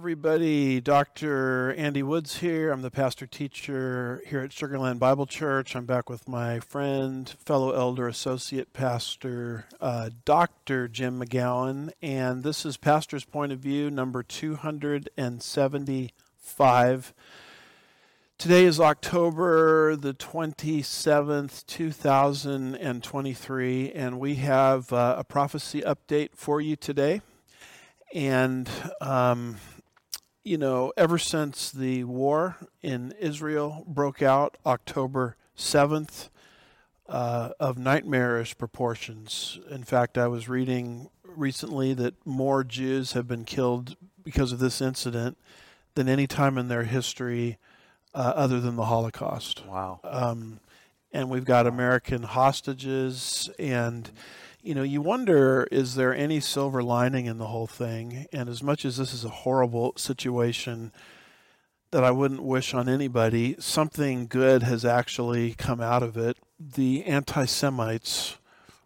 everybody. 0.00 0.80
Dr. 0.80 1.74
Andy 1.74 2.02
Woods 2.02 2.38
here. 2.38 2.72
I'm 2.72 2.80
the 2.80 2.90
pastor 2.90 3.26
teacher 3.26 4.22
here 4.26 4.40
at 4.40 4.50
Sugar 4.50 4.78
Land 4.78 4.98
Bible 4.98 5.26
Church. 5.26 5.76
I'm 5.76 5.84
back 5.84 6.08
with 6.08 6.26
my 6.26 6.58
friend, 6.58 7.28
fellow 7.28 7.72
elder, 7.72 8.08
associate 8.08 8.72
pastor, 8.72 9.66
uh, 9.78 10.08
Dr. 10.24 10.88
Jim 10.88 11.20
McGowan. 11.20 11.90
And 12.00 12.42
this 12.42 12.64
is 12.64 12.78
Pastor's 12.78 13.26
Point 13.26 13.52
of 13.52 13.58
View, 13.58 13.90
number 13.90 14.22
275. 14.22 17.14
Today 18.38 18.64
is 18.64 18.80
October 18.80 19.96
the 19.96 20.14
27th, 20.14 21.66
2023, 21.66 23.92
and 23.92 24.18
we 24.18 24.36
have 24.36 24.90
uh, 24.94 25.16
a 25.18 25.24
prophecy 25.24 25.82
update 25.82 26.30
for 26.32 26.58
you 26.58 26.74
today. 26.74 27.20
And, 28.14 28.66
um, 29.02 29.58
you 30.42 30.58
know, 30.58 30.92
ever 30.96 31.18
since 31.18 31.70
the 31.70 32.04
war 32.04 32.56
in 32.82 33.12
Israel 33.20 33.84
broke 33.86 34.22
out 34.22 34.56
October 34.64 35.36
7th, 35.56 36.30
uh, 37.10 37.50
of 37.58 37.76
nightmarish 37.76 38.56
proportions. 38.56 39.58
In 39.68 39.82
fact, 39.82 40.16
I 40.16 40.28
was 40.28 40.48
reading 40.48 41.10
recently 41.24 41.92
that 41.94 42.14
more 42.24 42.62
Jews 42.62 43.12
have 43.12 43.26
been 43.26 43.44
killed 43.44 43.96
because 44.22 44.52
of 44.52 44.60
this 44.60 44.80
incident 44.80 45.36
than 45.94 46.08
any 46.08 46.26
time 46.26 46.56
in 46.56 46.68
their 46.68 46.84
history 46.84 47.58
uh, 48.14 48.32
other 48.36 48.60
than 48.60 48.76
the 48.76 48.84
Holocaust. 48.84 49.66
Wow. 49.66 50.00
Um, 50.04 50.60
and 51.12 51.28
we've 51.28 51.44
got 51.44 51.66
American 51.66 52.22
hostages 52.22 53.50
and 53.58 54.10
you 54.62 54.74
know, 54.74 54.82
you 54.82 55.00
wonder 55.00 55.66
is 55.70 55.94
there 55.94 56.14
any 56.14 56.40
silver 56.40 56.82
lining 56.82 57.26
in 57.26 57.38
the 57.38 57.48
whole 57.48 57.66
thing? 57.66 58.26
And 58.32 58.48
as 58.48 58.62
much 58.62 58.84
as 58.84 58.96
this 58.96 59.14
is 59.14 59.24
a 59.24 59.30
horrible 59.30 59.94
situation 59.96 60.92
that 61.90 62.04
I 62.04 62.10
wouldn't 62.10 62.42
wish 62.42 62.74
on 62.74 62.88
anybody, 62.88 63.56
something 63.58 64.26
good 64.26 64.62
has 64.62 64.84
actually 64.84 65.54
come 65.54 65.80
out 65.80 66.02
of 66.02 66.16
it. 66.16 66.36
The 66.58 67.04
anti 67.04 67.46
Semites 67.46 68.36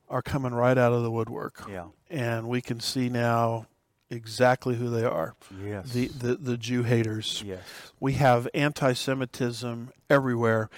are 0.08 0.22
coming 0.22 0.54
right 0.54 0.78
out 0.78 0.92
of 0.92 1.02
the 1.02 1.10
woodwork. 1.10 1.64
Yeah. 1.68 1.86
And 2.10 2.48
we 2.48 2.60
can 2.60 2.80
see 2.80 3.08
now 3.08 3.66
exactly 4.10 4.76
who 4.76 4.88
they 4.88 5.04
are. 5.04 5.34
Yes. 5.62 5.92
The, 5.92 6.08
the, 6.08 6.34
the 6.36 6.56
Jew 6.56 6.82
haters. 6.82 7.42
yes. 7.44 7.60
We 8.00 8.14
have 8.14 8.48
anti 8.54 8.92
Semitism 8.92 9.90
everywhere. 10.08 10.70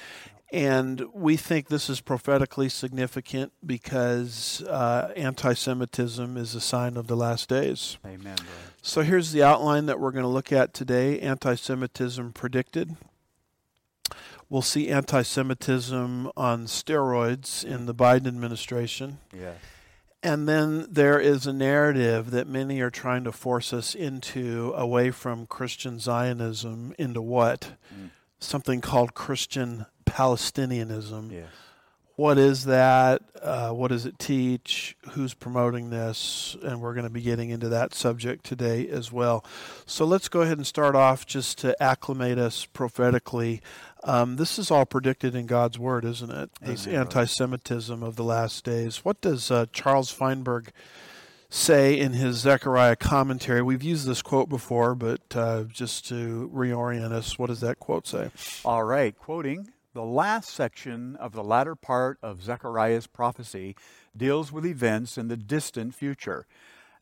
And 0.53 1.07
we 1.13 1.37
think 1.37 1.69
this 1.69 1.91
is 1.91 2.01
prophetically 2.01 2.69
significant 2.69 3.53
because 3.65 4.63
uh, 4.63 5.13
anti 5.17 5.55
Semitism 5.55 6.37
is 6.37 6.55
a 6.55 6.61
sign 6.61 6.97
of 6.97 7.09
the 7.09 7.17
last 7.17 7.49
days. 7.49 7.99
Amen, 8.05 8.21
brother. 8.37 8.43
So 8.81 9.03
here's 9.03 9.33
the 9.33 9.43
outline 9.43 9.87
that 9.87 9.99
we're 9.99 10.13
going 10.13 10.23
to 10.23 10.29
look 10.29 10.53
at 10.53 10.73
today 10.73 11.19
anti 11.21 11.57
Semitism 11.57 12.33
predicted. 12.33 12.97
We'll 14.49 14.63
see 14.63 14.89
anti 14.89 15.23
Semitism 15.23 16.31
on 16.37 16.67
steroids 16.67 17.65
in 17.65 17.87
the 17.87 17.95
Biden 17.95 18.29
administration. 18.29 19.19
Yes. 19.35 19.57
And 20.23 20.49
then 20.49 20.87
there 20.89 21.21
is 21.21 21.47
a 21.47 21.53
narrative 21.53 22.31
that 22.31 22.47
many 22.47 22.81
are 22.81 22.91
trying 22.91 23.25
to 23.25 23.33
force 23.33 23.73
us 23.73 23.95
into 23.95 24.73
away 24.77 25.11
from 25.11 25.47
Christian 25.47 25.99
Zionism 25.99 26.95
into 26.99 27.21
what? 27.21 27.73
Mm. 27.95 28.11
Something 28.39 28.81
called 28.81 29.15
Christian 29.15 29.87
Palestinianism. 30.07 31.31
Yes. 31.33 31.49
What 32.17 32.39
is 32.39 32.65
that? 32.65 33.21
Uh, 33.43 33.73
what 33.73 33.89
does 33.89 34.07
it 34.07 34.19
teach? 34.19 34.97
Who's 35.11 35.35
promoting 35.35 35.91
this? 35.91 36.57
And 36.63 36.81
we're 36.81 36.95
going 36.95 37.05
to 37.05 37.13
be 37.13 37.21
getting 37.21 37.51
into 37.51 37.69
that 37.69 37.93
subject 37.93 38.45
today 38.45 38.89
as 38.89 39.13
well. 39.13 39.45
So 39.85 40.07
let's 40.07 40.29
go 40.31 40.41
ahead 40.41 40.57
and 40.57 40.67
start 40.67 40.97
off 40.97 41.27
just 41.27 41.59
to 41.59 41.81
acclimate 41.81 42.39
us 42.39 42.65
prophetically. 42.65 43.61
Um, 44.03 44.37
this 44.37 44.59
is 44.59 44.71
all 44.71 44.87
predicted 44.87 45.35
in 45.35 45.45
God's 45.45 45.79
Word, 45.79 46.07
isn't 46.07 46.31
it? 46.31 46.51
This 46.63 46.87
anti 46.87 47.27
Semitism 47.27 48.03
of 48.03 48.17
the 48.17 48.25
last 48.25 48.65
days. 48.65 49.05
What 49.05 49.21
does 49.21 49.51
uh, 49.51 49.67
Charles 49.75 50.11
Feinberg 50.11 50.73
say 51.51 51.99
in 51.99 52.15
his 52.15 52.37
Zechariah 52.37 52.97
commentary? 52.97 53.61
We've 53.61 53.83
used 53.83 54.07
this 54.07 54.23
quote 54.23 54.49
before, 54.49 54.95
but 54.95 55.21
uh, 55.35 55.65
just 55.65 56.09
to 56.09 56.51
reorient 56.55 57.13
us, 57.13 57.39
what 57.39 57.49
does 57.49 57.61
that 57.61 57.79
quote 57.79 58.07
say? 58.07 58.31
All 58.65 58.85
right. 58.85 59.15
Quoting 59.19 59.71
the 59.97 60.05
last 60.05 60.51
section 60.51 61.17
of 61.17 61.33
the 61.33 61.43
latter 61.43 61.75
part 61.75 62.19
of 62.23 62.43
Zechariah's 62.43 63.07
prophecy 63.07 63.75
deals 64.15 64.53
with 64.53 64.67
events 64.67 65.17
in 65.17 65.29
the 65.29 65.39
distant 65.39 65.95
future. 65.95 66.47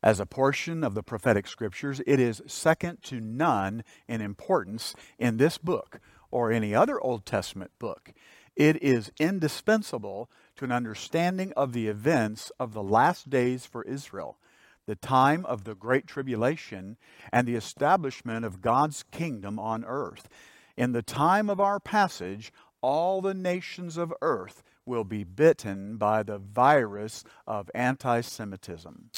As 0.01 0.21
a 0.21 0.25
portion 0.25 0.81
of 0.81 0.93
the 0.93 1.03
prophetic 1.03 1.45
scriptures, 1.45 1.99
it 2.07 2.21
is 2.21 2.41
second 2.47 3.03
to 3.03 3.19
none 3.19 3.83
in 4.07 4.21
importance 4.21 4.95
in 5.19 5.35
this 5.35 5.57
book 5.57 5.99
or 6.31 6.53
any 6.53 6.73
other 6.73 6.97
Old 7.01 7.25
Testament 7.25 7.71
book. 7.79 8.13
It 8.55 8.81
is 8.81 9.11
indispensable 9.19 10.29
to 10.55 10.63
an 10.63 10.71
understanding 10.71 11.51
of 11.57 11.73
the 11.73 11.89
events 11.89 12.49
of 12.61 12.71
the 12.71 12.83
last 12.83 13.29
days 13.29 13.65
for 13.65 13.83
Israel, 13.83 14.37
the 14.85 14.95
time 14.95 15.45
of 15.47 15.65
the 15.65 15.75
Great 15.75 16.07
Tribulation, 16.07 16.95
and 17.33 17.45
the 17.45 17.55
establishment 17.55 18.45
of 18.45 18.61
God's 18.61 19.03
kingdom 19.11 19.59
on 19.59 19.83
earth. 19.83 20.29
In 20.77 20.91
the 20.91 21.01
time 21.01 21.49
of 21.49 21.61
our 21.61 21.79
passage, 21.79 22.51
all 22.85 23.19
the 23.19 23.33
nations 23.33 23.97
of 23.97 24.13
earth 24.21 24.61
will 24.85 25.03
be 25.03 25.23
bitten 25.23 25.97
by 25.97 26.21
the 26.21 26.37
virus 26.37 27.23
of 27.47 27.71
anti 27.73 28.21
Semitism. 28.21 29.09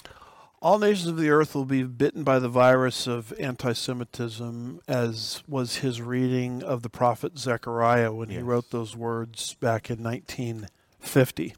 All 0.62 0.80
nations 0.80 1.10
of 1.10 1.18
the 1.18 1.30
earth 1.30 1.54
will 1.54 1.66
be 1.66 1.84
bitten 1.84 2.24
by 2.24 2.40
the 2.40 2.48
virus 2.48 3.08
of 3.08 3.34
anti 3.38 3.74
Semitism, 3.74 4.80
as 4.88 5.44
was 5.50 5.78
his 5.78 6.02
reading 6.02 6.64
of 6.64 6.82
the 6.82 6.90
prophet 6.90 7.38
Zechariah 7.38 8.14
when 8.14 8.30
he 8.30 8.38
wrote 8.40 8.72
those 8.72 8.96
words 8.96 9.56
back 9.56 9.90
in 9.90 10.02
1950. 10.02 11.54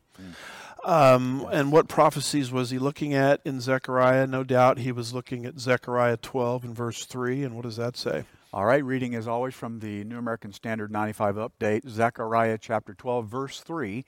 Um, 0.84 1.48
and 1.52 1.72
what 1.72 1.88
prophecies 1.88 2.52
was 2.52 2.72
he 2.72 2.80
looking 2.80 3.14
at 3.14 3.40
in 3.46 3.62
Zechariah? 3.62 4.26
No 4.26 4.44
doubt 4.44 4.80
he 4.80 4.92
was 4.92 5.14
looking 5.14 5.46
at 5.46 5.60
Zechariah 5.60 6.18
12 6.18 6.64
and 6.64 6.76
verse 6.76 7.06
3. 7.06 7.44
And 7.44 7.56
what 7.56 7.66
does 7.66 7.78
that 7.78 7.96
say? 7.96 8.24
All 8.52 8.66
right, 8.66 8.84
reading 8.84 9.14
as 9.14 9.28
always 9.28 9.54
from 9.54 9.78
the 9.78 10.04
New 10.04 10.18
American 10.18 10.52
Standard 10.52 10.92
95 10.92 11.36
update, 11.36 11.88
Zechariah 11.88 12.58
chapter 12.60 12.96
12, 12.96 13.28
verse 13.28 13.60
3. 13.60 14.04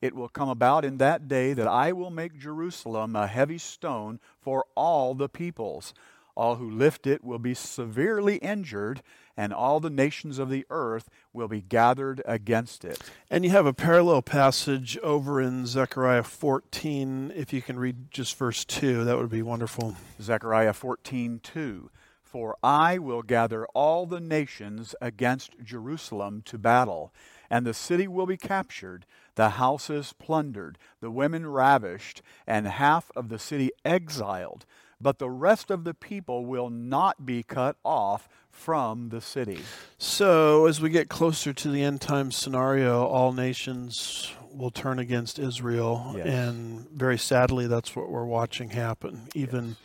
It 0.00 0.14
will 0.14 0.30
come 0.30 0.48
about 0.48 0.86
in 0.86 0.96
that 0.96 1.28
day 1.28 1.52
that 1.52 1.68
I 1.68 1.92
will 1.92 2.08
make 2.10 2.38
Jerusalem 2.38 3.14
a 3.14 3.26
heavy 3.26 3.58
stone 3.58 4.18
for 4.40 4.64
all 4.74 5.14
the 5.14 5.28
peoples. 5.28 5.92
All 6.34 6.54
who 6.54 6.70
lift 6.70 7.06
it 7.06 7.22
will 7.22 7.38
be 7.38 7.52
severely 7.52 8.36
injured, 8.36 9.02
and 9.36 9.52
all 9.52 9.78
the 9.78 9.90
nations 9.90 10.38
of 10.38 10.48
the 10.48 10.64
earth 10.70 11.10
will 11.34 11.48
be 11.48 11.60
gathered 11.60 12.22
against 12.24 12.86
it. 12.86 12.98
And 13.28 13.44
you 13.44 13.50
have 13.50 13.66
a 13.66 13.74
parallel 13.74 14.22
passage 14.22 14.96
over 15.02 15.38
in 15.38 15.66
Zechariah 15.66 16.22
14. 16.22 17.30
If 17.36 17.52
you 17.52 17.60
can 17.60 17.78
read 17.78 18.10
just 18.10 18.38
verse 18.38 18.64
2, 18.64 19.04
that 19.04 19.18
would 19.18 19.28
be 19.28 19.42
wonderful. 19.42 19.96
Zechariah 20.18 20.72
14:2 20.72 21.90
For 22.32 22.56
I 22.62 22.96
will 22.96 23.20
gather 23.20 23.66
all 23.74 24.06
the 24.06 24.20
nations 24.20 24.94
against 25.02 25.62
Jerusalem 25.62 26.42
to 26.46 26.56
battle 26.56 27.12
and 27.50 27.66
the 27.66 27.74
city 27.74 28.08
will 28.08 28.24
be 28.24 28.38
captured 28.38 29.04
the 29.34 29.50
houses 29.50 30.14
plundered 30.18 30.78
the 31.02 31.10
women 31.10 31.46
ravished 31.46 32.22
and 32.46 32.66
half 32.66 33.10
of 33.14 33.28
the 33.28 33.38
city 33.38 33.70
exiled 33.84 34.64
but 34.98 35.18
the 35.18 35.28
rest 35.28 35.70
of 35.70 35.84
the 35.84 35.92
people 35.92 36.46
will 36.46 36.70
not 36.70 37.26
be 37.26 37.42
cut 37.42 37.76
off 37.84 38.30
from 38.50 39.10
the 39.10 39.20
city 39.20 39.60
So, 39.98 40.64
as 40.66 40.80
we 40.80 40.88
get 40.88 41.10
closer 41.10 41.52
to 41.52 41.70
the 41.70 41.82
end 41.82 42.00
time 42.00 42.32
scenario, 42.32 43.04
all 43.04 43.32
nations 43.32 44.32
will 44.50 44.70
turn 44.70 44.98
against 44.98 45.38
Israel. 45.38 46.14
Yes. 46.16 46.26
And 46.26 46.88
very 46.90 47.18
sadly, 47.18 47.66
that's 47.66 47.94
what 47.96 48.10
we're 48.10 48.26
watching 48.26 48.70
happen. 48.70 49.28
Even 49.34 49.76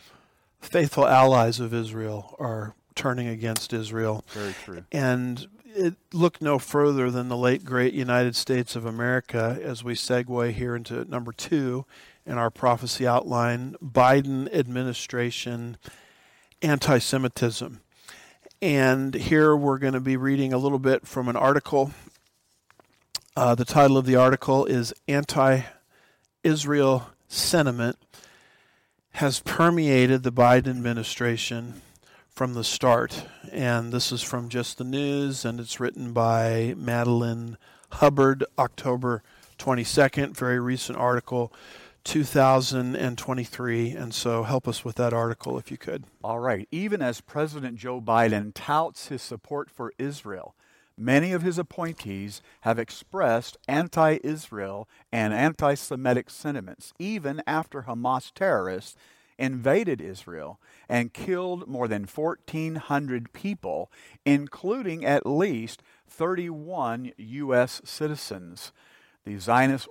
faithful 0.60 1.06
allies 1.06 1.60
of 1.60 1.72
Israel 1.72 2.36
are 2.38 2.74
turning 2.94 3.28
against 3.28 3.72
Israel. 3.72 4.24
very 4.32 4.54
true 4.64 4.84
And 4.92 5.46
it 5.64 5.94
look 6.12 6.42
no 6.42 6.58
further 6.58 7.10
than 7.10 7.28
the 7.28 7.36
late 7.36 7.64
great 7.64 7.94
United 7.94 8.34
States 8.34 8.74
of 8.74 8.84
America 8.84 9.58
as 9.62 9.84
we 9.84 9.94
segue 9.94 10.52
here 10.52 10.74
into 10.74 11.04
number 11.04 11.32
two 11.32 11.86
in 12.26 12.36
our 12.36 12.50
prophecy 12.50 13.06
outline 13.06 13.76
Biden 13.82 14.52
administration 14.52 15.76
anti 16.62 16.98
Semitism. 16.98 17.80
And 18.60 19.14
here 19.14 19.54
we're 19.56 19.78
going 19.78 19.92
to 19.92 20.00
be 20.00 20.16
reading 20.16 20.52
a 20.52 20.58
little 20.58 20.80
bit 20.80 21.06
from 21.06 21.28
an 21.28 21.36
article. 21.36 21.92
Uh, 23.36 23.54
the 23.54 23.64
title 23.64 23.96
of 23.96 24.04
the 24.04 24.16
article 24.16 24.66
is 24.66 24.92
Anti 25.06 25.62
Israel 26.42 27.10
Sentiment 27.28 27.98
Has 29.18 29.40
Permeated 29.40 30.22
the 30.22 30.30
Biden 30.30 30.68
Administration 30.68 31.82
from 32.30 32.54
the 32.54 32.62
Start. 32.62 33.26
And 33.50 33.92
this 33.92 34.12
is 34.12 34.22
from 34.22 34.48
Just 34.48 34.78
the 34.78 34.84
News, 34.84 35.44
and 35.44 35.58
it's 35.58 35.80
written 35.80 36.12
by 36.12 36.74
Madeline 36.76 37.58
Hubbard, 37.94 38.44
October 38.56 39.24
22nd, 39.58 40.36
very 40.36 40.60
recent 40.60 40.96
article 40.96 41.52
2023. 42.04 43.90
And 43.90 44.14
so 44.14 44.44
help 44.44 44.68
us 44.68 44.84
with 44.84 44.94
that 44.94 45.12
article 45.12 45.58
if 45.58 45.72
you 45.72 45.78
could. 45.78 46.04
All 46.22 46.38
right. 46.38 46.68
Even 46.70 47.02
as 47.02 47.20
President 47.20 47.76
Joe 47.76 48.00
Biden 48.00 48.52
touts 48.54 49.08
his 49.08 49.20
support 49.20 49.68
for 49.68 49.92
Israel, 49.98 50.54
many 50.98 51.32
of 51.32 51.42
his 51.42 51.58
appointees 51.58 52.42
have 52.62 52.78
expressed 52.78 53.56
anti 53.66 54.18
Israel 54.22 54.88
and 55.12 55.32
anti 55.32 55.74
Semitic 55.74 56.30
sentiments, 56.30 56.92
even 56.98 57.42
after 57.46 57.82
Hamas 57.82 58.32
terrorists 58.34 58.96
invaded 59.38 60.00
Israel 60.00 60.60
and 60.88 61.12
killed 61.12 61.68
more 61.68 61.88
than 61.88 62.04
1,400 62.04 63.32
people, 63.32 63.90
including 64.26 65.04
at 65.04 65.24
least 65.26 65.82
31 66.08 67.12
U.S. 67.16 67.80
citizens. 67.84 68.72
The 69.28 69.38
Zionist 69.38 69.86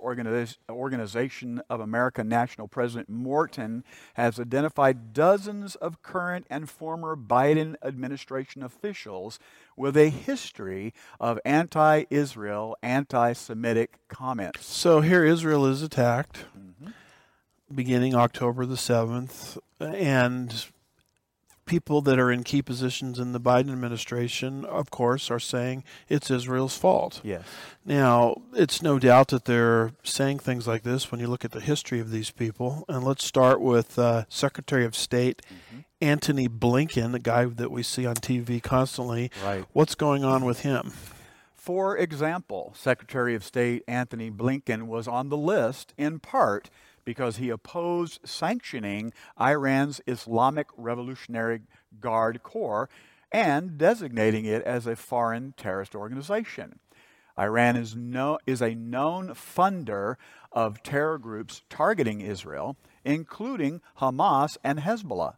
Organization 0.68 1.62
of 1.70 1.78
America 1.78 2.24
National 2.24 2.66
President 2.66 3.08
Morton 3.08 3.84
has 4.14 4.40
identified 4.40 5.12
dozens 5.12 5.76
of 5.76 6.02
current 6.02 6.44
and 6.50 6.68
former 6.68 7.14
Biden 7.14 7.76
administration 7.80 8.64
officials 8.64 9.38
with 9.76 9.96
a 9.96 10.08
history 10.08 10.92
of 11.20 11.38
anti 11.44 12.06
Israel, 12.10 12.76
anti 12.82 13.32
Semitic 13.32 14.00
comments. 14.08 14.66
So 14.66 15.02
here 15.02 15.24
Israel 15.24 15.66
is 15.66 15.82
attacked 15.82 16.46
mm-hmm. 16.58 16.90
beginning 17.72 18.16
October 18.16 18.66
the 18.66 18.74
7th, 18.74 19.56
and 19.78 20.66
people 21.68 22.00
that 22.02 22.18
are 22.18 22.32
in 22.32 22.42
key 22.42 22.62
positions 22.62 23.20
in 23.20 23.32
the 23.32 23.40
Biden 23.40 23.70
administration, 23.70 24.64
of 24.64 24.90
course, 24.90 25.30
are 25.30 25.38
saying 25.38 25.84
it's 26.08 26.30
Israel's 26.30 26.76
fault. 26.76 27.20
Yes. 27.22 27.44
Now, 27.84 28.42
it's 28.54 28.82
no 28.82 28.98
doubt 28.98 29.28
that 29.28 29.44
they're 29.44 29.92
saying 30.02 30.40
things 30.40 30.66
like 30.66 30.82
this 30.82 31.12
when 31.12 31.20
you 31.20 31.28
look 31.28 31.44
at 31.44 31.52
the 31.52 31.60
history 31.60 32.00
of 32.00 32.10
these 32.10 32.30
people. 32.30 32.84
And 32.88 33.04
let's 33.04 33.24
start 33.24 33.60
with 33.60 33.98
uh, 33.98 34.24
Secretary 34.28 34.84
of 34.84 34.96
State 34.96 35.42
mm-hmm. 35.46 35.80
Antony 36.00 36.48
Blinken, 36.48 37.12
the 37.12 37.18
guy 37.18 37.44
that 37.44 37.70
we 37.70 37.82
see 37.82 38.06
on 38.06 38.16
TV 38.16 38.60
constantly. 38.60 39.30
Right. 39.44 39.64
What's 39.72 39.94
going 39.94 40.24
on 40.24 40.44
with 40.44 40.60
him? 40.60 40.92
For 41.54 41.98
example, 41.98 42.72
Secretary 42.76 43.34
of 43.34 43.44
State 43.44 43.84
Antony 43.86 44.30
Blinken 44.30 44.84
was 44.84 45.06
on 45.06 45.28
the 45.28 45.36
list 45.36 45.92
in 45.98 46.18
part 46.18 46.70
because 47.08 47.38
he 47.38 47.48
opposed 47.48 48.20
sanctioning 48.22 49.14
Iran's 49.40 49.98
Islamic 50.06 50.66
Revolutionary 50.76 51.62
Guard 52.00 52.42
Corps 52.42 52.90
and 53.32 53.78
designating 53.78 54.44
it 54.44 54.62
as 54.64 54.86
a 54.86 54.94
foreign 54.94 55.54
terrorist 55.56 55.94
organization. 55.94 56.80
Iran 57.38 57.76
is, 57.76 57.96
no, 57.96 58.38
is 58.46 58.60
a 58.60 58.74
known 58.74 59.28
funder 59.28 60.16
of 60.52 60.82
terror 60.82 61.16
groups 61.16 61.62
targeting 61.70 62.20
Israel, 62.20 62.76
including 63.06 63.80
Hamas 64.02 64.58
and 64.62 64.80
Hezbollah. 64.80 65.36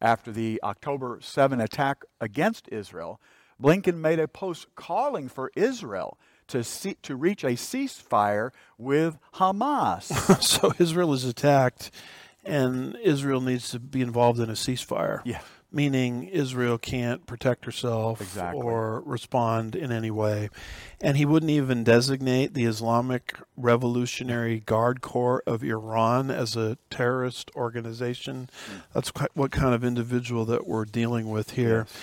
After 0.00 0.30
the 0.30 0.60
October 0.62 1.18
7 1.20 1.60
attack 1.60 2.04
against 2.20 2.68
Israel, 2.70 3.20
Blinken 3.60 3.96
made 3.96 4.20
a 4.20 4.28
post 4.28 4.68
calling 4.76 5.28
for 5.28 5.50
Israel 5.56 6.16
to, 6.50 6.64
see, 6.64 6.96
to 7.02 7.16
reach 7.16 7.44
a 7.44 7.50
ceasefire 7.50 8.50
with 8.78 9.18
Hamas. 9.34 10.42
so 10.42 10.72
Israel 10.78 11.12
is 11.12 11.24
attacked, 11.24 11.90
and 12.44 12.96
Israel 13.02 13.40
needs 13.40 13.70
to 13.70 13.78
be 13.78 14.02
involved 14.02 14.40
in 14.40 14.50
a 14.50 14.54
ceasefire. 14.54 15.22
Yeah. 15.24 15.40
Meaning 15.72 16.24
Israel 16.24 16.78
can't 16.78 17.26
protect 17.26 17.64
herself 17.64 18.20
exactly. 18.20 18.60
or 18.60 19.02
respond 19.06 19.76
in 19.76 19.92
any 19.92 20.10
way. 20.10 20.50
And 21.00 21.16
he 21.16 21.24
wouldn't 21.24 21.50
even 21.50 21.84
designate 21.84 22.54
the 22.54 22.64
Islamic 22.64 23.36
Revolutionary 23.56 24.58
Guard 24.58 25.00
Corps 25.00 25.44
of 25.46 25.62
Iran 25.62 26.28
as 26.28 26.56
a 26.56 26.76
terrorist 26.90 27.52
organization. 27.54 28.50
Mm. 28.68 28.82
That's 28.92 29.12
what 29.34 29.52
kind 29.52 29.72
of 29.72 29.84
individual 29.84 30.44
that 30.46 30.66
we're 30.66 30.86
dealing 30.86 31.30
with 31.30 31.52
here. 31.52 31.86
Yes. 31.86 32.00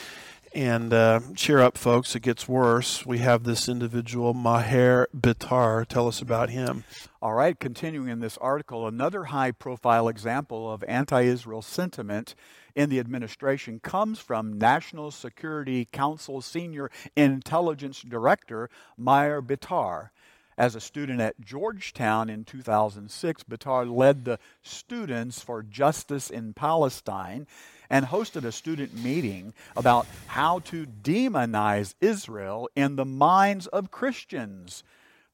And 0.57 0.91
uh, 0.91 1.19
cheer 1.35 1.59
up, 1.59 1.77
folks, 1.77 2.15
it 2.15 2.21
gets 2.21 2.47
worse. 2.47 3.05
We 3.05 3.19
have 3.19 3.43
this 3.43 3.69
individual, 3.69 4.33
Maher 4.33 5.07
Bitar. 5.15 5.85
Tell 5.85 6.07
us 6.07 6.19
about 6.19 6.49
him. 6.49 6.83
All 7.21 7.35
right, 7.35 7.59
continuing 7.59 8.09
in 8.09 8.21
this 8.21 8.39
article, 8.39 8.87
another 8.87 9.25
high 9.25 9.51
profile 9.51 10.07
example 10.07 10.73
of 10.73 10.83
anti 10.87 11.21
Israel 11.21 11.61
sentiment 11.61 12.33
in 12.73 12.89
the 12.89 12.99
administration 12.99 13.79
comes 13.79 14.17
from 14.17 14.57
National 14.57 15.11
Security 15.11 15.85
Council 15.85 16.41
Senior 16.41 16.89
Intelligence 17.15 18.01
Director 18.01 18.67
Maher 18.97 19.43
Bitar. 19.43 20.09
As 20.57 20.73
a 20.73 20.81
student 20.81 21.21
at 21.21 21.39
Georgetown 21.39 22.31
in 22.31 22.43
2006, 22.43 23.43
Bitar 23.43 23.95
led 23.95 24.25
the 24.25 24.39
Students 24.63 25.39
for 25.39 25.61
Justice 25.61 26.31
in 26.31 26.55
Palestine 26.55 27.45
and 27.89 28.05
hosted 28.05 28.43
a 28.43 28.51
student 28.51 28.93
meeting 28.93 29.53
about 29.75 30.07
how 30.27 30.59
to 30.59 30.85
demonize 30.85 31.93
Israel 32.01 32.69
in 32.75 32.95
the 32.95 33.05
minds 33.05 33.67
of 33.67 33.91
Christians. 33.91 34.83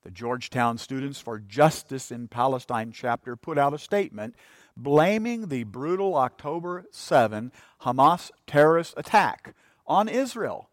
The 0.03 0.11
Georgetown 0.11 0.77
Students 0.77 1.19
for 1.19 1.39
Justice 1.39 2.11
in 2.11 2.27
Palestine 2.27 2.91
chapter 2.91 3.35
put 3.35 3.57
out 3.57 3.73
a 3.73 3.79
statement 3.79 4.35
blaming 4.75 5.47
the 5.47 5.63
brutal 5.63 6.15
October 6.15 6.85
7 6.91 7.51
Hamas 7.81 8.31
terrorist 8.47 8.93
attack 8.97 9.55
on 9.87 10.09
Israel, 10.09 10.69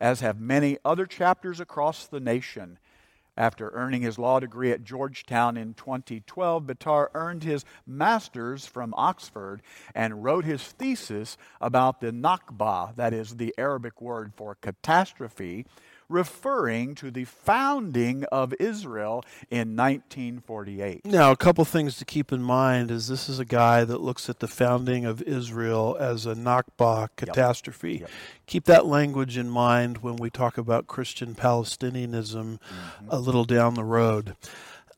as 0.00 0.20
have 0.20 0.40
many 0.40 0.78
other 0.84 1.06
chapters 1.06 1.60
across 1.60 2.06
the 2.06 2.20
nation. 2.20 2.78
After 3.36 3.70
earning 3.70 4.02
his 4.02 4.18
law 4.18 4.38
degree 4.38 4.70
at 4.70 4.84
Georgetown 4.84 5.56
in 5.56 5.74
2012, 5.74 6.66
Bitar 6.66 7.08
earned 7.14 7.42
his 7.42 7.64
master's 7.84 8.66
from 8.66 8.94
Oxford 8.96 9.60
and 9.94 10.22
wrote 10.22 10.44
his 10.44 10.62
thesis 10.62 11.36
about 11.60 12.00
the 12.00 12.12
Nakba, 12.12 12.94
that 12.94 13.12
is 13.12 13.36
the 13.36 13.52
Arabic 13.58 14.00
word 14.00 14.32
for 14.36 14.54
catastrophe, 14.54 15.66
referring 16.08 16.94
to 16.96 17.10
the 17.10 17.24
founding 17.24 18.24
of 18.24 18.54
Israel 18.60 19.24
in 19.50 19.76
1948. 19.76 21.04
Now, 21.04 21.30
a 21.30 21.36
couple 21.36 21.64
things 21.64 21.96
to 21.96 22.04
keep 22.04 22.32
in 22.32 22.42
mind 22.42 22.90
is 22.90 23.08
this 23.08 23.28
is 23.28 23.38
a 23.38 23.44
guy 23.44 23.84
that 23.84 24.00
looks 24.00 24.28
at 24.28 24.40
the 24.40 24.48
founding 24.48 25.04
of 25.04 25.22
Israel 25.22 25.96
as 25.98 26.26
a 26.26 26.34
Nakba 26.34 27.08
catastrophe. 27.16 27.92
Yep. 27.92 28.00
Yep. 28.00 28.10
Keep 28.46 28.64
that 28.64 28.86
language 28.86 29.36
in 29.38 29.48
mind 29.48 29.98
when 29.98 30.16
we 30.16 30.30
talk 30.30 30.58
about 30.58 30.86
Christian 30.86 31.34
Palestinianism 31.34 32.58
mm-hmm. 32.58 33.06
a 33.08 33.18
little 33.18 33.44
down 33.44 33.74
the 33.74 33.84
road. 33.84 34.36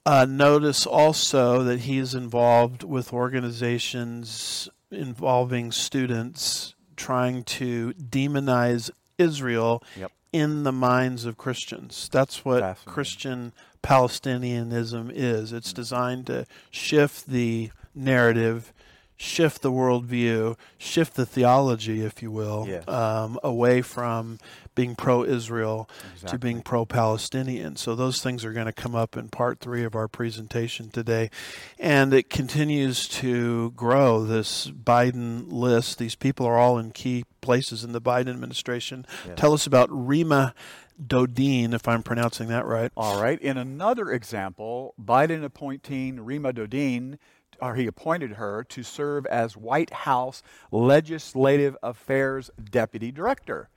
Uh, 0.05 0.25
notice 0.25 0.87
also 0.87 1.65
that 1.65 1.81
he 1.81 1.99
is 1.99 2.15
involved 2.15 2.85
with 2.85 3.13
organizations 3.13 4.69
involving 4.91 5.73
students 5.73 6.75
trying 6.95 7.43
to 7.43 7.93
demonize 7.95 8.89
Israel 9.19 9.83
yep 9.97 10.13
in 10.37 10.63
the 10.65 10.73
minds 10.73 11.25
of 11.25 11.37
Christians. 11.37 12.09
That's 12.13 12.45
what 12.45 12.85
Christian 12.85 13.53
Palestinianism 13.83 15.11
is. 15.15 15.53
It's 15.53 15.73
designed 15.73 16.27
to 16.27 16.47
shift 16.71 17.27
the 17.27 17.71
narrative, 17.95 18.73
shift 19.17 19.63
the 19.63 19.73
worldview, 19.73 20.57
shift 20.77 21.15
the 21.15 21.27
theology, 21.27 22.03
if 22.05 22.23
you 22.23 22.31
will, 22.31 22.67
yes. 22.69 22.87
um, 22.87 23.39
away 23.43 23.81
from 23.83 24.39
being 24.75 24.95
pro 24.95 25.25
Israel 25.25 25.89
exactly. 26.13 26.31
to 26.31 26.39
being 26.39 26.63
pro 26.63 26.85
Palestinian. 26.85 27.77
So 27.77 27.95
those 27.95 28.23
things 28.23 28.45
are 28.45 28.53
going 28.53 28.67
to 28.67 28.73
come 28.73 28.95
up 28.95 29.17
in 29.17 29.29
part 29.29 29.59
three 29.59 29.85
of 29.85 29.95
our 29.95 30.07
presentation 30.07 30.91
today. 30.91 31.31
And 31.79 32.13
it 32.13 32.29
continues 32.29 33.09
to 33.09 33.71
grow. 33.71 34.25
This 34.25 34.71
Biden 34.71 35.51
list, 35.51 35.99
these 35.99 36.15
people 36.15 36.47
are 36.47 36.59
all 36.59 36.79
in 36.79 36.91
key 36.91 37.25
places 37.41 37.83
in 37.83 37.93
the 37.93 38.03
Biden 38.03 38.29
administration. 38.29 39.07
Yes. 39.27 39.39
Tell 39.39 39.53
us 39.53 39.67
about 39.67 39.89
Reema. 39.89 40.53
Dodin, 40.99 41.75
if 41.75 41.87
I'm 41.87 42.03
pronouncing 42.03 42.49
that 42.49 42.65
right. 42.65 42.91
All 42.97 43.21
right. 43.21 43.39
In 43.41 43.59
another 43.59 44.11
example, 44.11 44.95
Biden 44.99 45.45
appointing 45.45 46.17
Reema 46.17 46.55
Dodin 46.55 47.19
or 47.61 47.75
he 47.75 47.87
appointed 47.87 48.33
her 48.33 48.65
to 48.65 48.83
serve 48.83 49.27
as 49.27 49.57
White 49.57 49.93
House 49.93 50.43
Legislative 50.71 51.77
Affairs 51.83 52.51
Deputy 52.71 53.11
Director. 53.11 53.69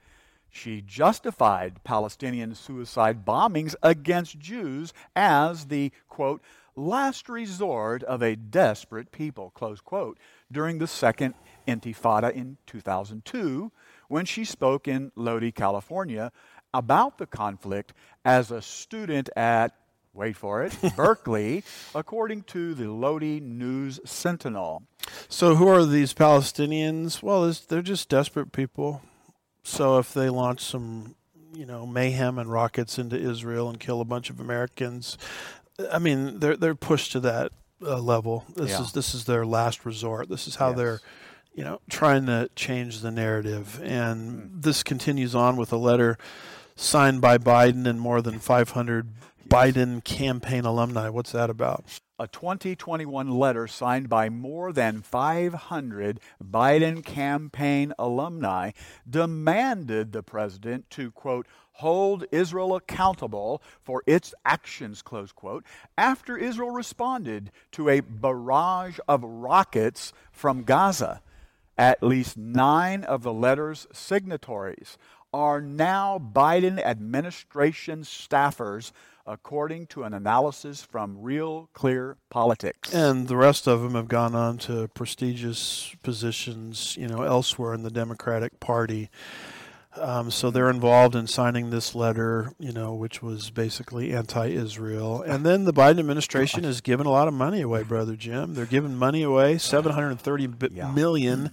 She 0.49 0.81
justified 0.81 1.83
Palestinian 1.83 2.55
suicide 2.55 3.25
bombings 3.25 3.75
against 3.83 4.39
Jews 4.39 4.93
as 5.15 5.65
the, 5.65 5.91
quote, 6.07 6.41
last 6.75 7.29
resort 7.29 8.03
of 8.03 8.21
a 8.21 8.35
desperate 8.35 9.11
people, 9.11 9.51
close 9.51 9.81
quote, 9.81 10.17
during 10.51 10.79
the 10.79 10.87
Second 10.87 11.35
Intifada 11.67 12.31
in 12.31 12.57
2002 12.65 13.71
when 14.07 14.25
she 14.25 14.43
spoke 14.43 14.87
in 14.87 15.11
Lodi, 15.15 15.51
California 15.51 16.31
about 16.73 17.17
the 17.17 17.27
conflict 17.27 17.93
as 18.25 18.51
a 18.51 18.61
student 18.61 19.29
at, 19.35 19.73
wait 20.13 20.35
for 20.35 20.63
it, 20.63 20.75
Berkeley, 20.95 21.63
according 21.93 22.43
to 22.43 22.73
the 22.73 22.91
Lodi 22.91 23.39
News 23.39 23.99
Sentinel. 24.05 24.83
So, 25.27 25.55
who 25.55 25.67
are 25.67 25.85
these 25.85 26.13
Palestinians? 26.13 27.21
Well, 27.23 27.51
they're 27.67 27.81
just 27.81 28.09
desperate 28.09 28.51
people. 28.51 29.01
So 29.63 29.97
if 29.99 30.13
they 30.13 30.29
launch 30.29 30.61
some, 30.61 31.15
you 31.53 31.65
know, 31.65 31.85
mayhem 31.85 32.39
and 32.39 32.51
rockets 32.51 32.97
into 32.97 33.17
Israel 33.19 33.69
and 33.69 33.79
kill 33.79 34.01
a 34.01 34.05
bunch 34.05 34.29
of 34.29 34.39
Americans, 34.39 35.17
I 35.91 35.99
mean, 35.99 36.39
they're 36.39 36.57
they're 36.57 36.75
pushed 36.75 37.11
to 37.13 37.19
that 37.21 37.51
uh, 37.85 37.97
level. 37.99 38.45
This 38.55 38.71
Yeah. 38.71 38.81
is 38.81 38.91
this 38.93 39.13
is 39.13 39.25
their 39.25 39.45
last 39.45 39.85
resort. 39.85 40.29
This 40.29 40.47
is 40.47 40.55
how 40.55 40.69
Yes. 40.69 40.77
they're, 40.77 40.99
you 41.53 41.63
know, 41.63 41.81
trying 41.89 42.25
to 42.27 42.49
change 42.55 43.01
the 43.01 43.11
narrative. 43.11 43.79
And 43.83 44.49
this 44.63 44.81
continues 44.83 45.35
on 45.35 45.55
with 45.57 45.71
a 45.73 45.77
letter 45.77 46.17
signed 46.79 47.21
by 47.21 47.37
Biden 47.37 47.85
and 47.85 47.99
more 47.99 48.21
than 48.21 48.39
500 48.39 49.09
Biden 49.47 50.03
campaign 50.03 50.65
alumni. 50.65 51.09
What's 51.09 51.31
that 51.31 51.49
about? 51.49 51.85
a 52.19 52.27
2021 52.27 53.31
letter 53.31 53.65
signed 53.65 54.09
by 54.09 54.29
more 54.29 54.73
than 54.73 55.01
500 55.01 56.19
Biden 56.43 57.03
campaign 57.03 57.93
alumni 57.97 58.71
demanded 59.09 60.11
the 60.11 60.21
president 60.21 60.89
to, 60.89 61.11
quote, 61.11 61.47
hold 61.73 62.25
Israel 62.29 62.75
accountable 62.75 63.63
for 63.81 64.03
its 64.05 64.33
actions, 64.43 65.01
close 65.01 65.31
quote, 65.31 65.63
after 65.97 66.37
Israel 66.37 66.71
responded 66.71 67.51
to 67.71 67.87
a 67.87 68.01
barrage 68.01 68.99
of 69.07 69.23
rockets 69.23 70.11
from 70.33 70.63
Gaza. 70.63 71.21
At 71.77 72.03
least 72.03 72.35
nine 72.35 73.05
of 73.05 73.23
the 73.23 73.31
letter's 73.31 73.87
signatories 73.93 74.97
are 75.33 75.61
now 75.61 76.19
Biden 76.19 76.79
administration 76.83 78.01
staffers, 78.03 78.91
according 79.27 79.85
to 79.87 80.03
an 80.03 80.13
analysis 80.13 80.81
from 80.81 81.21
Real 81.21 81.69
Clear 81.73 82.17
Politics. 82.29 82.93
And 82.93 83.27
the 83.27 83.37
rest 83.37 83.67
of 83.67 83.81
them 83.81 83.93
have 83.93 84.07
gone 84.07 84.33
on 84.33 84.57
to 84.59 84.87
prestigious 84.89 85.95
positions, 86.01 86.97
you 86.97 87.07
know, 87.07 87.21
elsewhere 87.23 87.73
in 87.73 87.83
the 87.83 87.91
Democratic 87.91 88.59
Party. 88.59 89.09
Um, 89.97 90.29
so 90.31 90.49
they're 90.51 90.69
involved 90.69 91.15
in 91.15 91.25
signing 91.27 91.71
this 91.71 91.93
letter, 91.95 92.53
you 92.59 92.71
know, 92.71 92.93
which 92.93 93.21
was 93.23 93.49
basically 93.49 94.13
anti-Israel. 94.13 95.23
And 95.23 95.45
then 95.45 95.65
the 95.65 95.73
Biden 95.73 95.99
administration 95.99 96.63
has 96.63 96.79
given 96.79 97.05
a 97.07 97.09
lot 97.09 97.27
of 97.27 97.33
money 97.33 97.61
away, 97.61 97.83
brother 97.83 98.15
Jim. 98.15 98.53
They're 98.53 98.65
giving 98.67 98.95
money 98.95 99.23
away, 99.23 99.57
seven 99.57 99.91
hundred 99.93 100.19
thirty 100.19 100.47
Yeah. 100.71 100.91
million 100.91 101.51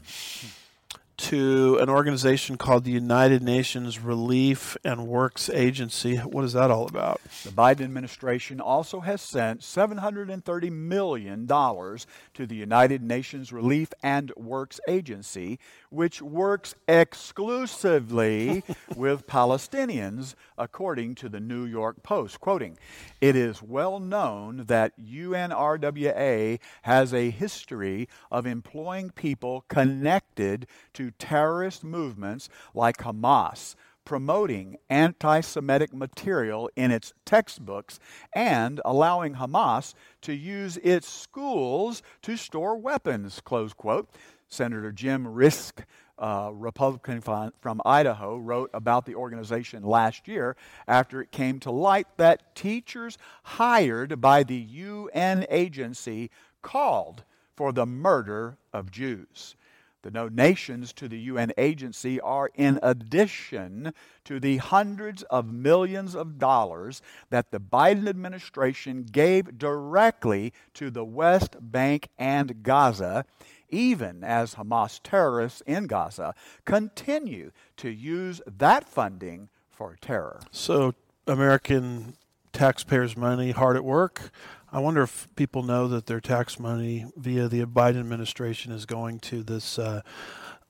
to 1.16 1.78
an 1.80 1.88
organization 1.88 2.58
called 2.58 2.84
the 2.84 2.90
United 2.90 3.42
Nations 3.42 3.98
Relief 3.98 4.76
and 4.84 5.06
Works 5.06 5.48
Agency. 5.48 6.16
What 6.16 6.44
is 6.44 6.52
that 6.52 6.70
all 6.70 6.86
about? 6.86 7.20
The 7.44 7.50
Biden 7.50 7.82
administration 7.82 8.60
also 8.60 9.00
has 9.00 9.22
sent 9.22 9.60
$730 9.60 10.70
million 10.70 11.46
to 11.46 12.46
the 12.46 12.54
United 12.54 13.02
Nations 13.02 13.52
Relief 13.52 13.92
and 14.02 14.30
Works 14.36 14.78
Agency, 14.86 15.58
which 15.96 16.20
works 16.20 16.74
exclusively 16.86 18.62
with 18.96 19.26
Palestinians, 19.26 20.34
according 20.58 21.14
to 21.14 21.26
the 21.26 21.40
New 21.40 21.64
York 21.64 22.02
Post. 22.02 22.38
Quoting, 22.38 22.76
It 23.22 23.34
is 23.34 23.62
well 23.62 23.98
known 23.98 24.64
that 24.66 24.92
UNRWA 25.00 26.60
has 26.82 27.14
a 27.14 27.30
history 27.30 28.08
of 28.30 28.46
employing 28.46 29.08
people 29.08 29.64
connected 29.68 30.66
to 30.92 31.12
terrorist 31.12 31.82
movements 31.82 32.50
like 32.74 32.98
Hamas 32.98 33.74
promoting 34.04 34.78
anti 34.88 35.40
Semitic 35.40 35.92
material 35.92 36.70
in 36.76 36.90
its 36.90 37.12
textbooks 37.26 37.98
and 38.32 38.80
allowing 38.84 39.34
Hamas 39.34 39.94
to 40.22 40.32
use 40.32 40.78
its 40.78 41.08
schools 41.08 42.02
to 42.22 42.36
store 42.36 42.78
weapons, 42.78 43.40
close 43.44 43.74
quote. 43.74 44.08
Senator 44.48 44.92
Jim 44.92 45.26
Risch, 45.26 45.72
uh, 46.18 46.50
Republican 46.52 47.20
from 47.20 47.82
Idaho, 47.84 48.36
wrote 48.36 48.70
about 48.72 49.06
the 49.06 49.14
organization 49.14 49.82
last 49.82 50.28
year 50.28 50.56
after 50.88 51.20
it 51.20 51.30
came 51.30 51.60
to 51.60 51.70
light 51.70 52.06
that 52.16 52.54
teachers 52.54 53.18
hired 53.42 54.20
by 54.20 54.42
the 54.42 54.56
UN 54.56 55.46
agency 55.50 56.30
called 56.62 57.24
for 57.54 57.72
the 57.72 57.86
murder 57.86 58.58
of 58.72 58.90
Jews. 58.90 59.56
The 60.06 60.12
donations 60.12 60.92
to 60.92 61.08
the 61.08 61.18
UN 61.18 61.52
agency 61.58 62.20
are 62.20 62.50
in 62.54 62.78
addition 62.80 63.92
to 64.22 64.38
the 64.38 64.58
hundreds 64.58 65.24
of 65.24 65.52
millions 65.52 66.14
of 66.14 66.38
dollars 66.38 67.02
that 67.30 67.50
the 67.50 67.58
Biden 67.58 68.08
administration 68.08 69.02
gave 69.02 69.58
directly 69.58 70.52
to 70.74 70.92
the 70.92 71.04
West 71.04 71.56
Bank 71.60 72.08
and 72.18 72.62
Gaza, 72.62 73.24
even 73.68 74.24
as 74.24 74.54
Hamas 74.54 75.00
terrorists 75.02 75.62
in 75.66 75.86
Gaza 75.86 76.34
continue 76.64 77.50
to 77.78 77.90
use 77.90 78.40
that 78.46 78.84
funding 78.84 79.48
for 79.68 79.96
terror. 80.00 80.40
So, 80.50 80.94
American 81.26 82.16
taxpayers' 82.52 83.16
money 83.16 83.50
hard 83.50 83.76
at 83.76 83.84
work. 83.84 84.30
I 84.72 84.80
wonder 84.80 85.02
if 85.02 85.28
people 85.36 85.62
know 85.62 85.88
that 85.88 86.06
their 86.06 86.20
tax 86.20 86.58
money 86.58 87.06
via 87.16 87.48
the 87.48 87.64
Biden 87.64 88.00
administration 88.00 88.72
is 88.72 88.86
going 88.86 89.20
to 89.20 89.42
this 89.42 89.78
uh, 89.78 90.02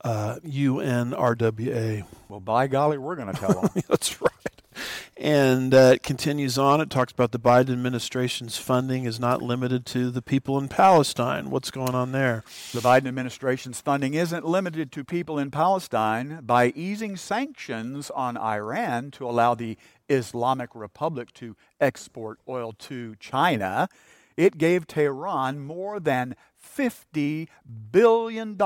uh, 0.05 0.37
UNRWA. 0.45 2.05
Well, 2.29 2.41
by 2.41 2.67
golly, 2.67 2.99
we're 2.99 3.17
going 3.17 3.33
to 3.33 3.41
tell 3.41 3.61
them. 3.61 3.71
That's 3.89 4.21
right. 4.21 4.56
And 5.17 5.73
uh, 5.73 5.93
it 5.95 6.03
continues 6.03 6.59
on. 6.59 6.81
It 6.81 6.91
talks 6.91 7.13
about 7.13 7.33
the 7.33 7.39
Biden 7.39 7.73
administration's 7.73 8.59
funding 8.59 9.05
is 9.05 9.19
not 9.19 9.41
limited 9.41 9.87
to 9.87 10.11
the 10.11 10.21
people 10.21 10.59
in 10.59 10.69
Palestine. 10.69 11.51
What's 11.51 11.71
going 11.71 11.95
on 11.95 12.13
there? 12.13 12.45
The 12.73 12.81
Biden 12.81 13.07
administration's 13.07 13.81
funding 13.81 14.15
isn't 14.15 14.45
limited 14.45 14.93
to 14.93 15.05
people 15.05 15.39
in 15.39 15.51
Palestine 15.51 16.41
by 16.43 16.73
easing 16.77 17.17
sanctions 17.17 18.11
on 18.11 18.37
Iran 18.37 19.11
to 19.13 19.29
allow 19.29 19.55
the 19.55 19.79
Islamic 20.09 20.71
Republic 20.75 21.33
to 21.35 21.57
export 21.81 22.39
oil 22.49 22.73
to 22.73 23.17
China. 23.17 23.89
It 24.37 24.59
gave 24.59 24.87
Tehran 24.87 25.61
more 25.61 25.99
than 25.99 26.37
$50 26.63 27.49
billion, 27.91 28.59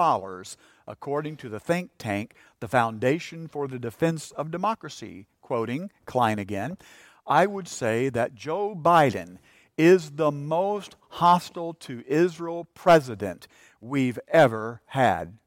according 0.87 1.37
to 1.37 1.49
the 1.49 1.61
think 1.61 1.91
tank, 1.99 2.35
the 2.59 2.69
Foundation 2.69 3.47
for 3.47 3.69
the 3.69 3.79
Defense 3.79 4.33
of 4.33 4.51
Democracy. 4.51 5.27
Quoting 5.51 5.91
Klein 6.07 6.39
again, 6.39 6.79
I 7.27 7.45
would 7.45 7.67
say 7.67 8.09
that 8.11 8.37
Joe 8.37 8.73
Biden 8.81 9.39
is 9.77 10.13
the 10.13 10.31
most 10.31 10.95
hostile 11.09 11.75
to 11.75 12.05
Israel 12.07 12.69
president 12.73 13.49
we've 13.81 14.21
ever 14.29 14.81
had. 14.87 15.39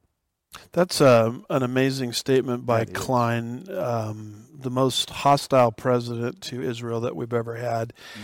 That's 0.74 1.00
um, 1.00 1.45
an 1.50 1.63
amazing 1.63 2.12
statement 2.12 2.65
by 2.65 2.83
Klein, 2.83 3.63
um, 3.74 4.48
the 4.53 4.69
most 4.69 5.10
hostile 5.10 5.72
president 5.72 6.41
to 6.41 6.62
Israel 6.62 7.00
that 7.00 7.15
we've 7.15 7.31
ever 7.31 7.55
had. 7.55 7.93
Mm. 8.13 8.22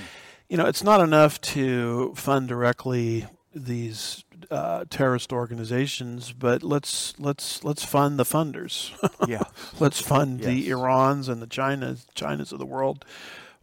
You 0.49 0.57
know, 0.57 0.65
it's 0.65 0.83
not 0.83 0.99
enough 0.99 1.39
to 1.55 2.13
fund 2.13 2.49
directly 2.49 3.25
these 3.55 4.25
uh, 4.51 4.85
terrorist 4.89 5.31
organizations, 5.31 6.31
but 6.31 6.63
let's 6.63 7.13
let's 7.19 7.63
let's 7.63 7.83
fund 7.83 8.17
the 8.17 8.23
funders. 8.23 8.91
Yeah. 9.27 9.43
let's 9.79 10.01
fund 10.01 10.41
the 10.41 10.69
Irans 10.69 11.29
and 11.29 11.41
the 11.41 11.47
Chinas 11.47 12.05
Chinas 12.15 12.51
of 12.51 12.59
the 12.59 12.65
world. 12.65 13.05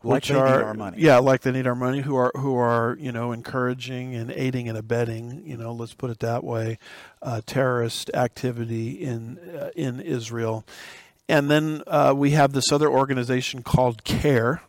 Like 0.02 0.16
which 0.16 0.30
need 0.30 0.36
are, 0.36 0.62
our 0.62 0.74
money. 0.74 0.98
Yeah, 1.00 1.18
like 1.18 1.40
they 1.40 1.50
need 1.50 1.66
our 1.66 1.74
money. 1.74 2.00
Who 2.00 2.14
are 2.16 2.30
who 2.36 2.54
are 2.56 2.96
you 3.00 3.10
know 3.10 3.32
encouraging 3.32 4.14
and 4.14 4.30
aiding 4.30 4.68
and 4.68 4.78
abetting. 4.78 5.42
You 5.44 5.56
know, 5.56 5.72
let's 5.72 5.94
put 5.94 6.10
it 6.10 6.20
that 6.20 6.44
way, 6.44 6.78
uh, 7.22 7.40
terrorist 7.44 8.10
activity 8.14 8.90
in 8.90 9.38
uh, 9.38 9.70
in 9.74 10.00
Israel, 10.00 10.64
and 11.28 11.50
then 11.50 11.82
uh, 11.86 12.14
we 12.16 12.30
have 12.32 12.52
this 12.52 12.70
other 12.70 12.88
organization 12.88 13.62
called 13.62 14.04
CAIR, 14.04 14.62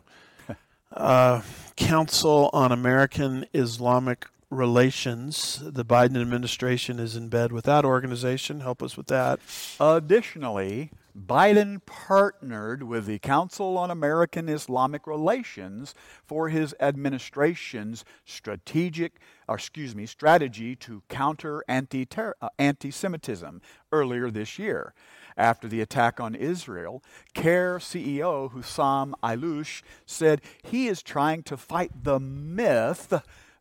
uh, 0.92 1.42
Council 1.76 2.50
on 2.52 2.72
American 2.72 3.46
Islamic 3.54 4.26
Relations. 4.50 5.62
The 5.62 5.84
Biden 5.84 6.20
administration 6.20 6.98
is 6.98 7.14
in 7.16 7.28
bed 7.28 7.52
with 7.52 7.66
that 7.66 7.84
organization. 7.84 8.60
Help 8.60 8.82
us 8.82 8.96
with 8.96 9.08
that. 9.08 9.40
Additionally, 9.78 10.90
Biden 11.26 11.84
partnered 11.84 12.82
with 12.82 13.06
the 13.06 13.18
Council 13.18 13.76
on 13.76 13.90
American 13.90 14.48
Islamic 14.48 15.06
Relations 15.06 15.94
for 16.24 16.48
his 16.48 16.74
administration's 16.80 18.04
strategic, 18.24 19.14
or 19.48 19.56
excuse 19.56 19.94
me, 19.94 20.06
strategy 20.06 20.76
to 20.76 21.02
counter 21.08 21.62
anti 21.68 22.06
uh, 22.16 22.48
anti-Semitism 22.58 23.60
earlier 23.92 24.30
this 24.30 24.58
year. 24.58 24.94
After 25.36 25.68
the 25.68 25.80
attack 25.80 26.20
on 26.20 26.34
Israel, 26.34 27.02
CAIR 27.34 27.78
CEO 27.78 28.50
Hussam 28.50 29.12
Ayloush 29.22 29.82
said 30.06 30.40
he 30.62 30.88
is 30.88 31.02
trying 31.02 31.42
to 31.44 31.56
fight 31.56 32.04
the 32.04 32.18
myth 32.18 33.12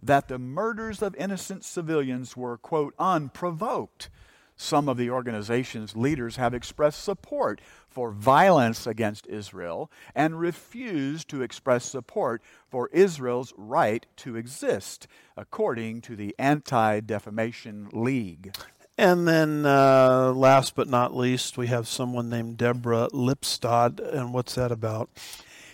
that 0.02 0.28
the 0.28 0.40
murders 0.40 1.02
of 1.02 1.16
innocent 1.16 1.64
civilians 1.64 2.36
were, 2.38 2.58
quote, 2.58 2.94
unprovoked. 3.00 4.10
Some 4.60 4.90
of 4.90 4.98
the 4.98 5.12
organization's 5.12 5.96
leaders 5.96 6.38
have 6.38 6.56
expressed 6.56 7.04
support 7.04 7.62
for 7.88 8.10
violence 8.12 8.88
against 8.88 9.28
Israel 9.28 9.92
and 10.16 10.40
refused 10.40 11.30
to 11.30 11.44
express 11.44 11.86
support 11.86 12.42
for 12.68 12.90
Israel's 12.92 13.54
right 13.56 14.06
to 14.18 14.36
exist, 14.36 15.08
according 15.36 16.02
to 16.02 16.16
the 16.16 16.36
Anti 16.40 17.02
Defamation 17.02 17.88
League. 17.94 18.56
And 18.98 19.28
then, 19.28 19.64
uh, 19.64 20.34
last 20.36 20.74
but 20.76 20.90
not 20.90 21.16
least, 21.16 21.56
we 21.56 21.68
have 21.68 21.88
someone 21.88 22.30
named 22.30 22.58
Deborah 22.58 23.10
Lipstadt. 23.14 24.00
And 24.00 24.34
what's 24.34 24.56
that 24.56 24.72
about? 24.72 25.12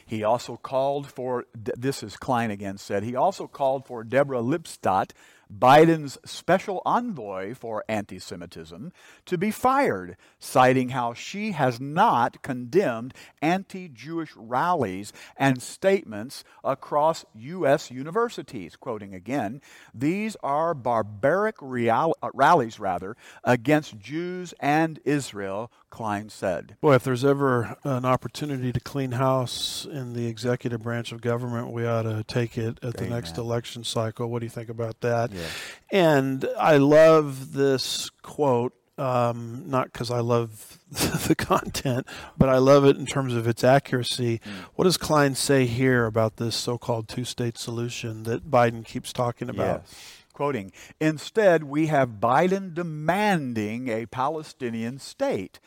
He 0.05 0.23
also 0.23 0.57
called 0.57 1.07
for, 1.07 1.45
this 1.53 2.03
is 2.03 2.17
Klein 2.17 2.51
again 2.51 2.77
said, 2.77 3.03
he 3.03 3.15
also 3.15 3.47
called 3.47 3.85
for 3.85 4.03
Deborah 4.03 4.41
Lipstadt, 4.41 5.11
Biden's 5.51 6.17
special 6.25 6.81
envoy 6.85 7.53
for 7.53 7.83
anti 7.87 8.19
Semitism 8.19 8.91
to 9.25 9.37
be 9.37 9.51
fired, 9.51 10.17
citing 10.39 10.89
how 10.89 11.13
she 11.13 11.51
has 11.51 11.79
not 11.79 12.41
condemned 12.41 13.13
anti 13.41 13.87
Jewish 13.87 14.33
rallies 14.35 15.13
and 15.37 15.61
statements 15.61 16.43
across 16.63 17.25
U.S. 17.33 17.91
universities. 17.91 18.75
Quoting 18.75 19.13
again, 19.13 19.61
these 19.93 20.35
are 20.43 20.73
barbaric 20.73 21.55
real- 21.61 22.15
uh, 22.21 22.29
rallies 22.33 22.79
rather 22.79 23.15
against 23.43 23.99
Jews 23.99 24.53
and 24.59 24.99
Israel, 25.05 25.71
Klein 25.89 26.29
said. 26.29 26.77
Boy, 26.81 26.95
if 26.95 27.03
there's 27.03 27.25
ever 27.25 27.77
an 27.83 28.05
opportunity 28.05 28.71
to 28.71 28.79
clean 28.79 29.11
house 29.11 29.85
in 29.85 30.13
the 30.13 30.27
executive 30.27 30.81
branch 30.81 31.11
of 31.11 31.21
government, 31.21 31.71
we 31.71 31.85
ought 31.85 32.03
to 32.03 32.23
take 32.23 32.57
it 32.57 32.79
at 32.83 32.97
the 32.97 33.07
next 33.07 33.37
election 33.37 33.83
cycle. 33.83 34.29
What 34.29 34.39
do 34.39 34.45
you 34.45 34.49
think 34.49 34.69
about 34.69 35.01
that? 35.01 35.31
Yeah. 35.33 35.47
And 35.91 36.47
I 36.57 36.77
love 36.77 37.53
this 37.53 38.09
quote, 38.21 38.73
um, 38.97 39.63
not 39.67 39.91
because 39.91 40.11
I 40.11 40.19
love 40.19 40.79
the 41.27 41.35
content, 41.35 42.07
but 42.37 42.49
I 42.49 42.57
love 42.57 42.85
it 42.85 42.97
in 42.97 43.05
terms 43.05 43.35
of 43.35 43.47
its 43.47 43.63
accuracy. 43.63 44.39
Mm. 44.39 44.51
What 44.75 44.85
does 44.85 44.97
Klein 44.97 45.35
say 45.35 45.65
here 45.65 46.05
about 46.05 46.37
this 46.37 46.55
so 46.55 46.77
called 46.77 47.07
two 47.07 47.25
state 47.25 47.57
solution 47.57 48.23
that 48.23 48.49
Biden 48.49 48.85
keeps 48.85 49.13
talking 49.13 49.49
about? 49.49 49.83
Yes. 49.85 50.19
Quoting, 50.33 50.71
instead, 50.99 51.63
we 51.65 51.87
have 51.87 52.19
Biden 52.19 52.73
demanding 52.73 53.87
a 53.87 54.07
Palestinian 54.07 54.97
state. 54.97 55.59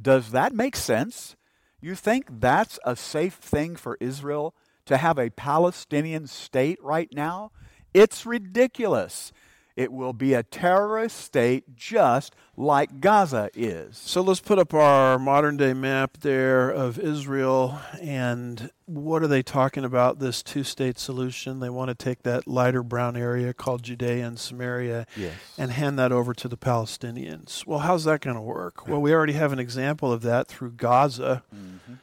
Does 0.00 0.30
that 0.32 0.52
make 0.52 0.76
sense? 0.76 1.36
You 1.80 1.94
think 1.94 2.26
that's 2.40 2.78
a 2.84 2.96
safe 2.96 3.34
thing 3.34 3.76
for 3.76 3.96
Israel 3.98 4.54
to 4.84 4.98
have 4.98 5.18
a 5.18 5.30
Palestinian 5.30 6.26
state 6.26 6.78
right 6.82 7.08
now? 7.12 7.52
It's 7.94 8.24
ridiculous. 8.26 9.32
It 9.76 9.92
will 9.92 10.12
be 10.12 10.34
a 10.34 10.42
terrorist 10.42 11.16
state 11.16 11.74
just 11.74 12.34
like 12.54 13.00
Gaza 13.00 13.48
is. 13.54 13.96
So 13.96 14.20
let's 14.20 14.40
put 14.40 14.58
up 14.58 14.74
our 14.74 15.18
modern 15.18 15.56
day 15.56 15.72
map 15.72 16.18
there 16.20 16.68
of 16.68 16.98
Israel. 16.98 17.80
And 17.98 18.70
what 18.84 19.22
are 19.22 19.26
they 19.28 19.42
talking 19.42 19.84
about? 19.84 20.18
This 20.18 20.42
two 20.42 20.64
state 20.64 20.98
solution. 20.98 21.60
They 21.60 21.70
want 21.70 21.88
to 21.88 21.94
take 21.94 22.24
that 22.24 22.46
lighter 22.46 22.82
brown 22.82 23.16
area 23.16 23.54
called 23.54 23.82
Judea 23.84 24.26
and 24.26 24.38
Samaria 24.38 25.06
Yes. 25.16 25.34
and 25.56 25.70
hand 25.70 25.98
that 25.98 26.12
over 26.12 26.34
to 26.34 26.48
the 26.48 26.58
Palestinians. 26.58 27.64
Well, 27.66 27.78
how's 27.78 28.04
that 28.04 28.20
going 28.20 28.36
to 28.36 28.42
work? 28.42 28.86
Well, 28.86 29.00
we 29.00 29.14
already 29.14 29.34
have 29.34 29.52
an 29.52 29.60
example 29.60 30.12
of 30.12 30.20
that 30.22 30.46
through 30.46 30.72
Gaza, 30.72 31.42
Mm-hmm. 31.54 31.94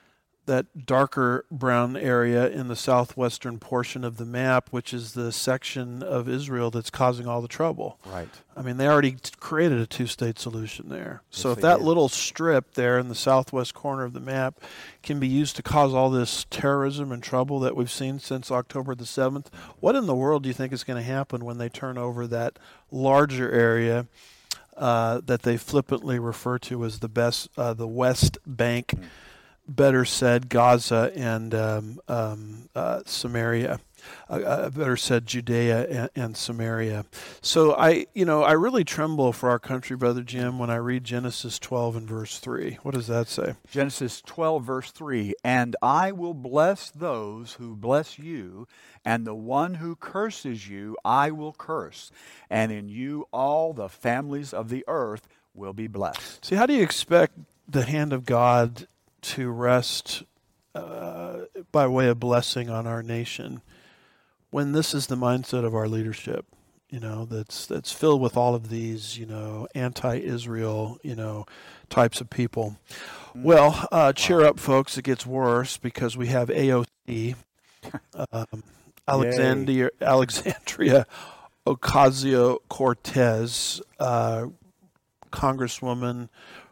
That 0.48 0.86
darker 0.86 1.46
brown 1.52 1.96
area 1.96 2.50
in 2.50 2.68
the 2.68 2.76
southwestern 2.76 3.60
portion 3.60 4.04
of 4.04 4.18
the 4.18 4.26
map, 4.26 4.70
which 4.72 4.94
is 4.94 5.14
the 5.14 5.32
section 5.32 6.02
of 6.02 6.28
Israel 6.28 6.72
that's 6.72 6.90
causing 6.90 7.28
all 7.28 7.42
the 7.42 7.48
trouble. 7.48 8.00
Right. 8.06 8.28
I 8.56 8.64
mean, 8.64 8.78
they 8.78 8.88
already 8.88 9.12
t- 9.12 9.32
created 9.40 9.80
a 9.80 9.86
two 9.86 10.08
state 10.08 10.40
solution 10.40 10.90
there. 10.90 11.22
so 11.30 11.52
if 11.52 11.62
that 11.62 11.78
did. 11.78 11.86
little 11.86 12.10
strip 12.10 12.74
there 12.74 12.98
in 12.98 13.08
the 13.08 13.16
southwest 13.16 13.74
corner 13.76 14.04
of 14.04 14.14
the 14.14 14.20
map 14.20 14.60
can 15.04 15.20
be 15.20 15.28
used 15.28 15.56
to 15.58 15.64
cause 15.64 15.94
all 15.94 16.10
this 16.10 16.46
terrorism 16.50 17.12
and 17.12 17.22
trouble 17.22 17.60
that 17.60 17.76
we've 17.76 17.92
seen 17.92 18.20
since 18.20 18.50
October 18.52 18.96
the 18.96 19.04
7th, 19.04 19.46
what 19.80 19.96
in 19.96 20.08
the 20.08 20.16
world 20.16 20.44
do 20.44 20.50
you 20.50 20.54
think 20.54 20.74
is 20.74 20.84
going 20.84 20.98
to 20.98 21.08
happen 21.08 21.46
when 21.46 21.58
they 21.60 21.70
turn 21.70 21.98
over 21.98 22.26
that 22.28 22.58
larger 22.92 23.52
area? 23.52 24.08
Uh, 24.76 25.20
that 25.26 25.42
they 25.42 25.58
flippantly 25.58 26.20
refer 26.20 26.60
to 26.60 26.86
as 26.86 27.00
the 27.00 27.10
best, 27.10 27.50
uh, 27.58 27.74
the 27.74 27.88
West 27.88 28.38
Bank, 28.46 28.92
Hmm. 28.92 29.04
Better 29.68 30.06
said 30.06 30.50
Gaza 30.50 31.12
and 31.16 31.54
um, 31.54 32.00
um, 32.08 32.70
uh, 32.76 33.02
Samaria, 33.06 33.80
uh, 34.30 34.34
uh, 34.34 34.70
better 34.70 34.96
said 34.96 35.26
Judea 35.26 35.88
and, 35.88 36.10
and 36.16 36.38
Samaria. 36.38 37.06
So 37.42 37.76
I, 37.76 38.08
you 38.14 38.26
know, 38.26 38.44
I 38.44 38.54
really 38.54 38.84
tremble 38.84 39.34
for 39.34 39.50
our 39.50 39.60
country, 39.60 39.96
brother 39.96 40.22
Jim, 40.22 40.60
when 40.60 40.70
I 40.70 40.78
read 40.78 41.04
Genesis 41.04 41.60
12 41.60 41.96
and 41.98 42.08
verse 42.08 42.40
3. 42.40 42.80
What 42.84 42.94
does 42.94 43.08
that 43.08 43.28
say? 43.28 43.56
Genesis 43.70 44.22
12, 44.26 44.64
verse 44.64 44.92
3 44.92 45.34
And 45.44 45.76
I 45.82 46.12
will 46.12 46.34
bless 46.34 46.90
those 46.90 47.54
who 47.54 47.76
bless 47.76 48.18
you, 48.18 48.68
and 49.04 49.26
the 49.26 49.36
one 49.36 49.76
who 49.76 49.96
curses 49.96 50.68
you 50.68 50.96
I 51.04 51.32
will 51.32 51.54
curse, 51.54 52.12
and 52.50 52.72
in 52.72 52.90
you 52.90 53.28
all 53.32 53.74
the 53.74 53.90
families 53.90 54.54
of 54.54 54.70
the 54.70 54.84
earth 54.88 55.28
will 55.54 55.74
be 55.74 55.88
blessed. 55.88 56.46
See, 56.46 56.56
how 56.56 56.66
do 56.66 56.74
you 56.74 56.84
expect 56.84 57.34
the 57.68 57.84
hand 57.84 58.14
of 58.14 58.26
God 58.26 58.88
to 59.28 59.50
rest 59.50 60.24
uh, 60.74 61.42
by 61.72 61.88
way 61.88 62.08
of 62.08 62.20
blessing 62.20 62.70
on 62.70 62.88
our 62.88 63.04
nation 63.04 63.62
when 64.50 64.72
this 64.72 64.94
is 64.94 65.08
the 65.08 65.16
mindset 65.16 65.66
of 65.66 65.76
our 65.76 65.88
leadership? 65.88 66.46
You 66.90 67.02
know, 67.02 67.26
that's 67.26 67.66
that's 67.66 67.92
filled 67.92 68.22
with 68.22 68.38
all 68.38 68.56
of 68.56 68.70
these, 68.70 69.18
you 69.18 69.26
know, 69.26 69.68
anti-Israel, 69.76 71.00
you 71.04 71.16
know, 71.16 71.46
types 71.90 72.22
of 72.22 72.30
people. 72.30 72.78
Well, 73.36 73.88
uh, 73.92 74.14
cheer 74.14 74.46
up, 74.46 74.58
folks! 74.58 74.98
It 74.98 75.04
gets 75.04 75.26
worse 75.26 75.76
because 75.76 76.16
we 76.16 76.28
have 76.28 76.48
AOC, 76.48 77.36
um, 78.32 78.64
Alexandria, 79.08 79.90
Alexandria 80.00 81.06
Ocasio 81.68 82.60
Cortez, 82.70 83.82
uh, 84.00 84.48
Congresswoman 85.32 86.30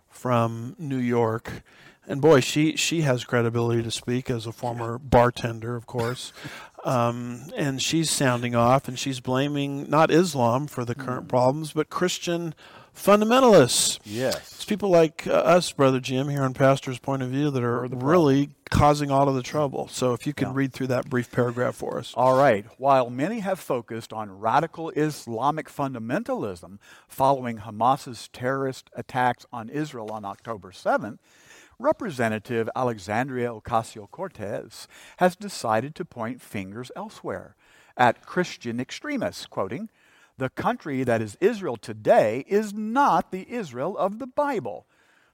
from 0.07 0.77
New 0.79 0.97
York. 0.97 1.63
And 2.07 2.21
boy, 2.21 2.39
she, 2.39 2.75
she 2.75 3.01
has 3.01 3.23
credibility 3.23 3.81
to 3.83 3.91
speak 3.91 4.29
as 4.29 4.45
a 4.45 4.51
former 4.51 4.97
bartender, 4.97 5.75
of 5.75 5.85
course. 5.85 6.31
Um, 6.85 7.45
and 7.57 7.81
she's 7.81 8.11
sounding 8.11 8.53
off 8.53 8.87
and 8.87 8.99
she's 8.99 9.19
blaming 9.19 9.89
not 9.89 10.11
Islam 10.11 10.67
for 10.67 10.85
the 10.85 10.93
current 10.93 11.27
problems, 11.27 11.73
but 11.73 11.89
Christian 11.89 12.53
fundamentalists. 12.95 13.99
Yes. 14.03 14.35
It's 14.37 14.65
people 14.65 14.89
like 14.89 15.25
uh, 15.25 15.31
us, 15.31 15.71
Brother 15.71 15.99
Jim, 15.99 16.29
here 16.29 16.43
on 16.43 16.53
Pastor's 16.53 16.99
Point 16.99 17.23
of 17.23 17.29
View, 17.29 17.49
that 17.49 17.63
are 17.63 17.87
really 17.87 18.51
causing 18.69 19.09
all 19.09 19.27
of 19.27 19.35
the 19.35 19.41
trouble. 19.41 19.87
So 19.87 20.13
if 20.13 20.27
you 20.27 20.33
can 20.33 20.49
Yeah. 20.49 20.53
read 20.55 20.73
through 20.73 20.87
that 20.87 21.09
brief 21.09 21.31
paragraph 21.31 21.75
for 21.75 21.97
us. 21.97 22.13
All 22.15 22.35
right. 22.37 22.65
While 22.77 23.09
many 23.09 23.39
have 23.39 23.59
focused 23.59 24.11
on 24.13 24.39
radical 24.39 24.89
Islamic 24.91 25.69
fundamentalism 25.69 26.77
following 27.07 27.57
Hamas's 27.57 28.29
terrorist 28.31 28.89
attacks 28.95 29.45
on 29.51 29.69
Israel 29.69 30.11
on 30.11 30.23
October 30.25 30.71
7th, 30.71 31.17
Representative 31.79 32.69
Alexandria 32.75 33.49
Ocasio 33.49 34.09
Cortez 34.09 34.87
has 35.17 35.35
decided 35.35 35.95
to 35.95 36.05
point 36.05 36.41
fingers 36.41 36.91
elsewhere 36.95 37.55
at 37.97 38.25
Christian 38.25 38.79
extremists, 38.79 39.45
quoting, 39.45 39.89
The 40.37 40.49
country 40.49 41.03
that 41.03 41.21
is 41.21 41.37
Israel 41.41 41.77
today 41.77 42.45
is 42.47 42.73
not 42.73 43.31
the 43.31 43.49
Israel 43.49 43.97
of 43.97 44.19
the 44.19 44.27
Bible. 44.27 44.85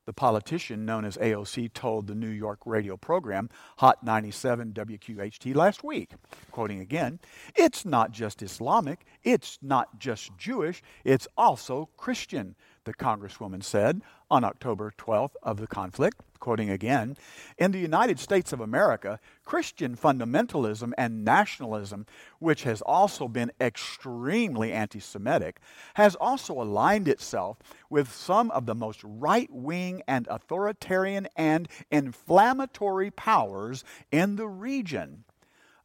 The 0.06 0.14
politician 0.14 0.84
known 0.84 1.06
as 1.06 1.16
AOC 1.18 1.74
told 1.74 2.08
the 2.08 2.16
New 2.16 2.30
York 2.30 2.60
radio 2.66 2.98
program 2.98 3.50
Hot 3.78 4.04
97 4.04 4.74
WQHT 4.74 5.56
last 5.56 5.84
week, 5.84 6.14
quoting 6.50 6.80
again, 6.80 7.20
It's 7.56 7.86
not 7.86 8.12
just 8.12 8.42
Islamic, 8.42 9.06
it's 9.24 9.60
not 9.62 10.00
just 10.00 10.36
Jewish, 10.38 10.82
it's 11.04 11.28
also 11.38 11.90
Christian, 11.98 12.56
the 12.84 12.94
Congresswoman 12.94 13.64
said 13.64 14.02
on 14.30 14.44
October 14.44 14.94
12th 14.98 15.36
of 15.44 15.58
the 15.58 15.68
conflict, 15.68 16.22
quoting 16.40 16.70
again, 16.70 17.16
In 17.58 17.72
the 17.72 17.80
United 17.80 18.20
States 18.20 18.52
of 18.52 18.60
America, 18.60 19.20
Christian 19.46 19.96
fundamentalism 19.96 20.92
and 20.98 21.24
nationalism, 21.24 22.06
which 22.40 22.64
has 22.64 22.82
also 22.82 23.28
been 23.28 23.52
extremely 23.62 24.72
anti 24.72 25.00
Semitic, 25.00 25.60
has 25.94 26.16
also 26.16 26.60
aligned 26.60 27.08
itself 27.08 27.58
with 27.90 28.12
some 28.12 28.50
of 28.52 28.66
the 28.66 28.76
most 28.76 29.02
right 29.04 29.52
wing 29.52 30.02
and 30.08 30.28
authoritarian 30.30 31.28
and 31.36 31.68
inflammatory 31.92 33.12
powers 33.12 33.84
in 34.12 34.36
the 34.36 34.48
region. 34.48 35.24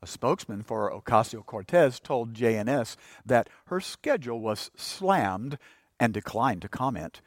A 0.02 0.06
spokesman 0.06 0.62
for 0.62 0.90
Ocasio 0.90 1.44
Cortez 1.44 2.00
told 2.00 2.34
JNS 2.34 2.96
that 3.24 3.48
her 3.66 3.80
schedule 3.80 4.40
was 4.40 4.70
slammed 4.76 5.58
and 5.98 6.12
declined 6.12 6.62
to 6.62 6.68
comment. 6.68 7.20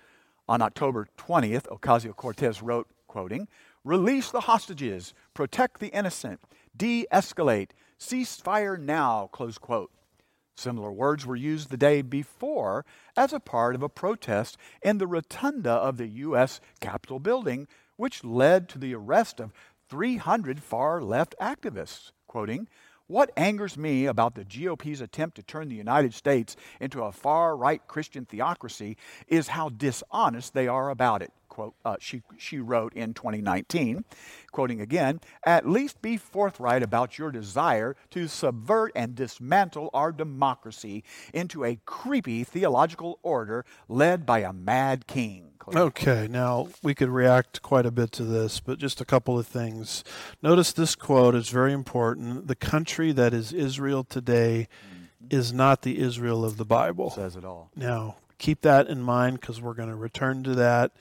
On 0.47 0.61
October 0.61 1.07
20th, 1.17 1.67
Ocasio 1.67 2.15
Cortez 2.15 2.61
wrote, 2.61 2.87
quoting, 3.07 3.47
Release 3.83 4.29
the 4.29 4.41
hostages, 4.41 5.13
protect 5.33 5.79
the 5.79 5.87
innocent, 5.87 6.41
de 6.75 7.05
escalate, 7.11 7.71
ceasefire 7.99 8.79
now, 8.79 9.29
close 9.31 9.57
quote. 9.57 9.91
Similar 10.55 10.91
words 10.91 11.25
were 11.25 11.37
used 11.37 11.69
the 11.69 11.77
day 11.77 12.01
before 12.01 12.85
as 13.15 13.31
a 13.31 13.39
part 13.39 13.75
of 13.75 13.83
a 13.83 13.87
protest 13.87 14.57
in 14.81 14.97
the 14.97 15.07
rotunda 15.07 15.71
of 15.71 15.95
the 15.95 16.07
U.S. 16.07 16.59
Capitol 16.81 17.19
building, 17.19 17.67
which 17.95 18.25
led 18.25 18.67
to 18.69 18.77
the 18.77 18.93
arrest 18.93 19.39
of 19.39 19.53
300 19.89 20.61
far 20.61 21.01
left 21.01 21.33
activists. 21.39 22.11
Quoting, 22.27 22.67
What 23.09 23.31
angers 23.35 23.75
me 23.75 24.05
about 24.05 24.35
the 24.35 24.45
GOP's 24.45 25.01
attempt 25.01 25.35
to 25.37 25.41
turn 25.41 25.67
the 25.67 25.75
United 25.75 26.13
States 26.13 26.55
into 26.79 27.01
a 27.01 27.11
far 27.11 27.57
right 27.57 27.81
Christian 27.87 28.23
theocracy 28.23 28.97
is 29.27 29.47
how 29.47 29.69
dishonest 29.69 30.53
they 30.53 30.67
are 30.67 30.91
about 30.91 31.23
it. 31.23 31.33
Quote, 31.47 31.73
uh, 31.83 31.95
she, 31.99 32.21
she 32.37 32.59
wrote 32.59 32.93
in 32.93 33.15
2019, 33.15 34.05
quoting 34.51 34.79
again, 34.79 35.21
at 35.43 35.67
least 35.67 36.03
be 36.03 36.17
forthright 36.17 36.83
about 36.83 37.17
your 37.17 37.31
desire 37.31 37.95
to 38.11 38.27
subvert 38.27 38.91
and 38.93 39.15
dismantle 39.15 39.89
our 39.91 40.11
democracy 40.11 41.03
into 41.33 41.65
a 41.65 41.79
creepy 41.87 42.43
theological 42.43 43.17
order 43.23 43.65
led 43.87 44.23
by 44.23 44.41
a 44.41 44.53
mad 44.53 45.07
king. 45.07 45.48
Okay, 45.75 46.27
now 46.29 46.69
we 46.81 46.95
could 46.95 47.09
react 47.09 47.61
quite 47.61 47.85
a 47.85 47.91
bit 47.91 48.11
to 48.13 48.23
this, 48.23 48.59
but 48.59 48.79
just 48.79 49.01
a 49.01 49.05
couple 49.05 49.37
of 49.37 49.47
things. 49.47 50.03
Notice 50.41 50.71
this 50.71 50.95
quote 50.95 51.35
is 51.35 51.49
very 51.49 51.73
important. 51.73 52.47
The 52.47 52.55
country 52.55 53.11
that 53.11 53.33
is 53.33 53.53
Israel 53.53 54.03
today 54.03 54.67
mm-hmm. 54.87 55.27
is 55.29 55.53
not 55.53 55.81
the 55.81 55.99
Israel 55.99 56.43
of 56.43 56.57
the 56.57 56.65
Bible. 56.65 57.11
Says 57.11 57.35
it 57.35 57.45
all. 57.45 57.71
Now, 57.75 58.15
keep 58.37 58.61
that 58.61 58.87
in 58.87 59.01
mind 59.01 59.39
because 59.39 59.61
we're 59.61 59.73
going 59.73 59.89
to 59.89 59.95
return 59.95 60.43
to 60.43 60.55
that 60.55 60.91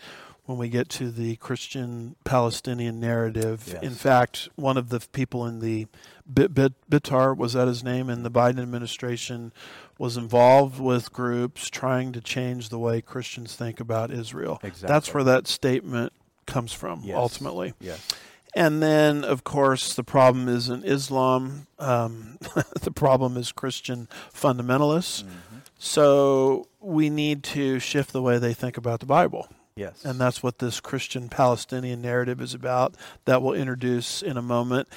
when 0.48 0.56
we 0.56 0.70
get 0.70 0.88
to 0.88 1.10
the 1.10 1.36
Christian 1.36 2.16
Palestinian 2.24 2.98
narrative. 2.98 3.64
Yes. 3.66 3.82
In 3.82 3.92
fact, 3.92 4.48
one 4.56 4.78
of 4.78 4.88
the 4.88 5.00
people 5.12 5.46
in 5.46 5.60
the 5.60 5.86
Bit, 6.32 6.54
Bit, 6.54 6.72
Bitar, 6.90 7.36
was 7.36 7.52
that 7.52 7.68
his 7.68 7.84
name, 7.84 8.08
in 8.08 8.22
the 8.22 8.30
Biden 8.30 8.58
administration 8.58 9.52
was 9.98 10.16
involved 10.16 10.80
with 10.80 11.12
groups 11.12 11.68
trying 11.68 12.12
to 12.12 12.22
change 12.22 12.70
the 12.70 12.78
way 12.78 13.02
Christians 13.02 13.56
think 13.56 13.78
about 13.78 14.10
Israel. 14.10 14.58
Exactly. 14.62 14.88
That's 14.88 15.12
where 15.12 15.24
that 15.24 15.46
statement 15.46 16.14
comes 16.46 16.72
from, 16.72 17.02
yes. 17.04 17.14
ultimately. 17.14 17.74
Yes. 17.78 18.08
And 18.54 18.82
then, 18.82 19.24
of 19.24 19.44
course, 19.44 19.92
the 19.92 20.04
problem 20.04 20.48
isn't 20.48 20.82
Islam. 20.86 21.66
Um, 21.78 22.38
the 22.80 22.90
problem 22.90 23.36
is 23.36 23.52
Christian 23.52 24.08
fundamentalists. 24.32 25.24
Mm-hmm. 25.24 25.58
So 25.78 26.68
we 26.80 27.10
need 27.10 27.42
to 27.44 27.78
shift 27.80 28.14
the 28.14 28.22
way 28.22 28.38
they 28.38 28.54
think 28.54 28.78
about 28.78 29.00
the 29.00 29.06
Bible. 29.06 29.46
Yes. 29.78 30.04
And 30.04 30.20
that's 30.20 30.42
what 30.42 30.58
this 30.58 30.80
Christian 30.80 31.28
Palestinian 31.28 32.02
narrative 32.02 32.40
is 32.40 32.54
about 32.54 32.94
that 33.24 33.42
we'll 33.42 33.54
introduce 33.54 34.22
in 34.22 34.36
a 34.36 34.42
moment. 34.42 34.88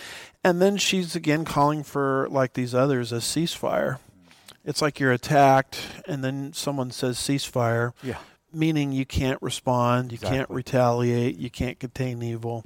And 0.44 0.62
then 0.62 0.78
she's 0.78 1.16
again 1.16 1.46
calling 1.46 1.84
for, 1.84 2.28
like 2.30 2.54
these 2.54 2.74
others, 2.74 3.12
a 3.12 3.18
ceasefire 3.18 4.00
it's 4.64 4.82
like 4.82 5.00
you're 5.00 5.12
attacked 5.12 5.80
and 6.08 6.24
then 6.24 6.54
someone 6.54 6.92
says 6.92 7.18
ceasefire. 7.18 7.94
Yeah. 8.04 8.18
Meaning 8.54 8.92
you 8.92 9.06
can't 9.06 9.42
respond, 9.42 10.12
you 10.12 10.16
exactly. 10.16 10.38
can't 10.38 10.50
retaliate, 10.50 11.38
you 11.38 11.50
can't 11.50 11.80
contain 11.80 12.22
evil. 12.22 12.66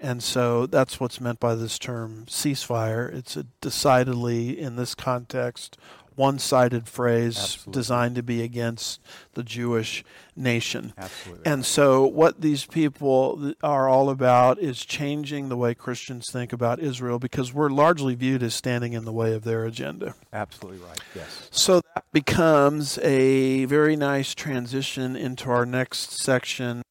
And 0.00 0.22
so 0.22 0.66
that's 0.66 1.00
what's 1.00 1.20
meant 1.20 1.40
by 1.40 1.54
this 1.54 1.78
term 1.78 2.26
ceasefire. 2.26 3.12
It's 3.12 3.36
a 3.36 3.44
decidedly, 3.60 4.58
in 4.58 4.76
this 4.76 4.94
context, 4.94 5.78
one 6.16 6.38
sided 6.38 6.88
phrase 6.88 7.38
Absolutely. 7.38 7.72
designed 7.72 8.14
to 8.16 8.22
be 8.22 8.42
against 8.42 9.00
the 9.34 9.42
Jewish 9.42 10.04
nation. 10.36 10.92
Absolutely. 10.96 11.46
And 11.46 11.64
so, 11.64 12.06
what 12.06 12.40
these 12.40 12.64
people 12.64 13.54
are 13.62 13.88
all 13.88 14.10
about 14.10 14.58
is 14.58 14.84
changing 14.84 15.48
the 15.48 15.56
way 15.56 15.74
Christians 15.74 16.30
think 16.30 16.52
about 16.52 16.80
Israel 16.80 17.18
because 17.18 17.52
we're 17.52 17.70
largely 17.70 18.14
viewed 18.14 18.42
as 18.42 18.54
standing 18.54 18.92
in 18.92 19.04
the 19.04 19.12
way 19.12 19.34
of 19.34 19.44
their 19.44 19.64
agenda. 19.64 20.14
Absolutely 20.32 20.84
right, 20.86 21.00
yes. 21.14 21.48
So, 21.50 21.80
that 21.94 22.04
becomes 22.12 22.98
a 22.98 23.64
very 23.66 23.96
nice 23.96 24.34
transition 24.34 25.16
into 25.16 25.50
our 25.50 25.66
next 25.66 26.12
section 26.12 26.82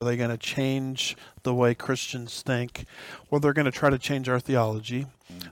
are 0.00 0.06
they 0.06 0.16
going 0.16 0.30
to 0.30 0.38
change 0.38 1.16
the 1.42 1.52
way 1.52 1.74
Christians 1.74 2.42
think? 2.42 2.84
Well, 3.30 3.40
they're 3.40 3.52
going 3.52 3.64
to 3.64 3.72
try 3.72 3.90
to 3.90 3.98
change 3.98 4.28
our 4.28 4.38
theology. 4.38 5.06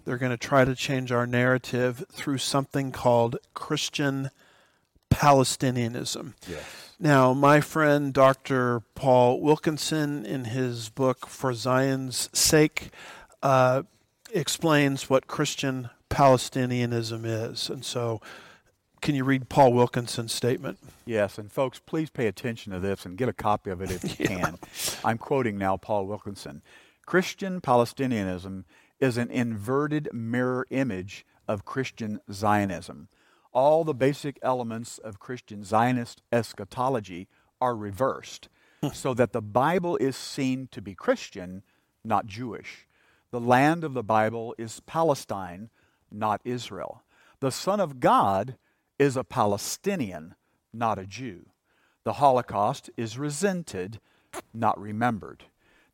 They're 0.05 0.19
going 0.19 0.31
to 0.31 0.37
try 0.37 0.65
to 0.65 0.75
change 0.77 1.11
our 1.11 1.27
narrative 1.27 2.05
through 2.13 2.39
something 2.39 2.93
called 2.93 3.39
Christian 3.55 4.31
Palestinianism. 5.11 6.35
Yes. 6.49 6.65
Now, 7.01 7.35
my 7.35 7.61
friend 7.61 8.13
Dr. 8.13 8.83
Paul 8.95 9.41
Wilkinson, 9.41 10.25
in 10.25 10.45
his 10.45 10.91
book 10.91 11.27
For 11.27 11.53
Zion's 11.53 12.31
Sake, 12.33 12.91
uh, 13.43 13.83
explains 14.33 15.11
what 15.11 15.27
Christian 15.27 15.91
Palestinianism 16.09 17.25
is. 17.25 17.69
And 17.69 17.85
so 17.85 18.21
can 19.07 19.15
you 19.15 19.23
read 19.23 19.49
Paul 19.49 19.73
Wilkinson's 19.73 20.33
statement? 20.33 20.79
Yes, 21.05 21.39
and 21.39 21.53
folks, 21.53 21.79
please 21.79 22.11
pay 22.11 22.27
attention 22.27 22.73
to 22.73 22.81
this 22.81 23.07
and 23.07 23.17
get 23.17 23.29
a 23.29 23.33
copy 23.33 23.71
of 23.71 23.81
it 23.81 23.93
if 23.93 24.19
you 24.19 24.27
yeah. 24.29 24.37
can. 24.41 24.59
I'm 25.05 25.17
quoting 25.17 25.57
now 25.57 25.77
Paul 25.77 26.07
Wilkinson. 26.07 26.61
Christian 27.07 27.61
Palestinianism 27.61 28.65
is 28.99 29.17
an 29.17 29.31
inverted 29.31 30.09
mirror 30.13 30.67
image 30.71 31.25
of 31.47 31.65
Christian 31.65 32.19
Zionism. 32.33 33.07
All 33.53 33.85
the 33.85 33.95
basic 33.95 34.41
elements 34.43 34.99
of 34.99 35.21
Christian 35.21 35.63
Zionist 35.63 36.21
eschatology 36.33 37.29
are 37.61 37.77
reversed 37.77 38.49
hmm. 38.83 38.89
so 38.89 39.15
that 39.15 39.33
the 39.33 39.41
Bible 39.41 39.97
is 39.99 40.17
seen 40.17 40.69
to 40.73 40.83
be 40.83 40.97
Christian, 40.97 41.63
not 42.05 42.27
Jewish. 42.27 42.89
The 43.31 43.39
land 43.39 43.85
of 43.85 43.95
the 43.95 44.03
Bible 44.03 44.53
is 44.59 44.81
Palestine, 44.81 45.71
not 46.11 46.41
Israel. 46.45 47.05
The 47.39 47.53
Son 47.53 47.79
of 47.79 48.01
God 48.01 48.57
is 48.99 49.17
a 49.17 49.25
Palestinian, 49.25 50.35
not 50.73 50.99
a 50.99 51.07
Jew. 51.07 51.47
The 52.05 52.15
Holocaust 52.15 52.91
is 52.97 53.19
resented, 53.19 54.01
not 54.55 54.81
remembered. 54.81 55.45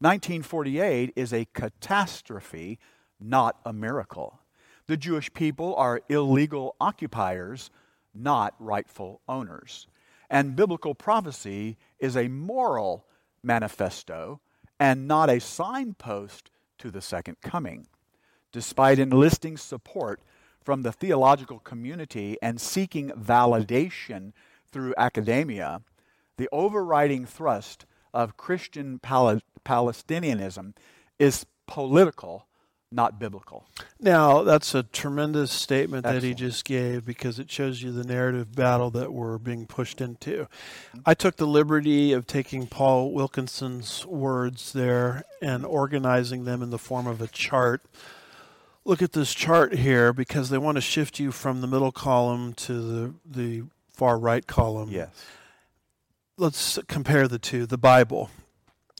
1948 0.00 1.12
is 1.16 1.32
a 1.32 1.46
catastrophe, 1.54 2.78
not 3.20 3.56
a 3.64 3.72
miracle. 3.72 4.40
The 4.88 4.96
Jewish 4.96 5.32
people 5.32 5.74
are 5.76 6.02
illegal 6.08 6.74
occupiers, 6.80 7.70
not 8.14 8.54
rightful 8.58 9.20
owners. 9.28 9.86
And 10.28 10.56
biblical 10.56 10.94
prophecy 10.94 11.76
is 11.98 12.16
a 12.16 12.28
moral 12.28 13.06
manifesto 13.42 14.40
and 14.80 15.06
not 15.06 15.30
a 15.30 15.40
signpost 15.40 16.50
to 16.78 16.90
the 16.90 17.00
second 17.00 17.36
coming. 17.40 17.86
Despite 18.50 18.98
enlisting 18.98 19.56
support 19.56 20.20
from 20.64 20.82
the 20.82 20.92
theological 20.92 21.58
community 21.58 22.36
and 22.42 22.60
seeking 22.60 23.10
validation 23.10 24.32
through 24.70 24.94
academia, 24.96 25.82
the 26.36 26.48
overriding 26.52 27.26
thrust 27.26 27.84
of 28.14 28.36
Christian 28.36 28.98
Pal- 28.98 29.40
Palestinianism 29.64 30.74
is 31.18 31.46
political, 31.66 32.46
not 32.90 33.18
biblical. 33.18 33.66
Now, 34.00 34.42
that's 34.42 34.74
a 34.74 34.82
tremendous 34.82 35.50
statement 35.50 36.04
Excellent. 36.04 36.22
that 36.22 36.28
he 36.28 36.34
just 36.34 36.64
gave 36.64 37.04
because 37.04 37.38
it 37.38 37.50
shows 37.50 37.82
you 37.82 37.92
the 37.92 38.04
narrative 38.04 38.54
battle 38.54 38.90
that 38.90 39.12
we're 39.12 39.38
being 39.38 39.66
pushed 39.66 40.00
into. 40.00 40.48
I 41.06 41.14
took 41.14 41.36
the 41.36 41.46
liberty 41.46 42.12
of 42.12 42.26
taking 42.26 42.66
Paul 42.66 43.12
Wilkinson's 43.12 44.04
words 44.04 44.72
there 44.72 45.24
and 45.40 45.64
organizing 45.64 46.44
them 46.44 46.62
in 46.62 46.70
the 46.70 46.78
form 46.78 47.06
of 47.06 47.20
a 47.20 47.28
chart 47.28 47.82
look 48.84 49.02
at 49.02 49.12
this 49.12 49.32
chart 49.34 49.74
here 49.74 50.12
because 50.12 50.50
they 50.50 50.58
want 50.58 50.76
to 50.76 50.80
shift 50.80 51.18
you 51.18 51.32
from 51.32 51.60
the 51.60 51.66
middle 51.66 51.92
column 51.92 52.52
to 52.54 52.72
the, 52.72 53.14
the 53.24 53.62
far 53.90 54.18
right 54.18 54.46
column. 54.46 54.90
Yes. 54.90 55.24
Let's 56.36 56.78
compare 56.88 57.28
the 57.28 57.38
two. 57.38 57.66
The 57.66 57.78
Bible. 57.78 58.30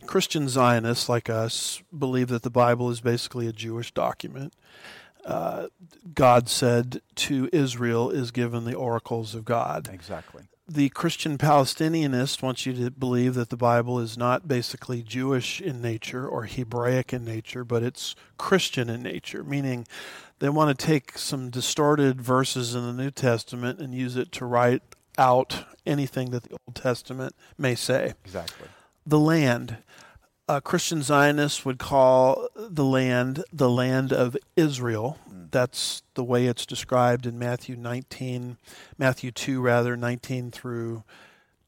Christian 0.07 0.49
Zionists 0.49 1.09
like 1.09 1.31
us 1.31 1.83
believe 1.97 2.29
that 2.29 2.43
the 2.43 2.51
Bible 2.51 2.91
is 2.91 3.01
basically 3.01 3.47
a 3.47 3.53
Jewish 3.53 3.93
document. 3.93 4.53
Uh, 5.25 5.69
God 6.15 6.49
said 6.49 7.01
to 7.15 7.49
Israel 7.53 8.11
is 8.11 8.33
given 8.33 8.65
the 8.65 8.75
oracles 8.75 9.35
of 9.35 9.45
God. 9.45 9.89
Exactly 9.93 10.43
the 10.73 10.89
Christian 10.91 11.37
Palestinianist 11.37 12.41
wants 12.41 12.65
you 12.65 12.73
to 12.73 12.91
believe 12.91 13.35
that 13.35 13.51
the 13.51 13.57
Bible 13.57 13.99
is 13.99 14.17
not 14.17 14.49
basically 14.49 15.03
Jewish 15.03 15.61
in 15.61 15.83
nature 15.83 16.27
or 16.27 16.45
Hebraic 16.45 17.13
in 17.13 17.25
nature, 17.25 17.63
but 17.65 17.83
it's 17.83 18.15
Christian 18.39 18.89
in 18.89 19.03
nature, 19.03 19.45
meaning 19.45 19.87
they 20.39 20.49
want 20.49 20.77
to 20.77 20.87
take 20.87 21.19
some 21.19 21.51
distorted 21.51 22.21
verses 22.23 22.75
in 22.75 22.87
the 22.87 23.03
New 23.03 23.11
Testament 23.11 23.81
and 23.81 23.95
use 23.95 24.17
it 24.17 24.33
to 24.33 24.47
write 24.47 24.83
out 25.19 25.65
anything 25.85 26.31
that 26.31 26.45
the 26.45 26.57
Old 26.67 26.75
Testament 26.75 27.35
may 27.59 27.75
say. 27.75 28.15
Exactly. 28.25 28.69
The 29.07 29.21
land. 29.21 29.79
Uh, 30.53 30.61
Christian 30.61 31.01
Zionists 31.01 31.65
would 31.65 31.79
call 31.79 32.47
the 32.55 32.85
land 32.85 33.43
the 33.51 33.71
land 33.71 34.13
of 34.13 34.37
Israel 34.55 35.19
that's 35.51 36.03
the 36.13 36.23
way 36.23 36.45
it's 36.45 36.67
described 36.67 37.25
in 37.25 37.39
Matthew 37.39 37.75
19, 37.75 38.59
Matthew 38.99 39.31
2, 39.31 39.63
rather, 39.63 39.97
19 39.97 40.51
through 40.51 41.05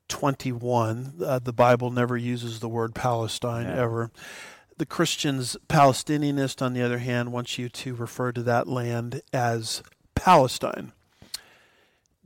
21. 0.08 1.14
Uh, 1.24 1.38
the 1.38 1.54
Bible 1.54 1.90
never 1.90 2.14
uses 2.14 2.60
the 2.60 2.68
word 2.68 2.94
Palestine 2.94 3.64
yeah. 3.64 3.80
ever. 3.80 4.10
The 4.76 4.84
Christians, 4.84 5.56
Palestinianist, 5.66 6.60
on 6.60 6.74
the 6.74 6.82
other 6.82 6.98
hand, 6.98 7.32
wants 7.32 7.56
you 7.56 7.70
to 7.70 7.94
refer 7.94 8.32
to 8.32 8.42
that 8.42 8.68
land 8.68 9.22
as 9.32 9.82
Palestine. 10.14 10.92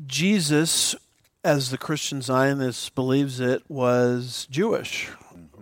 Jesus, 0.04 0.96
as 1.44 1.70
the 1.70 1.78
Christian 1.78 2.20
Zionist 2.20 2.96
believes 2.96 3.38
it, 3.38 3.62
was 3.68 4.48
Jewish. 4.50 5.08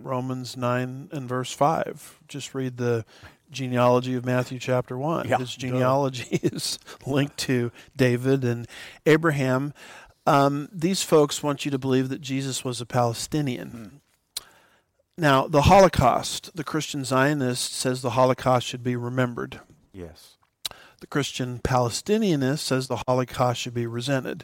Romans 0.07 0.57
9 0.57 1.09
and 1.11 1.29
verse 1.29 1.51
5. 1.51 2.19
Just 2.27 2.55
read 2.55 2.77
the 2.77 3.05
genealogy 3.51 4.15
of 4.15 4.25
Matthew 4.25 4.59
chapter 4.59 4.97
1. 4.97 5.27
Yeah, 5.27 5.37
His 5.37 5.55
genealogy 5.55 6.39
is 6.43 6.79
linked 7.05 7.37
to 7.39 7.71
David 7.95 8.43
and 8.43 8.67
Abraham. 9.05 9.73
Um, 10.25 10.67
these 10.73 11.03
folks 11.03 11.43
want 11.43 11.65
you 11.65 11.71
to 11.71 11.77
believe 11.77 12.09
that 12.09 12.21
Jesus 12.21 12.63
was 12.65 12.81
a 12.81 12.85
Palestinian. 12.85 14.01
Now, 15.17 15.47
the 15.47 15.63
Holocaust, 15.63 16.55
the 16.55 16.63
Christian 16.63 17.03
Zionist 17.03 17.73
says 17.73 18.01
the 18.01 18.11
Holocaust 18.11 18.67
should 18.67 18.83
be 18.83 18.95
remembered. 18.95 19.61
Yes. 19.91 20.37
The 20.99 21.07
Christian 21.07 21.59
Palestinianist 21.59 22.59
says 22.59 22.87
the 22.87 23.03
Holocaust 23.07 23.61
should 23.61 23.73
be 23.73 23.87
resented. 23.87 24.43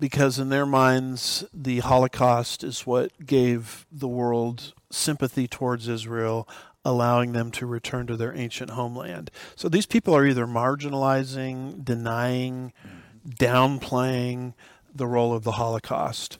Because 0.00 0.38
in 0.38 0.48
their 0.48 0.66
minds, 0.66 1.44
the 1.52 1.80
Holocaust 1.80 2.62
is 2.62 2.86
what 2.86 3.26
gave 3.26 3.86
the 3.90 4.08
world 4.08 4.72
sympathy 4.90 5.48
towards 5.48 5.88
Israel, 5.88 6.48
allowing 6.84 7.32
them 7.32 7.50
to 7.52 7.66
return 7.66 8.06
to 8.06 8.16
their 8.16 8.34
ancient 8.34 8.70
homeland. 8.70 9.30
So 9.56 9.68
these 9.68 9.86
people 9.86 10.14
are 10.14 10.24
either 10.24 10.46
marginalizing, 10.46 11.84
denying, 11.84 12.72
downplaying 13.28 14.54
the 14.94 15.06
role 15.06 15.34
of 15.34 15.44
the 15.44 15.52
Holocaust. 15.52 16.38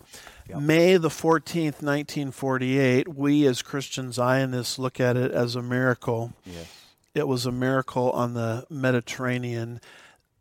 Yep. 0.48 0.60
May 0.60 0.96
the 0.96 1.10
14th, 1.10 1.82
1948, 1.82 3.08
we 3.08 3.46
as 3.46 3.60
Christian 3.60 4.12
Zionists 4.12 4.78
look 4.78 4.98
at 4.98 5.16
it 5.16 5.30
as 5.30 5.56
a 5.56 5.62
miracle. 5.62 6.32
Yes. 6.46 6.66
It 7.14 7.28
was 7.28 7.44
a 7.44 7.52
miracle 7.52 8.10
on 8.12 8.34
the 8.34 8.64
Mediterranean. 8.70 9.80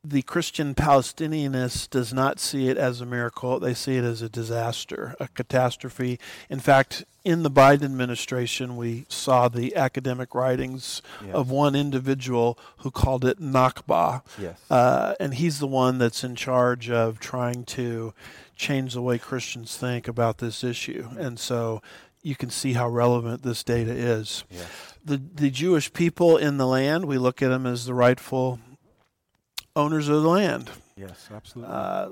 The 0.09 0.21
Christian 0.21 0.73
Palestinianist 0.73 1.89
does 1.89 2.13
not 2.13 2.39
see 2.39 2.69
it 2.69 2.77
as 2.77 3.01
a 3.01 3.05
miracle. 3.05 3.59
They 3.59 3.73
see 3.73 3.97
it 3.97 4.05
as 4.05 4.21
a 4.21 4.29
disaster, 4.29 5.15
a 5.19 5.27
catastrophe. 5.27 6.17
In 6.49 6.59
fact, 6.59 7.03
in 7.25 7.43
the 7.43 7.51
Biden 7.51 7.83
administration, 7.83 8.77
we 8.77 9.05
saw 9.09 9.49
the 9.49 9.75
academic 9.75 10.33
writings 10.33 11.01
Yes. 11.25 11.35
of 11.35 11.49
one 11.51 11.75
individual 11.75 12.57
who 12.77 12.91
called 12.91 13.25
it 13.25 13.41
Nakba. 13.41 14.21
Yes. 14.39 14.57
Uh, 14.69 15.15
and 15.19 15.33
he's 15.33 15.59
the 15.59 15.67
one 15.67 15.97
that's 15.97 16.23
in 16.23 16.35
charge 16.35 16.89
of 16.89 17.19
trying 17.19 17.65
to 17.65 18.13
change 18.55 18.93
the 18.93 19.01
way 19.01 19.17
Christians 19.17 19.75
think 19.75 20.07
about 20.07 20.37
this 20.37 20.63
issue. 20.63 21.09
And 21.19 21.37
so 21.37 21.81
you 22.23 22.35
can 22.35 22.49
see 22.49 22.73
how 22.73 22.87
relevant 22.87 23.43
this 23.43 23.61
data 23.61 23.91
is. 23.91 24.45
The, 25.03 25.17
the 25.35 25.49
Jewish 25.49 25.91
people 25.91 26.37
in 26.37 26.55
the 26.57 26.67
land, 26.67 27.05
we 27.05 27.17
look 27.17 27.41
at 27.41 27.49
them 27.49 27.65
as 27.65 27.85
the 27.85 27.93
rightful 27.93 28.59
owners 29.77 30.07
of 30.09 30.21
the 30.23 30.27
land 30.27 30.69
Yes. 30.95 31.29
Absolutely. 31.33 31.73
uh, 31.73 32.09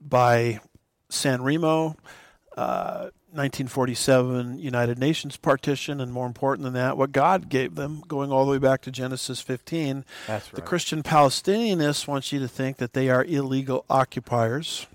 by 0.00 0.60
San 1.08 1.42
Remo. 1.42 1.96
Uh, 2.56 3.10
1947 3.36 4.58
United 4.58 4.98
Nations 4.98 5.36
partition, 5.36 6.00
and 6.00 6.10
more 6.10 6.26
important 6.26 6.64
than 6.64 6.72
that, 6.72 6.96
what 6.96 7.12
God 7.12 7.50
gave 7.50 7.74
them, 7.74 8.02
going 8.08 8.32
all 8.32 8.46
the 8.46 8.52
way 8.52 8.58
back 8.58 8.80
to 8.82 8.90
Genesis 8.90 9.42
15. 9.42 10.06
That's 10.26 10.46
right. 10.46 10.54
The. 10.54 10.62
Christian 10.62 11.02
Palestinianists 11.02 12.08
want 12.08 12.32
you 12.32 12.38
to 12.40 12.48
think 12.48 12.78
that 12.78 12.94
they 12.94 13.10
are 13.10 13.24
illegal 13.24 13.84
occupiers. 13.90 14.86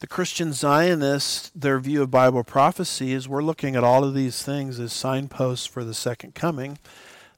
The 0.00 0.06
Christian 0.06 0.54
Zionists, 0.54 1.50
their 1.54 1.78
view 1.78 2.00
of 2.00 2.10
Bible 2.10 2.44
prophecy 2.44 3.12
is 3.12 3.28
we're 3.28 3.42
looking 3.42 3.76
at 3.76 3.84
all 3.84 4.04
of 4.04 4.14
these 4.14 4.42
things 4.42 4.80
as 4.80 4.94
signposts 4.94 5.66
for 5.66 5.84
the 5.84 5.92
second 5.92 6.34
coming. 6.34 6.78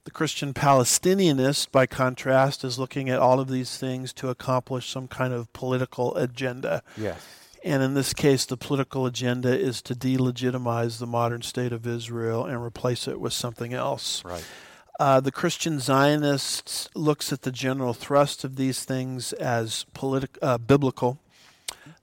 The 0.04 0.10
Christian 0.10 0.52
Palestinianist, 0.52 1.70
by 1.70 1.86
contrast, 1.86 2.64
is 2.64 2.78
looking 2.78 3.08
at 3.08 3.20
all 3.20 3.38
of 3.38 3.48
these 3.48 3.76
things 3.76 4.12
to 4.14 4.30
accomplish 4.30 4.90
some 4.90 5.06
kind 5.06 5.32
of 5.32 5.52
political 5.52 6.16
agenda. 6.16 6.82
yes. 6.96 7.20
And 7.64 7.80
in 7.80 7.94
this 7.94 8.12
case, 8.12 8.44
the 8.44 8.56
political 8.56 9.06
agenda 9.06 9.56
is 9.56 9.80
to 9.82 9.94
delegitimize 9.94 10.98
the 10.98 11.06
modern 11.06 11.42
state 11.42 11.72
of 11.72 11.86
Israel 11.86 12.44
and 12.44 12.60
replace 12.60 13.06
it 13.06 13.20
with 13.20 13.32
something 13.32 13.72
else. 13.72 14.24
Right. 14.24 14.44
Uh, 14.98 15.20
the 15.20 15.30
Christian 15.30 15.78
Zionist 15.78 16.90
looks 16.96 17.32
at 17.32 17.42
the 17.42 17.52
general 17.52 17.94
thrust 17.94 18.42
of 18.42 18.56
these 18.56 18.84
things 18.84 19.32
as 19.34 19.86
politi- 19.94 20.36
uh, 20.42 20.58
biblical. 20.58 21.20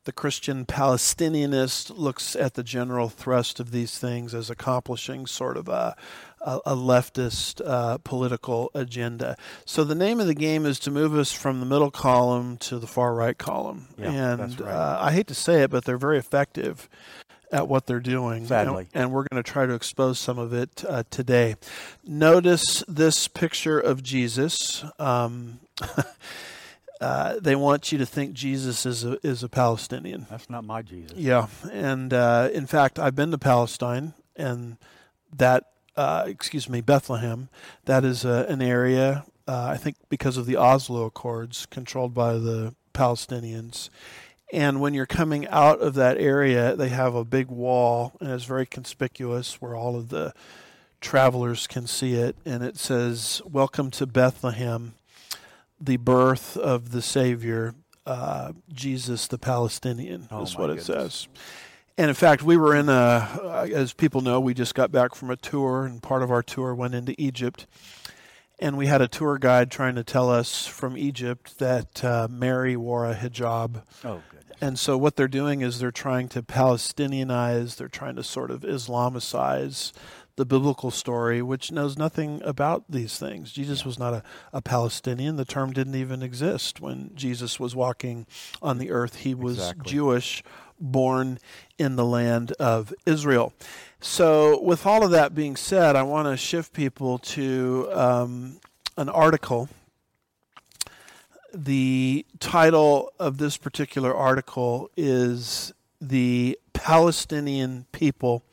The 0.06 0.12
Christian 0.14 0.66
Palestinianist 0.66 1.92
looks 1.96 2.36
at 2.36 2.56
the 2.56 2.64
general 2.64 3.10
thrust 3.10 3.60
of 3.60 3.72
these 3.72 3.98
things 3.98 4.34
as 4.34 4.50
accomplishing 4.50 5.28
sort 5.28 5.58
of 5.58 5.68
a, 5.68 5.96
a, 6.42 6.60
a 6.66 6.76
leftist 6.76 7.62
uh, 7.66 7.98
political 8.00 8.72
agenda. 8.74 9.38
So 9.66 9.84
the 9.84 9.96
name 9.96 10.20
of 10.20 10.28
the 10.28 10.36
game 10.36 10.66
is 10.66 10.80
to 10.80 10.92
move 10.92 11.16
us 11.16 11.32
from 11.32 11.60
the 11.60 11.66
middle 11.66 11.92
column 11.92 12.58
to 12.58 12.80
the 12.80 12.88
far 12.88 13.14
right 13.14 13.38
column. 13.38 13.88
Yeah, 13.98 14.12
and 14.12 14.60
right. 14.60 14.70
uh, 14.70 14.98
I 15.02 15.12
hate 15.12 15.28
to 15.28 15.36
say 15.36 15.64
it, 15.64 15.72
but 15.72 15.86
they're 15.86 15.98
very 15.98 16.18
effective 16.18 16.90
at 17.52 17.68
what 17.68 17.88
they're 17.88 18.00
doing. 18.00 18.46
Sadly. 18.46 18.88
And, 18.94 19.06
and 19.06 19.12
we're 19.12 19.26
going 19.32 19.42
to 19.42 19.52
try 19.52 19.66
to 19.66 19.74
expose 19.74 20.20
some 20.20 20.38
of 20.38 20.54
it 20.54 20.84
uh, 20.88 21.04
today. 21.10 21.56
Notice 22.06 22.84
this 22.88 23.28
picture 23.28 23.80
of 23.80 24.04
Jesus. 24.04 24.84
Um, 25.00 25.60
uh, 27.02 27.40
they 27.40 27.56
want 27.56 27.92
you 27.92 27.98
to 27.98 28.06
think 28.06 28.34
Jesus 28.34 28.86
is 28.86 29.04
a, 29.04 29.18
is 29.26 29.44
a 29.44 29.50
Palestinian. 29.50 30.28
That's 30.30 30.50
not 30.50 30.64
my 30.64 30.82
Jesus. 30.82 31.18
Yeah, 31.18 31.48
and 31.72 32.14
uh, 32.14 32.50
in 32.54 32.68
fact, 32.68 33.00
I've 33.00 33.16
been 33.16 33.32
to 33.32 33.38
Palestine, 33.38 34.14
and 34.36 34.78
that, 35.36 35.64
uh, 36.00 36.24
excuse 36.28 36.70
me, 36.70 36.80
Bethlehem. 36.80 37.50
That 37.84 38.06
is 38.06 38.24
uh, 38.24 38.46
an 38.48 38.62
area, 38.62 39.26
uh, 39.50 39.68
I 39.72 39.76
think, 39.76 39.98
because 40.08 40.38
of 40.38 40.46
the 40.46 40.56
Oslo 40.56 41.04
Accords, 41.04 41.66
controlled 41.66 42.14
by 42.14 42.34
the 42.36 42.74
Palestinians. 42.94 43.90
And 44.54 44.80
when 44.80 44.94
you're 44.94 45.06
coming 45.06 45.46
out 45.50 45.82
of 45.82 45.96
that 45.96 46.18
area, 46.18 46.74
they 46.78 46.88
have 46.88 47.16
a 47.16 47.26
big 47.26 47.50
wall, 47.50 48.14
and 48.22 48.32
it's 48.32 48.46
very 48.46 48.66
conspicuous 48.66 49.62
where 49.62 49.76
all 49.76 49.98
of 49.98 50.08
the 50.08 50.34
travelers 51.02 51.68
can 51.68 51.86
see 51.86 52.14
it. 52.14 52.38
And 52.46 52.64
it 52.64 52.78
says, 52.78 53.42
Welcome 53.46 53.92
to 53.92 54.06
Bethlehem, 54.06 54.94
the 55.82 55.98
birth 55.98 56.56
of 56.56 56.92
the 56.92 57.02
Savior, 57.02 57.76
uh, 58.06 58.54
Jesus 58.72 59.28
the 59.28 59.38
Palestinian, 59.38 60.30
Oh, 60.32 60.44
is 60.44 60.56
what 60.56 60.70
it 60.70 60.78
goodness. 60.78 61.28
says. 61.28 61.28
And 62.00 62.08
in 62.08 62.16
fact, 62.16 62.44
we 62.44 62.56
were 62.56 62.74
in 62.74 62.88
a, 62.88 63.68
as 63.76 63.92
people 63.92 64.22
know, 64.22 64.40
we 64.40 64.54
just 64.54 64.74
got 64.74 64.90
back 64.90 65.16
from 65.16 65.30
a 65.30 65.36
tour, 65.36 65.86
and 65.86 66.02
part 66.02 66.24
of 66.24 66.32
our 66.32 66.42
tour 66.42 66.74
went 66.74 66.96
into 66.96 67.14
Egypt. 67.22 67.68
And 68.58 68.78
we 68.78 68.88
had 68.88 69.02
a 69.02 69.08
tour 69.10 69.38
guide 69.38 69.70
trying 69.70 69.96
to 69.96 70.04
tell 70.06 70.30
us 70.30 70.66
from 70.66 70.98
Egypt 70.98 71.60
that 71.60 72.02
uh, 72.02 72.30
Mary 72.32 72.78
wore 72.78 73.06
a 73.06 73.14
hijab. 73.14 73.84
Oh, 74.06 74.22
goodness. 74.32 74.58
And 74.62 74.80
so 74.80 74.98
what 74.98 75.18
they're 75.18 75.28
doing 75.28 75.60
is 75.60 75.80
they're 75.80 75.92
trying 75.92 76.30
to 76.30 76.42
Palestinianize, 76.42 77.76
they're 77.76 77.90
trying 77.90 78.16
to 78.16 78.24
sort 78.24 78.50
of 78.50 78.62
Islamicize 78.62 79.92
the 80.38 80.46
biblical 80.46 80.92
story, 80.92 81.42
which 81.42 81.70
knows 81.70 81.98
nothing 81.98 82.42
about 82.46 82.86
these 82.88 83.20
things. 83.20 83.52
Jesus 83.52 83.84
was 83.84 84.00
not 84.00 84.14
a, 84.14 84.24
a 84.54 84.62
Palestinian. 84.62 85.36
The 85.36 85.44
term 85.44 85.74
didn't 85.74 85.96
even 85.96 86.24
exist 86.24 86.80
when 86.80 87.12
Jesus 87.14 87.60
was 87.60 87.76
walking 87.76 88.26
on 88.62 88.78
the 88.78 88.90
earth. 88.90 89.18
He 89.18 89.34
was 89.34 89.58
Exactly. 89.58 89.92
Jewish, 89.92 90.42
born 90.80 91.40
in 91.78 91.96
the 91.96 92.06
land 92.06 92.52
of 92.54 92.94
Israel. 93.06 93.54
So, 94.02 94.62
with 94.62 94.86
all 94.86 95.04
of 95.04 95.12
that 95.12 95.36
being 95.36 95.56
said, 95.56 95.96
I 95.96 96.04
want 96.04 96.28
to 96.28 96.38
shift 96.38 96.74
people 96.74 97.20
to 97.20 97.90
um, 97.92 98.60
an 98.98 99.10
article 99.10 99.70
the 101.54 102.26
title 102.40 103.12
of 103.20 103.38
this 103.38 103.58
particular 103.58 104.14
article 104.14 104.90
is 104.96 105.74
The 106.00 106.60
Palestinian 106.74 107.86
People 107.92 108.44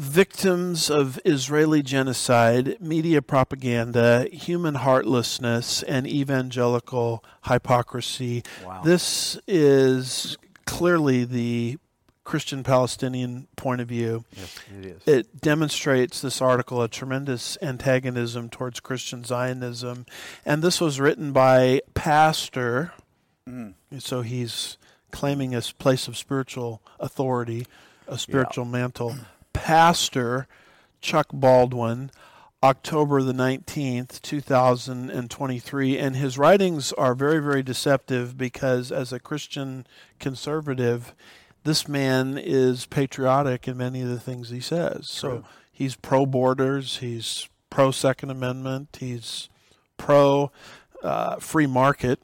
Victims 0.00 0.88
of 0.88 1.20
Israeli 1.26 1.82
Genocide, 1.82 2.78
Media 2.80 3.20
Propaganda, 3.20 4.26
Human 4.32 4.76
Heartlessness, 4.76 5.82
and 5.82 6.06
Evangelical 6.06 7.22
Hypocrisy. 7.44 8.42
Wow. 8.64 8.80
This 8.82 9.38
is 9.46 10.38
clearly 10.64 11.26
the 11.26 11.76
Christian 12.24 12.62
Palestinian 12.62 13.46
point 13.56 13.82
of 13.82 13.88
view 13.88 14.24
yes, 14.32 14.58
it 14.78 14.86
is. 14.86 15.02
it 15.06 15.40
demonstrates 15.42 16.22
this 16.22 16.40
article 16.40 16.80
a 16.80 16.88
tremendous 16.88 17.58
antagonism 17.60 18.48
towards 18.48 18.80
Christian 18.80 19.22
Zionism, 19.22 20.06
and 20.46 20.62
this 20.62 20.80
was 20.80 20.98
written 20.98 21.32
by 21.32 21.82
pastor. 21.92 22.94
Mm. 23.46 23.74
So 23.98 24.22
he's 24.22 24.78
claiming 25.10 25.54
a 25.54 25.58
s- 25.58 25.72
place 25.72 26.08
of 26.08 26.16
spiritual 26.16 26.80
authority, 26.98 27.66
a 28.08 28.16
spiritual 28.16 28.64
mantle. 28.64 29.16
Pastor 29.62 30.48
Chuck 31.02 31.26
Baldwin, 31.34 32.10
October 32.62 33.20
the 33.20 33.34
19th, 33.34 34.22
2023. 34.22 35.98
And 35.98 36.16
his 36.16 36.38
writings 36.38 36.94
are 36.94 37.14
very, 37.14 37.40
very 37.40 37.62
deceptive 37.62 38.38
because, 38.38 38.90
as 38.90 39.12
a 39.12 39.20
Christian 39.20 39.86
conservative, 40.18 41.14
this 41.64 41.86
man 41.86 42.38
is 42.38 42.86
patriotic 42.86 43.68
in 43.68 43.76
many 43.76 44.00
of 44.00 44.08
the 44.08 44.18
things 44.18 44.48
he 44.48 44.60
says. 44.60 45.10
So 45.10 45.44
he's 45.70 45.94
pro 45.94 46.24
borders, 46.24 46.96
he's 46.96 47.46
pro 47.68 47.90
Second 47.90 48.30
Amendment, 48.30 48.96
he's 48.98 49.50
pro 49.98 50.50
uh, 51.02 51.36
free 51.36 51.66
market. 51.66 52.18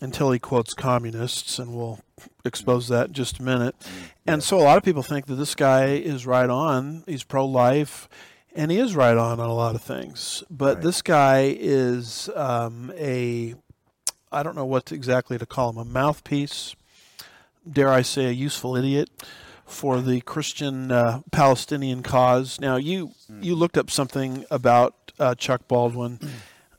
Until 0.00 0.32
he 0.32 0.38
quotes 0.38 0.74
communists, 0.74 1.58
and 1.58 1.74
we'll 1.74 2.00
expose 2.44 2.88
that 2.88 3.08
in 3.08 3.12
just 3.14 3.38
a 3.38 3.42
minute. 3.42 3.76
Mm, 3.80 3.88
And 4.26 4.42
so 4.42 4.58
a 4.58 4.62
lot 4.62 4.76
of 4.76 4.82
people 4.82 5.02
think 5.02 5.26
that 5.26 5.36
this 5.36 5.54
guy 5.54 5.86
is 5.94 6.26
right 6.26 6.50
on. 6.50 7.04
He's 7.06 7.22
pro 7.24 7.44
life, 7.46 8.08
and 8.54 8.70
he 8.70 8.78
is 8.78 8.96
right 8.96 9.16
on 9.16 9.38
on 9.40 9.48
a 9.48 9.54
lot 9.54 9.74
of 9.74 9.82
things. 9.82 10.42
But 10.50 10.76
Right. 10.76 10.82
this 10.84 11.02
guy 11.02 11.56
is 11.58 12.28
um, 12.34 12.92
a, 12.96 13.54
I 14.32 14.42
don't 14.42 14.56
know 14.56 14.64
what 14.66 14.90
exactly 14.92 15.38
to 15.38 15.46
call 15.46 15.70
him, 15.70 15.78
a 15.78 15.84
mouthpiece, 15.84 16.74
dare 17.70 17.88
I 17.90 18.02
say, 18.02 18.26
a 18.26 18.30
useful 18.32 18.76
idiot 18.76 19.08
for 19.64 20.00
the 20.00 20.20
Christian 20.22 20.90
uh, 20.92 21.20
Palestinian 21.30 22.02
cause. 22.02 22.60
Now, 22.60 22.76
you 22.76 23.12
you 23.40 23.54
looked 23.54 23.78
up 23.78 23.90
something 23.90 24.44
about 24.50 25.12
uh, 25.18 25.34
Chuck 25.36 25.66
Baldwin. 25.68 26.18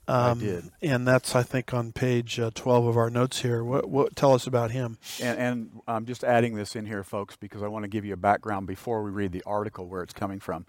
Um, 0.07 0.37
I 0.37 0.41
did, 0.41 0.71
and 0.81 1.07
that's 1.07 1.35
I 1.35 1.43
think 1.43 1.73
on 1.73 1.91
page 1.91 2.39
uh, 2.39 2.51
twelve 2.53 2.85
of 2.85 2.95
our 2.97 3.09
notes 3.09 3.41
here. 3.41 3.63
What, 3.63 3.89
what 3.89 4.15
tell 4.15 4.33
us 4.33 4.45
about 4.45 4.71
him? 4.71 4.97
And, 5.21 5.39
and, 5.39 5.81
I'm 5.87 6.05
just 6.05 6.23
adding 6.23 6.55
this 6.55 6.75
in 6.75 6.85
here, 6.85 7.03
folks, 7.03 7.35
because 7.35 7.63
I 7.63 7.67
want 7.67 7.83
to 7.83 7.89
give 7.89 8.05
you 8.05 8.13
a 8.13 8.17
background 8.17 8.67
before 8.67 9.03
we 9.03 9.09
read 9.09 9.31
the 9.31 9.43
article 9.45 9.87
where 9.87 10.03
it's 10.03 10.13
coming 10.13 10.39
from. 10.39 10.65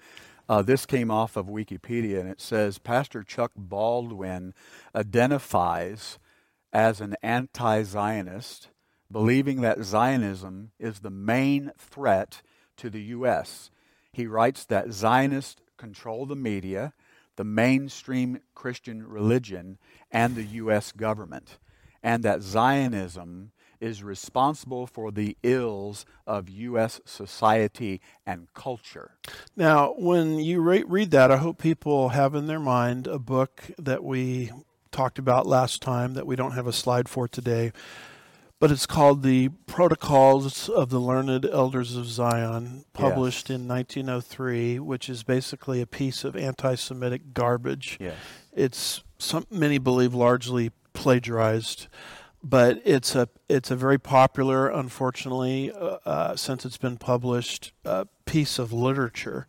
Uh, 0.48 0.62
this 0.62 0.86
came 0.86 1.10
off 1.10 1.36
of 1.36 1.46
Wikipedia, 1.46 2.20
and 2.20 2.28
it 2.28 2.40
says 2.40 2.78
Pastor 2.78 3.22
Chuck 3.22 3.52
Baldwin 3.56 4.54
identifies 4.94 6.18
as 6.72 7.00
an 7.00 7.16
anti-Zionist, 7.22 8.68
believing 9.10 9.60
that 9.62 9.82
Zionism 9.82 10.70
is 10.78 11.00
the 11.00 11.10
main 11.10 11.72
threat 11.78 12.42
to 12.76 12.90
the 12.90 13.02
U.S. 13.02 13.70
He 14.12 14.26
writes 14.26 14.64
that 14.66 14.92
Zionists 14.92 15.60
control 15.76 16.26
the 16.26 16.36
media 16.36 16.92
the 17.36 17.44
mainstream 17.44 18.40
Christian 18.54 19.06
religion 19.06 19.78
and 20.10 20.34
the 20.34 20.42
U.S. 20.42 20.92
government, 20.92 21.58
and 22.02 22.22
that 22.22 22.42
Zionism 22.42 23.52
is 23.80 24.02
responsible 24.02 24.86
for 24.86 25.10
the 25.10 25.36
ills 25.42 26.06
of 26.26 26.48
U.S. 26.48 27.00
society 27.04 28.00
and 28.26 28.52
culture. 28.54 29.12
Now, 29.54 29.94
when 29.98 30.38
you 30.38 30.60
re- 30.60 30.84
read 30.86 31.10
that, 31.10 31.30
I 31.30 31.36
hope 31.36 31.58
people 31.58 32.10
have 32.10 32.34
in 32.34 32.46
their 32.46 32.60
mind 32.60 33.06
a 33.06 33.18
book 33.18 33.70
that 33.78 34.02
we 34.02 34.50
talked 34.90 35.18
about 35.18 35.46
last 35.46 35.82
time 35.82 36.14
that 36.14 36.26
we 36.26 36.36
don't 36.36 36.52
have 36.52 36.66
a 36.66 36.72
slide 36.72 37.08
for 37.08 37.28
today 37.28 37.70
but 38.58 38.70
it's 38.70 38.86
called 38.86 39.22
the 39.22 39.50
Protocols 39.66 40.68
of 40.68 40.88
the 40.88 40.98
Learned 40.98 41.44
Elders 41.44 41.94
of 41.94 42.06
Zion, 42.06 42.84
published 42.92 43.50
yes. 43.50 43.58
in 43.58 43.68
1903, 43.68 44.78
which 44.78 45.08
is 45.08 45.22
basically 45.22 45.80
a 45.80 45.86
piece 45.86 46.24
of 46.24 46.34
anti-Semitic 46.34 47.34
garbage. 47.34 47.98
Yes. 48.00 48.16
It's 48.52 49.04
some 49.18 49.46
many 49.50 49.78
believe 49.78 50.14
largely 50.14 50.72
plagiarized, 50.94 51.88
but 52.42 52.80
it's 52.84 53.14
a 53.14 53.28
it's 53.48 53.70
a 53.70 53.76
very 53.76 53.98
popular, 53.98 54.68
unfortunately, 54.68 55.70
uh, 55.72 55.98
uh, 56.06 56.36
since 56.36 56.64
it's 56.64 56.78
been 56.78 56.96
published, 56.96 57.72
uh, 57.84 58.06
piece 58.24 58.58
of 58.58 58.72
literature. 58.72 59.46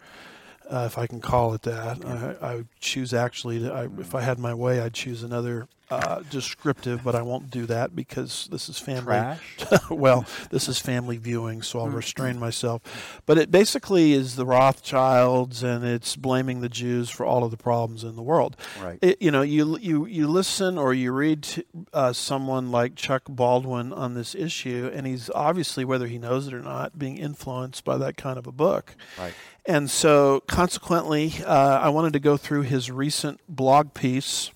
Uh, 0.69 0.83
if 0.85 0.97
I 0.97 1.07
can 1.07 1.21
call 1.21 1.53
it 1.53 1.61
that, 1.61 2.03
I, 2.03 2.35
I 2.45 2.63
choose 2.81 3.13
actually. 3.13 3.59
To, 3.59 3.73
I, 3.73 3.87
if 3.99 4.13
I 4.13 4.21
had 4.21 4.37
my 4.37 4.53
way, 4.53 4.81
I'd 4.81 4.93
choose 4.93 5.23
another 5.23 5.69
uh, 5.89 6.21
descriptive, 6.29 7.03
but 7.03 7.15
I 7.15 7.21
won't 7.21 7.49
do 7.49 7.65
that 7.67 7.95
because 7.95 8.47
this 8.51 8.67
is 8.67 8.77
family. 8.77 9.37
well, 9.89 10.25
this 10.49 10.67
is 10.67 10.79
family 10.79 11.17
viewing, 11.17 11.61
so 11.61 11.79
I'll 11.79 11.87
mm-hmm. 11.87 11.95
restrain 11.95 12.39
myself. 12.39 13.21
But 13.25 13.37
it 13.37 13.51
basically 13.51 14.13
is 14.13 14.35
the 14.35 14.45
Rothschilds, 14.45 15.63
and 15.63 15.85
it's 15.85 16.15
blaming 16.15 16.59
the 16.59 16.69
Jews 16.69 17.09
for 17.09 17.25
all 17.25 17.43
of 17.43 17.51
the 17.51 17.57
problems 17.57 18.03
in 18.03 18.15
the 18.15 18.21
world. 18.21 18.57
Right. 18.81 18.99
It, 19.01 19.21
you 19.21 19.31
know, 19.31 19.43
you 19.43 19.77
you 19.77 20.05
you 20.05 20.27
listen 20.27 20.77
or 20.77 20.93
you 20.93 21.13
read 21.13 21.43
to, 21.43 21.65
uh, 21.93 22.13
someone 22.13 22.69
like 22.69 22.95
Chuck 22.95 23.23
Baldwin 23.29 23.93
on 23.93 24.13
this 24.13 24.35
issue, 24.35 24.91
and 24.93 25.07
he's 25.07 25.29
obviously, 25.29 25.85
whether 25.85 26.07
he 26.07 26.17
knows 26.17 26.47
it 26.47 26.53
or 26.53 26.61
not, 26.61 26.99
being 26.99 27.17
influenced 27.17 27.85
by 27.85 27.97
that 27.97 28.17
kind 28.17 28.37
of 28.37 28.45
a 28.45 28.51
book. 28.51 28.95
Right. 29.17 29.33
And 29.65 29.91
so, 29.91 30.41
consequently, 30.47 31.33
uh, 31.45 31.79
I 31.79 31.89
wanted 31.89 32.13
to 32.13 32.19
go 32.19 32.37
through 32.37 32.61
his 32.61 32.89
recent 32.89 33.41
blog 33.49 33.93
piece 33.93 34.51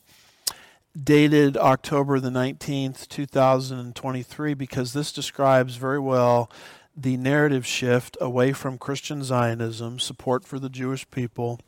dated 0.99 1.57
October 1.57 2.19
the 2.19 2.29
19th, 2.29 3.07
2023, 3.07 4.53
because 4.53 4.93
this 4.93 5.11
describes 5.11 5.75
very 5.75 5.99
well 5.99 6.51
the 6.95 7.17
narrative 7.17 7.65
shift 7.65 8.17
away 8.19 8.51
from 8.51 8.77
Christian 8.77 9.23
Zionism, 9.23 9.99
support 9.99 10.43
for 10.45 10.59
the 10.59 10.69
Jewish 10.69 11.09
people, 11.09 11.59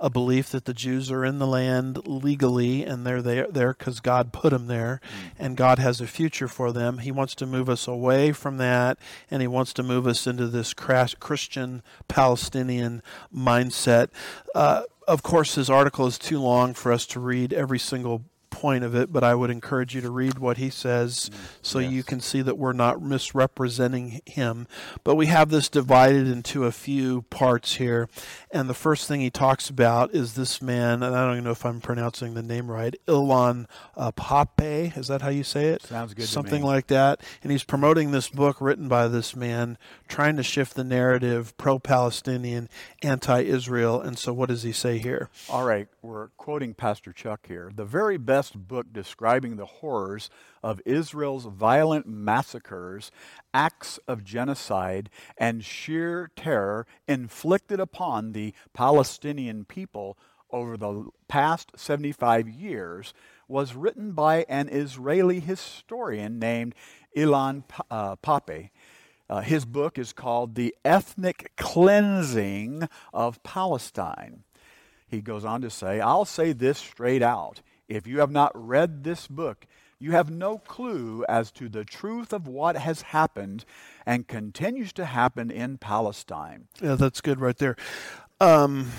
a 0.00 0.10
belief 0.10 0.50
that 0.50 0.64
the 0.64 0.74
Jews 0.74 1.10
are 1.10 1.24
in 1.24 1.38
the 1.38 1.46
land 1.46 2.06
legally 2.06 2.82
and 2.82 3.06
they're 3.06 3.22
there 3.22 3.74
because 3.74 4.00
God 4.00 4.32
put 4.32 4.50
them 4.50 4.66
there 4.66 5.00
mm. 5.02 5.30
and 5.38 5.56
God 5.56 5.78
has 5.78 6.00
a 6.00 6.06
future 6.06 6.48
for 6.48 6.72
them. 6.72 6.98
He 6.98 7.12
wants 7.12 7.34
to 7.36 7.46
move 7.46 7.68
us 7.68 7.86
away 7.86 8.32
from 8.32 8.56
that 8.58 8.98
and 9.30 9.40
he 9.40 9.48
wants 9.48 9.72
to 9.74 9.82
move 9.82 10.06
us 10.06 10.26
into 10.26 10.48
this 10.48 10.74
Christian 10.74 11.82
Palestinian 12.08 13.02
mindset. 13.34 14.08
Uh, 14.54 14.82
of 15.06 15.22
course, 15.22 15.54
his 15.54 15.70
article 15.70 16.06
is 16.06 16.18
too 16.18 16.40
long 16.40 16.74
for 16.74 16.90
us 16.90 17.06
to 17.06 17.20
read 17.20 17.52
every 17.52 17.78
single 17.78 18.24
point 18.54 18.84
of 18.84 18.94
it, 18.94 19.12
but 19.12 19.24
I 19.24 19.34
would 19.34 19.50
encourage 19.50 19.96
you 19.96 20.00
to 20.02 20.10
read 20.10 20.38
what 20.38 20.58
he 20.58 20.70
says 20.70 21.28
mm, 21.28 21.36
so 21.60 21.80
yes. 21.80 21.90
you 21.90 22.02
can 22.04 22.20
see 22.20 22.40
that 22.40 22.56
we're 22.56 22.72
not 22.72 23.02
misrepresenting 23.02 24.20
him. 24.26 24.68
But 25.02 25.16
we 25.16 25.26
have 25.26 25.50
this 25.50 25.68
divided 25.68 26.28
into 26.28 26.64
a 26.64 26.70
few 26.70 27.22
parts 27.22 27.74
here. 27.74 28.08
And 28.52 28.70
the 28.70 28.74
first 28.74 29.08
thing 29.08 29.20
he 29.20 29.30
talks 29.30 29.68
about 29.68 30.14
is 30.14 30.34
this 30.34 30.62
man, 30.62 31.02
and 31.02 31.16
I 31.16 31.24
don't 31.24 31.32
even 31.32 31.44
know 31.44 31.50
if 31.50 31.66
I'm 31.66 31.80
pronouncing 31.80 32.34
the 32.34 32.42
name 32.42 32.70
right, 32.70 32.94
Ilan 33.08 33.66
uh, 33.96 34.12
Pappé. 34.12 34.96
Is 34.96 35.08
that 35.08 35.22
how 35.22 35.30
you 35.30 35.42
say 35.42 35.66
it? 35.66 35.82
Sounds 35.82 36.14
good. 36.14 36.28
Something 36.28 36.62
like 36.62 36.86
that. 36.86 37.20
And 37.42 37.50
he's 37.50 37.64
promoting 37.64 38.12
this 38.12 38.28
book 38.28 38.60
written 38.60 38.86
by 38.86 39.08
this 39.08 39.34
man, 39.34 39.78
trying 40.06 40.36
to 40.36 40.44
shift 40.44 40.74
the 40.74 40.84
narrative 40.84 41.56
pro 41.56 41.80
Palestinian, 41.80 42.68
anti 43.02 43.40
Israel. 43.40 44.00
And 44.00 44.16
so 44.16 44.32
what 44.32 44.48
does 44.48 44.62
he 44.62 44.72
say 44.72 44.98
here? 44.98 45.28
All 45.48 45.64
right. 45.64 45.88
We're 46.04 46.28
quoting 46.36 46.74
Pastor 46.74 47.14
Chuck 47.14 47.46
here. 47.48 47.72
The 47.74 47.86
very 47.86 48.18
best 48.18 48.43
book 48.50 48.92
describing 48.92 49.56
the 49.56 49.66
horrors 49.66 50.30
of 50.62 50.80
Israel's 50.84 51.44
violent 51.44 52.06
massacres, 52.06 53.10
acts 53.52 53.98
of 54.08 54.24
genocide, 54.24 55.10
and 55.36 55.64
sheer 55.64 56.30
terror 56.36 56.86
inflicted 57.08 57.80
upon 57.80 58.32
the 58.32 58.54
Palestinian 58.72 59.64
people 59.64 60.18
over 60.50 60.76
the 60.76 61.08
past 61.28 61.72
75 61.76 62.48
years 62.48 63.12
was 63.48 63.74
written 63.74 64.12
by 64.12 64.44
an 64.48 64.68
Israeli 64.68 65.40
historian 65.40 66.38
named 66.38 66.74
Ilan 67.16 67.64
uh, 67.90 68.16
Pappé. 68.16 68.70
Uh, 69.28 69.40
his 69.40 69.64
book 69.64 69.98
is 69.98 70.12
called 70.12 70.54
The 70.54 70.74
Ethnic 70.84 71.52
Cleansing 71.56 72.88
of 73.12 73.42
Palestine. 73.42 74.44
He 75.08 75.20
goes 75.20 75.44
on 75.44 75.60
to 75.62 75.70
say, 75.70 76.00
I'll 76.00 76.24
say 76.24 76.52
this 76.52 76.78
straight 76.78 77.22
out. 77.22 77.60
If 77.88 78.06
you 78.06 78.20
have 78.20 78.30
not 78.30 78.52
read 78.54 79.04
this 79.04 79.26
book, 79.26 79.66
you 79.98 80.12
have 80.12 80.30
no 80.30 80.58
clue 80.58 81.24
as 81.28 81.50
to 81.52 81.68
the 81.68 81.84
truth 81.84 82.32
of 82.32 82.46
what 82.46 82.76
has 82.76 83.02
happened 83.02 83.64
and 84.04 84.26
continues 84.26 84.92
to 84.94 85.06
happen 85.06 85.50
in 85.50 85.78
Palestine. 85.78 86.68
Yeah, 86.82 86.94
that's 86.94 87.20
good 87.20 87.40
right 87.40 87.56
there. 87.56 87.76
Um, 88.40 88.90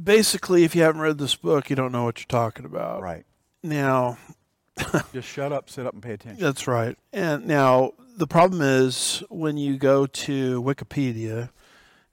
basically, 0.00 0.64
if 0.64 0.76
you 0.76 0.82
haven't 0.82 1.00
read 1.00 1.18
this 1.18 1.34
book, 1.34 1.70
you 1.70 1.76
don't 1.76 1.92
know 1.92 2.04
what 2.04 2.20
you're 2.20 2.26
talking 2.26 2.64
about. 2.64 3.02
Right. 3.02 3.24
Now, 3.62 4.18
just 5.12 5.28
shut 5.28 5.52
up, 5.52 5.70
sit 5.70 5.86
up, 5.86 5.94
and 5.94 6.02
pay 6.02 6.12
attention. 6.12 6.42
That's 6.42 6.66
right. 6.66 6.96
And 7.12 7.46
now, 7.46 7.92
the 8.16 8.26
problem 8.26 8.60
is 8.60 9.22
when 9.30 9.56
you 9.56 9.76
go 9.76 10.06
to 10.06 10.62
Wikipedia, 10.62 11.50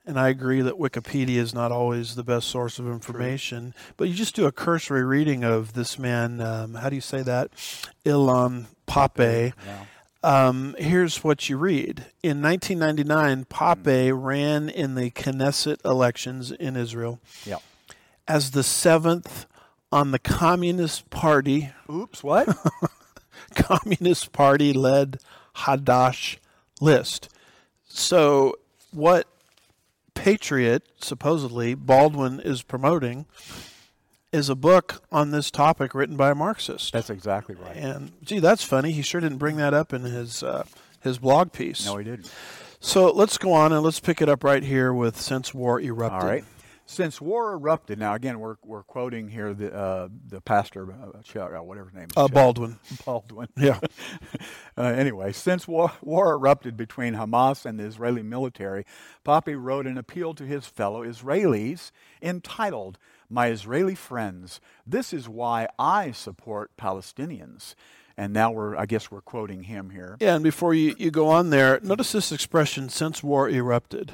and 0.06 0.18
I 0.18 0.28
agree 0.28 0.62
that 0.62 0.74
Wikipedia 0.74 1.36
is 1.36 1.54
not 1.54 1.72
always 1.72 2.14
the 2.14 2.24
best 2.24 2.48
source 2.48 2.78
of 2.78 2.86
information, 2.86 3.72
True. 3.72 3.94
but 3.96 4.08
you 4.08 4.14
just 4.14 4.34
do 4.34 4.46
a 4.46 4.52
cursory 4.52 5.04
reading 5.04 5.44
of 5.44 5.74
this 5.74 5.98
man. 5.98 6.40
Um, 6.40 6.74
how 6.74 6.88
do 6.88 6.94
you 6.94 7.02
say 7.02 7.22
that? 7.22 7.50
Ilan 8.04 8.66
Pappé. 8.86 9.52
Yeah. 9.66 9.84
Um, 10.22 10.74
here's 10.78 11.24
what 11.24 11.48
you 11.48 11.56
read. 11.56 12.06
In 12.22 12.42
1999, 12.42 13.46
Pappé 13.46 14.10
mm. 14.10 14.22
ran 14.22 14.68
in 14.68 14.94
the 14.94 15.10
Knesset 15.10 15.82
elections 15.84 16.50
in 16.50 16.76
Israel 16.76 17.20
yeah. 17.46 17.56
as 18.28 18.50
the 18.50 18.62
seventh 18.62 19.46
on 19.92 20.10
the 20.10 20.18
Communist 20.18 21.08
Party. 21.10 21.70
Oops, 21.90 22.22
what? 22.22 22.48
Communist 23.54 24.32
Party 24.32 24.72
led 24.72 25.18
Hadash 25.56 26.36
list. 26.80 27.28
So, 27.88 28.56
what 28.92 29.26
Patriot, 30.20 30.82
supposedly, 31.00 31.74
Baldwin 31.74 32.40
is 32.40 32.62
promoting 32.62 33.26
is 34.32 34.48
a 34.48 34.54
book 34.54 35.02
on 35.10 35.30
this 35.30 35.50
topic 35.50 35.94
written 35.94 36.16
by 36.16 36.30
a 36.30 36.34
Marxist. 36.34 36.92
That's 36.92 37.10
exactly 37.10 37.56
right. 37.56 37.76
And 37.76 38.12
gee, 38.22 38.38
that's 38.38 38.62
funny. 38.62 38.92
He 38.92 39.02
sure 39.02 39.20
didn't 39.20 39.38
bring 39.38 39.56
that 39.56 39.74
up 39.74 39.92
in 39.92 40.02
his 40.02 40.42
uh, 40.42 40.64
his 41.00 41.18
blog 41.18 41.52
piece. 41.52 41.84
No, 41.84 41.96
he 41.96 42.04
didn't. 42.04 42.32
So 42.80 43.10
let's 43.10 43.38
go 43.38 43.52
on 43.52 43.72
and 43.72 43.82
let's 43.82 44.00
pick 44.00 44.22
it 44.22 44.28
up 44.28 44.44
right 44.44 44.62
here 44.62 44.92
with 44.92 45.20
since 45.20 45.52
war 45.52 45.80
erupted. 45.80 46.22
All 46.22 46.26
right. 46.26 46.44
Since 46.90 47.20
war 47.20 47.52
erupted, 47.52 48.00
now 48.00 48.14
again 48.14 48.40
we're, 48.40 48.56
we're 48.64 48.82
quoting 48.82 49.28
here 49.28 49.54
the 49.54 49.72
uh, 49.72 50.08
the 50.26 50.40
pastor 50.40 50.92
uh, 50.92 51.22
Chuck, 51.22 51.52
uh, 51.56 51.62
whatever 51.62 51.88
his 51.88 51.94
name 51.94 52.08
is, 52.10 52.16
uh, 52.16 52.26
Baldwin. 52.26 52.80
Baldwin. 53.06 53.46
Yeah. 53.56 53.78
Uh, 54.78 54.84
anyway, 54.84 55.30
since 55.30 55.68
war, 55.68 55.92
war 56.00 56.32
erupted 56.32 56.74
between 56.74 57.14
Hamas 57.14 57.66
and 57.66 57.78
the 57.78 57.84
Israeli 57.84 58.22
military, 58.22 58.86
Pappé 59.26 59.60
wrote 59.60 59.86
an 59.86 59.98
appeal 59.98 60.32
to 60.34 60.44
his 60.44 60.64
fellow 60.64 61.04
Israelis 61.04 61.90
entitled 62.22 62.96
"My 63.28 63.48
Israeli 63.48 63.94
Friends, 63.94 64.60
This 64.86 65.12
is 65.12 65.28
Why 65.28 65.68
I 65.78 66.12
Support 66.12 66.70
Palestinians." 66.78 67.74
And 68.16 68.32
now 68.32 68.52
we're, 68.52 68.74
I 68.74 68.86
guess, 68.86 69.10
we're 69.10 69.20
quoting 69.20 69.64
him 69.64 69.90
here. 69.90 70.16
Yeah, 70.18 70.36
and 70.36 70.44
before 70.44 70.72
you, 70.72 70.94
you 70.98 71.10
go 71.10 71.28
on 71.28 71.50
there, 71.50 71.78
notice 71.82 72.12
this 72.12 72.32
expression 72.32 72.88
since 72.88 73.22
war 73.22 73.48
erupted. 73.48 74.12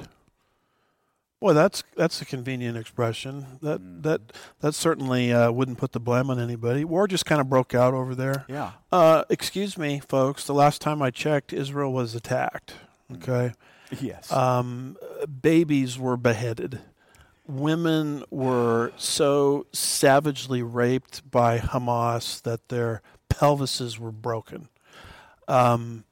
Boy, 1.39 1.53
that's 1.53 1.83
that's 1.95 2.19
a 2.21 2.25
convenient 2.25 2.77
expression. 2.77 3.45
That 3.61 3.79
mm. 3.79 4.01
that 4.03 4.21
that 4.61 4.73
certainly 4.73 5.31
uh, 5.31 5.51
wouldn't 5.51 5.77
put 5.77 5.91
the 5.91 5.99
blame 5.99 6.31
on 6.31 6.39
anybody. 6.39 6.83
War 6.83 7.07
just 7.07 7.25
kind 7.25 7.39
of 7.39 7.47
broke 7.47 7.75
out 7.75 7.93
over 7.93 8.15
there. 8.15 8.45
Yeah. 8.47 8.71
Uh, 8.91 9.23
excuse 9.29 9.77
me, 9.77 9.99
folks. 9.99 10.45
The 10.45 10.55
last 10.55 10.81
time 10.81 11.01
I 11.01 11.11
checked, 11.11 11.53
Israel 11.53 11.93
was 11.93 12.15
attacked. 12.15 12.73
Mm. 13.11 13.17
Okay. 13.17 13.53
Yes. 14.01 14.31
Um, 14.31 14.97
babies 15.41 15.97
were 15.99 16.17
beheaded. 16.17 16.79
Women 17.47 18.25
were 18.29 18.91
so 18.97 19.67
savagely 19.71 20.61
raped 20.61 21.29
by 21.29 21.59
Hamas 21.59 22.41
that 22.41 22.67
their 22.67 23.01
pelvises 23.29 23.97
were 23.97 24.11
broken. 24.11 24.67
Um, 25.47 26.03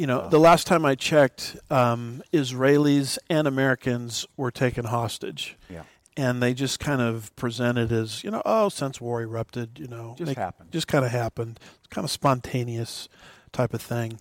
you 0.00 0.06
know, 0.06 0.30
the 0.30 0.40
last 0.40 0.66
time 0.66 0.86
I 0.86 0.94
checked, 0.94 1.58
um, 1.68 2.22
Israelis 2.32 3.18
and 3.28 3.46
Americans 3.46 4.24
were 4.34 4.50
taken 4.50 4.86
hostage. 4.86 5.58
Yeah. 5.68 5.82
And 6.16 6.42
they 6.42 6.54
just 6.54 6.80
kind 6.80 7.02
of 7.02 7.36
presented 7.36 7.92
as, 7.92 8.24
you 8.24 8.30
know, 8.30 8.40
oh, 8.46 8.70
since 8.70 8.98
war 8.98 9.20
erupted, 9.20 9.78
you 9.78 9.88
know, 9.88 10.14
just 10.16 10.36
happened. 10.36 10.72
Just 10.72 10.88
kind 10.88 11.04
of 11.04 11.10
happened. 11.10 11.60
It's 11.80 11.88
kind 11.88 12.06
of 12.06 12.10
spontaneous 12.10 13.10
type 13.52 13.74
of 13.74 13.82
thing. 13.82 14.18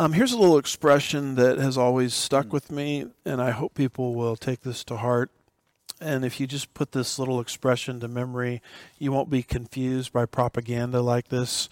Um, 0.00 0.14
here's 0.14 0.32
a 0.32 0.38
little 0.38 0.58
expression 0.58 1.36
that 1.36 1.58
has 1.58 1.78
always 1.78 2.12
stuck 2.12 2.46
mm. 2.46 2.50
with 2.50 2.72
me, 2.72 3.06
and 3.24 3.40
I 3.40 3.52
hope 3.52 3.74
people 3.74 4.16
will 4.16 4.34
take 4.34 4.62
this 4.62 4.82
to 4.84 4.96
heart. 4.96 5.30
And 6.00 6.24
if 6.24 6.40
you 6.40 6.48
just 6.48 6.74
put 6.74 6.90
this 6.90 7.20
little 7.20 7.38
expression 7.38 8.00
to 8.00 8.08
memory, 8.08 8.60
you 8.98 9.12
won't 9.12 9.30
be 9.30 9.44
confused 9.44 10.12
by 10.12 10.26
propaganda 10.26 11.00
like 11.00 11.28
this 11.28 11.68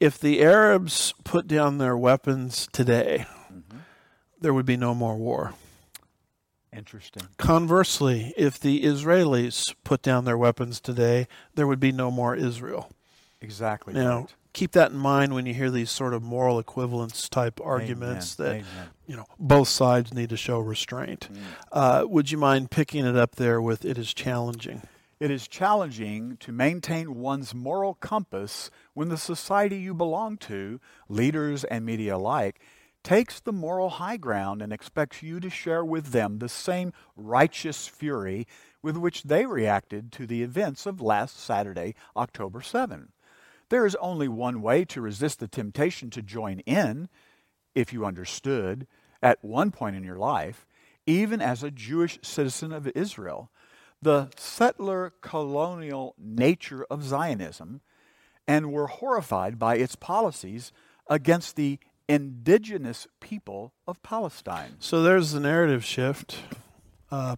if 0.00 0.18
the 0.18 0.42
Arabs 0.42 1.14
put 1.22 1.46
down 1.46 1.78
their 1.78 1.96
weapons 1.96 2.68
today, 2.72 3.26
mm-hmm. 3.52 3.78
there 4.40 4.54
would 4.54 4.66
be 4.66 4.78
no 4.78 4.94
more 4.94 5.16
war. 5.16 5.54
Interesting. 6.72 7.24
Conversely, 7.36 8.32
if 8.36 8.58
the 8.58 8.82
Israelis 8.84 9.74
put 9.84 10.02
down 10.02 10.24
their 10.24 10.38
weapons 10.38 10.80
today, 10.80 11.26
there 11.54 11.66
would 11.66 11.80
be 11.80 11.92
no 11.92 12.10
more 12.10 12.34
Israel. 12.34 12.90
Exactly. 13.40 13.92
Now, 13.92 14.20
right. 14.20 14.34
keep 14.52 14.72
that 14.72 14.92
in 14.92 14.96
mind 14.96 15.34
when 15.34 15.46
you 15.46 15.54
hear 15.54 15.70
these 15.70 15.90
sort 15.90 16.14
of 16.14 16.22
moral 16.22 16.58
equivalence 16.58 17.28
type 17.28 17.60
arguments 17.62 18.38
Amen. 18.38 18.48
that 18.48 18.56
Amen. 18.56 18.88
you 19.06 19.16
know 19.16 19.24
both 19.38 19.68
sides 19.68 20.14
need 20.14 20.30
to 20.30 20.36
show 20.36 20.58
restraint. 20.60 21.28
Mm. 21.32 21.38
Uh, 21.72 22.04
would 22.06 22.30
you 22.30 22.38
mind 22.38 22.70
picking 22.70 23.04
it 23.04 23.16
up 23.16 23.36
there 23.36 23.60
with 23.60 23.84
"It 23.84 23.98
is 23.98 24.14
challenging"? 24.14 24.82
It 25.20 25.30
is 25.30 25.46
challenging 25.46 26.38
to 26.38 26.50
maintain 26.50 27.16
one's 27.16 27.54
moral 27.54 27.92
compass 27.92 28.70
when 28.94 29.10
the 29.10 29.18
society 29.18 29.76
you 29.76 29.92
belong 29.92 30.38
to, 30.38 30.80
leaders 31.10 31.62
and 31.64 31.84
media 31.84 32.16
alike, 32.16 32.62
takes 33.04 33.38
the 33.38 33.52
moral 33.52 33.90
high 33.90 34.16
ground 34.16 34.62
and 34.62 34.72
expects 34.72 35.22
you 35.22 35.38
to 35.40 35.50
share 35.50 35.84
with 35.84 36.06
them 36.12 36.38
the 36.38 36.48
same 36.48 36.94
righteous 37.16 37.86
fury 37.86 38.46
with 38.82 38.96
which 38.96 39.24
they 39.24 39.44
reacted 39.44 40.10
to 40.12 40.26
the 40.26 40.42
events 40.42 40.86
of 40.86 41.02
last 41.02 41.38
Saturday, 41.38 41.94
October 42.16 42.62
7. 42.62 43.12
There 43.68 43.84
is 43.84 43.96
only 43.96 44.26
one 44.26 44.62
way 44.62 44.86
to 44.86 45.02
resist 45.02 45.38
the 45.38 45.48
temptation 45.48 46.08
to 46.10 46.22
join 46.22 46.60
in, 46.60 47.10
if 47.74 47.92
you 47.92 48.06
understood, 48.06 48.86
at 49.22 49.44
one 49.44 49.70
point 49.70 49.96
in 49.96 50.02
your 50.02 50.18
life, 50.18 50.66
even 51.06 51.42
as 51.42 51.62
a 51.62 51.70
Jewish 51.70 52.18
citizen 52.22 52.72
of 52.72 52.86
Israel 52.88 53.50
the 54.02 54.30
settler 54.36 55.12
colonial 55.20 56.14
nature 56.18 56.86
of 56.90 57.04
Zionism 57.04 57.80
and 58.46 58.72
were 58.72 58.86
horrified 58.86 59.58
by 59.58 59.76
its 59.76 59.94
policies 59.94 60.72
against 61.08 61.56
the 61.56 61.78
indigenous 62.08 63.06
people 63.20 63.72
of 63.86 64.02
Palestine. 64.02 64.76
So 64.80 65.02
there's 65.02 65.32
the 65.32 65.40
narrative 65.40 65.84
shift. 65.84 66.38
Uh, 67.10 67.36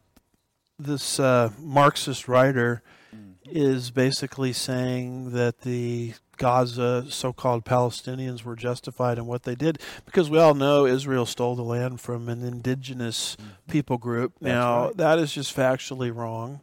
this 0.78 1.20
uh, 1.20 1.50
Marxist 1.58 2.28
writer 2.28 2.82
mm-hmm. 3.14 3.32
is 3.44 3.90
basically 3.90 4.52
saying 4.52 5.32
that 5.32 5.60
the 5.60 6.14
Gaza 6.36 7.06
so 7.08 7.32
called 7.32 7.64
Palestinians 7.64 8.42
were 8.42 8.56
justified 8.56 9.18
in 9.18 9.26
what 9.26 9.44
they 9.44 9.54
did 9.54 9.78
because 10.04 10.30
we 10.30 10.38
all 10.38 10.54
know 10.54 10.86
Israel 10.86 11.26
stole 11.26 11.54
the 11.54 11.62
land 11.62 12.00
from 12.00 12.28
an 12.28 12.42
indigenous 12.42 13.36
mm-hmm. 13.36 13.70
people 13.70 13.98
group. 13.98 14.32
That's 14.40 14.52
now, 14.52 14.86
right. 14.86 14.96
that 14.96 15.18
is 15.18 15.32
just 15.32 15.54
factually 15.56 16.14
wrong. 16.14 16.60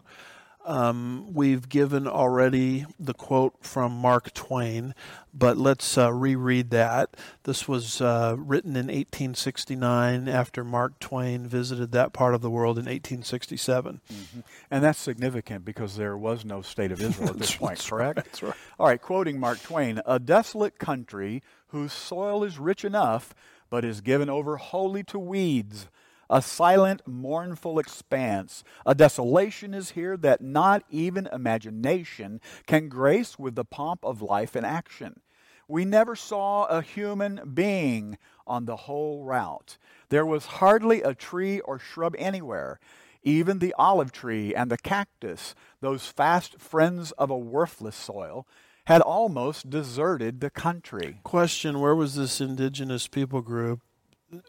Um, 0.70 1.34
we've 1.34 1.68
given 1.68 2.08
already 2.08 2.86
the 3.00 3.16
quote 3.16 3.56
from 3.60 3.92
Mark 3.92 4.32
Twain, 4.36 4.94
but 5.34 5.58
let's 5.58 5.98
uh, 5.98 6.14
reread 6.14 6.70
that. 6.70 7.18
This 7.42 7.68
was 7.68 8.00
uh, 8.02 8.36
written 8.38 8.76
in 8.76 8.86
1869 8.86 10.28
after 10.28 10.64
Mark 10.64 11.00
Twain 11.00 11.48
visited 11.48 11.92
that 11.94 12.14
part 12.14 12.36
of 12.36 12.42
the 12.42 12.52
world 12.52 12.78
in 12.78 12.86
1867. 12.86 14.00
Mm-hmm. 14.14 14.40
And 14.70 14.84
that's 14.84 15.00
significant 15.00 15.66
because 15.66 15.96
there 15.96 16.16
was 16.16 16.46
no 16.46 16.62
state 16.62 16.92
of 16.92 17.02
Israel 17.02 17.30
at 17.32 17.40
this 17.40 17.56
point, 17.56 17.80
correct? 17.80 18.18
Right, 18.18 18.26
that's 18.26 18.44
right. 18.44 18.54
All 18.80 18.86
right, 18.86 19.02
quoting 19.02 19.40
Mark 19.40 19.64
Twain 19.64 20.02
A 20.06 20.20
desolate 20.20 20.78
country 20.78 21.42
whose 21.70 21.94
soil 21.94 22.44
is 22.44 22.60
rich 22.60 22.86
enough, 22.86 23.34
but 23.72 23.84
is 23.84 24.02
given 24.02 24.30
over 24.30 24.58
wholly 24.58 25.02
to 25.06 25.18
weeds 25.18 25.88
a 26.30 26.42
silent, 26.42 27.02
mournful 27.08 27.80
expanse. 27.80 28.64
A 28.86 28.94
desolation 28.94 29.74
is 29.74 29.92
here 29.92 30.16
that 30.18 30.42
not 30.42 30.84
even 30.90 31.28
imagination 31.28 32.40
can 32.68 32.88
grace 32.88 33.40
with 33.40 33.56
the 33.56 33.66
pomp 33.66 34.06
of 34.06 34.22
life 34.22 34.56
and 34.56 34.66
action. 34.66 35.22
We 35.68 35.86
never 35.86 36.16
saw 36.16 36.66
a 36.66 36.82
human 36.82 37.42
being 37.54 38.18
on 38.48 38.66
the 38.66 38.76
whole 38.76 39.24
route. 39.24 39.78
There 40.10 40.26
was 40.26 40.46
hardly 40.46 41.02
a 41.04 41.14
tree 41.14 41.60
or 41.60 41.78
shrub 41.78 42.16
anywhere. 42.18 42.80
Even 43.22 43.60
the 43.60 43.76
olive 43.78 44.12
tree 44.12 44.56
and 44.56 44.72
the 44.72 44.78
cactus, 44.78 45.54
those 45.82 46.08
fast 46.08 46.60
friends 46.60 47.12
of 47.14 47.30
a 47.30 47.38
worthless 47.38 47.96
soil, 47.96 48.48
had 48.86 49.02
almost 49.02 49.70
deserted 49.70 50.40
the 50.40 50.50
country. 50.50 51.20
Question 51.24 51.80
Where 51.80 51.96
was 51.96 52.16
this 52.16 52.42
indigenous 52.42 53.08
people 53.08 53.42
group 53.42 53.82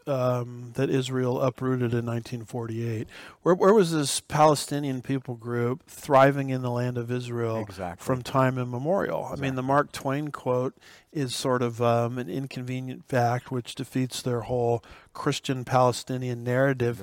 um, 0.05 0.71
that 0.75 0.89
Israel 0.89 1.41
uprooted 1.41 1.93
in 1.93 2.05
1948. 2.05 3.07
Where, 3.41 3.55
where, 3.55 3.73
was 3.73 3.91
this 3.91 4.19
Palestinian 4.19 5.01
people 5.01 5.35
group 5.35 5.83
thriving 5.87 6.49
in 6.49 6.61
the 6.61 6.69
land 6.69 6.97
of 6.97 7.11
Israel 7.11 7.59
exactly. 7.59 8.03
from 8.03 8.21
time 8.21 8.57
immemorial? 8.57 9.21
Exactly. 9.21 9.47
I 9.47 9.49
mean, 9.49 9.55
the 9.55 9.63
Mark 9.63 9.91
Twain 9.91 10.29
quote 10.29 10.75
is 11.11 11.35
sort 11.35 11.61
of 11.61 11.81
um, 11.81 12.17
an 12.17 12.29
inconvenient 12.29 13.05
fact 13.05 13.51
which 13.51 13.75
defeats 13.75 14.21
their 14.21 14.41
whole 14.41 14.83
Christian 15.13 15.65
Palestinian 15.65 16.43
narrative. 16.43 17.01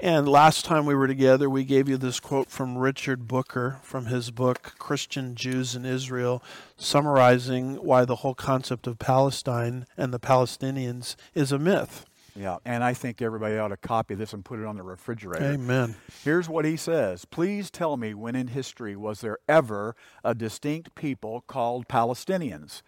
And 0.00 0.26
last 0.26 0.64
time 0.64 0.86
we 0.86 0.94
were 0.94 1.06
together, 1.06 1.50
we 1.50 1.64
gave 1.64 1.88
you 1.88 1.98
this 1.98 2.20
quote 2.20 2.48
from 2.48 2.78
Richard 2.78 3.28
Booker 3.28 3.78
from 3.82 4.06
his 4.06 4.30
book, 4.30 4.74
Christian 4.78 5.34
Jews 5.34 5.74
in 5.74 5.84
Israel, 5.84 6.42
summarizing 6.76 7.74
why 7.76 8.04
the 8.04 8.16
whole 8.16 8.34
concept 8.34 8.86
of 8.86 8.98
Palestine 8.98 9.86
and 9.96 10.14
the 10.14 10.20
Palestinians 10.20 11.16
is 11.34 11.52
a 11.52 11.58
myth. 11.58 12.06
Yeah, 12.34 12.58
and 12.64 12.82
I 12.84 12.94
think 12.94 13.20
everybody 13.20 13.58
ought 13.58 13.68
to 13.68 13.76
copy 13.76 14.14
this 14.14 14.32
and 14.32 14.44
put 14.44 14.60
it 14.60 14.66
on 14.66 14.76
the 14.76 14.82
refrigerator. 14.82 15.44
Amen. 15.44 15.96
Here's 16.24 16.48
what 16.48 16.64
he 16.64 16.76
says 16.76 17.24
Please 17.24 17.70
tell 17.70 17.96
me 17.96 18.14
when 18.14 18.36
in 18.36 18.48
history 18.48 18.96
was 18.96 19.20
there 19.20 19.38
ever 19.48 19.94
a 20.24 20.34
distinct 20.34 20.94
people 20.94 21.42
called 21.46 21.88
Palestinians? 21.88 22.82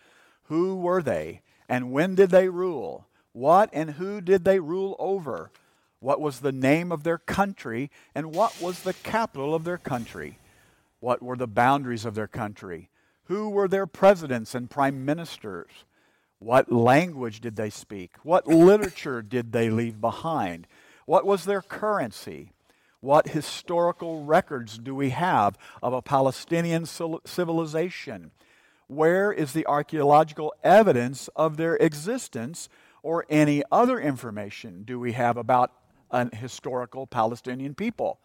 Who 0.45 0.77
were 0.77 1.03
they? 1.03 1.43
And 1.69 1.93
when 1.93 2.15
did 2.15 2.31
they 2.31 2.49
rule? 2.49 3.07
What 3.33 3.71
and 3.73 3.93
who 3.93 4.21
did 4.21 4.45
they 4.45 4.61
rule 4.61 4.97
over? 4.99 5.51
What 6.01 6.21
was 6.21 6.41
the 6.41 6.53
name 6.53 6.91
of 6.93 7.05
their 7.05 7.19
country? 7.19 7.91
And 8.15 8.35
what 8.35 8.61
was 8.61 8.83
the 8.83 8.93
capital 8.93 9.55
of 9.55 9.65
their 9.65 9.79
country? 9.79 10.39
What 11.01 11.23
were 11.23 11.37
the 11.37 11.47
boundaries 11.47 12.05
of 12.05 12.15
their 12.15 12.27
country? 12.27 12.91
Who 13.25 13.49
were 13.49 13.69
their 13.69 13.87
presidents 13.87 14.55
and 14.55 14.69
prime 14.69 15.05
ministers? 15.05 15.71
What 16.43 16.73
language 16.73 17.41
did 17.41 17.55
they 17.55 17.71
speak? 17.71 18.17
What 18.25 18.49
literature 18.49 19.23
did 19.23 19.53
they 19.53 19.71
leave 19.71 20.01
behind? 20.01 20.67
What 21.07 21.25
was 21.25 21.45
their 21.45 21.63
currency? 21.63 22.51
What 22.99 23.29
historical 23.29 24.25
records 24.25 24.77
do 24.77 24.93
we 24.93 25.11
have 25.11 25.57
of 25.83 25.93
a 25.93 26.03
Palestinian 26.03 26.85
civilization? 26.87 28.33
Where 28.89 29.33
is 29.33 29.53
the 29.53 29.67
archaeological 29.67 30.53
evidence 30.65 31.29
of 31.37 31.57
their 31.57 31.77
existence 31.77 32.69
or 33.05 33.25
any 33.31 33.63
other 33.71 34.01
information 34.01 34.83
do 34.83 34.99
we 34.99 35.13
have 35.13 35.37
about 35.37 35.71
an 36.11 36.31
historical 36.33 37.07
Palestinian 37.07 37.77
people? 37.77 38.19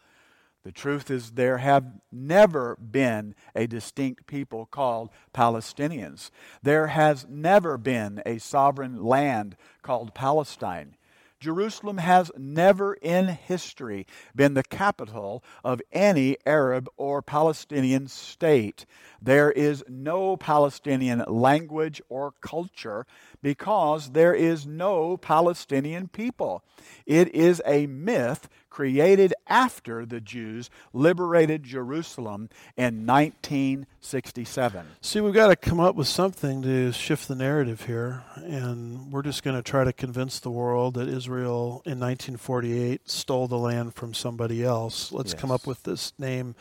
The 0.64 0.72
truth 0.72 1.10
is, 1.10 1.32
there 1.32 1.60
have 1.60 1.86
never 2.12 2.76
been 2.76 3.36
a 3.56 3.68
distinct 3.68 4.28
people 4.28 4.66
called 4.66 5.10
Palestinians. 5.34 6.30
There 6.62 6.88
has 6.88 7.26
never 7.30 7.78
been 7.78 8.22
a 8.26 8.38
sovereign 8.40 9.04
land 9.04 9.56
called 9.82 10.14
Palestine. 10.14 10.98
Jerusalem 11.40 12.00
has 12.00 12.32
never 12.36 12.96
in 12.96 13.28
history 13.28 14.08
been 14.36 14.56
the 14.56 14.64
capital 14.64 15.44
of 15.64 15.82
any 15.92 16.36
Arab 16.46 16.90
or 16.98 17.22
Palestinian 17.22 18.08
state. 18.08 18.86
There 19.22 19.52
is 19.52 19.84
no 19.88 20.38
Palestinian 20.38 21.24
language 21.28 22.02
or 22.10 22.34
culture 22.42 23.06
because 23.42 24.12
there 24.12 24.34
is 24.34 24.66
no 24.66 25.18
Palestinian 25.18 26.08
people. 26.08 26.64
It 27.06 27.34
is 27.34 27.62
a 27.66 27.88
myth 27.88 28.50
created 28.78 29.34
after 29.48 30.06
the 30.06 30.22
Jews 30.22 30.70
liberated 30.94 31.64
Jerusalem 31.64 32.48
in 32.76 33.08
1967. 33.08 34.86
See, 35.02 35.20
we've 35.20 35.34
got 35.34 35.48
to 35.48 35.56
come 35.56 35.80
up 35.80 35.96
with 35.96 36.08
something 36.08 36.62
to 36.62 36.92
shift 36.92 37.28
the 37.28 37.34
narrative 37.34 37.86
here, 37.86 38.24
and 38.36 39.12
we're 39.12 39.24
just 39.24 39.42
going 39.42 39.56
to 39.56 39.64
try 39.64 39.84
to 39.84 39.92
convince 39.92 40.40
the 40.40 40.52
world 40.52 40.94
that 40.94 41.08
Israel 41.08 41.82
in 41.86 42.00
1948 42.00 43.10
stole 43.10 43.48
the 43.48 43.58
land 43.58 43.96
from 43.96 44.14
somebody 44.14 44.64
else. 44.64 45.12
Let's 45.12 45.34
yes. 45.34 45.42
come 45.42 45.50
up 45.50 45.66
with 45.66 45.82
this 45.82 46.14
name. 46.20 46.54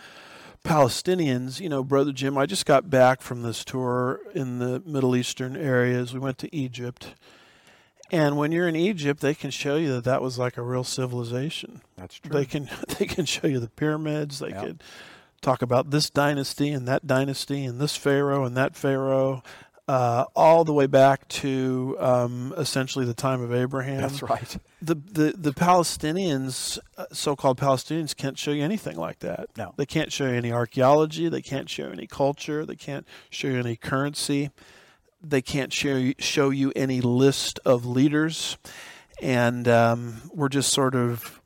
Palestinians, 0.66 1.60
you 1.60 1.68
know, 1.68 1.82
Brother 1.84 2.12
Jim, 2.12 2.36
I 2.36 2.46
just 2.46 2.66
got 2.66 2.90
back 2.90 3.20
from 3.20 3.42
this 3.42 3.64
tour 3.64 4.20
in 4.34 4.58
the 4.58 4.82
Middle 4.84 5.16
Eastern 5.16 5.56
areas. 5.56 6.12
We 6.12 6.20
went 6.20 6.38
to 6.38 6.54
Egypt 6.54 7.14
and 8.10 8.36
when 8.36 8.52
you're 8.52 8.68
in 8.68 8.76
Egypt, 8.76 9.20
they 9.20 9.34
can 9.34 9.50
show 9.50 9.76
you 9.76 9.92
that 9.94 10.04
that 10.04 10.22
was 10.22 10.38
like 10.38 10.56
a 10.56 10.62
real 10.62 10.84
civilization. 10.84 11.82
That's 11.96 12.18
true. 12.18 12.30
They 12.30 12.44
can 12.44 12.68
they 12.98 13.06
can 13.06 13.24
show 13.24 13.46
you 13.46 13.60
the 13.60 13.68
pyramids. 13.68 14.38
They 14.38 14.50
yep. 14.50 14.62
could 14.62 14.82
talk 15.40 15.62
about 15.62 15.90
this 15.90 16.08
dynasty 16.10 16.70
and 16.70 16.86
that 16.88 17.06
dynasty 17.06 17.64
and 17.64 17.80
this 17.80 17.96
pharaoh 17.96 18.44
and 18.44 18.56
that 18.56 18.76
pharaoh, 18.76 19.42
uh, 19.89 20.24
all 20.34 20.64
the 20.64 20.72
way 20.72 20.87
back 20.87 21.28
to 21.28 21.97
um, 21.99 22.53
essentially 22.57 23.05
the 23.05 23.14
time 23.14 23.41
of 23.41 23.55
Abraham. 23.55 24.01
That's 24.01 24.22
right. 24.22 24.57
The 24.82 24.95
the 24.95 25.34
the 25.37 25.53
Palestinians, 25.53 26.78
uh, 26.97 27.07
so-called 27.12 27.59
Palestinians, 27.59 28.16
can't 28.16 28.39
show 28.39 28.51
you 28.51 28.64
anything 28.64 28.97
like 28.97 29.20
that. 29.20 29.49
No, 29.57 29.74
they 29.76 29.87
can't 29.87 30.12
show 30.12 30.26
you 30.26 30.34
any 30.34 30.53
archaeology. 30.53 31.28
They 31.28 31.43
can't 31.43 31.68
show 31.70 31.87
you 31.87 31.93
any 31.93 32.07
culture. 32.07 32.66
They 32.66 32.76
can't 32.76 33.07
show 33.30 33.49
you 33.49 33.59
any 33.59 33.76
currency 33.76 34.51
they 35.22 35.43
can't 35.43 35.72
show 35.72 36.12
show 36.18 36.51
you 36.51 36.72
any 36.76 37.01
list 37.01 37.59
of 37.64 37.84
leaders, 37.84 38.59
and 39.20 39.66
um, 39.68 40.22
we're 40.32 40.49
just 40.49 40.72
sort 40.72 40.95
of 40.95 41.41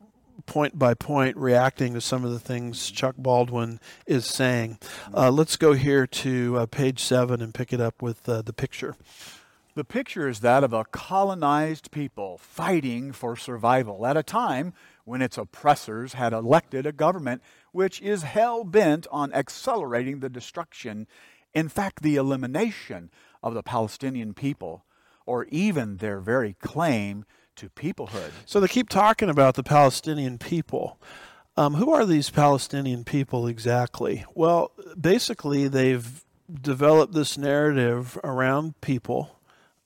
point 0.50 0.76
by 0.76 0.94
point 0.94 1.36
reacting 1.36 1.94
to 1.94 2.00
some 2.00 2.24
of 2.24 2.32
the 2.32 2.40
things 2.40 2.90
Chuck 2.90 3.14
Baldwin 3.16 3.78
is 4.04 4.26
saying. 4.26 4.78
Uh, 5.14 5.30
let's 5.30 5.56
go 5.56 5.74
here 5.74 6.08
to 6.08 6.58
uh, 6.58 6.66
page 6.66 6.98
seven 6.98 7.40
and 7.40 7.54
pick 7.54 7.72
it 7.72 7.80
up 7.80 8.02
with 8.02 8.28
uh, 8.28 8.42
the 8.42 8.52
picture. 8.52 8.96
The 9.76 9.84
picture 9.84 10.28
is 10.28 10.40
that 10.40 10.64
of 10.64 10.72
a 10.72 10.84
colonized 10.86 11.92
people 11.92 12.36
fighting 12.36 13.12
for 13.12 13.36
survival 13.36 14.04
at 14.04 14.16
a 14.16 14.24
time 14.24 14.74
when 15.04 15.22
its 15.22 15.38
oppressors 15.38 16.14
had 16.14 16.32
elected 16.32 16.84
a 16.84 16.90
government 16.90 17.42
which 17.70 18.02
is 18.02 18.24
hell 18.24 18.64
bent 18.64 19.06
on 19.12 19.32
accelerating 19.32 20.18
the 20.18 20.28
destruction, 20.28 21.06
in 21.54 21.68
fact, 21.68 22.02
the 22.02 22.16
elimination 22.16 23.10
of 23.40 23.54
the 23.54 23.62
Palestinian 23.62 24.34
people 24.34 24.84
or 25.26 25.44
even 25.44 25.98
their 25.98 26.18
very 26.18 26.54
claim 26.54 27.24
to 27.60 27.68
peoplehood. 27.70 28.30
So 28.46 28.60
they 28.60 28.68
keep 28.68 28.88
talking 28.88 29.30
about 29.30 29.54
the 29.54 29.62
Palestinian 29.62 30.38
people. 30.38 30.98
Um, 31.56 31.74
who 31.74 31.92
are 31.92 32.06
these 32.06 32.30
Palestinian 32.30 33.04
people 33.04 33.46
exactly? 33.46 34.24
Well, 34.34 34.72
basically, 34.98 35.68
they've 35.68 36.24
developed 36.50 37.12
this 37.12 37.36
narrative 37.36 38.18
around 38.24 38.80
people 38.80 39.40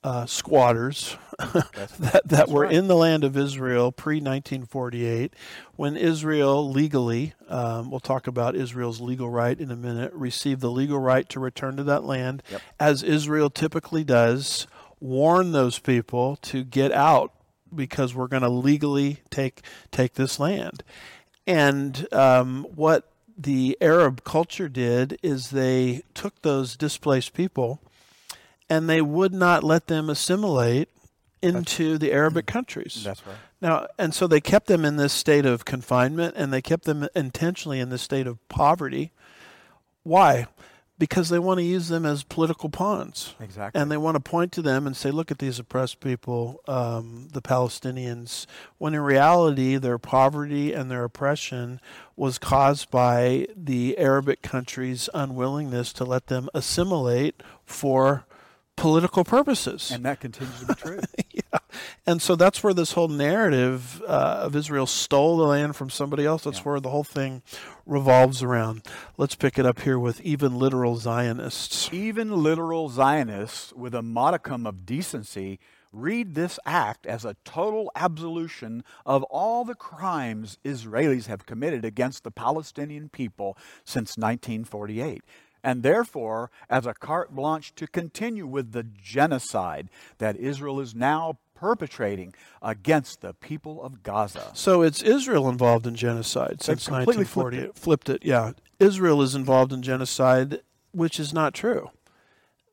uh, 0.04 0.26
squatters 0.26 1.16
that, 1.38 2.20
that 2.26 2.48
were 2.48 2.64
right. 2.64 2.72
in 2.72 2.88
the 2.88 2.94
land 2.94 3.24
of 3.24 3.36
Israel 3.36 3.90
pre 3.90 4.16
1948 4.16 5.34
when 5.76 5.96
Israel 5.96 6.70
legally, 6.70 7.32
um, 7.48 7.90
we'll 7.90 8.00
talk 8.00 8.26
about 8.26 8.54
Israel's 8.54 9.00
legal 9.00 9.30
right 9.30 9.58
in 9.58 9.70
a 9.70 9.76
minute, 9.76 10.12
received 10.12 10.60
the 10.60 10.70
legal 10.70 10.98
right 10.98 11.28
to 11.30 11.40
return 11.40 11.76
to 11.76 11.84
that 11.84 12.04
land, 12.04 12.42
yep. 12.50 12.60
as 12.78 13.02
Israel 13.02 13.48
typically 13.48 14.04
does, 14.04 14.66
warn 15.00 15.52
those 15.52 15.78
people 15.78 16.36
to 16.36 16.64
get 16.64 16.92
out 16.92 17.32
because 17.76 18.14
we're 18.14 18.26
going 18.26 18.42
to 18.42 18.48
legally 18.48 19.18
take 19.30 19.62
take 19.90 20.14
this 20.14 20.38
land. 20.38 20.82
And 21.46 22.06
um, 22.12 22.64
what 22.74 23.10
the 23.36 23.76
Arab 23.80 24.24
culture 24.24 24.68
did 24.68 25.18
is 25.22 25.50
they 25.50 26.02
took 26.14 26.40
those 26.42 26.76
displaced 26.76 27.34
people 27.34 27.80
and 28.70 28.88
they 28.88 29.02
would 29.02 29.34
not 29.34 29.62
let 29.62 29.88
them 29.88 30.08
assimilate 30.08 30.88
into 31.42 31.92
that's, 31.92 32.00
the 32.00 32.12
Arabic 32.12 32.46
countries. 32.46 33.02
That's 33.04 33.26
right. 33.26 33.36
Now, 33.60 33.86
and 33.98 34.14
so 34.14 34.26
they 34.26 34.40
kept 34.40 34.66
them 34.66 34.84
in 34.84 34.96
this 34.96 35.12
state 35.12 35.44
of 35.44 35.64
confinement 35.64 36.34
and 36.36 36.52
they 36.52 36.62
kept 36.62 36.84
them 36.84 37.06
intentionally 37.14 37.80
in 37.80 37.90
this 37.90 38.02
state 38.02 38.26
of 38.26 38.46
poverty. 38.48 39.12
Why? 40.02 40.46
Because 40.96 41.28
they 41.28 41.40
want 41.40 41.58
to 41.58 41.64
use 41.64 41.88
them 41.88 42.06
as 42.06 42.22
political 42.22 42.68
pawns. 42.68 43.34
Exactly. 43.40 43.80
And 43.80 43.90
they 43.90 43.96
want 43.96 44.14
to 44.14 44.20
point 44.20 44.52
to 44.52 44.62
them 44.62 44.86
and 44.86 44.96
say, 44.96 45.10
look 45.10 45.32
at 45.32 45.40
these 45.40 45.58
oppressed 45.58 45.98
people, 45.98 46.60
um, 46.68 47.28
the 47.32 47.42
Palestinians, 47.42 48.46
when 48.78 48.94
in 48.94 49.00
reality, 49.00 49.76
their 49.76 49.98
poverty 49.98 50.72
and 50.72 50.90
their 50.90 51.02
oppression 51.02 51.80
was 52.14 52.38
caused 52.38 52.90
by 52.92 53.48
the 53.56 53.98
Arabic 53.98 54.40
countries' 54.40 55.08
unwillingness 55.12 55.92
to 55.94 56.04
let 56.04 56.28
them 56.28 56.48
assimilate 56.54 57.42
for 57.64 58.24
political 58.76 59.24
purposes. 59.24 59.90
And 59.90 60.04
that 60.04 60.20
continues 60.20 60.60
to 60.60 60.66
be 60.66 60.74
true. 60.74 61.00
yeah. 61.32 61.58
And 62.06 62.20
so 62.20 62.36
that's 62.36 62.62
where 62.62 62.74
this 62.74 62.92
whole 62.92 63.08
narrative 63.08 64.02
uh, 64.06 64.40
of 64.42 64.56
Israel 64.56 64.86
stole 64.86 65.38
the 65.38 65.44
land 65.44 65.76
from 65.76 65.90
somebody 65.90 66.24
else, 66.24 66.44
that's 66.44 66.58
yeah. 66.58 66.64
where 66.64 66.80
the 66.80 66.90
whole 66.90 67.04
thing 67.04 67.42
revolves 67.86 68.42
around. 68.42 68.82
Let's 69.16 69.34
pick 69.34 69.58
it 69.58 69.66
up 69.66 69.80
here 69.80 69.98
with 69.98 70.20
even 70.20 70.58
literal 70.58 70.96
Zionists. 70.96 71.88
Even 71.92 72.42
literal 72.42 72.88
Zionists, 72.88 73.72
with 73.72 73.94
a 73.94 74.02
modicum 74.02 74.66
of 74.66 74.84
decency, 74.84 75.58
read 75.94 76.34
this 76.34 76.58
act 76.66 77.06
as 77.06 77.24
a 77.24 77.36
total 77.44 77.90
absolution 77.94 78.82
of 79.06 79.22
all 79.24 79.64
the 79.64 79.74
crimes 79.74 80.58
Israelis 80.64 81.26
have 81.26 81.46
committed 81.46 81.84
against 81.84 82.24
the 82.24 82.30
Palestinian 82.30 83.08
people 83.08 83.56
since 83.84 84.16
1948 84.16 85.22
and 85.64 85.82
therefore 85.82 86.50
as 86.68 86.86
a 86.86 86.94
carte 86.94 87.34
blanche 87.34 87.74
to 87.74 87.86
continue 87.88 88.46
with 88.46 88.72
the 88.72 88.84
genocide 88.84 89.88
that 90.18 90.36
Israel 90.36 90.78
is 90.78 90.94
now 90.94 91.38
perpetrating 91.54 92.34
against 92.60 93.22
the 93.22 93.32
people 93.32 93.82
of 93.82 94.02
Gaza. 94.02 94.50
So 94.52 94.82
it's 94.82 95.02
Israel 95.02 95.48
involved 95.48 95.86
in 95.86 95.96
genocide 95.96 96.62
since 96.62 96.88
1940. 96.90 97.56
Flipped 97.56 97.76
it. 97.76 97.80
flipped 97.80 98.08
it, 98.10 98.24
yeah. 98.24 98.52
Israel 98.78 99.22
is 99.22 99.34
involved 99.34 99.72
in 99.72 99.80
genocide, 99.80 100.60
which 100.92 101.18
is 101.18 101.32
not 101.32 101.54
true. 101.54 101.90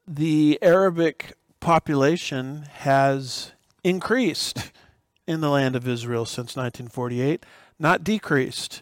The 0.06 0.60
Arabic 0.62 1.34
population 1.62 2.64
has 2.80 3.54
increased 3.84 4.72
in 5.26 5.39
the 5.39 5.50
land 5.50 5.76
of 5.78 5.88
Israel 5.88 6.26
since 6.26 6.58
1948, 6.58 7.46
not 7.80 8.04
decreased 8.04 8.82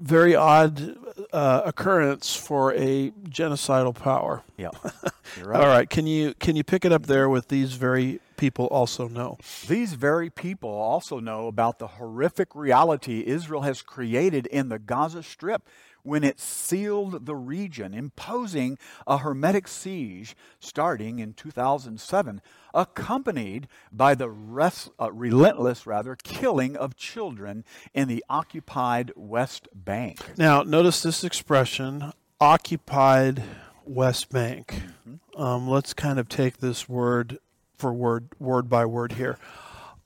very 0.00 0.34
odd 0.34 0.96
uh, 1.32 1.62
occurrence 1.64 2.34
for 2.34 2.72
a 2.74 3.10
genocidal 3.28 3.94
power. 3.94 4.42
Yeah, 4.56 4.70
right. 5.42 5.60
All 5.60 5.66
right, 5.66 5.88
can 5.88 6.06
you 6.06 6.34
can 6.34 6.56
you 6.56 6.64
pick 6.64 6.84
it 6.84 6.92
up 6.92 7.06
there 7.06 7.28
with 7.28 7.48
these 7.48 7.74
very 7.74 8.20
people 8.36 8.66
also 8.66 9.08
know? 9.08 9.38
These 9.66 9.94
very 9.94 10.30
people 10.30 10.70
also 10.70 11.20
know 11.20 11.46
about 11.48 11.78
the 11.78 11.86
horrific 11.86 12.54
reality 12.54 13.24
Israel 13.26 13.62
has 13.62 13.82
created 13.82 14.46
in 14.46 14.68
the 14.68 14.78
Gaza 14.78 15.22
Strip 15.22 15.62
when 16.02 16.24
it 16.24 16.40
sealed 16.40 17.26
the 17.26 17.36
region, 17.36 17.94
imposing 17.94 18.78
a 19.06 19.18
hermetic 19.18 19.68
siege 19.68 20.36
starting 20.60 21.18
in 21.18 21.34
2007, 21.34 22.40
accompanied 22.74 23.68
by 23.92 24.14
the 24.14 24.28
res- 24.28 24.90
uh, 25.00 25.12
relentless, 25.12 25.86
rather, 25.86 26.16
killing 26.16 26.76
of 26.76 26.96
children 26.96 27.64
in 27.94 28.08
the 28.08 28.24
occupied 28.28 29.12
West 29.16 29.68
Bank. 29.74 30.18
Now, 30.36 30.62
notice 30.62 31.02
this 31.02 31.24
expression, 31.24 32.12
occupied 32.40 33.42
West 33.84 34.30
Bank. 34.30 34.82
Mm-hmm. 35.08 35.40
Um, 35.40 35.68
let's 35.68 35.94
kind 35.94 36.18
of 36.18 36.28
take 36.28 36.58
this 36.58 36.88
word 36.88 37.38
for 37.76 37.92
word, 37.92 38.28
word 38.38 38.68
by 38.68 38.84
word 38.84 39.12
here. 39.12 39.38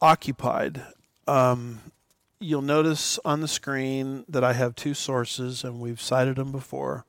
Occupied. 0.01 0.83
Um, 1.27 1.81
you'll 2.43 2.63
notice 2.63 3.19
on 3.25 3.41
the 3.41 3.49
screen 3.49 4.25
that 4.29 4.45
I 4.45 4.53
have 4.53 4.75
two 4.75 4.95
sources, 4.95 5.65
and 5.65 5.81
we've 5.81 6.01
cited 6.01 6.37
them 6.37 6.53
before. 6.53 7.05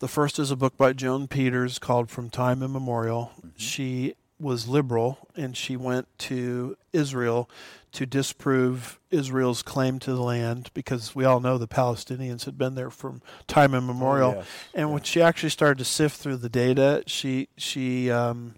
The 0.00 0.08
first 0.08 0.38
is 0.38 0.50
a 0.50 0.56
book 0.56 0.76
by 0.76 0.92
Joan 0.92 1.28
Peters 1.28 1.78
called 1.78 2.10
From 2.10 2.28
Time 2.28 2.62
Immemorial. 2.62 3.32
Mm-hmm. 3.38 3.48
She 3.56 4.14
was 4.38 4.66
liberal, 4.66 5.28
and 5.36 5.56
she 5.56 5.76
went 5.76 6.08
to 6.18 6.76
Israel 6.92 7.48
to 7.92 8.06
disprove 8.06 8.98
Israel's 9.10 9.62
claim 9.62 9.98
to 10.00 10.14
the 10.14 10.22
land 10.22 10.70
because 10.74 11.14
we 11.14 11.24
all 11.24 11.40
know 11.40 11.58
the 11.58 11.68
Palestinians 11.68 12.46
had 12.46 12.58
been 12.58 12.74
there 12.74 12.90
from 12.90 13.22
time 13.46 13.74
immemorial. 13.74 14.30
Oh, 14.30 14.38
yes. 14.38 14.46
And 14.74 14.92
when 14.92 15.02
she 15.02 15.22
actually 15.22 15.50
started 15.50 15.78
to 15.78 15.84
sift 15.84 16.18
through 16.18 16.38
the 16.38 16.48
data, 16.48 17.04
she 17.06 17.48
she 17.56 18.10
um, 18.10 18.54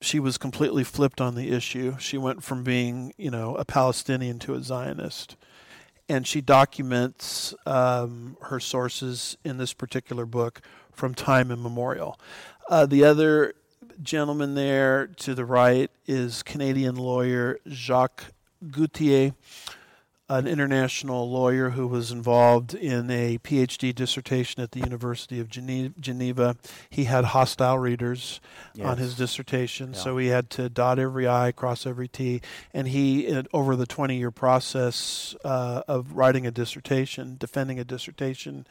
she 0.00 0.18
was 0.18 0.38
completely 0.38 0.84
flipped 0.84 1.20
on 1.20 1.34
the 1.34 1.50
issue. 1.50 1.96
She 1.98 2.16
went 2.16 2.42
from 2.42 2.64
being, 2.64 3.12
you 3.18 3.30
know, 3.30 3.54
a 3.56 3.64
Palestinian 3.64 4.38
to 4.40 4.54
a 4.54 4.62
Zionist. 4.62 5.36
And 6.08 6.26
she 6.26 6.40
documents 6.40 7.54
um, 7.66 8.36
her 8.42 8.58
sources 8.58 9.36
in 9.44 9.58
this 9.58 9.72
particular 9.72 10.26
book 10.26 10.60
from 10.90 11.14
time 11.14 11.50
immemorial. 11.50 12.18
Uh, 12.68 12.86
the 12.86 13.04
other 13.04 13.54
gentleman 14.02 14.54
there 14.54 15.06
to 15.06 15.34
the 15.34 15.44
right 15.44 15.90
is 16.06 16.42
Canadian 16.42 16.96
lawyer 16.96 17.58
Jacques 17.68 18.32
Gauthier 18.70 19.34
an 20.30 20.46
international 20.46 21.28
lawyer 21.28 21.70
who 21.70 21.88
was 21.88 22.12
involved 22.12 22.72
in 22.72 23.10
a 23.10 23.38
PhD 23.38 23.92
dissertation 23.92 24.62
at 24.62 24.70
the 24.70 24.78
University 24.78 25.40
of 25.40 25.48
Geneva. 25.48 26.56
He 26.88 27.04
had 27.04 27.26
hostile 27.26 27.78
readers 27.78 28.40
yes. 28.74 28.86
on 28.86 28.98
his 28.98 29.16
dissertation, 29.16 29.92
yeah. 29.92 29.98
so 29.98 30.18
he 30.18 30.28
had 30.28 30.48
to 30.50 30.68
dot 30.68 31.00
every 31.00 31.26
I, 31.26 31.50
cross 31.50 31.84
every 31.84 32.06
T. 32.06 32.40
And 32.72 32.86
he, 32.86 33.42
over 33.52 33.74
the 33.74 33.86
20 33.86 34.16
year 34.16 34.30
process 34.30 35.34
uh, 35.44 35.82
of 35.88 36.12
writing 36.12 36.46
a 36.46 36.52
dissertation, 36.52 37.36
defending 37.36 37.80
a 37.80 37.84
dissertation, 37.84 38.66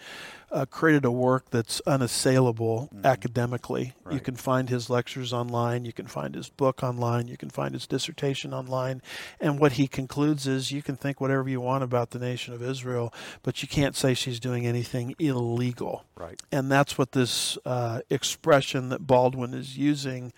uh, 0.52 0.66
created 0.66 1.06
a 1.06 1.12
work 1.12 1.50
that's 1.52 1.82
unassailable 1.86 2.90
mm-hmm. 2.94 3.06
academically. 3.06 3.94
Right. 4.04 4.16
You 4.16 4.20
can 4.20 4.36
find 4.36 4.70
his 4.70 4.90
lectures 4.90 5.34
online, 5.34 5.86
you 5.86 5.94
can 5.94 6.08
find 6.08 6.36
his 6.36 6.50
book 6.50 6.84
online, 6.84 7.28
you 7.28 7.38
can 7.38 7.50
find 7.50 7.74
his 7.74 7.86
dissertation 7.86 8.54
online. 8.54 9.02
And 9.40 9.60
what 9.60 9.74
he 9.74 9.88
concludes 9.88 10.48
is 10.48 10.72
you 10.72 10.82
can 10.82 10.96
think 10.96 11.22
whatever 11.22 11.49
you 11.50 11.62
want 11.62 11.84
about 11.84 12.12
the 12.12 12.20
nation 12.20 12.54
of 12.54 12.62
Israel, 12.62 13.14
but 13.44 13.62
you 13.62 13.68
can't 13.68 13.96
say 13.96 14.14
she's 14.14 14.40
doing 14.40 14.66
anything 14.66 15.16
illegal. 15.20 16.06
Right. 16.16 16.42
And 16.52 16.72
that's 16.72 16.98
what 16.98 17.12
this 17.12 17.58
uh, 17.66 18.02
expression 18.10 18.90
that 18.90 19.06
Baldwin 19.06 19.54
is 19.54 19.78
using 19.78 20.34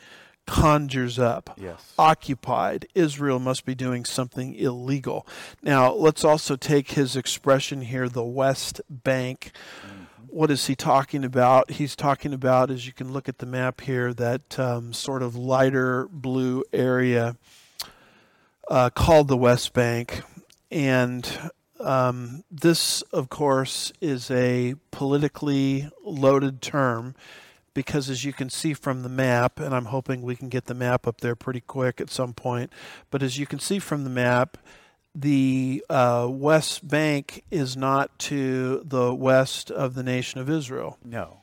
conjures 0.47 1.19
up. 1.19 1.51
Yes. 1.57 1.93
Occupied. 1.99 2.87
Israel 2.95 3.39
must 3.39 3.65
be 3.65 3.75
doing 3.75 4.05
something 4.05 4.55
illegal. 4.55 5.27
Now, 5.61 5.93
let's 5.93 6.23
also 6.23 6.55
take 6.55 6.91
his 6.91 7.15
expression 7.15 7.81
here, 7.81 8.09
the 8.09 8.23
West 8.23 8.81
Bank. 8.89 9.51
Mm 9.85 10.07
what 10.31 10.49
is 10.49 10.67
he 10.67 10.75
talking 10.75 11.25
about? 11.25 11.71
He's 11.71 11.95
talking 11.95 12.33
about, 12.33 12.71
as 12.71 12.87
you 12.87 12.93
can 12.93 13.11
look 13.11 13.27
at 13.27 13.39
the 13.39 13.45
map 13.45 13.81
here, 13.81 14.13
that 14.13 14.57
um, 14.57 14.93
sort 14.93 15.21
of 15.21 15.35
lighter 15.35 16.07
blue 16.09 16.63
area 16.71 17.35
uh, 18.69 18.89
called 18.89 19.27
the 19.27 19.37
West 19.37 19.73
Bank. 19.73 20.23
And 20.71 21.51
um, 21.79 22.43
this, 22.49 23.01
of 23.13 23.29
course, 23.29 23.91
is 23.99 24.31
a 24.31 24.75
politically 24.91 25.89
loaded 26.03 26.61
term 26.61 27.15
because, 27.73 28.09
as 28.09 28.25
you 28.25 28.33
can 28.33 28.49
see 28.49 28.73
from 28.73 29.03
the 29.03 29.09
map, 29.09 29.59
and 29.59 29.73
I'm 29.75 29.85
hoping 29.85 30.21
we 30.21 30.35
can 30.35 30.49
get 30.49 30.65
the 30.65 30.73
map 30.73 31.07
up 31.07 31.21
there 31.21 31.35
pretty 31.35 31.61
quick 31.61 32.01
at 32.01 32.09
some 32.09 32.33
point, 32.33 32.71
but 33.09 33.23
as 33.23 33.37
you 33.37 33.45
can 33.45 33.59
see 33.59 33.79
from 33.79 34.03
the 34.03 34.09
map, 34.09 34.57
the 35.13 35.83
uh, 35.89 36.27
West 36.29 36.87
Bank 36.87 37.43
is 37.51 37.75
not 37.75 38.17
to 38.19 38.81
the 38.85 39.13
west 39.13 39.69
of 39.69 39.93
the 39.93 40.03
nation 40.03 40.39
of 40.39 40.49
Israel. 40.49 40.97
No. 41.03 41.39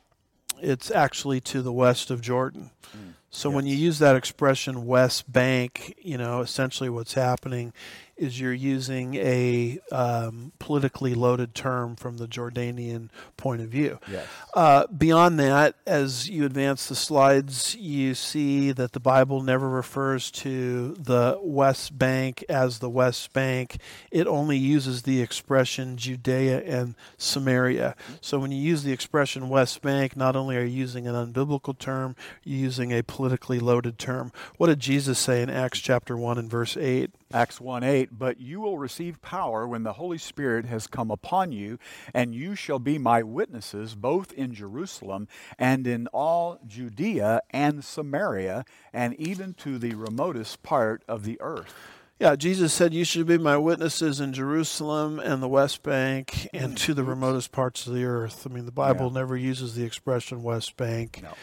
It's 0.61 0.91
actually 0.91 1.39
to 1.41 1.61
the 1.61 1.71
west 1.71 2.09
of 2.11 2.21
Jordan. 2.21 2.71
Mm, 2.95 3.13
so 3.29 3.49
yes. 3.49 3.55
when 3.55 3.67
you 3.67 3.75
use 3.75 3.99
that 3.99 4.15
expression 4.15 4.85
West 4.85 5.31
Bank, 5.31 5.95
you 6.01 6.17
know, 6.17 6.41
essentially 6.41 6.89
what's 6.89 7.13
happening 7.13 7.73
is 8.19 8.39
you're 8.39 8.53
using 8.53 9.15
a 9.15 9.79
um, 9.91 10.51
politically 10.59 11.13
loaded 11.15 11.55
term 11.55 11.95
from 11.95 12.17
the 12.17 12.27
Jordanian 12.27 13.09
point 13.37 13.61
of 13.61 13.69
view. 13.69 13.99
Yes. 14.11 14.27
Uh, 14.53 14.87
beyond 14.87 15.39
that, 15.39 15.75
as 15.87 16.29
you 16.29 16.45
advance 16.45 16.87
the 16.87 16.95
slides, 16.95 17.75
you 17.75 18.13
see 18.13 18.71
that 18.71 18.91
the 18.91 18.99
Bible 18.99 19.41
never 19.41 19.69
refers 19.69 20.29
to 20.31 20.93
the 20.99 21.39
West 21.41 21.97
Bank 21.97 22.43
as 22.49 22.79
the 22.79 22.89
West 22.89 23.33
Bank. 23.33 23.77
It 24.11 24.27
only 24.27 24.57
uses 24.57 25.03
the 25.03 25.21
expression 25.21 25.97
Judea 25.97 26.61
and 26.61 26.95
Samaria. 27.17 27.95
So 28.21 28.39
when 28.39 28.51
you 28.51 28.61
use 28.61 28.83
the 28.83 28.91
expression 28.91 29.49
West 29.49 29.81
Bank, 29.81 30.15
not 30.15 30.35
only 30.35 30.57
are 30.57 30.63
you 30.63 30.77
using 30.77 31.07
an 31.07 31.15
unbiblical 31.15 31.77
term, 31.77 32.15
you're 32.43 32.59
using 32.59 32.91
a 32.91 33.03
politically 33.03 33.59
loaded 33.59 33.97
term. 33.97 34.31
What 34.57 34.67
did 34.67 34.79
Jesus 34.79 35.19
say 35.19 35.41
in 35.41 35.49
Acts 35.49 35.79
chapter 35.79 36.17
1 36.17 36.37
and 36.37 36.49
verse 36.49 36.75
8? 36.75 37.11
Acts 37.31 37.61
1 37.61 37.83
8, 37.83 38.17
but 38.17 38.39
you 38.39 38.59
will 38.59 38.79
receive 38.79 39.21
power 39.21 39.67
when 39.67 39.83
the 39.83 39.93
Holy 39.93 40.17
Spirit 40.17 40.65
has 40.65 40.87
come 40.87 41.11
upon 41.11 41.51
you, 41.51 41.77
and 42.11 42.33
you 42.33 42.55
shall 42.55 42.79
be 42.79 42.97
my 42.97 43.21
witnesses 43.21 43.93
both 43.93 44.31
in 44.33 44.51
Jerusalem 44.51 45.27
and 45.59 45.85
in 45.85 46.07
all 46.07 46.59
Judea 46.65 47.41
and 47.51 47.83
Samaria, 47.83 48.65
and 48.91 49.13
even 49.15 49.53
to 49.55 49.77
the 49.77 49.93
remotest 49.93 50.63
part 50.63 51.03
of 51.07 51.23
the 51.23 51.39
earth. 51.39 51.75
Yeah, 52.19 52.35
Jesus 52.35 52.73
said, 52.73 52.95
You 52.95 53.05
should 53.05 53.27
be 53.27 53.37
my 53.37 53.57
witnesses 53.57 54.19
in 54.19 54.33
Jerusalem 54.33 55.19
and 55.19 55.41
the 55.41 55.47
West 55.47 55.83
Bank 55.83 56.49
and 56.51 56.75
to 56.79 56.95
the 56.95 57.03
remotest 57.03 57.51
parts 57.51 57.85
of 57.85 57.93
the 57.93 58.05
earth. 58.05 58.47
I 58.49 58.53
mean, 58.53 58.65
the 58.65 58.71
Bible 58.71 59.07
yeah. 59.07 59.19
never 59.19 59.37
uses 59.37 59.75
the 59.75 59.83
expression 59.83 60.41
West 60.41 60.75
Bank. 60.77 61.21
No. 61.21 61.33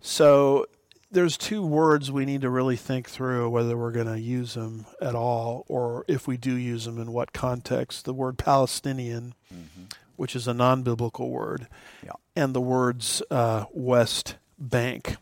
So 0.00 0.66
there's 1.14 1.38
two 1.38 1.64
words 1.64 2.10
we 2.10 2.24
need 2.24 2.42
to 2.42 2.50
really 2.50 2.76
think 2.76 3.08
through 3.08 3.48
whether 3.48 3.76
we're 3.76 3.92
going 3.92 4.08
to 4.08 4.20
use 4.20 4.54
them 4.54 4.84
at 5.00 5.14
all 5.14 5.64
or 5.68 6.04
if 6.08 6.26
we 6.26 6.36
do 6.36 6.54
use 6.54 6.84
them 6.84 6.98
in 6.98 7.12
what 7.12 7.32
context. 7.32 8.04
The 8.04 8.12
word 8.12 8.36
Palestinian, 8.36 9.34
mm-hmm. 9.52 9.84
which 10.16 10.34
is 10.36 10.48
a 10.48 10.54
non 10.54 10.82
biblical 10.82 11.30
word, 11.30 11.68
yeah. 12.04 12.12
and 12.34 12.52
the 12.54 12.60
words 12.60 13.22
uh, 13.30 13.64
West 13.72 14.36
Bank. 14.58 15.16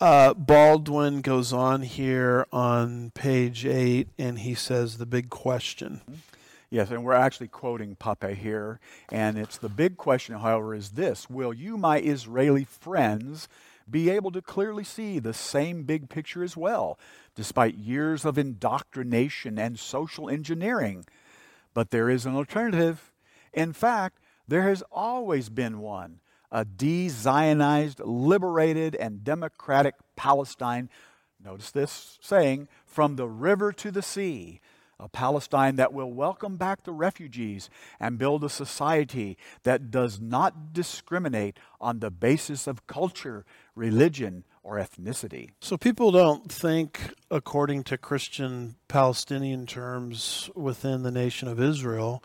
Uh, 0.00 0.34
Baldwin 0.34 1.22
goes 1.22 1.52
on 1.52 1.82
here 1.82 2.46
on 2.52 3.10
page 3.12 3.64
eight 3.64 4.08
and 4.18 4.40
he 4.40 4.54
says 4.54 4.98
the 4.98 5.06
big 5.06 5.30
question. 5.30 6.02
Mm-hmm. 6.02 6.20
Yes, 6.68 6.90
and 6.90 7.04
we're 7.04 7.12
actually 7.12 7.48
quoting 7.48 7.94
Pappé 7.94 8.34
here. 8.34 8.80
And 9.12 9.38
it's 9.38 9.56
the 9.56 9.68
big 9.68 9.96
question, 9.96 10.34
however, 10.34 10.74
is 10.74 10.90
this 10.90 11.30
Will 11.30 11.54
you, 11.54 11.78
my 11.78 12.00
Israeli 12.00 12.64
friends, 12.64 13.48
be 13.90 14.10
able 14.10 14.30
to 14.32 14.42
clearly 14.42 14.84
see 14.84 15.18
the 15.18 15.34
same 15.34 15.82
big 15.84 16.08
picture 16.08 16.42
as 16.42 16.56
well, 16.56 16.98
despite 17.34 17.74
years 17.74 18.24
of 18.24 18.38
indoctrination 18.38 19.58
and 19.58 19.78
social 19.78 20.28
engineering. 20.28 21.04
But 21.74 21.90
there 21.90 22.08
is 22.08 22.26
an 22.26 22.34
alternative. 22.34 23.12
In 23.52 23.72
fact, 23.72 24.18
there 24.46 24.62
has 24.62 24.82
always 24.92 25.48
been 25.48 25.80
one 25.80 26.20
a 26.52 26.64
de 26.64 27.08
Zionized, 27.08 27.98
liberated, 27.98 28.94
and 28.94 29.24
democratic 29.24 29.96
Palestine. 30.14 30.88
Notice 31.44 31.72
this 31.72 32.18
saying 32.22 32.68
from 32.86 33.16
the 33.16 33.26
river 33.26 33.72
to 33.72 33.90
the 33.90 34.02
sea 34.02 34.60
a 34.98 35.08
Palestine 35.08 35.76
that 35.76 35.92
will 35.92 36.12
welcome 36.12 36.56
back 36.56 36.84
the 36.84 36.92
refugees 36.92 37.68
and 37.98 38.18
build 38.18 38.44
a 38.44 38.48
society 38.48 39.36
that 39.62 39.90
does 39.90 40.20
not 40.20 40.72
discriminate 40.72 41.58
on 41.80 42.00
the 42.00 42.10
basis 42.10 42.66
of 42.66 42.86
culture, 42.86 43.44
religion, 43.74 44.44
or 44.62 44.76
ethnicity. 44.76 45.50
So 45.60 45.76
people 45.76 46.10
don't 46.10 46.50
think, 46.50 47.12
according 47.30 47.84
to 47.84 47.98
Christian 47.98 48.76
Palestinian 48.88 49.66
terms, 49.66 50.50
within 50.54 51.02
the 51.02 51.10
nation 51.10 51.48
of 51.48 51.60
Israel 51.60 52.24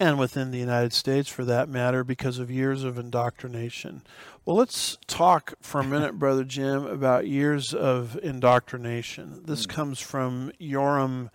and 0.00 0.18
within 0.18 0.50
the 0.50 0.58
United 0.58 0.94
States 0.94 1.28
for 1.28 1.44
that 1.44 1.68
matter, 1.68 2.02
because 2.02 2.38
of 2.38 2.50
years 2.50 2.82
of 2.82 2.98
indoctrination. 2.98 4.02
Well, 4.46 4.56
let's 4.56 4.96
talk 5.06 5.52
for 5.60 5.82
a 5.82 5.84
minute, 5.84 6.14
Brother 6.18 6.44
Jim, 6.44 6.86
about 6.86 7.28
years 7.28 7.74
of 7.74 8.18
indoctrination. 8.22 9.42
This 9.44 9.66
mm. 9.66 9.68
comes 9.68 10.00
from 10.00 10.52
Yoram 10.58 11.28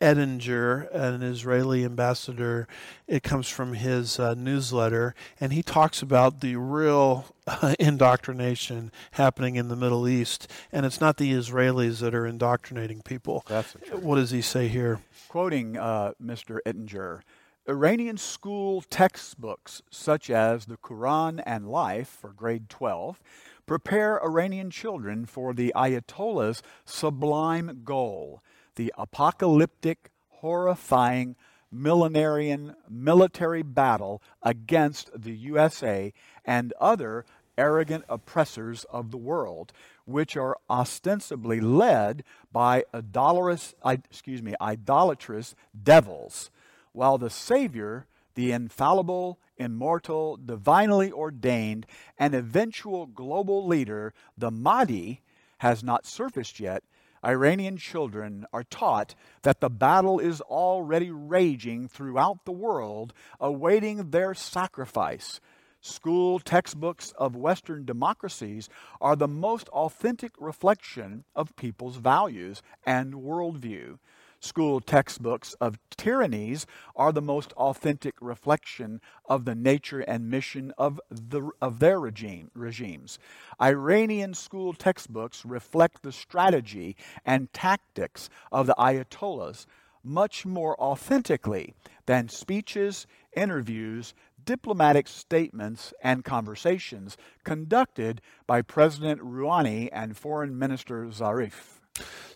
Ettinger, 0.00 0.82
an 0.92 1.22
Israeli 1.22 1.84
ambassador. 1.84 2.68
It 3.06 3.22
comes 3.22 3.48
from 3.48 3.74
his 3.74 4.20
uh, 4.20 4.34
newsletter, 4.34 5.14
and 5.40 5.52
he 5.52 5.62
talks 5.62 6.02
about 6.02 6.40
the 6.40 6.56
real 6.56 7.26
uh, 7.46 7.74
indoctrination 7.78 8.92
happening 9.12 9.56
in 9.56 9.68
the 9.68 9.76
Middle 9.76 10.08
East. 10.08 10.50
And 10.72 10.86
it's 10.86 11.00
not 11.00 11.16
the 11.16 11.32
Israelis 11.32 12.00
that 12.00 12.14
are 12.14 12.26
indoctrinating 12.26 13.02
people. 13.02 13.44
That's 13.48 13.72
what 13.92 14.16
does 14.16 14.30
he 14.30 14.42
say 14.42 14.68
here? 14.68 15.00
Quoting 15.28 15.76
uh, 15.76 16.12
Mr. 16.22 16.58
Ettinger. 16.64 17.22
Iranian 17.68 18.16
school 18.16 18.80
textbooks, 18.88 19.82
such 19.90 20.30
as 20.30 20.64
the 20.64 20.78
Quran 20.78 21.42
and 21.44 21.68
Life 21.68 22.08
for 22.08 22.30
grade 22.30 22.70
12, 22.70 23.20
prepare 23.66 24.24
Iranian 24.24 24.70
children 24.70 25.26
for 25.26 25.52
the 25.52 25.70
Ayatollah's 25.76 26.62
sublime 26.86 27.82
goal 27.84 28.42
the 28.78 28.94
apocalyptic, 28.96 30.10
horrifying, 30.28 31.34
millenarian 31.70 32.76
military 32.88 33.62
battle 33.62 34.22
against 34.40 35.10
the 35.20 35.32
USA 35.32 36.14
and 36.44 36.72
other 36.80 37.26
arrogant 37.58 38.04
oppressors 38.08 38.84
of 38.84 39.10
the 39.10 39.16
world, 39.16 39.72
which 40.04 40.36
are 40.36 40.56
ostensibly 40.70 41.60
led 41.60 42.22
by 42.52 42.84
idolatrous, 42.94 43.74
excuse 43.84 44.40
me, 44.40 44.54
idolatrous 44.60 45.56
devils, 45.82 46.50
while 46.92 47.18
the 47.18 47.28
Savior, 47.28 48.06
the 48.36 48.52
infallible, 48.52 49.40
immortal, 49.56 50.36
divinely 50.36 51.10
ordained, 51.10 51.84
and 52.16 52.32
eventual 52.32 53.06
global 53.06 53.66
leader, 53.66 54.14
the 54.38 54.52
Mahdi, 54.52 55.20
has 55.58 55.82
not 55.82 56.06
surfaced 56.06 56.60
yet, 56.60 56.84
Iranian 57.24 57.76
children 57.76 58.46
are 58.52 58.64
taught 58.64 59.14
that 59.42 59.60
the 59.60 59.70
battle 59.70 60.18
is 60.18 60.40
already 60.40 61.10
raging 61.10 61.88
throughout 61.88 62.44
the 62.44 62.52
world, 62.52 63.12
awaiting 63.40 64.10
their 64.10 64.34
sacrifice. 64.34 65.40
School 65.80 66.38
textbooks 66.40 67.12
of 67.12 67.36
Western 67.36 67.84
democracies 67.84 68.68
are 69.00 69.14
the 69.14 69.28
most 69.28 69.68
authentic 69.68 70.32
reflection 70.38 71.24
of 71.36 71.54
people's 71.56 71.96
values 71.96 72.62
and 72.84 73.14
worldview 73.14 73.98
school 74.40 74.80
textbooks 74.80 75.54
of 75.60 75.78
tyrannies 75.96 76.66
are 76.94 77.12
the 77.12 77.22
most 77.22 77.52
authentic 77.54 78.14
reflection 78.20 79.00
of 79.28 79.44
the 79.44 79.54
nature 79.54 80.00
and 80.00 80.30
mission 80.30 80.72
of, 80.78 81.00
the, 81.10 81.50
of 81.60 81.78
their 81.80 81.98
regime, 82.00 82.50
regimes. 82.54 83.18
Iranian 83.60 84.34
school 84.34 84.72
textbooks 84.72 85.44
reflect 85.44 86.02
the 86.02 86.12
strategy 86.12 86.96
and 87.24 87.52
tactics 87.52 88.28
of 88.52 88.66
the 88.66 88.74
Ayatollahs 88.78 89.66
much 90.04 90.46
more 90.46 90.80
authentically 90.80 91.74
than 92.06 92.28
speeches, 92.28 93.06
interviews, 93.36 94.14
diplomatic 94.44 95.06
statements, 95.06 95.92
and 96.02 96.24
conversations 96.24 97.16
conducted 97.44 98.20
by 98.46 98.62
President 98.62 99.20
Rouhani 99.20 99.90
and 99.92 100.16
Foreign 100.16 100.58
Minister 100.58 101.04
Zarif. 101.06 101.77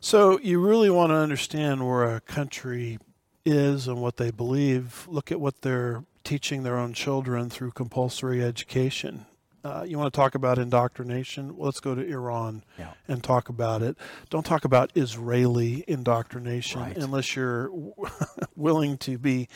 So 0.01 0.39
you 0.41 0.61
really 0.61 0.91
want 0.91 1.11
to 1.11 1.17
understand 1.17 1.87
where 1.87 2.17
a 2.17 2.21
country 2.21 2.99
is 3.45 3.89
and 3.89 4.01
what 4.01 4.17
they 4.17 4.31
believe. 4.31 5.07
Look 5.09 5.31
at 5.31 5.41
what 5.41 5.63
they're 5.63 6.05
teaching 6.25 6.63
their 6.63 6.77
own 6.77 6.93
children 6.93 7.51
through 7.51 7.73
compulsory 7.73 8.43
education. 8.43 9.27
Uh, 9.65 9.85
you 9.87 9.97
want 9.97 10.13
to 10.13 10.17
talk 10.17 10.35
about 10.35 10.59
indoctrination? 10.59 11.57
Well, 11.57 11.67
let's 11.67 11.79
go 11.79 11.95
to 11.95 12.05
Iran 12.05 12.65
yeah. 12.79 12.93
and 13.07 13.23
talk 13.23 13.49
about 13.49 13.83
it. 13.83 13.97
Don't 14.29 14.45
talk 14.45 14.65
about 14.65 14.91
Israeli 14.97 15.85
indoctrination 15.87 16.81
right. 16.81 16.97
unless 16.97 17.37
you're 17.37 17.71
willing 18.57 18.99
to 18.99 19.19
be 19.19 19.49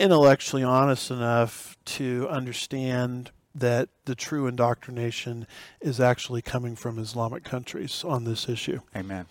intellectually 0.00 0.62
honest 0.62 1.10
enough 1.10 1.76
to 1.84 2.26
understand 2.30 3.30
that 3.54 3.88
the 4.04 4.14
true 4.14 4.46
indoctrination 4.46 5.46
is 5.80 6.00
actually 6.00 6.42
coming 6.42 6.74
from 6.74 6.98
Islamic 6.98 7.44
countries 7.44 8.04
on 8.04 8.24
this 8.24 8.48
issue. 8.48 8.80
Amen. 8.96 9.26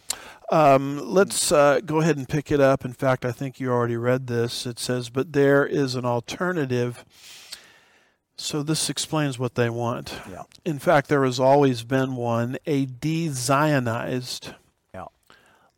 Um, 0.51 0.99
let's 1.03 1.51
uh, 1.51 1.79
go 1.85 1.99
ahead 1.99 2.17
and 2.17 2.27
pick 2.27 2.51
it 2.51 2.59
up. 2.59 2.85
In 2.85 2.93
fact, 2.93 3.25
I 3.25 3.31
think 3.31 3.59
you 3.59 3.71
already 3.71 3.97
read 3.97 4.27
this. 4.27 4.65
It 4.65 4.79
says, 4.79 5.09
But 5.09 5.33
there 5.33 5.65
is 5.65 5.95
an 5.95 6.05
alternative. 6.05 7.03
So 8.37 8.63
this 8.63 8.89
explains 8.89 9.37
what 9.37 9.55
they 9.55 9.69
want. 9.69 10.19
Yeah. 10.29 10.43
In 10.65 10.79
fact, 10.79 11.07
there 11.07 11.23
has 11.23 11.39
always 11.39 11.83
been 11.83 12.15
one 12.15 12.57
a 12.65 12.85
de 12.85 13.29
Zionized 13.29 14.53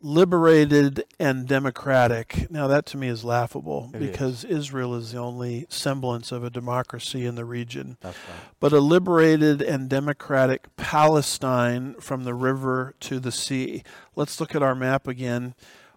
liberated 0.00 1.04
and 1.18 1.48
democratic. 1.48 2.50
Now, 2.50 2.66
that 2.68 2.86
to 2.86 2.96
me 2.96 3.08
is 3.08 3.24
laughable 3.24 3.90
it 3.94 3.98
because 3.98 4.44
is. 4.44 4.58
Israel 4.58 4.94
is 4.94 5.12
the 5.12 5.18
only 5.18 5.66
semblance 5.68 6.32
of 6.32 6.44
a 6.44 6.50
democracy 6.50 7.24
in 7.24 7.34
the 7.34 7.44
region. 7.44 7.96
Right. 8.02 8.14
But 8.60 8.72
a 8.72 8.80
liberated 8.80 9.62
and 9.62 9.88
democratic 9.88 10.74
Palestine 10.76 11.94
from 11.94 12.24
the 12.24 12.34
river 12.34 12.94
to 13.00 13.18
the 13.18 13.32
sea. 13.32 13.82
Let's 14.14 14.38
look 14.40 14.54
at 14.54 14.62
our 14.62 14.74
map 14.74 15.08
again. 15.08 15.54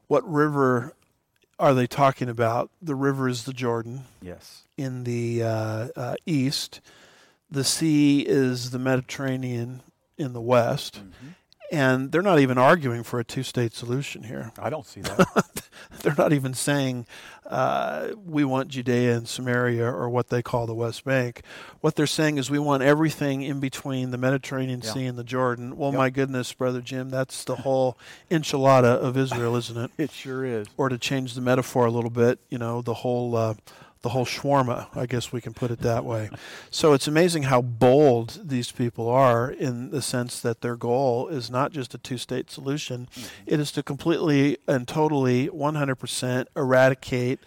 What 0.07 0.27
river 0.29 0.93
are 1.59 1.73
they 1.73 1.87
talking 1.87 2.29
about? 2.29 2.71
The 2.81 2.95
river 2.95 3.27
is 3.27 3.43
the 3.43 3.53
Jordan. 3.53 4.05
Yes. 4.21 4.63
In 4.77 5.03
the 5.03 5.43
uh, 5.43 5.87
uh, 5.95 6.15
east, 6.25 6.79
the 7.51 7.65
sea 7.65 8.21
is 8.21 8.71
the 8.71 8.79
Mediterranean 8.79 9.81
in 10.17 10.33
the 10.33 10.41
west. 10.41 11.01
Mm-hmm 11.03 11.29
and 11.71 12.11
they're 12.11 12.21
not 12.21 12.39
even 12.39 12.57
arguing 12.57 13.03
for 13.03 13.19
a 13.19 13.23
two 13.23 13.43
state 13.43 13.73
solution 13.73 14.23
here. 14.23 14.51
I 14.57 14.69
don't 14.69 14.85
see 14.85 15.01
that. 15.01 15.63
they're 16.01 16.15
not 16.17 16.33
even 16.33 16.53
saying 16.53 17.05
uh, 17.45 18.09
we 18.25 18.43
want 18.43 18.69
Judea 18.69 19.15
and 19.17 19.27
Samaria 19.27 19.85
or 19.85 20.09
what 20.09 20.29
they 20.29 20.41
call 20.41 20.65
the 20.65 20.73
West 20.73 21.03
Bank. 21.03 21.41
What 21.81 21.95
they're 21.95 22.07
saying 22.07 22.37
is 22.37 22.49
we 22.49 22.59
want 22.59 22.83
everything 22.83 23.41
in 23.41 23.59
between 23.59 24.11
the 24.11 24.17
Mediterranean 24.17 24.81
yeah. 24.83 24.91
Sea 24.91 25.05
and 25.05 25.17
the 25.17 25.23
Jordan. 25.23 25.77
Well, 25.77 25.91
yep. 25.91 25.97
my 25.97 26.09
goodness, 26.09 26.53
Brother 26.53 26.81
Jim, 26.81 27.09
that's 27.09 27.43
the 27.43 27.57
whole 27.57 27.97
enchilada 28.31 28.97
of 28.97 29.17
Israel, 29.17 29.55
isn't 29.55 29.77
it? 29.77 29.91
it 29.97 30.11
sure 30.11 30.45
is. 30.45 30.67
Or 30.77 30.89
to 30.89 30.97
change 30.97 31.33
the 31.33 31.41
metaphor 31.41 31.85
a 31.85 31.91
little 31.91 32.09
bit, 32.09 32.39
you 32.49 32.57
know, 32.57 32.81
the 32.81 32.95
whole. 32.95 33.35
Uh, 33.35 33.53
the 34.01 34.09
whole 34.09 34.25
shawarma, 34.25 34.87
I 34.95 35.05
guess 35.05 35.31
we 35.31 35.41
can 35.41 35.53
put 35.53 35.71
it 35.71 35.79
that 35.79 36.05
way. 36.05 36.29
So 36.71 36.93
it's 36.93 37.07
amazing 37.07 37.43
how 37.43 37.61
bold 37.61 38.39
these 38.43 38.71
people 38.71 39.09
are 39.09 39.51
in 39.51 39.91
the 39.91 40.01
sense 40.01 40.39
that 40.39 40.61
their 40.61 40.77
goal 40.77 41.27
is 41.27 41.49
not 41.49 41.71
just 41.71 41.93
a 41.93 41.97
two 41.97 42.17
state 42.17 42.49
solution, 42.49 43.09
mm-hmm. 43.13 43.27
it 43.45 43.59
is 43.59 43.71
to 43.73 43.83
completely 43.83 44.57
and 44.67 44.87
totally 44.87 45.49
100% 45.49 46.45
eradicate 46.55 47.39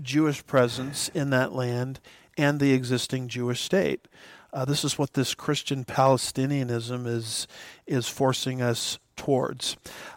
Jewish 0.00 0.46
presence 0.46 1.10
in 1.10 1.30
that 1.30 1.52
land 1.52 2.00
and 2.38 2.58
the 2.60 2.72
existing 2.72 3.28
Jewish 3.28 3.60
state. 3.60 4.08
Uh, 4.52 4.64
this 4.64 4.84
is 4.84 4.98
what 4.98 5.12
this 5.12 5.34
Christian 5.34 5.84
Palestinianism 5.84 7.06
is 7.06 7.46
is 7.86 8.08
forcing 8.08 8.62
us 8.62 8.98
towards. 9.14 9.76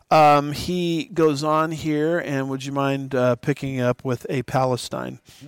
Um, 0.09 0.53
he 0.53 1.09
goes 1.13 1.43
on 1.43 1.71
here, 1.71 2.19
and 2.19 2.49
would 2.49 2.63
you 2.63 2.71
mind 2.71 3.13
uh, 3.13 3.35
picking 3.35 3.81
up 3.81 4.05
with 4.05 4.25
a 4.29 4.43
Palestine? 4.43 5.19
Mm-hmm. 5.39 5.47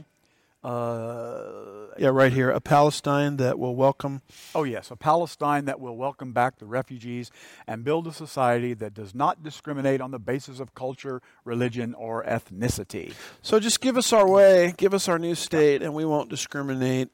Uh, 0.64 1.88
yeah, 1.98 2.08
right 2.08 2.32
here. 2.32 2.50
A 2.50 2.62
Palestine 2.62 3.38
that 3.38 3.60
will 3.60 3.76
welcome. 3.76 4.22
Oh, 4.56 4.64
yes. 4.64 4.92
A 4.92 4.96
Palestine 4.96 5.66
that 5.66 5.80
will 5.80 5.98
welcome 5.98 6.32
back 6.32 6.58
the 6.58 6.66
refugees 6.66 7.32
and 7.68 7.84
build 7.84 8.08
a 8.08 8.14
society 8.14 8.74
that 8.76 8.94
does 8.94 9.14
not 9.14 9.44
discriminate 9.44 10.00
on 10.00 10.12
the 10.12 10.20
basis 10.20 10.60
of 10.60 10.74
culture, 10.74 11.22
religion, 11.44 11.94
or 11.94 12.24
ethnicity. 12.24 13.14
So 13.42 13.60
just 13.60 13.82
give 13.82 13.98
us 13.98 14.14
our 14.14 14.28
way, 14.28 14.74
give 14.78 14.94
us 14.94 15.10
our 15.10 15.20
new 15.20 15.36
state, 15.36 15.82
and 15.82 15.94
we 15.94 16.06
won't 16.06 16.30
discriminate. 16.30 17.10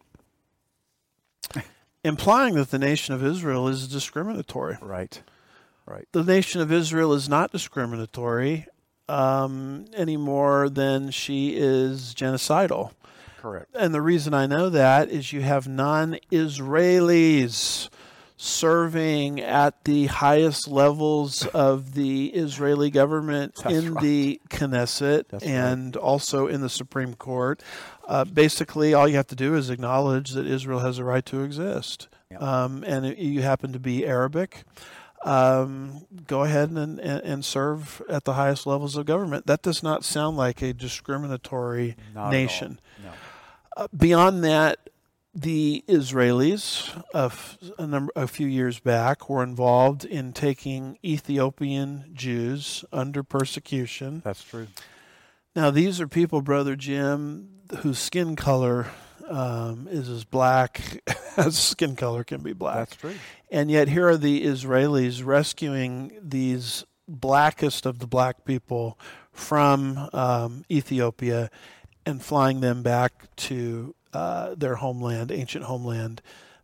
Implying 2.04 2.56
that 2.56 2.72
the 2.72 2.80
nation 2.80 3.16
of 3.16 3.26
Israel 3.26 3.68
is 3.68 3.88
discriminatory. 3.88 4.78
Right. 4.82 5.22
Right. 5.86 6.08
The 6.12 6.24
nation 6.24 6.62
of 6.62 6.72
Israel 6.72 7.14
is 7.14 7.28
not 7.28 7.52
discriminatory 7.52 8.68
um, 9.10 9.86
any 9.96 10.18
more 10.18 10.70
than 10.70 11.10
she 11.10 11.56
is 11.58 12.14
genocidal. 12.14 12.92
Correct. 13.42 13.74
And 13.74 13.94
the 13.94 14.02
reason 14.02 14.34
I 14.34 14.48
know 14.48 14.70
that 14.70 15.10
is 15.10 15.32
you 15.32 15.42
have 15.42 15.68
non 15.68 16.18
Israelis 16.32 17.90
serving 18.42 19.42
at 19.42 19.84
the 19.84 20.06
highest 20.08 20.68
levels 20.68 21.46
of 21.48 21.94
the 21.94 22.28
Israeli 22.28 22.90
government 22.90 23.54
That's 23.64 23.76
in 23.76 23.94
right. 23.94 24.02
the 24.02 24.42
Knesset 24.50 25.26
That's 25.30 25.44
and 25.44 25.96
right. 25.96 26.02
also 26.02 26.48
in 26.48 26.62
the 26.62 26.70
Supreme 26.70 27.16
Court. 27.16 27.62
Uh, 28.08 28.24
basically, 28.26 28.94
all 28.94 29.08
you 29.08 29.16
have 29.18 29.28
to 29.28 29.36
do 29.36 29.56
is 29.56 29.70
acknowledge 29.70 30.32
that 30.32 30.48
Israel 30.48 30.80
has 30.80 31.00
a 31.00 31.04
right 31.04 31.26
to 31.28 31.44
exist. 31.44 32.08
Yep. 32.32 32.42
Um, 32.42 32.84
and 32.86 33.18
you 33.18 33.42
happen 33.42 33.74
to 33.74 33.80
be 33.80 34.06
Arabic. 34.06 34.64
Um, 35.24 36.06
go 36.28 36.44
ahead 36.44 36.70
and, 36.70 37.00
and, 37.00 37.22
and 37.22 37.44
serve 37.44 38.02
at 38.10 38.24
the 38.24 38.34
highest 38.34 38.66
levels 38.66 38.96
of 38.96 39.06
government. 39.06 39.48
That 39.48 39.62
does 39.62 39.84
not 39.84 40.06
sound 40.06 40.38
like 40.38 40.62
a 40.62 40.74
discriminatory 40.74 41.98
not 42.16 42.32
nation. 42.32 42.80
No. 43.04 43.12
Uh, 43.80 43.88
beyond 43.96 44.44
that, 44.44 44.90
the 45.34 45.86
Israelis, 45.88 47.02
a, 47.14 47.88
number, 47.88 48.12
a 48.14 48.28
few 48.28 48.46
years 48.46 48.78
back, 48.78 49.30
were 49.30 49.42
involved 49.42 50.04
in 50.04 50.34
taking 50.34 50.98
Ethiopian 51.02 52.12
Jews 52.14 52.84
under 52.92 53.24
persecution. 53.24 54.22
That's 54.26 54.44
true. 54.44 54.68
Now, 55.56 55.72
these 55.72 56.02
are 56.02 56.10
people, 56.10 56.42
Brother 56.42 56.76
Jim, 56.76 57.62
whose 57.78 58.00
skin 58.00 58.36
color 58.36 58.88
um, 59.30 59.88
is 59.90 60.10
as 60.10 60.26
black 60.26 61.02
as 61.38 61.58
skin 61.58 61.96
color 61.96 62.26
can 62.26 62.42
be 62.44 62.52
black. 62.52 62.90
That's 62.90 62.96
true. 62.98 63.16
And 63.50 63.72
yet, 63.72 63.88
here 63.88 64.10
are 64.10 64.18
the 64.18 64.44
Israelis 64.44 65.26
rescuing 65.26 66.20
these 66.22 66.84
blackest 67.08 67.86
of 67.86 68.00
the 68.00 68.08
black 68.08 68.44
people 68.44 69.00
from 69.32 70.10
um, 70.12 70.66
Ethiopia 70.70 71.50
and 72.06 72.22
flying 72.24 72.62
them 72.62 72.82
back 72.82 73.36
to 73.36 73.96
uh, 74.14 74.56
their 74.56 74.76
homeland, 74.76 75.32
ancient 75.32 75.66
homeland, 75.66 76.22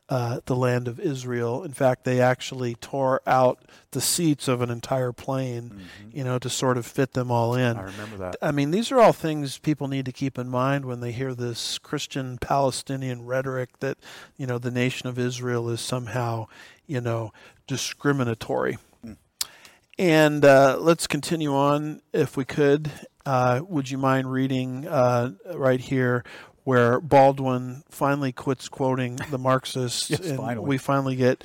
uh, 0.08 0.40
the 0.46 0.56
land 0.56 0.88
of 0.88 1.00
Israel. 1.00 1.64
In 1.64 1.74
fact, 1.74 2.04
they 2.04 2.22
actually 2.22 2.76
tore 2.76 3.22
out 3.26 3.60
the 3.92 4.02
seats 4.02 4.48
of 4.48 4.62
an 4.62 4.70
entire 4.70 5.12
plane, 5.12 5.70
mm-hmm. 5.70 6.18
you 6.18 6.24
know, 6.24 6.38
to 6.38 6.50
sort 6.50 6.78
of 6.78 6.86
fit 6.86 7.14
them 7.14 7.32
all 7.32 7.56
in. 7.56 7.78
I 7.78 7.84
remember 7.84 8.18
that. 8.18 8.36
I 8.42 8.52
mean, 8.52 8.72
these 8.72 8.92
are 8.92 9.00
all 9.00 9.14
things 9.14 9.58
people 9.58 9.88
need 9.88 10.06
to 10.06 10.12
keep 10.12 10.38
in 10.38 10.48
mind 10.48 10.86
when 10.86 11.00
they 11.00 11.12
hear 11.12 11.34
this 11.34 11.80
Christian 11.80 12.38
Palestinian 12.38 13.26
rhetoric 13.26 13.80
that, 13.80 13.98
you 14.38 14.46
know, 14.46 14.60
the 14.60 14.72
nation 14.72 15.10
of 15.10 15.18
Israel 15.18 15.70
is 15.70 15.82
somehow, 15.82 16.48
you 16.86 17.02
know, 17.02 17.34
discriminatory. 17.66 18.78
And 19.98 20.44
uh, 20.44 20.78
let's 20.80 21.08
continue 21.08 21.54
on, 21.54 22.02
if 22.12 22.36
we 22.36 22.46
could. 22.46 22.92
Uh, 23.26 23.62
would 23.68 23.90
you 23.90 23.98
mind 23.98 24.32
reading 24.32 24.88
uh, 24.88 25.32
right 25.54 25.80
here 25.80 26.24
where 26.64 27.00
Baldwin 27.00 27.84
finally 27.90 28.32
quits 28.32 28.68
quoting 28.68 29.18
the 29.30 29.38
Marxists 29.38 30.10
yes, 30.10 30.20
and 30.20 30.38
finally. 30.38 30.68
we 30.68 30.78
finally 30.78 31.16
get 31.16 31.44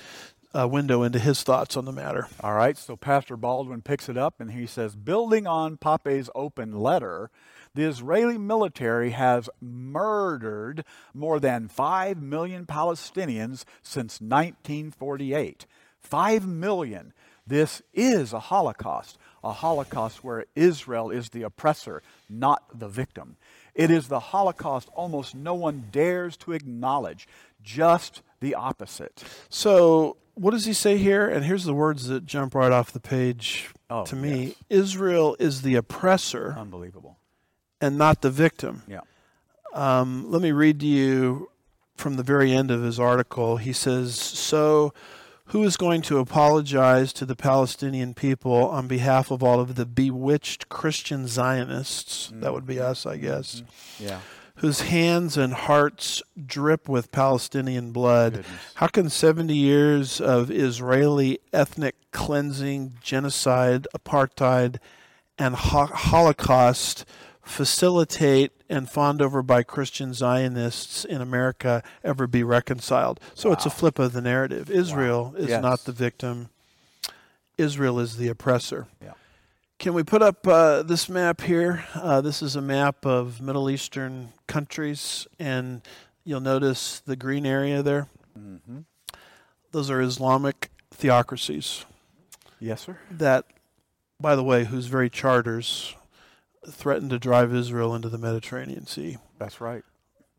a 0.53 0.67
window 0.67 1.03
into 1.03 1.19
his 1.19 1.43
thoughts 1.43 1.77
on 1.77 1.85
the 1.85 1.93
matter. 1.93 2.27
All 2.43 2.55
right, 2.55 2.77
so 2.77 2.97
Pastor 2.97 3.37
Baldwin 3.37 3.83
picks 3.83 4.09
it 4.09 4.19
up 4.19 4.41
and 4.41 4.51
he 4.51 4.67
says, 4.67 4.97
building 4.97 5.47
on 5.47 5.77
Pappé's 5.77 6.29
open 6.35 6.73
letter, 6.73 7.31
the 7.75 7.85
Israeli 7.85 8.37
military 8.37 9.11
has 9.11 9.49
murdered 9.61 10.85
more 11.15 11.39
than 11.39 11.69
5 11.69 12.21
million 12.21 12.67
Palestinians 12.67 13.65
since 13.83 14.21
1948. 14.21 15.67
5 16.01 16.47
million. 16.49 17.13
This 17.47 17.83
is 17.93 18.33
a 18.33 18.41
Holocaust, 18.41 19.19
a 19.43 19.53
Holocaust 19.53 20.23
where 20.23 20.45
Israel 20.55 21.11
is 21.11 21.31
the 21.31 21.43
oppressor, 21.43 22.03
not 22.29 22.79
the 22.79 22.89
victim. 22.89 23.37
It 23.75 23.91
is 23.91 24.09
the 24.09 24.21
Holocaust 24.21 24.89
almost 24.95 25.35
no 25.35 25.55
one 25.55 25.89
dares 25.91 26.37
to 26.39 26.53
acknowledge, 26.53 27.27
just 27.63 28.23
the 28.41 28.55
opposite. 28.55 29.23
So, 29.49 30.17
what 30.35 30.53
does 30.53 30.65
he 30.65 30.73
say 30.73 30.97
here? 30.97 31.29
And 31.29 31.45
here's 31.45 31.65
the 31.65 31.75
words 31.75 32.07
that 32.09 32.25
jump 32.25 32.55
right 32.55 32.73
off 32.73 32.93
the 32.93 33.01
page 33.01 33.71
Oh, 33.91 34.05
to 34.07 34.15
me 34.17 34.45
yes. 34.45 34.55
Israel 34.71 35.37
is 35.39 35.63
the 35.63 35.75
oppressor 35.75 36.55
Unbelievable. 36.59 37.19
and 37.81 37.99
not 37.99 38.23
the 38.23 38.31
victim. 38.31 38.83
Yeah. 38.87 39.01
Um, 39.75 40.31
let 40.31 40.41
me 40.43 40.53
read 40.53 40.81
to 40.81 40.87
you 40.87 41.51
from 41.97 42.17
the 42.17 42.23
very 42.23 42.53
end 42.53 42.71
of 42.71 42.83
his 42.83 42.99
article. 42.99 43.57
He 43.59 43.73
says, 43.73 44.15
So, 44.19 44.93
who 45.51 45.65
is 45.65 45.77
going 45.77 46.01
to 46.01 46.19
apologize 46.19 47.13
to 47.13 47.27
the 47.27 47.35
Palestinian 47.35 48.15
people 48.15 48.69
on 48.69 48.87
behalf 48.87 49.33
of 49.33 49.43
all 49.43 49.59
of 49.59 49.75
the 49.75 49.85
bewitched 49.85 50.69
Christian 50.69 51.27
Zionists? 51.27 52.31
That 52.33 52.53
would 52.53 52.67
be 52.67 52.77
mm-hmm. 52.77 52.91
us, 52.91 53.05
I 53.05 53.17
guess. 53.17 53.57
Mm-hmm. 53.63 54.05
Yeah. 54.05 54.21
Whose 54.57 54.83
hands 54.83 55.37
and 55.37 55.53
hearts 55.53 56.23
drip 56.47 56.89
with 56.89 57.11
Palestinian 57.11 57.91
blood. 57.91 58.35
Goodness. 58.35 58.61
How 58.75 58.87
can 58.87 59.11
70 59.11 59.55
years 59.55 60.21
of 60.21 60.51
Israeli 60.51 61.41
ethnic 61.53 61.97
cleansing, 62.13 62.99
genocide, 63.03 63.89
apartheid, 63.97 64.77
and 65.37 65.57
ho- 65.57 65.87
Holocaust 65.87 67.05
facilitate 67.51 68.53
and 68.69 68.89
fawned 68.89 69.21
over 69.21 69.43
by 69.43 69.63
Christian 69.63 70.15
Zionists 70.15 71.05
in 71.05 71.21
America 71.21 71.83
ever 72.05 72.27
be 72.27 72.43
reconciled? 72.43 73.21
So 73.35 73.53
it's 73.53 73.67
a 73.67 73.71
flip 73.71 73.99
of 73.99 74.13
the 74.13 74.21
narrative. 74.23 74.71
Israel 74.71 75.35
is 75.37 75.49
Yes. 75.49 75.63
not 75.63 75.85
the 75.85 75.93
victim, 75.93 76.49
Israel 77.59 77.99
is 78.01 78.17
the 78.17 78.29
oppressor. 78.29 78.87
Yeah. 79.03 79.13
Can 79.79 79.95
we 79.95 80.03
put 80.03 80.23
up 80.23 80.47
uh, 80.47 80.83
this 80.83 81.09
map 81.09 81.41
here? 81.43 81.85
Uh, 81.95 82.21
this 82.21 82.43
is 82.43 82.55
a 82.57 82.61
map 82.63 83.05
of 83.05 83.41
Middle 83.41 83.69
Eastern 83.71 84.33
countries, 84.47 85.27
and 85.39 85.83
you'll 86.25 86.41
notice 86.41 87.01
the 87.01 87.17
green 87.17 87.45
area 87.47 87.83
there. 87.83 88.07
Mm-hmm. 88.39 88.81
Those 89.73 89.91
are 89.91 90.01
Islamic 90.01 90.71
theocracies 90.93 91.85
Yes, 92.59 92.83
sir. 92.83 92.99
that, 93.11 93.47
by 94.21 94.37
the 94.37 94.43
way, 94.45 94.65
whose 94.65 94.87
very 94.87 95.09
charters 95.09 95.95
threaten 96.69 97.09
to 97.09 97.19
drive 97.19 97.55
Israel 97.55 97.95
into 97.95 98.09
the 98.09 98.19
Mediterranean 98.19 98.87
Sea. 98.87 99.19
That's 99.39 99.61
right. 99.61 99.83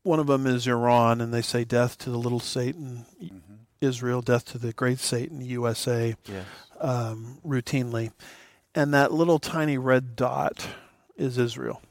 One 0.04 0.20
of 0.20 0.28
them 0.28 0.48
is 0.48 0.68
Iran, 0.68 1.22
and 1.22 1.34
they 1.34 1.42
say 1.42 1.64
death 1.64 1.98
to 2.00 2.10
the 2.10 2.18
little 2.18 2.40
Satan, 2.40 3.06
hmm 3.20 3.38
Israel, 3.82 4.22
death 4.22 4.46
to 4.46 4.60
the 4.60 4.74
great 4.74 5.00
Satan, 5.00 5.42
USA, 5.42 6.16
Yes. 6.28 6.46
um, 6.80 7.40
routinely. 7.44 8.12
And 8.76 8.94
that 8.94 9.12
little 9.12 9.40
tiny 9.40 9.80
red 9.80 10.16
dot 10.16 10.68
is 11.18 11.40
Israel. 11.40 11.82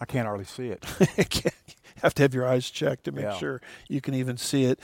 I 0.00 0.04
can't 0.04 0.28
hardly 0.28 0.44
see 0.44 0.68
it. 0.68 0.84
you 1.44 1.50
have 2.02 2.14
to 2.14 2.22
have 2.22 2.34
your 2.34 2.46
eyes 2.46 2.70
checked 2.70 3.02
to 3.04 3.12
make 3.12 3.24
Yeah. 3.24 3.36
sure 3.36 3.60
you 3.88 4.00
can 4.00 4.14
even 4.14 4.36
see 4.36 4.62
it. 4.64 4.78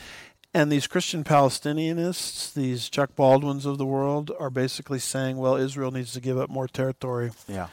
And 0.52 0.72
these 0.72 0.88
Christian 0.88 1.22
Palestinianists, 1.22 2.52
these 2.52 2.88
Chuck 2.88 3.14
Baldwins 3.14 3.64
of 3.64 3.78
the 3.78 3.86
world, 3.86 4.32
are 4.40 4.50
basically 4.50 4.98
saying, 4.98 5.36
well, 5.36 5.54
Israel 5.54 5.92
needs 5.92 6.12
to 6.14 6.20
give 6.20 6.36
up 6.38 6.50
more 6.50 6.66
territory 6.66 7.30
Yeah. 7.48 7.68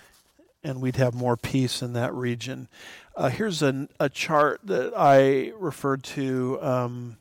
And 0.64 0.82
we'd 0.82 0.96
have 0.96 1.14
more 1.14 1.38
peace 1.38 1.82
in 1.82 1.94
that 1.94 2.14
region. 2.14 2.68
Uh, 3.16 3.30
here's 3.30 3.62
an, 3.62 3.90
a 4.00 4.10
chart 4.10 4.62
that 4.64 4.94
I 4.96 5.52
referred 5.58 6.04
to 6.04 6.60
um, 6.62 7.18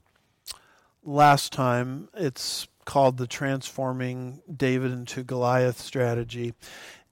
last 1.04 1.52
time. 1.52 2.08
It's 2.14 2.66
called 2.84 3.16
the 3.16 3.26
Transforming 3.26 4.42
David 4.54 4.92
into 4.92 5.22
Goliath 5.22 5.80
strategy. 5.80 6.54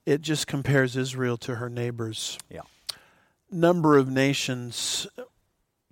It 0.07 0.23
just 0.23 0.47
compares 0.47 0.97
Israel 0.97 1.37
to 1.39 1.57
her 1.57 1.69
neighbors. 1.69 2.39
Yeah. 2.49 2.63
Number 3.51 3.97
of 3.97 4.09
nations 4.09 5.07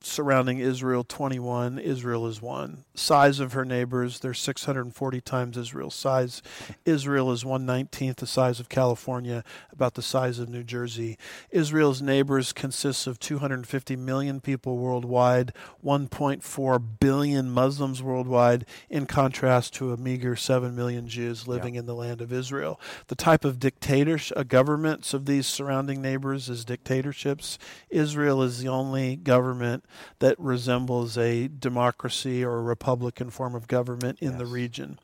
surrounding 0.00 0.58
Israel 0.58 1.04
21 1.04 1.78
Israel 1.78 2.26
is 2.26 2.40
one. 2.40 2.84
Size 2.94 3.40
of 3.40 3.52
her 3.52 3.64
neighbors 3.64 4.20
they're 4.20 4.34
640 4.34 5.20
times 5.20 5.56
Israel's 5.56 5.94
size 5.94 6.42
Israel 6.84 7.32
is 7.32 7.44
119th 7.44 8.16
the 8.16 8.26
size 8.26 8.60
of 8.60 8.68
California 8.68 9.42
about 9.72 9.94
the 9.94 10.02
size 10.02 10.38
of 10.38 10.48
New 10.48 10.62
Jersey. 10.62 11.18
Israel's 11.50 12.00
neighbors 12.00 12.52
consists 12.52 13.06
of 13.06 13.18
250 13.18 13.96
million 13.96 14.40
people 14.40 14.78
worldwide 14.78 15.52
1.4 15.84 16.82
billion 17.00 17.50
Muslims 17.50 18.02
worldwide 18.02 18.64
in 18.88 19.06
contrast 19.06 19.74
to 19.74 19.92
a 19.92 19.96
meager 19.96 20.36
7 20.36 20.74
million 20.74 21.08
Jews 21.08 21.48
living 21.48 21.74
in 21.74 21.86
the 21.86 21.94
land 21.94 22.20
of 22.20 22.32
Israel. 22.32 22.80
The 23.08 23.14
type 23.14 23.44
of 23.44 23.58
dictatorship 23.58 24.36
uh, 24.36 24.42
governments 24.42 25.14
of 25.14 25.26
these 25.26 25.46
surrounding 25.46 26.00
neighbors 26.00 26.48
is 26.48 26.64
dictatorships. 26.64 27.58
Israel 27.90 28.42
is 28.42 28.60
the 28.60 28.68
only 28.68 29.16
government 29.16 29.84
that 30.18 30.38
resembles 30.38 31.16
a 31.18 31.48
democracy 31.48 32.44
or 32.44 32.58
a 32.58 32.62
republican 32.62 33.30
form 33.30 33.54
of 33.54 33.68
government 33.68 34.18
in 34.20 34.38
the 34.38 34.46
region. 34.46 34.98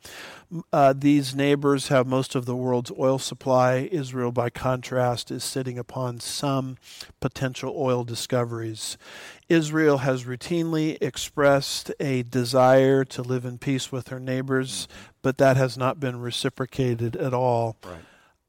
Uh, 0.71 0.93
these 0.95 1.33
neighbors 1.35 1.87
have 1.87 2.05
most 2.05 2.35
of 2.35 2.45
the 2.45 2.55
world's 2.55 2.91
oil 2.97 3.17
supply. 3.17 3.89
Israel, 3.91 4.31
by 4.31 4.49
contrast, 4.49 5.31
is 5.31 5.43
sitting 5.43 5.77
upon 5.77 6.19
some 6.19 6.77
potential 7.19 7.73
oil 7.77 8.03
discoveries. 8.03 8.97
Israel 9.49 9.99
has 9.99 10.23
routinely 10.23 10.97
expressed 11.01 11.91
a 11.99 12.23
desire 12.23 13.03
to 13.05 13.21
live 13.21 13.45
in 13.45 13.57
peace 13.57 13.91
with 13.91 14.09
her 14.09 14.19
neighbors, 14.19 14.87
but 15.21 15.37
that 15.37 15.57
has 15.57 15.77
not 15.77 15.99
been 15.99 16.19
reciprocated 16.19 17.15
at 17.15 17.33
all 17.33 17.77
Right. 17.83 17.99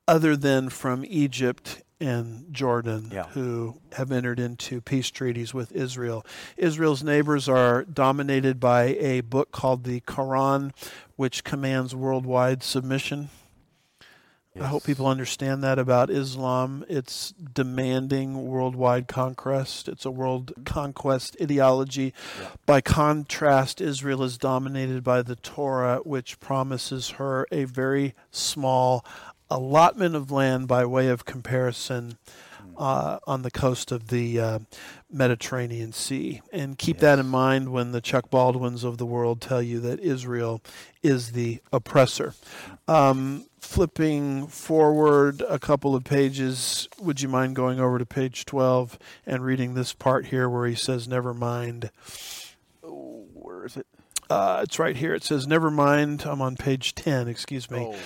other 0.06 0.36
than 0.36 0.68
from 0.68 1.04
Egypt 1.08 1.82
and 2.00 2.52
Jordan, 2.52 3.10
Yeah. 3.12 3.26
who 3.28 3.80
have 3.92 4.12
entered 4.12 4.38
into 4.38 4.80
peace 4.80 5.10
treaties 5.10 5.54
with 5.54 5.72
Israel. 5.72 6.24
Israel's 6.56 7.02
neighbors 7.02 7.48
are 7.48 7.84
dominated 7.84 8.60
by 8.60 8.96
a 9.00 9.20
book 9.22 9.50
called 9.52 9.84
the 9.84 10.00
Quran, 10.00 10.72
which 11.16 11.44
commands 11.44 11.94
worldwide 11.94 12.62
submission. 12.62 13.30
I 14.58 14.68
hope 14.68 14.84
people 14.84 15.06
understand 15.06 15.62
that 15.64 15.78
about 15.78 16.08
Islam. 16.08 16.82
It's 16.88 17.32
demanding 17.32 18.46
worldwide 18.46 19.06
conquest. 19.06 19.86
It's 19.86 20.06
a 20.06 20.10
world 20.10 20.52
conquest 20.64 21.36
ideology. 21.42 22.14
Yeah. 22.40 22.48
By 22.64 22.80
contrast, 22.80 23.82
Israel 23.82 24.22
is 24.22 24.38
dominated 24.38 25.04
by 25.04 25.20
the 25.20 25.36
Torah, 25.36 25.98
which 26.04 26.40
promises 26.40 27.10
her 27.10 27.46
a 27.52 27.64
very 27.64 28.14
small 28.30 29.04
allotment 29.50 30.14
of 30.14 30.30
land 30.30 30.68
by 30.68 30.84
way 30.84 31.08
of 31.08 31.24
comparison 31.24 32.18
uh, 32.76 33.18
on 33.26 33.42
the 33.42 33.50
coast 33.50 33.90
of 33.92 34.08
the 34.08 34.38
uh, 34.38 34.58
Mediterranean 35.10 35.92
Sea. 35.92 36.42
And 36.52 36.78
keep 36.78 36.98
that 36.98 37.18
in 37.18 37.26
mind 37.26 37.72
when 37.72 37.92
the 37.92 38.00
Chuck 38.00 38.30
Baldwins 38.30 38.84
of 38.84 38.98
the 38.98 39.06
world 39.06 39.40
tell 39.40 39.62
you 39.62 39.80
that 39.80 40.00
Israel 40.00 40.62
is 41.02 41.32
the 41.32 41.60
oppressor. 41.72 42.34
Um, 42.86 43.46
flipping 43.60 44.46
forward 44.46 45.42
a 45.48 45.58
couple 45.58 45.94
of 45.94 46.04
pages, 46.04 46.88
would 47.00 47.20
you 47.20 47.28
mind 47.28 47.56
going 47.56 47.80
over 47.80 47.98
to 47.98 48.06
page 48.06 48.44
12 48.44 48.98
and 49.26 49.44
reading 49.44 49.74
this 49.74 49.92
part 49.92 50.26
here 50.26 50.48
where 50.48 50.66
he 50.66 50.74
says, 50.74 51.08
Never 51.08 51.34
mind. 51.34 51.90
Oh, 52.84 53.26
where 53.34 53.64
is 53.64 53.76
it? 53.76 53.86
Uh, 54.28 54.60
it's 54.64 54.78
right 54.78 54.96
here. 54.96 55.14
It 55.14 55.22
says, 55.22 55.46
Never 55.46 55.70
mind. 55.70 56.24
I'm 56.26 56.42
on 56.42 56.56
page 56.56 56.94
10, 56.96 57.28
excuse 57.28 57.70
me. 57.70 57.78
Oh, 57.78 57.98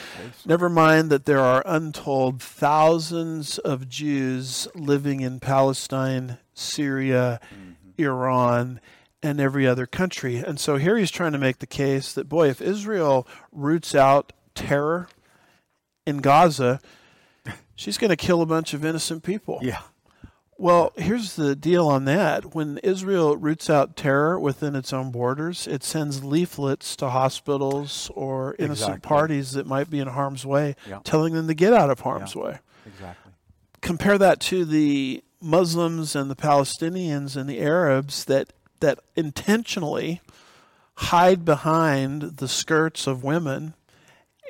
Never 0.44 0.68
mind 0.68 1.10
that 1.10 1.24
there 1.24 1.40
are 1.40 1.62
untold 1.66 2.42
thousands 2.42 3.58
of 3.58 3.88
Jews 3.88 4.68
living 4.74 5.20
in 5.20 5.40
Palestine, 5.40 6.38
Syria, 6.52 7.40
Mhm. 7.52 7.74
Iran, 7.98 8.80
and 9.22 9.40
every 9.40 9.66
other 9.66 9.86
country. 9.86 10.36
And 10.38 10.58
so 10.60 10.76
here 10.76 10.96
he's 10.96 11.10
trying 11.10 11.32
to 11.32 11.38
make 11.38 11.58
the 11.58 11.66
case 11.66 12.12
that, 12.12 12.28
boy, 12.28 12.48
if 12.48 12.60
Israel 12.60 13.26
roots 13.52 13.94
out 13.94 14.32
terror 14.54 15.08
in 16.06 16.18
Gaza, 16.18 16.80
she's 17.74 17.98
going 17.98 18.10
to 18.10 18.16
kill 18.16 18.42
a 18.42 18.46
bunch 18.46 18.74
of 18.74 18.84
innocent 18.84 19.22
people. 19.22 19.58
Yeah. 19.62 19.80
Well, 20.60 20.92
here's 20.96 21.36
the 21.36 21.56
deal 21.56 21.88
on 21.88 22.04
that. 22.04 22.54
When 22.54 22.76
Israel 22.82 23.34
roots 23.34 23.70
out 23.70 23.96
terror 23.96 24.38
within 24.38 24.76
its 24.76 24.92
own 24.92 25.10
borders, 25.10 25.66
it 25.66 25.82
sends 25.82 26.22
leaflets 26.22 26.96
to 26.96 27.08
hospitals 27.08 28.10
or 28.14 28.56
innocent 28.58 28.96
Exactly. 28.96 29.08
parties 29.08 29.52
that 29.52 29.66
might 29.66 29.88
be 29.88 30.00
in 30.00 30.08
harm's 30.08 30.44
way, 30.44 30.76
Yeah. 30.86 30.98
telling 31.02 31.32
them 31.32 31.48
to 31.48 31.54
get 31.54 31.72
out 31.72 31.88
of 31.88 32.00
harm's 32.00 32.36
way. 32.36 32.58
Exactly. 32.84 33.32
Compare 33.80 34.18
that 34.18 34.38
to 34.40 34.66
the 34.66 35.24
Muslims 35.40 36.14
and 36.14 36.30
the 36.30 36.36
Palestinians 36.36 37.36
and 37.36 37.48
the 37.48 37.60
Arabs 37.60 38.26
that 38.26 38.52
that 38.80 38.98
intentionally 39.16 40.20
hide 40.94 41.44
behind 41.46 42.36
the 42.36 42.48
skirts 42.48 43.06
of 43.06 43.24
women 43.24 43.72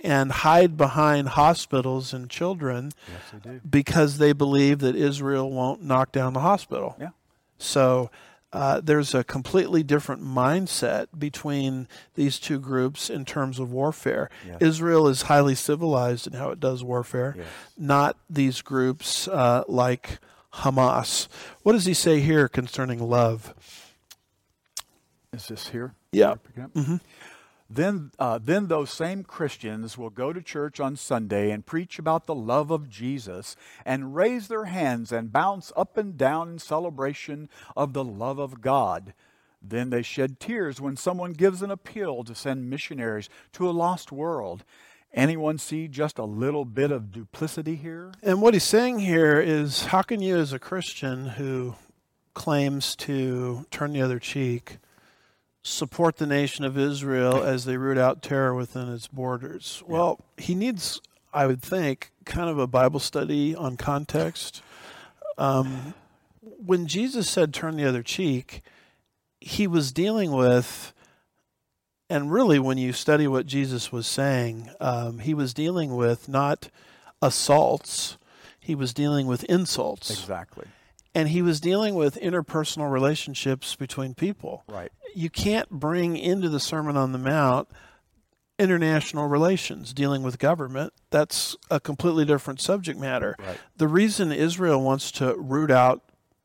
and 0.02 0.32
hide 0.32 0.76
behind 0.76 1.28
hospitals 1.30 2.12
and 2.14 2.28
children 2.30 2.92
Yes, 3.08 3.42
they 3.44 3.60
because 3.68 4.18
they 4.18 4.32
believe 4.32 4.78
that 4.80 4.96
Israel 4.96 5.50
won't 5.50 5.82
knock 5.82 6.12
down 6.12 6.32
the 6.32 6.40
hospital. 6.40 6.96
Yeah. 6.98 7.10
So 7.58 8.10
uh, 8.52 8.80
there's 8.80 9.14
a 9.14 9.22
completely 9.22 9.82
different 9.82 10.22
mindset 10.24 11.06
between 11.16 11.86
these 12.14 12.38
two 12.40 12.58
groups 12.58 13.08
in 13.08 13.24
terms 13.24 13.58
of 13.60 13.70
warfare. 13.70 14.28
Yes. 14.46 14.56
Israel 14.60 15.06
is 15.06 15.22
highly 15.22 15.54
civilized 15.54 16.26
in 16.26 16.32
how 16.32 16.50
it 16.50 16.58
does 16.58 16.82
warfare, 16.82 17.34
Yes. 17.38 17.46
not 17.78 18.16
these 18.28 18.60
groups 18.62 19.28
uh, 19.28 19.62
like 19.68 20.18
Hamas. 20.54 21.28
What 21.62 21.72
does 21.72 21.84
he 21.86 21.94
say 21.94 22.18
here 22.20 22.48
concerning 22.48 22.98
love? 22.98 23.54
Is 25.32 25.46
this 25.46 25.68
here? 25.68 25.94
Yeah. 26.10 26.30
Up? 26.32 26.48
Then, 27.72 28.10
uh, 28.18 28.40
then 28.42 28.66
those 28.66 28.90
same 28.90 29.22
Christians 29.22 29.96
will 29.96 30.10
go 30.10 30.32
to 30.32 30.42
church 30.42 30.80
on 30.80 30.96
Sunday 30.96 31.52
and 31.52 31.64
preach 31.64 32.00
about 32.00 32.26
the 32.26 32.34
love 32.34 32.72
of 32.72 32.88
Jesus 32.88 33.54
and 33.84 34.16
raise 34.16 34.48
their 34.48 34.64
hands 34.64 35.12
and 35.12 35.32
bounce 35.32 35.72
up 35.76 35.96
and 35.96 36.18
down 36.18 36.50
in 36.50 36.58
celebration 36.58 37.48
of 37.76 37.92
the 37.92 38.02
love 38.02 38.40
of 38.40 38.60
God. 38.60 39.14
Then 39.62 39.90
they 39.90 40.02
shed 40.02 40.40
tears 40.40 40.80
when 40.80 40.96
someone 40.96 41.32
gives 41.32 41.62
an 41.62 41.70
appeal 41.70 42.24
to 42.24 42.34
send 42.34 42.68
missionaries 42.68 43.28
to 43.52 43.68
a 43.68 43.70
lost 43.70 44.10
world. 44.10 44.64
Anyone 45.12 45.58
see 45.58 45.86
just 45.86 46.18
a 46.18 46.24
little 46.24 46.64
bit 46.64 46.90
of 46.90 47.12
duplicity 47.12 47.76
here? 47.76 48.10
And 48.20 48.42
what 48.42 48.54
he's 48.54 48.64
saying 48.64 49.00
here 49.00 49.40
is 49.40 49.86
how 49.86 50.02
can 50.02 50.20
you, 50.20 50.36
as 50.36 50.52
a 50.52 50.58
Christian 50.58 51.26
who 51.26 51.74
claims 52.34 52.96
to 52.96 53.66
turn 53.70 53.92
the 53.92 54.02
other 54.02 54.18
cheek, 54.18 54.78
support 55.62 56.16
the 56.16 56.26
nation 56.26 56.64
of 56.64 56.78
Israel 56.78 57.42
as 57.42 57.64
they 57.64 57.76
root 57.76 57.98
out 57.98 58.22
terror 58.22 58.54
within 58.54 58.92
its 58.92 59.06
borders? 59.06 59.82
Well, 59.86 60.20
he 60.36 60.54
needs, 60.54 61.00
I 61.32 61.46
would 61.46 61.62
think, 61.62 62.12
kind 62.24 62.48
of 62.48 62.58
a 62.58 62.66
Bible 62.66 63.00
study 63.00 63.54
on 63.54 63.76
context. 63.76 64.62
Um, 65.36 65.94
when 66.42 66.86
Jesus 66.86 67.28
said 67.28 67.52
turn 67.52 67.76
the 67.76 67.84
other 67.84 68.02
cheek, 68.02 68.62
he 69.40 69.66
was 69.66 69.92
dealing 69.92 70.32
with. 70.32 70.92
And 72.08 72.32
really, 72.32 72.58
when 72.58 72.76
you 72.76 72.92
study 72.92 73.28
what 73.28 73.46
Jesus 73.46 73.92
was 73.92 74.06
saying, 74.06 74.68
um, 74.80 75.20
he 75.20 75.32
was 75.32 75.54
dealing 75.54 75.94
with 75.94 76.28
not 76.28 76.68
assaults, 77.22 78.18
he 78.58 78.74
was 78.74 78.92
dealing 78.92 79.28
with 79.28 79.44
insults. 79.44 80.10
Exactly. 80.10 80.66
And 81.14 81.28
he 81.28 81.42
was 81.42 81.60
dealing 81.60 81.94
with 81.94 82.14
interpersonal 82.20 82.90
relationships 82.90 83.74
between 83.74 84.14
people. 84.14 84.64
Right. 84.68 84.92
You 85.14 85.28
can't 85.28 85.68
bring 85.70 86.16
into 86.16 86.48
the 86.48 86.60
Sermon 86.60 86.96
on 86.96 87.12
the 87.12 87.18
Mount 87.18 87.68
international 88.60 89.26
relations, 89.26 89.92
dealing 89.94 90.22
with 90.22 90.38
government. 90.38 90.92
That's 91.10 91.56
a 91.70 91.80
completely 91.80 92.24
different 92.24 92.60
subject 92.60 93.00
matter. 93.00 93.34
Right. 93.38 93.58
The 93.76 93.88
reason 93.88 94.30
Israel 94.30 94.82
wants 94.82 95.10
to 95.12 95.34
root 95.36 95.70
out 95.70 96.02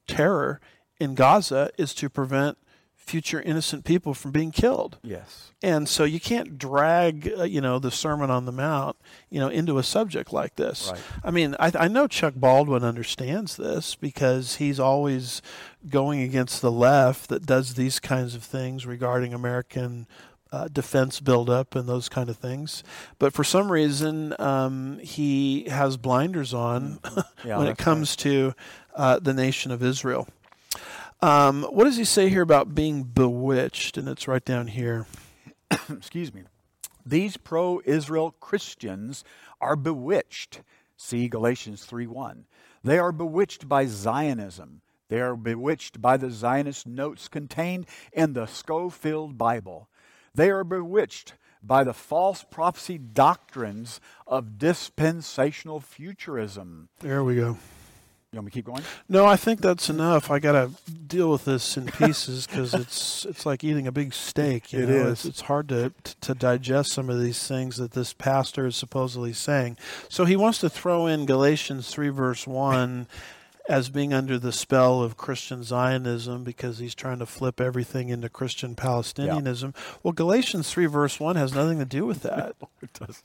terror 0.08 0.62
in 1.00 1.14
Gaza 1.14 1.70
is 1.78 1.94
to 1.96 2.10
prevent 2.10 2.58
future 3.06 3.42
innocent 3.42 3.86
people 3.86 4.14
from 4.14 4.32
being 4.32 4.52
killed. 4.52 4.98
Yes. 5.04 5.52
And 5.62 5.88
so 5.88 6.04
you 6.04 6.20
can't 6.20 6.58
drag, 6.58 7.32
uh, 7.38 7.44
you 7.44 7.62
know, 7.62 7.78
the 7.78 7.92
Sermon 7.92 8.32
on 8.32 8.46
the 8.46 8.52
Mount, 8.52 8.98
you 9.30 9.40
know, 9.40 9.48
into 9.48 9.78
a 9.78 9.84
subject 9.84 10.34
like 10.34 10.56
this. 10.56 10.90
Right. 10.92 11.02
I 11.24 11.32
mean, 11.32 11.56
I, 11.60 11.72
I 11.76 11.88
know 11.88 12.08
Chuck 12.08 12.34
Baldwin 12.36 12.84
understands 12.84 13.58
this 13.58 13.96
because 13.96 14.56
he's 14.56 14.80
always 14.80 15.42
going 15.90 16.22
against 16.22 16.62
the 16.62 16.72
left 16.72 17.30
that 17.30 17.46
does 17.46 17.76
these 17.76 18.00
kinds 18.00 18.34
of 18.34 18.44
things 18.44 18.86
regarding 18.86 19.34
American 19.34 20.08
uh, 20.52 20.68
defense 20.68 21.20
buildup 21.20 21.76
and 21.76 21.88
those 21.88 22.10
kind 22.10 22.30
of 22.30 22.38
things. 22.38 22.84
But 23.20 23.34
for 23.34 23.44
some 23.44 23.72
reason, 23.72 24.34
um, 24.40 25.00
he 25.00 25.66
has 25.70 25.98
blinders 25.98 26.54
on 26.54 27.00
Yeah, 27.46 27.60
when 27.60 27.68
it 27.68 27.78
comes 27.78 28.16
to 28.18 28.56
uh, 28.96 29.20
the 29.20 29.34
nation 29.34 29.72
of 29.72 29.84
Israel. 29.84 30.28
Um, 31.26 31.64
what 31.64 31.86
does 31.86 31.98
he 31.98 32.04
say 32.04 32.30
here 32.30 32.44
about 32.44 32.76
being 32.76 33.02
bewitched? 33.02 33.98
And 33.98 34.08
it's 34.08 34.28
right 34.28 34.46
down 34.46 34.68
here. 34.68 35.08
excuse 35.90 36.32
me, 36.32 36.44
these 37.04 37.36
pro 37.36 37.82
Israel 37.84 38.36
Christians 38.40 39.24
are 39.60 39.76
bewitched. 39.76 40.62
See 40.98 41.28
Galatians 41.28 41.84
3 41.84 42.06
1. 42.06 42.46
They 42.84 43.00
are 43.00 43.12
bewitched 43.12 43.68
by 43.68 43.88
Zionism. 43.88 44.82
They 45.10 45.20
are 45.20 45.36
bewitched 45.36 46.00
by 46.00 46.18
the 46.18 46.30
Zionist 46.30 46.86
notes 46.86 47.28
contained 47.28 47.88
in 48.14 48.34
the 48.34 48.46
Scofield 48.46 49.36
Bible. 49.36 49.90
They 50.36 50.52
are 50.52 50.64
bewitched 50.64 51.34
by 51.64 51.84
the 51.84 51.94
false 51.94 52.44
prophecy 52.44 53.00
doctrines 53.00 54.00
of 54.28 54.60
dispensational 54.60 55.80
futurism. 55.80 56.90
There 57.00 57.24
we 57.24 57.38
go. 57.38 57.58
You 58.36 58.40
want 58.40 58.48
me 58.48 58.52
to 58.52 58.56
keep 58.56 58.66
going? 58.66 58.84
No, 59.08 59.26
I 59.26 59.38
think 59.38 59.62
that's 59.62 59.90
enough. 59.90 60.30
I 60.30 60.40
got 60.40 60.52
to 60.52 60.92
deal 60.92 61.32
with 61.32 61.46
this 61.46 61.78
in 61.78 61.86
pieces 61.86 62.46
because 62.46 62.74
it's 62.74 63.24
it's 63.24 63.46
like 63.46 63.64
eating 63.64 63.88
a 63.88 63.94
big 63.94 64.14
steak. 64.14 64.74
You 64.74 64.84
It 64.84 64.90
know? 64.90 64.96
is. 65.08 65.12
It's, 65.12 65.26
it's 65.26 65.42
hard 65.42 65.70
to 65.70 65.94
to 66.20 66.36
digest 66.36 66.92
some 66.92 67.10
of 67.10 67.22
these 67.22 67.48
things 67.48 67.78
that 67.78 67.92
this 67.94 68.12
pastor 68.12 68.66
is 68.66 68.76
supposedly 68.76 69.32
saying. 69.32 69.78
So 70.10 70.26
he 70.26 70.36
wants 70.36 70.60
to 70.60 70.70
throw 70.70 71.08
in 71.08 71.26
Galatians 71.26 71.90
three 71.90 72.10
verse 72.10 72.46
one 72.46 73.08
as 73.70 73.88
being 73.88 74.14
under 74.14 74.38
the 74.38 74.52
spell 74.52 75.02
of 75.02 75.16
Christian 75.16 75.64
Zionism 75.64 76.44
because 76.44 76.80
he's 76.80 76.94
trying 76.94 77.20
to 77.20 77.26
flip 77.26 77.62
everything 77.62 78.10
into 78.10 78.28
Christian 78.28 78.76
Palestinianism. 78.76 79.74
Well, 80.04 80.12
Galatians 80.12 80.70
three 80.70 80.88
verse 80.88 81.22
one 81.22 81.38
has 81.38 81.54
nothing 81.54 81.80
to 81.80 81.86
do 81.86 82.06
with 82.06 82.22
that. 82.24 82.58
It 82.82 82.92
does. 83.00 83.24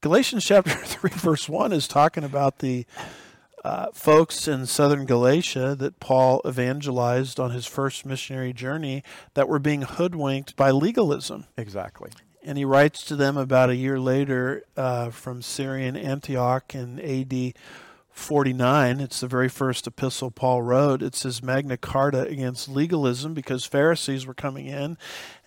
Galatians 0.00 0.44
chapter 0.44 0.70
3, 0.74 1.10
verse 1.10 1.48
1 1.48 1.72
is 1.72 1.86
talking 1.86 2.24
about 2.24 2.58
the 2.58 2.84
uh, 3.64 3.86
folks 3.92 4.48
in 4.48 4.66
southern 4.66 5.04
Galatia 5.04 5.74
that 5.76 6.00
Paul 6.00 6.40
evangelized 6.46 7.38
on 7.38 7.50
his 7.50 7.66
first 7.66 8.04
missionary 8.04 8.52
journey 8.52 9.02
that 9.34 9.48
were 9.48 9.58
being 9.58 9.82
hoodwinked 9.82 10.56
by 10.56 10.70
legalism. 10.70 11.46
Exactly. 11.56 12.10
And 12.44 12.58
he 12.58 12.64
writes 12.64 13.04
to 13.04 13.16
them 13.16 13.36
about 13.36 13.70
a 13.70 13.76
year 13.76 14.00
later 14.00 14.64
uh, 14.76 15.10
from 15.10 15.42
Syrian 15.42 15.96
Antioch 15.96 16.74
in 16.74 16.98
AD 16.98 17.54
49. 18.12 19.00
It's 19.00 19.20
the 19.20 19.26
very 19.26 19.48
first 19.48 19.86
epistle 19.86 20.30
Paul 20.30 20.62
wrote. 20.62 21.02
It's 21.02 21.22
his 21.22 21.42
Magna 21.42 21.76
Carta 21.76 22.22
against 22.22 22.68
legalism 22.68 23.34
because 23.34 23.64
Pharisees 23.64 24.26
were 24.26 24.34
coming 24.34 24.66
in 24.66 24.98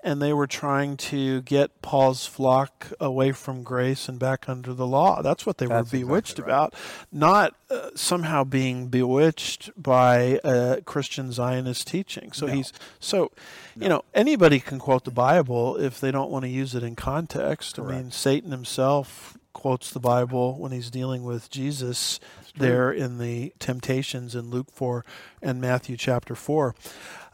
and 0.04 0.22
they 0.22 0.34
were 0.34 0.48
trying 0.48 0.98
to 0.98 1.42
get 1.44 1.82
Paul's 1.82 2.26
flock 2.28 2.92
away 3.00 3.32
from 3.32 3.64
grace 3.64 4.08
and 4.10 4.20
back 4.20 4.48
under 4.50 4.74
the 4.74 4.86
law. 4.86 5.22
That's 5.22 5.46
what 5.46 5.58
they 5.58 5.66
That's 5.68 5.92
were 5.92 6.00
bewitched 6.00 6.34
exactly 6.40 6.52
right. 6.52 6.58
about, 6.58 6.76
not 7.12 7.56
uh, 7.70 7.90
somehow 7.96 8.44
being 8.44 8.88
bewitched 8.88 9.70
by 9.82 10.40
uh, 10.44 10.82
Christian 10.86 11.32
Zionist 11.32 11.88
teaching. 11.88 12.32
So 12.34 12.46
No. 12.48 12.54
he's 12.54 12.74
so 13.00 13.32
you 13.76 13.90
know 13.90 14.04
anybody 14.14 14.60
can 14.60 14.80
quote 14.80 15.06
the 15.06 15.12
Bible 15.12 15.76
if 15.78 16.00
they 16.00 16.12
don't 16.12 16.30
want 16.32 16.44
to 16.44 16.50
use 16.50 16.76
it 16.76 16.84
in 16.84 16.96
context. 16.96 17.80
I 17.80 17.84
mean, 17.84 18.12
Satan 18.12 18.52
himself 18.52 19.38
quotes 19.54 19.90
the 19.90 20.00
Bible 20.00 20.58
when 20.60 20.72
he's 20.72 20.92
dealing 20.92 21.24
with 21.24 21.50
Jesus. 21.50 22.20
There 22.58 22.92
in 22.92 23.18
the 23.18 23.54
temptations 23.60 24.36
in 24.36 24.50
Luke 24.50 24.72
4 24.72 25.06
and 25.42 25.60
Matthew 25.60 25.98
chapter 25.98 26.36
4. 26.36 26.76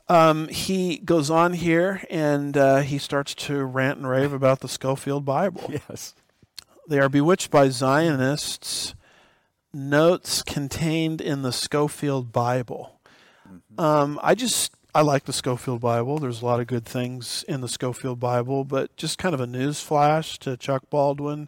Um, 0.10 0.48
he 0.50 0.98
goes 0.98 1.30
on 1.30 1.54
here 1.54 2.04
and 2.10 2.58
uh, 2.58 2.80
he 2.80 2.98
starts 2.98 3.34
to 3.36 3.64
rant 3.64 4.00
and 4.00 4.10
rave 4.10 4.34
about 4.34 4.60
the 4.60 4.68
Scofield 4.68 5.26
Bible. 5.26 5.72
Yes. 5.90 6.14
They 6.88 7.00
are 7.00 7.08
bewitched 7.08 7.52
by 7.52 7.70
Zionists. 7.70 8.96
Notes 9.74 10.44
contained 10.44 11.22
in 11.22 11.44
the 11.44 11.54
Scofield 11.54 12.34
Bible. 12.34 13.00
Um, 13.78 14.20
I 14.22 14.36
just 14.36 14.74
I 14.94 15.02
like 15.02 15.24
the 15.24 15.34
Scofield 15.34 15.80
Bible. 15.80 16.18
There's 16.18 16.42
a 16.42 16.46
lot 16.46 16.60
of 16.60 16.68
good 16.68 16.86
things 16.86 17.46
in 17.48 17.62
the 17.62 17.70
Scofield 17.70 18.20
Bible, 18.20 18.66
but 18.66 18.96
just 18.98 19.18
kind 19.18 19.34
of 19.34 19.40
a 19.40 19.48
news 19.48 19.80
flash 19.80 20.38
to 20.40 20.58
Chuck 20.58 20.90
Baldwin. 20.90 21.48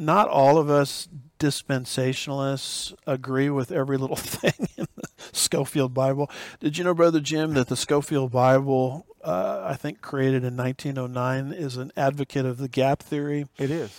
Not 0.00 0.28
all 0.28 0.56
of 0.56 0.70
us 0.70 1.08
dispensationalists 1.38 2.94
agree 3.06 3.50
with 3.50 3.70
every 3.70 3.96
little 3.98 4.16
thing 4.36 4.68
in 4.76 4.86
the 4.96 5.08
Scofield 5.32 5.92
Bible. 5.94 6.30
Did 6.58 6.78
you 6.78 6.84
know, 6.84 6.94
Brother 6.94 7.20
Jim, 7.20 7.54
that 7.54 7.68
the 7.68 7.76
Scofield 7.76 8.32
Bible, 8.32 9.06
uh, 9.22 9.62
I 9.64 9.74
think 9.74 10.00
created 10.00 10.42
in 10.44 10.56
1909, 10.56 11.52
is 11.52 11.76
an 11.76 11.92
advocate 11.96 12.46
of 12.46 12.58
the 12.58 12.68
gap 12.68 13.02
theory? 13.02 13.46
It 13.58 13.70
is. 13.70 13.90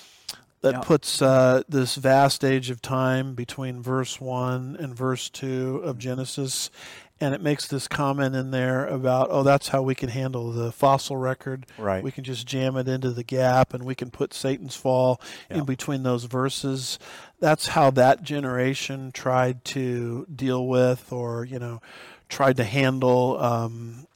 that 0.62 0.74
Yeah. 0.74 0.80
puts 0.82 1.22
uh, 1.22 1.64
this 1.70 1.96
vast 1.96 2.44
age 2.44 2.70
of 2.70 2.82
time 2.82 3.34
between 3.34 3.82
verse 3.82 4.20
1 4.22 4.78
and 4.80 4.96
verse 4.96 5.28
2 5.30 5.78
of 5.84 5.98
Genesis. 5.98 6.70
And 7.22 7.36
it 7.36 7.42
makes 7.42 7.68
this 7.68 7.88
comment 7.88 8.36
in 8.36 8.50
there 8.50 8.86
about, 8.88 9.28
oh, 9.30 9.44
that's 9.44 9.68
how 9.70 9.84
we 9.84 9.94
can 9.94 10.10
handle 10.10 10.52
the 10.52 10.72
fossil 10.72 11.16
record. 11.18 11.68
Right. 11.78 12.04
We 12.04 12.12
can 12.12 12.24
just 12.24 12.48
jam 12.48 12.76
it 12.78 12.88
into 12.88 13.12
the 13.12 13.24
gap 13.24 13.74
and 13.76 13.84
we 13.86 13.94
can 13.94 14.10
put 14.10 14.34
Satan's 14.34 14.76
fall 14.76 15.22
Yeah. 15.50 15.60
in 15.60 15.66
between 15.66 16.02
those 16.02 16.24
verses. 16.24 16.98
That's 17.40 17.68
how 17.68 17.92
that 17.92 18.24
generation 18.24 19.12
tried 19.12 19.64
to 19.66 20.26
deal 20.36 20.68
with 20.68 21.14
or, 21.14 21.46
you 21.46 21.60
know, 21.60 21.80
tried 22.28 22.58
to 22.58 22.64
handle 22.64 23.40
um, 23.40 24.08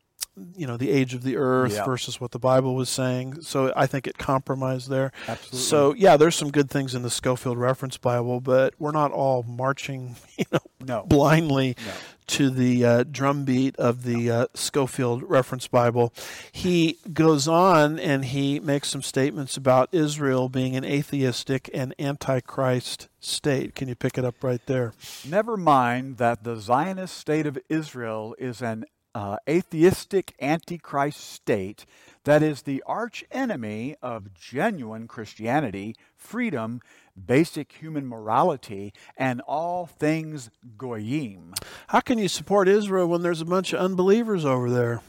you 0.55 0.67
know 0.67 0.75
the 0.77 0.91
age 0.91 1.13
of 1.13 1.23
the 1.23 1.37
earth 1.37 1.73
Yeah. 1.73 1.85
versus 1.85 2.19
what 2.19 2.31
the 2.31 2.39
Bible 2.39 2.75
was 2.75 2.89
saying. 2.89 3.41
So 3.41 3.71
I 3.75 3.87
think 3.87 4.05
it 4.07 4.17
compromised 4.17 4.89
there. 4.89 5.11
Absolutely. 5.27 5.59
So 5.59 5.93
yeah, 5.93 6.17
there's 6.17 6.35
some 6.35 6.51
good 6.51 6.69
things 6.69 6.93
in 6.95 7.03
the 7.03 7.09
Scofield 7.09 7.57
Reference 7.57 7.97
Bible, 7.97 8.41
but 8.41 8.73
we're 8.79 8.91
not 8.91 9.11
all 9.11 9.43
marching, 9.43 10.15
you 10.37 10.45
know, 10.51 10.59
no. 10.85 11.03
blindly 11.07 11.75
No. 11.85 11.93
to 12.27 12.49
the 12.49 12.85
uh, 12.85 13.03
drumbeat 13.09 13.75
of 13.77 14.03
the 14.03 14.29
uh, 14.29 14.47
Scofield 14.53 15.23
Reference 15.23 15.67
Bible. 15.67 16.13
He 16.51 16.97
goes 17.13 17.47
on 17.47 17.97
and 17.97 18.25
he 18.25 18.59
makes 18.59 18.89
some 18.89 19.01
statements 19.01 19.55
about 19.55 19.87
Israel 19.93 20.49
being 20.49 20.75
an 20.75 20.83
atheistic 20.83 21.69
and 21.73 21.93
antichrist 21.97 23.07
state. 23.19 23.73
Can 23.75 23.87
you 23.87 23.95
pick 23.95 24.17
it 24.17 24.25
up 24.25 24.43
right 24.43 24.61
there? 24.65 24.93
Never 25.27 25.55
mind 25.57 26.17
that 26.17 26.43
the 26.43 26.57
Zionist 26.57 27.17
state 27.17 27.47
of 27.47 27.57
Israel 27.69 28.35
is 28.37 28.61
an 28.61 28.85
uh, 29.15 29.37
atheistic 29.47 30.35
antichrist 30.41 31.21
state 31.21 31.85
that 32.25 32.43
is 32.43 32.63
the 32.63 32.83
arch 32.85 33.23
enemy 33.31 33.95
of 34.01 34.33
genuine 34.33 35.07
Christianity, 35.07 35.95
freedom, 36.17 36.81
basic 37.25 37.71
human 37.71 38.05
morality, 38.05 38.93
and 39.15 39.41
all 39.41 39.85
things 39.85 40.49
goyim. 40.77 41.53
How 41.87 42.01
can 42.01 42.17
you 42.17 42.27
support 42.27 42.67
Israel 42.67 43.07
when 43.07 43.21
there's 43.21 43.41
a 43.41 43.45
bunch 43.45 43.71
of 43.73 43.79
unbelievers 43.79 44.43
over 44.43 44.69
there? 44.69 45.01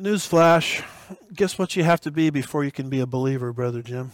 Newsflash. 0.00 0.82
Guess 1.34 1.58
what 1.58 1.76
you 1.76 1.82
have 1.82 2.00
to 2.02 2.10
be 2.10 2.30
before 2.30 2.64
you 2.64 2.72
can 2.72 2.88
be 2.88 3.00
a 3.00 3.06
believer, 3.06 3.52
Brother 3.52 3.82
Jim? 3.82 4.12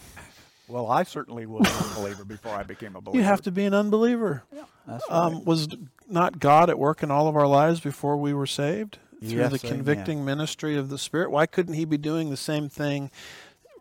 Well, 0.67 0.87
I 0.87 1.03
certainly 1.03 1.45
was 1.45 1.67
an 1.67 1.89
unbeliever 1.89 2.25
before 2.25 2.53
I 2.53 2.63
became 2.63 2.95
a 2.95 3.01
believer. 3.01 3.17
You 3.19 3.23
have 3.25 3.41
to 3.43 3.51
be 3.51 3.65
an 3.65 3.73
unbeliever. 3.73 4.43
That's 4.85 5.03
right. 5.09 5.17
Um, 5.17 5.45
was 5.45 5.69
not 6.09 6.39
God 6.39 6.69
at 6.69 6.77
work 6.77 7.03
in 7.03 7.11
all 7.11 7.27
of 7.27 7.35
our 7.35 7.47
lives 7.47 7.79
before 7.79 8.17
we 8.17 8.33
were 8.33 8.45
saved 8.47 8.99
through 9.21 9.29
Yes, 9.39 9.51
the 9.61 9.67
amen. 9.67 9.77
convicting 9.77 10.25
ministry 10.25 10.75
of 10.77 10.89
the 10.89 10.97
Spirit? 10.97 11.31
Why 11.31 11.45
couldn't 11.45 11.75
He 11.75 11.85
be 11.85 11.97
doing 11.97 12.29
the 12.29 12.37
same 12.37 12.67
thing 12.69 13.11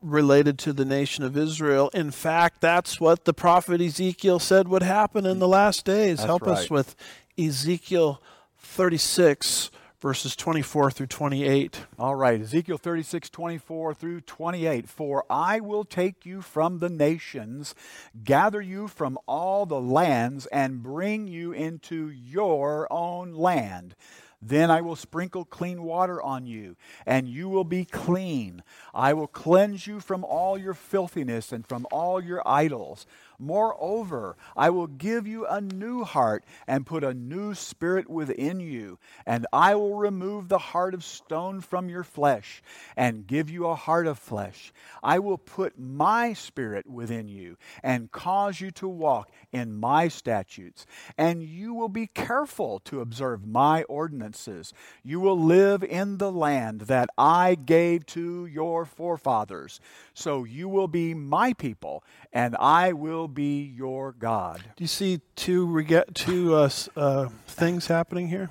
related 0.01 0.59
to 0.61 0.72
the 0.72 0.84
nation 0.84 1.24
of 1.24 1.37
Israel? 1.37 1.91
In 1.93 2.11
fact, 2.12 2.61
that's 2.61 3.01
what 3.01 3.24
the 3.24 3.34
prophet 3.34 3.80
Ezekiel 3.80 4.39
said 4.39 4.68
would 4.68 4.82
happen 4.84 5.26
in 5.26 5.41
the 5.41 5.49
last 5.49 5.84
days. 5.84 6.18
That's 6.18 6.26
Help 6.26 6.45
us 6.47 6.70
with 6.70 6.95
Ezekiel 7.37 8.22
36, 8.59 9.70
verses 10.01 10.36
24 10.36 10.90
through 10.90 11.07
28. 11.07 11.86
All 11.99 12.14
right, 12.14 12.40
Ezekiel 12.40 12.78
36, 12.78 13.30
24 13.30 13.94
through 13.94 14.20
28. 14.20 14.88
For 14.88 15.24
I 15.30 15.61
will 15.61 15.84
take 15.84 16.26
you 16.26 16.42
from 16.42 16.78
the 16.78 16.88
nations, 16.88 17.74
gather 18.22 18.61
you 18.61 18.88
from 18.88 19.18
all 19.26 19.66
the 19.66 19.80
lands, 19.80 20.47
and 20.47 20.82
bring 20.82 21.28
you 21.28 21.53
into 21.53 22.09
your 22.09 22.86
own 22.90 23.32
land. 23.32 23.94
Then 24.42 24.70
I 24.70 24.80
will 24.82 24.97
sprinkle 24.97 25.44
clean 25.44 25.82
water 25.82 26.22
on 26.22 26.47
you, 26.47 26.76
and 27.07 27.26
you 27.26 27.49
will 27.49 27.64
be 27.64 27.84
clean. 27.84 28.62
I 28.94 29.12
will 29.14 29.26
cleanse 29.26 29.86
you 29.86 29.99
from 29.99 30.24
all 30.24 30.59
your 30.59 30.74
filthiness 30.74 31.53
and 31.53 31.66
from 31.66 31.86
all 31.90 32.22
your 32.22 32.47
idols. 32.47 33.07
Moreover, 33.39 34.37
I 34.57 34.70
will 34.70 34.87
give 34.87 35.26
you 35.26 35.47
a 35.47 35.61
new 35.61 36.05
heart 36.05 36.45
and 36.66 36.87
put 36.87 37.05
a 37.05 37.14
new 37.14 37.55
spirit 37.55 38.09
within 38.09 38.61
you, 38.61 38.99
and 39.26 39.47
I 39.53 39.74
will 39.74 39.97
remove 39.97 40.49
the 40.49 40.59
heart 40.59 40.95
of 40.95 41.05
stone 41.05 41.61
from 41.61 41.89
your 41.89 42.05
flesh 42.05 42.62
and 42.97 43.26
give 43.26 43.51
you 43.51 43.66
a 43.66 43.74
heart 43.74 44.07
of 44.07 44.18
flesh. 44.18 44.72
I 45.03 45.18
will 45.18 45.39
put 45.39 45.78
my 45.78 46.32
spirit 46.32 46.87
within 46.89 47.28
you 47.28 47.57
and 47.82 48.11
cause 48.11 48.61
you 48.61 48.70
to 48.72 48.89
walk 48.89 49.30
in 49.53 49.76
my 49.76 50.09
statutes, 50.09 50.87
and 51.16 51.43
you 51.43 51.74
will 51.74 51.89
be 51.89 52.07
careful 52.07 52.80
to 52.80 53.01
observe 53.01 53.47
my 53.47 53.82
ordinances. 53.84 54.72
You 55.03 55.20
will 55.20 55.39
live 55.39 55.82
in 55.82 56.18
the 56.18 56.32
land 56.32 56.82
that 56.82 57.11
I 57.16 57.55
gave 57.55 58.07
to 58.07 58.47
your 58.47 58.84
forefathers. 58.84 59.80
So 60.14 60.45
you 60.45 60.68
will 60.68 60.89
be 60.89 61.14
my 61.14 61.53
people, 61.53 62.03
and 62.32 62.57
I 62.57 62.93
will 62.93 63.26
be 63.29 63.62
your 63.62 64.12
God. 64.12 64.62
Do 64.77 64.85
you 64.85 64.89
see 64.89 65.20
two, 65.35 65.66
rega- 65.66 66.07
two 66.14 66.55
uh, 66.55 66.70
uh, 66.97 67.29
things 67.47 67.87
happening 67.87 68.29
here? 68.29 68.51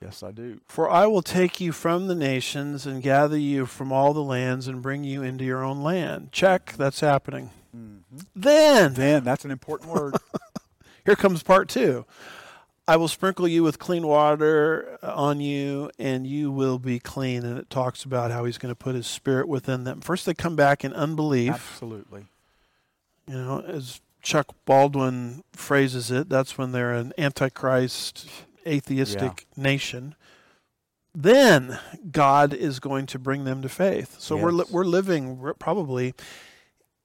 Yes, 0.00 0.22
I 0.22 0.30
do. 0.30 0.60
For 0.68 0.90
I 0.90 1.06
will 1.06 1.22
take 1.22 1.60
you 1.60 1.72
from 1.72 2.06
the 2.06 2.14
nations 2.14 2.86
and 2.86 3.02
gather 3.02 3.38
you 3.38 3.66
from 3.66 3.92
all 3.92 4.12
the 4.12 4.22
lands 4.22 4.68
and 4.68 4.82
bring 4.82 5.04
you 5.04 5.22
into 5.22 5.44
your 5.44 5.64
own 5.64 5.82
land. 5.82 6.32
Check, 6.32 6.74
that's 6.76 7.00
happening. 7.00 7.50
Then, 8.34 8.94
Then, 8.94 9.24
that's 9.24 9.44
an 9.44 9.50
important 9.50 9.90
word. 9.90 10.16
here 11.04 11.16
comes 11.16 11.42
part 11.42 11.68
two. 11.68 12.04
I 12.88 12.96
will 12.96 13.08
sprinkle 13.08 13.48
you 13.48 13.64
with 13.64 13.80
clean 13.80 14.06
water 14.06 14.98
on 15.02 15.40
you, 15.40 15.90
and 15.98 16.24
you 16.26 16.52
will 16.52 16.78
be 16.78 17.00
clean. 17.00 17.44
And 17.44 17.58
it 17.58 17.68
talks 17.68 18.04
about 18.04 18.30
how 18.30 18.44
he's 18.44 18.58
going 18.58 18.70
to 18.70 18.78
put 18.78 18.94
his 18.94 19.08
spirit 19.08 19.48
within 19.48 19.84
them. 19.84 20.00
First, 20.00 20.24
they 20.24 20.34
come 20.34 20.54
back 20.54 20.84
in 20.84 20.92
unbelief. 20.92 21.52
Absolutely. 21.52 22.26
You 23.28 23.34
know, 23.36 23.60
as 23.66 24.00
Chuck 24.22 24.54
Baldwin 24.64 25.42
phrases 25.52 26.10
it, 26.10 26.28
that's 26.28 26.56
when 26.58 26.72
they're 26.72 26.92
an 26.94 27.12
antichrist, 27.18 28.28
atheistic 28.66 29.46
nation. 29.56 30.14
Then 31.14 31.78
God 32.12 32.52
is 32.52 32.78
going 32.78 33.06
to 33.06 33.18
bring 33.18 33.44
them 33.44 33.62
to 33.62 33.68
faith. 33.68 34.16
So 34.20 34.36
we're 34.36 34.50
li- 34.52 34.64
we're 34.70 34.84
living 34.84 35.52
probably 35.58 36.14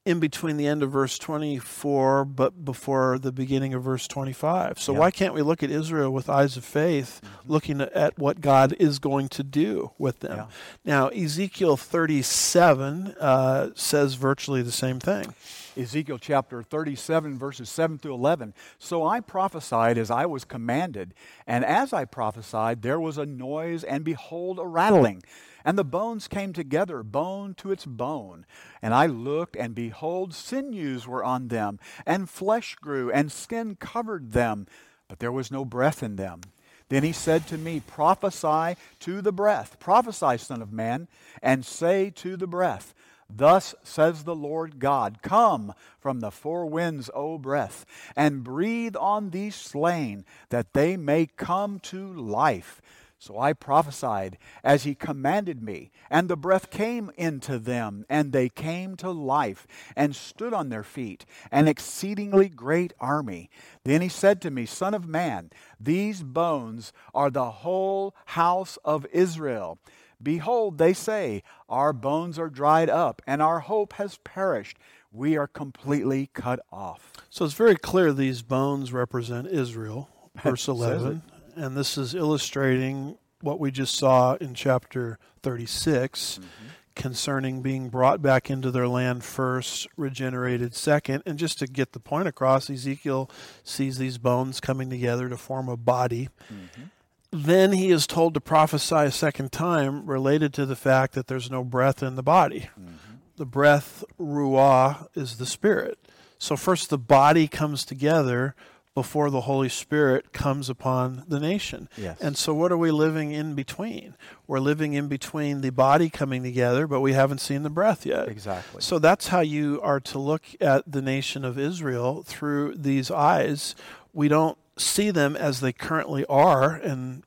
in 0.03 0.19
between 0.19 0.57
the 0.57 0.65
end 0.65 0.81
of 0.81 0.91
verse 0.91 1.19
24 1.19 2.25
but 2.25 2.65
before 2.65 3.19
the 3.19 3.31
beginning 3.31 3.73
of 3.75 3.83
verse 3.83 4.07
25. 4.07 4.79
So 4.79 4.93
Yeah. 4.93 4.99
why 4.99 5.11
can't 5.11 5.33
we 5.35 5.43
look 5.43 5.61
at 5.61 5.69
Israel 5.69 6.11
with 6.11 6.27
eyes 6.27 6.57
of 6.57 6.65
faith, 6.65 7.21
looking 7.45 7.79
at 7.81 8.17
what 8.17 8.41
God 8.41 8.73
is 8.79 8.97
going 8.99 9.29
to 9.29 9.43
do 9.43 9.91
with 9.99 10.19
them? 10.21 10.37
Yeah. 10.37 10.45
Now, 10.83 11.07
Ezekiel 11.09 11.77
37 11.77 13.15
uh, 13.19 13.69
says 13.75 14.15
virtually 14.15 14.63
the 14.63 14.71
same 14.71 14.99
thing. 14.99 15.35
Ezekiel 15.77 16.17
chapter 16.17 16.61
37, 16.61 17.37
verses 17.37 17.69
7 17.69 17.97
through 17.97 18.13
11. 18.13 18.53
So 18.77 19.05
I 19.05 19.19
prophesied 19.19 19.97
as 19.97 20.11
I 20.11 20.25
was 20.25 20.43
commanded, 20.43 21.13
and 21.47 21.63
as 21.63 21.93
I 21.93 22.05
prophesied, 22.05 22.81
there 22.81 22.99
was 22.99 23.17
a 23.17 23.25
noise, 23.25 23.83
and 23.83 24.03
behold, 24.03 24.59
a 24.59 24.67
rattling. 24.67 25.23
And 25.63 25.77
the 25.77 25.83
bones 25.83 26.27
came 26.27 26.53
together, 26.53 27.03
bone 27.03 27.53
to 27.55 27.71
its 27.71 27.85
bone. 27.85 28.45
And 28.81 28.93
I 28.93 29.05
looked, 29.05 29.55
and 29.55 29.75
behold, 29.75 30.33
sinews 30.33 31.07
were 31.07 31.23
on 31.23 31.47
them, 31.47 31.79
and 32.05 32.29
flesh 32.29 32.75
grew, 32.75 33.11
and 33.11 33.31
skin 33.31 33.75
covered 33.75 34.31
them, 34.31 34.67
but 35.07 35.19
there 35.19 35.31
was 35.31 35.51
no 35.51 35.63
breath 35.63 36.03
in 36.03 36.15
them. 36.15 36.41
Then 36.89 37.03
he 37.03 37.13
said 37.13 37.47
to 37.47 37.57
me, 37.57 37.79
Prophesy 37.79 38.75
to 38.99 39.21
the 39.21 39.31
breath, 39.31 39.79
prophesy, 39.79 40.37
Son 40.37 40.61
of 40.61 40.73
Man, 40.73 41.07
and 41.41 41.65
say 41.65 42.09
to 42.15 42.35
the 42.35 42.47
breath, 42.47 42.93
Thus 43.35 43.75
says 43.83 44.23
the 44.23 44.35
Lord 44.35 44.79
God, 44.79 45.21
Come 45.21 45.73
from 45.99 46.19
the 46.19 46.31
four 46.31 46.65
winds, 46.65 47.09
O 47.13 47.37
breath, 47.37 47.85
and 48.15 48.43
breathe 48.43 48.95
on 48.95 49.29
these 49.29 49.55
slain, 49.55 50.25
that 50.49 50.73
they 50.73 50.97
may 50.97 51.27
come 51.27 51.79
to 51.79 52.13
life. 52.13 52.81
So 53.21 53.37
I 53.37 53.53
prophesied 53.53 54.39
as 54.63 54.83
he 54.83 54.95
commanded 54.95 55.61
me, 55.61 55.91
and 56.09 56.27
the 56.27 56.35
breath 56.35 56.71
came 56.71 57.11
into 57.17 57.59
them, 57.59 58.03
and 58.09 58.31
they 58.31 58.49
came 58.49 58.95
to 58.95 59.11
life, 59.11 59.67
and 59.95 60.15
stood 60.15 60.55
on 60.55 60.69
their 60.69 60.81
feet, 60.81 61.23
an 61.51 61.67
exceedingly 61.67 62.49
great 62.49 62.93
army. 62.99 63.51
Then 63.83 64.01
he 64.01 64.09
said 64.09 64.41
to 64.41 64.49
me, 64.49 64.65
Son 64.65 64.95
of 64.95 65.07
man, 65.07 65.51
these 65.79 66.23
bones 66.23 66.93
are 67.13 67.29
the 67.29 67.51
whole 67.51 68.15
house 68.25 68.79
of 68.83 69.05
Israel. 69.13 69.77
Behold, 70.21 70.77
they 70.77 70.93
say, 70.93 71.43
Our 71.69 71.93
bones 71.93 72.37
are 72.37 72.49
dried 72.49 72.89
up, 72.89 73.21
and 73.25 73.41
our 73.41 73.59
hope 73.61 73.93
has 73.93 74.17
perished. 74.23 74.77
We 75.11 75.37
are 75.37 75.47
completely 75.47 76.29
cut 76.33 76.59
off. 76.71 77.11
So 77.29 77.45
it's 77.45 77.53
very 77.53 77.75
clear 77.75 78.13
these 78.13 78.41
bones 78.41 78.93
represent 78.93 79.47
Israel, 79.47 80.09
verse 80.43 80.67
11. 80.67 81.21
And 81.55 81.75
this 81.75 81.97
is 81.97 82.15
illustrating 82.15 83.17
what 83.41 83.59
we 83.59 83.71
just 83.71 83.95
saw 83.95 84.35
in 84.35 84.53
chapter 84.53 85.19
36 85.43 86.39
mm-hmm. 86.39 86.47
concerning 86.95 87.61
being 87.61 87.89
brought 87.89 88.21
back 88.21 88.49
into 88.49 88.71
their 88.71 88.87
land 88.87 89.23
first, 89.23 89.87
regenerated 89.97 90.75
second. 90.75 91.23
And 91.25 91.37
just 91.37 91.59
to 91.59 91.67
get 91.67 91.91
the 91.91 91.99
point 91.99 92.27
across, 92.27 92.69
Ezekiel 92.69 93.29
sees 93.63 93.97
these 93.97 94.17
bones 94.17 94.61
coming 94.61 94.89
together 94.89 95.27
to 95.27 95.37
form 95.37 95.67
a 95.67 95.77
body. 95.77 96.29
Mm-hmm. 96.51 96.83
Then 97.31 97.71
he 97.71 97.91
is 97.91 98.05
told 98.07 98.33
to 98.33 98.41
prophesy 98.41 98.95
a 98.95 99.11
second 99.11 99.51
time 99.51 100.05
related 100.05 100.53
to 100.55 100.65
the 100.65 100.75
fact 100.75 101.13
that 101.13 101.27
there's 101.27 101.49
no 101.49 101.63
breath 101.63 102.03
in 102.03 102.15
the 102.15 102.23
body. 102.23 102.69
Mm-hmm. 102.79 103.15
The 103.37 103.45
breath, 103.45 104.03
ruah, 104.19 105.07
is 105.15 105.37
the 105.37 105.45
spirit. 105.45 105.97
So 106.37 106.57
first 106.57 106.89
the 106.89 106.97
body 106.97 107.47
comes 107.47 107.85
together 107.85 108.55
before 108.93 109.29
the 109.29 109.41
Holy 109.41 109.69
Spirit 109.69 110.33
comes 110.33 110.69
upon 110.69 111.23
the 111.25 111.39
nation. 111.39 111.87
Yes. 111.95 112.19
And 112.19 112.35
so 112.35 112.53
what 112.53 112.73
are 112.73 112.77
we 112.77 112.91
living 112.91 113.31
in 113.31 113.55
between? 113.55 114.15
We're 114.47 114.59
living 114.59 114.93
in 114.93 115.07
between 115.07 115.61
the 115.61 115.69
body 115.69 116.09
coming 116.09 116.43
together, 116.43 116.87
but 116.87 116.99
we 116.99 117.13
haven't 117.13 117.39
seen 117.39 117.63
the 117.63 117.69
breath 117.69 118.05
yet. 118.05 118.27
Exactly. 118.27 118.81
So 118.81 118.99
that's 118.99 119.27
how 119.27 119.39
you 119.39 119.79
are 119.81 120.01
to 120.01 120.19
look 120.19 120.43
at 120.59 120.91
the 120.91 121.01
nation 121.01 121.45
of 121.45 121.57
Israel 121.57 122.23
through 122.23 122.75
these 122.75 123.09
eyes. 123.09 123.75
We 124.11 124.27
don't 124.27 124.57
see 124.81 125.11
them 125.11 125.35
as 125.35 125.59
they 125.59 125.71
currently 125.71 126.25
are 126.27 126.73
and 126.75 127.23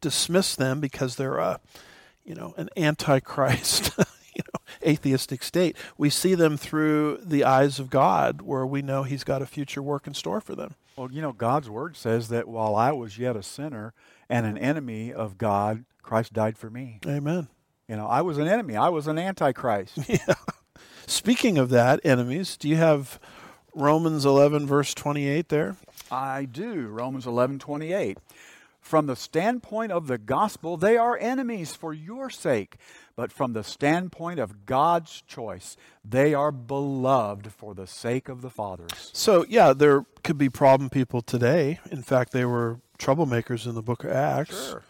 dismiss 0.00 0.56
them 0.56 0.80
because 0.80 1.16
they're 1.16 1.38
a, 1.38 1.60
you 2.24 2.34
know, 2.34 2.54
an 2.56 2.68
antichrist, 2.76 3.90
you 4.34 4.42
know, 4.52 4.60
atheistic 4.86 5.42
state. 5.42 5.76
We 5.96 6.10
see 6.10 6.34
them 6.34 6.56
through 6.56 7.18
the 7.24 7.44
eyes 7.44 7.78
of 7.78 7.90
God, 7.90 8.42
where 8.42 8.66
we 8.66 8.82
know 8.82 9.02
He's 9.02 9.24
got 9.24 9.42
a 9.42 9.46
future 9.46 9.82
work 9.82 10.06
in 10.06 10.14
store 10.14 10.40
for 10.40 10.54
them. 10.54 10.74
Well, 10.96 11.10
you 11.12 11.20
know, 11.20 11.32
God's 11.32 11.68
word 11.68 11.96
says 11.96 12.28
that 12.28 12.48
while 12.48 12.74
I 12.74 12.92
was 12.92 13.18
yet 13.18 13.36
a 13.36 13.42
sinner 13.42 13.92
and 14.28 14.46
an 14.46 14.56
enemy 14.56 15.12
of 15.12 15.38
God, 15.38 15.84
Christ 16.02 16.32
died 16.32 16.56
for 16.56 16.70
me. 16.70 17.00
Amen. 17.06 17.48
You 17.88 17.96
know, 17.96 18.06
I 18.06 18.22
was 18.22 18.38
an 18.38 18.48
enemy. 18.48 18.76
I 18.76 18.88
was 18.88 19.06
an 19.06 19.18
antichrist. 19.18 19.98
Yeah. 20.08 20.34
Speaking 21.08 21.56
of 21.56 21.68
that, 21.70 22.00
enemies, 22.02 22.56
do 22.56 22.68
you 22.68 22.74
have 22.76 23.20
Romans 23.74 24.24
11, 24.24 24.66
verse 24.66 24.92
28 24.92 25.48
there? 25.50 25.76
I 26.10 26.44
do. 26.44 26.86
Romans 26.86 27.26
11 27.26 27.58
28. 27.58 28.18
From 28.80 29.06
the 29.06 29.16
standpoint 29.16 29.90
of 29.90 30.06
the 30.06 30.16
gospel, 30.16 30.76
they 30.76 30.96
are 30.96 31.18
enemies 31.18 31.74
for 31.74 31.92
your 31.92 32.30
sake. 32.30 32.76
But 33.16 33.32
from 33.32 33.52
the 33.52 33.64
standpoint 33.64 34.38
of 34.38 34.64
God's 34.64 35.22
choice, 35.26 35.76
they 36.04 36.34
are 36.34 36.52
beloved 36.52 37.52
for 37.52 37.74
the 37.74 37.88
sake 37.88 38.28
of 38.28 38.42
the 38.42 38.50
fathers. 38.50 39.10
So, 39.12 39.44
yeah, 39.48 39.72
there 39.72 40.04
could 40.22 40.38
be 40.38 40.48
problem 40.48 40.88
people 40.88 41.20
today. 41.20 41.80
In 41.90 42.02
fact, 42.02 42.32
they 42.32 42.44
were 42.44 42.78
troublemakers 42.98 43.66
in 43.66 43.74
the 43.74 43.82
book 43.82 44.04
of 44.04 44.12
Acts. 44.12 44.68
Sure. 44.70 44.82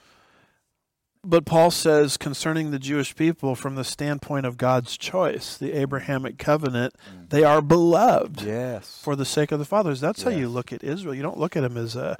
But 1.28 1.44
Paul 1.44 1.72
says 1.72 2.16
concerning 2.16 2.70
the 2.70 2.78
Jewish 2.78 3.16
people, 3.16 3.56
from 3.56 3.74
the 3.74 3.82
standpoint 3.84 4.46
of 4.46 4.56
God's 4.56 4.96
choice, 4.96 5.56
the 5.56 5.72
Abrahamic 5.72 6.38
covenant, 6.38 6.94
they 7.30 7.42
are 7.42 7.60
beloved 7.60 8.42
Yes. 8.42 9.00
for 9.02 9.16
the 9.16 9.24
sake 9.24 9.50
of 9.50 9.58
the 9.58 9.64
fathers. 9.64 10.00
That's 10.00 10.22
how 10.22 10.30
you 10.30 10.48
look 10.48 10.72
at 10.72 10.84
Israel. 10.84 11.14
You 11.14 11.22
don't 11.22 11.38
look 11.38 11.56
at 11.56 11.62
them 11.62 11.76
as 11.76 11.96
a 11.96 12.16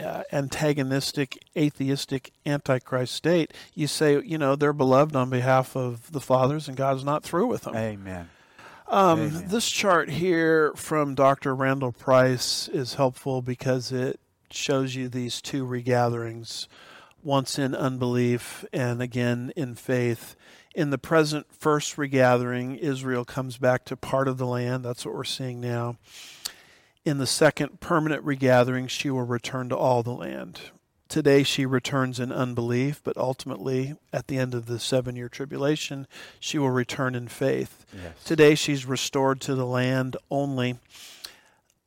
uh, 0.00 0.24
antagonistic, 0.32 1.38
atheistic, 1.56 2.32
antichrist 2.44 3.14
state. 3.14 3.52
You 3.74 3.86
say, 3.86 4.20
you 4.22 4.38
know, 4.38 4.56
they're 4.56 4.72
beloved 4.72 5.14
on 5.14 5.30
behalf 5.30 5.76
of 5.76 6.10
the 6.10 6.20
fathers, 6.20 6.66
and 6.66 6.76
God's 6.76 7.04
not 7.04 7.22
through 7.22 7.46
with 7.46 7.62
them. 7.62 7.76
Amen. 7.76 8.28
Um, 8.88 9.20
Amen. 9.20 9.44
this 9.48 9.68
chart 9.70 10.10
here 10.10 10.72
from 10.74 11.14
Dr. 11.14 11.54
Randall 11.54 11.92
Price 11.92 12.68
is 12.68 12.94
helpful 12.94 13.40
because 13.40 13.92
it 13.92 14.18
shows 14.50 14.94
you 14.96 15.08
these 15.08 15.40
two 15.40 15.64
regatherings, 15.64 16.68
once 17.24 17.58
in 17.58 17.74
unbelief 17.74 18.64
and 18.72 19.00
again 19.02 19.52
in 19.56 19.74
faith. 19.74 20.36
In 20.74 20.90
the 20.90 20.98
present 20.98 21.46
first 21.52 21.96
regathering, 21.96 22.76
Israel 22.76 23.24
comes 23.24 23.58
back 23.58 23.84
to 23.86 23.96
part 23.96 24.28
of 24.28 24.38
the 24.38 24.46
land. 24.46 24.84
That's 24.84 25.06
what 25.06 25.14
we're 25.14 25.24
seeing 25.24 25.60
now. 25.60 25.96
In 27.04 27.18
the 27.18 27.26
second 27.26 27.80
permanent 27.80 28.24
regathering, 28.24 28.88
she 28.88 29.10
will 29.10 29.22
return 29.22 29.68
to 29.68 29.76
all 29.76 30.02
the 30.02 30.10
land. 30.10 30.60
Today, 31.08 31.42
she 31.42 31.64
returns 31.66 32.18
in 32.18 32.32
unbelief, 32.32 33.00
but 33.04 33.16
ultimately, 33.16 33.94
at 34.12 34.26
the 34.26 34.38
end 34.38 34.54
of 34.54 34.66
the 34.66 34.80
seven 34.80 35.14
year 35.14 35.28
tribulation, 35.28 36.08
she 36.40 36.58
will 36.58 36.70
return 36.70 37.14
in 37.14 37.28
faith. 37.28 37.86
Yes. 37.92 38.24
Today 38.24 38.54
she's 38.54 38.84
restored 38.86 39.40
to 39.42 39.54
the 39.54 39.66
land 39.66 40.16
only, 40.30 40.78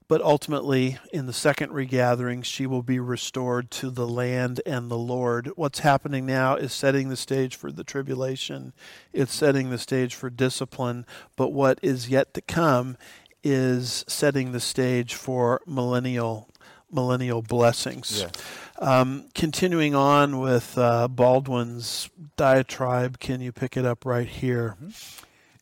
but 0.08 0.22
ultimately 0.22 0.98
in 1.12 1.26
the 1.26 1.34
second 1.34 1.72
regathering 1.74 2.42
she 2.42 2.66
will 2.66 2.84
be 2.84 3.00
restored 3.00 3.70
to 3.72 3.90
the 3.90 4.08
land 4.08 4.62
and 4.66 4.90
the 4.90 4.98
Lord. 4.98 5.52
What's 5.56 5.80
happening 5.80 6.26
now 6.26 6.56
is 6.56 6.74
setting 6.74 7.10
the 7.10 7.18
stage 7.18 7.56
for 7.56 7.72
the 7.72 7.84
tribulation. 7.84 8.74
It's 9.14 9.34
setting 9.34 9.70
the 9.70 9.78
stage 9.78 10.16
for 10.16 10.30
discipline, 10.30 11.06
but 11.36 11.50
what 11.50 11.80
is 11.82 12.10
yet 12.10 12.34
to 12.36 12.42
come 12.42 12.98
is 13.44 14.04
setting 14.08 14.52
the 14.52 14.60
stage 14.60 15.14
for 15.14 15.62
millennial 15.66 16.50
millennial 16.90 17.42
blessings. 17.42 18.22
Yes. 18.22 18.32
Um, 18.80 19.26
continuing 19.36 19.94
on 19.94 20.40
with 20.40 20.78
uh, 20.78 21.08
Baldwin's 21.10 22.10
diatribe, 22.38 23.20
can 23.20 23.42
you 23.42 23.52
pick 23.52 23.76
it 23.76 23.86
up 23.86 24.06
right 24.06 24.28
here? 24.28 24.78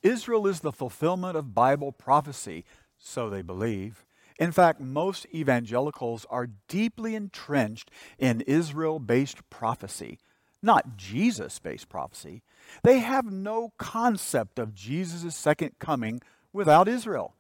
Israel 0.04 0.46
is 0.46 0.60
the 0.60 0.72
fulfillment 0.72 1.36
of 1.36 1.56
Bible 1.56 1.92
prophecy, 1.92 2.64
so 3.00 3.30
they 3.30 3.42
believe. 3.42 4.06
In 4.40 4.52
fact, 4.52 4.82
most 4.82 5.26
evangelicals 5.34 6.26
are 6.30 6.50
deeply 6.68 7.16
entrenched 7.16 7.90
in 8.20 8.42
Israel 8.42 9.00
based 9.00 9.50
prophecy, 9.50 10.20
not 10.62 10.98
Jesus 10.98 11.60
based 11.60 11.88
prophecy. 11.88 12.44
They 12.84 13.00
have 13.00 13.32
no 13.32 13.72
concept 13.78 14.60
of 14.60 14.76
Jesus' 14.76 15.36
second 15.36 15.80
coming 15.80 16.22
without 16.52 16.88
Israel. 16.88 17.36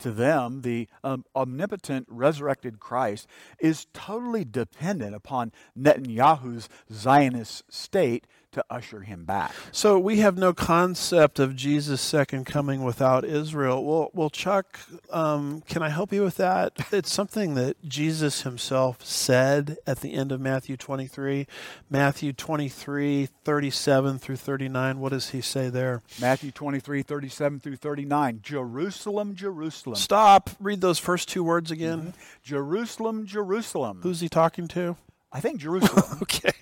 To 0.00 0.12
them, 0.12 0.62
the 0.62 0.88
um, 1.02 1.24
omnipotent 1.34 2.06
resurrected 2.08 2.78
Christ 2.78 3.26
is 3.58 3.86
totally 3.92 4.44
dependent 4.44 5.14
upon 5.14 5.52
Netanyahu's 5.76 6.68
Zionist 6.92 7.64
state 7.68 8.26
to 8.58 8.64
usher 8.70 9.00
him 9.00 9.24
back. 9.24 9.52
So 9.72 9.98
we 9.98 10.18
have 10.18 10.36
no 10.36 10.52
concept 10.52 11.38
of 11.38 11.56
Jesus' 11.56 12.00
second 12.00 12.44
coming 12.44 12.84
without 12.84 13.24
Israel. 13.24 13.84
Well, 13.84 14.10
well, 14.12 14.30
Chuck, 14.30 14.78
um, 15.10 15.62
can 15.68 15.82
I 15.82 15.88
help 15.88 16.12
you 16.12 16.22
with 16.22 16.36
that? 16.36 16.72
It's 16.98 17.12
something 17.12 17.54
that 17.54 17.76
Jesus 17.86 18.42
himself 18.42 19.04
said 19.04 19.76
at 19.86 20.00
the 20.00 20.14
end 20.14 20.32
of 20.32 20.40
Matthew 20.40 20.76
23. 20.76 21.46
Matthew 21.88 22.32
23, 22.32 23.28
37 23.44 24.18
through 24.18 24.36
39. 24.36 24.98
What 24.98 25.12
does 25.12 25.30
he 25.30 25.40
say 25.40 25.68
there? 25.68 26.02
Matthew 26.20 26.50
23, 26.50 27.02
37 27.02 27.60
through 27.60 27.76
39. 27.76 28.40
Jerusalem, 28.42 29.36
Jerusalem. 29.36 29.96
Stop. 29.96 30.50
Read 30.58 30.80
those 30.80 30.98
first 30.98 31.28
two 31.28 31.44
words 31.44 31.70
again. 31.70 32.14
Jerusalem, 32.42 33.26
Jerusalem. 33.26 34.00
Who's 34.02 34.20
he 34.20 34.28
talking 34.28 34.66
to? 34.68 34.96
I 35.30 35.40
think 35.40 35.60
Jerusalem. 35.60 36.18
Okay. 36.22 36.52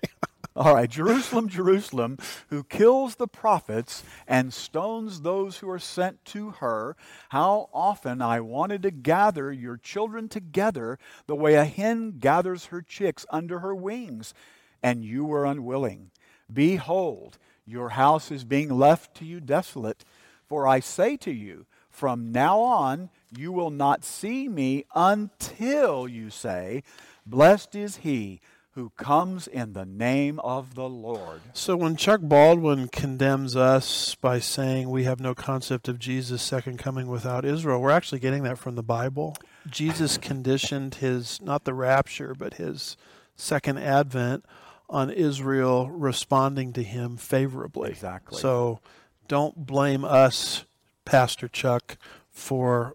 All 0.66 0.74
right, 0.74 0.90
Jerusalem, 0.90 1.48
Jerusalem, 1.48 2.18
who 2.48 2.64
kills 2.64 3.14
the 3.14 3.28
prophets 3.28 4.02
and 4.26 4.52
stones 4.52 5.20
those 5.20 5.58
who 5.58 5.70
are 5.70 5.78
sent 5.78 6.24
to 6.24 6.50
her. 6.58 6.96
How 7.28 7.70
often 7.72 8.20
I 8.20 8.40
wanted 8.40 8.82
to 8.82 8.90
gather 8.90 9.52
your 9.52 9.76
children 9.76 10.28
together 10.28 10.98
the 11.28 11.36
way 11.36 11.54
a 11.54 11.64
hen 11.64 12.18
gathers 12.18 12.64
her 12.64 12.82
chicks 12.82 13.24
under 13.30 13.60
her 13.60 13.76
wings, 13.76 14.34
and 14.82 15.04
you 15.04 15.24
were 15.24 15.46
unwilling. 15.46 16.10
Behold, 16.52 17.38
your 17.64 17.90
house 17.90 18.32
is 18.32 18.42
being 18.42 18.70
left 18.70 19.14
to 19.18 19.24
you 19.24 19.38
desolate. 19.38 20.04
For 20.48 20.66
I 20.66 20.80
say 20.80 21.16
to 21.18 21.30
you, 21.30 21.66
from 21.90 22.32
now 22.32 22.58
on 22.58 23.10
you 23.30 23.52
will 23.52 23.70
not 23.70 24.04
see 24.04 24.48
me 24.48 24.84
until 24.96 26.08
you 26.08 26.28
say, 26.28 26.82
Blessed 27.24 27.76
is 27.76 27.98
he 27.98 28.40
who 28.76 28.92
comes 28.98 29.46
in 29.46 29.72
the 29.72 29.86
name 29.86 30.38
of 30.40 30.74
the 30.74 30.86
Lord. 30.86 31.40
So 31.54 31.78
when 31.78 31.96
Chuck 31.96 32.20
Baldwin 32.22 32.88
condemns 32.88 33.56
us 33.56 34.14
by 34.16 34.38
saying 34.38 34.90
we 34.90 35.04
have 35.04 35.18
no 35.18 35.34
concept 35.34 35.88
of 35.88 35.98
Jesus' 35.98 36.42
second 36.42 36.78
coming 36.78 37.06
without 37.06 37.46
Israel, 37.46 37.80
we're 37.80 37.90
actually 37.90 38.18
getting 38.18 38.42
that 38.42 38.58
from 38.58 38.74
the 38.74 38.82
Bible. 38.82 39.34
Jesus 39.66 40.18
conditioned 40.22 40.96
his, 40.96 41.40
not 41.40 41.64
the 41.64 41.72
rapture, 41.72 42.34
but 42.34 42.54
his 42.54 42.98
second 43.34 43.78
advent 43.78 44.44
on 44.90 45.08
Israel 45.08 45.88
responding 45.88 46.74
to 46.74 46.82
him 46.82 47.16
favorably. 47.16 47.92
Exactly. 47.92 48.38
So 48.38 48.80
don't 49.26 49.66
blame 49.66 50.04
us, 50.04 50.66
Pastor 51.06 51.48
Chuck, 51.48 51.96
for 52.30 52.92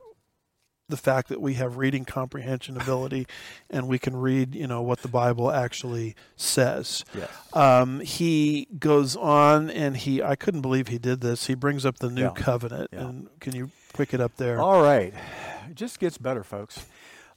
the 0.91 0.97
fact 0.97 1.29
that 1.29 1.41
we 1.41 1.55
have 1.55 1.77
reading 1.77 2.05
comprehension 2.05 2.79
ability 2.79 3.25
and 3.69 3.87
we 3.87 3.97
can 3.97 4.15
read, 4.15 4.53
you 4.53 4.67
know, 4.67 4.81
what 4.83 5.01
the 5.01 5.07
Bible 5.07 5.49
actually 5.51 6.15
says. 6.35 7.03
Yes. 7.15 7.29
Um, 7.53 7.99
he 8.01 8.67
goes 8.77 9.15
on 9.15 9.69
and 9.71 9.97
he, 9.97 10.21
I 10.21 10.35
couldn't 10.35 10.61
believe 10.61 10.87
he 10.89 10.99
did 10.99 11.21
this. 11.21 11.47
He 11.47 11.55
brings 11.55 11.85
up 11.85 11.97
the 11.99 12.09
new 12.11 12.23
Yeah. 12.23 12.29
covenant. 12.35 12.89
Yeah. 12.93 12.99
And 13.07 13.29
can 13.39 13.55
you 13.55 13.71
pick 13.93 14.13
it 14.13 14.21
up 14.21 14.35
there? 14.37 14.61
All 14.61 14.83
right. 14.83 15.13
It 15.69 15.75
just 15.75 15.99
gets 15.99 16.17
better, 16.19 16.43
folks. 16.43 16.85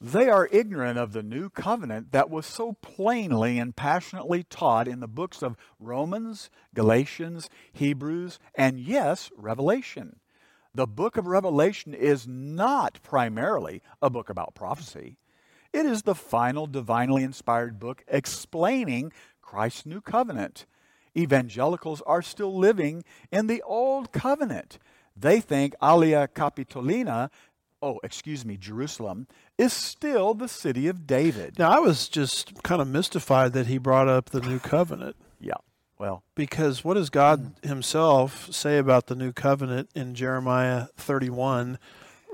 They 0.01 0.29
are 0.29 0.49
ignorant 0.53 0.99
of 0.99 1.13
the 1.13 1.23
new 1.23 1.49
covenant 1.49 2.13
that 2.13 2.29
was 2.29 2.45
so 2.45 2.75
plainly 2.83 3.59
and 3.59 3.75
passionately 3.75 4.43
taught 4.43 4.87
in 4.87 5.01
the 5.01 5.09
books 5.09 5.43
of 5.43 5.57
Romans, 5.81 6.51
Galatians, 6.75 7.49
Hebrews, 7.73 8.39
and 8.55 8.79
yes, 8.79 9.31
Revelation. 9.37 10.17
The 10.75 10.87
book 10.89 11.17
of 11.17 11.27
Revelation 11.27 11.95
is 11.95 12.27
not 12.27 12.99
primarily 13.03 13.81
a 14.03 14.11
book 14.11 14.29
about 14.29 14.57
prophecy. 14.57 15.19
It 15.73 15.87
is 15.87 16.03
the 16.03 16.17
final 16.17 16.67
divinely 16.67 17.23
inspired 17.23 17.79
book 17.79 18.05
explaining 18.09 19.13
Christ's 19.41 19.87
new 19.87 20.01
covenant. 20.01 20.67
Evangelicals 21.17 22.03
are 22.03 22.23
still 22.23 22.57
living 22.57 23.05
in 23.31 23.47
the 23.47 23.63
old 23.63 24.11
covenant. 24.11 24.79
They 25.17 25.39
think 25.39 25.77
Aelia 25.81 26.27
Capitolina, 26.27 27.31
oh, 27.81 28.01
excuse 28.03 28.45
me, 28.45 28.57
Jerusalem, 28.57 29.29
is 29.57 29.73
still 29.73 30.35
the 30.35 30.49
city 30.49 30.89
of 30.89 31.07
David. 31.07 31.57
Now, 31.57 31.71
I 31.71 31.79
was 31.79 32.09
just 32.09 32.65
kind 32.65 32.83
of 32.83 32.89
mystified 32.89 33.53
that 33.53 33.69
he 33.69 33.79
brought 33.79 34.09
up 34.09 34.31
the 34.31 34.41
new 34.41 34.59
covenant 34.59 35.15
Yeah, 35.39 35.55
well, 36.05 36.23
because 36.35 36.85
what 36.85 36.95
does 36.95 37.09
God 37.09 37.57
mm. 37.63 37.67
himself 37.67 38.53
say 38.53 38.77
about 38.77 39.07
the 39.07 39.15
new 39.15 39.33
covenant 39.33 39.89
in 39.95 40.15
Jeremiah 40.15 40.89
31, 40.99 41.79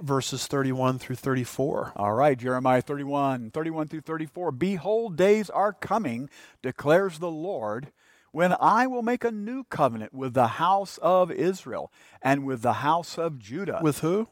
verses 0.01 0.49
31 0.49 0.99
through 0.99 1.15
34. 1.15 1.93
All 1.95 2.13
right, 2.15 2.37
Jeremiah 2.37 2.83
31, 2.83 3.53
31 3.53 3.87
through 3.87 4.01
34. 4.01 4.51
Behold, 4.51 5.17
days 5.17 5.49
are 5.51 5.73
coming, 5.73 6.29
declares 6.63 7.21
the 7.21 7.31
Lord, 7.31 7.93
when 8.33 8.57
I 8.61 8.89
will 8.89 9.03
make 9.03 9.23
a 9.23 9.31
new 9.31 9.63
covenant 9.63 10.13
with 10.13 10.35
the 10.35 10.49
house 10.49 10.99
of 10.99 11.31
Israel 11.31 11.93
and 12.21 12.45
with 12.45 12.63
the 12.63 12.75
house 12.75 13.19
of 13.19 13.39
Judah. 13.39 13.79
With 13.81 14.01
who? 14.01 14.27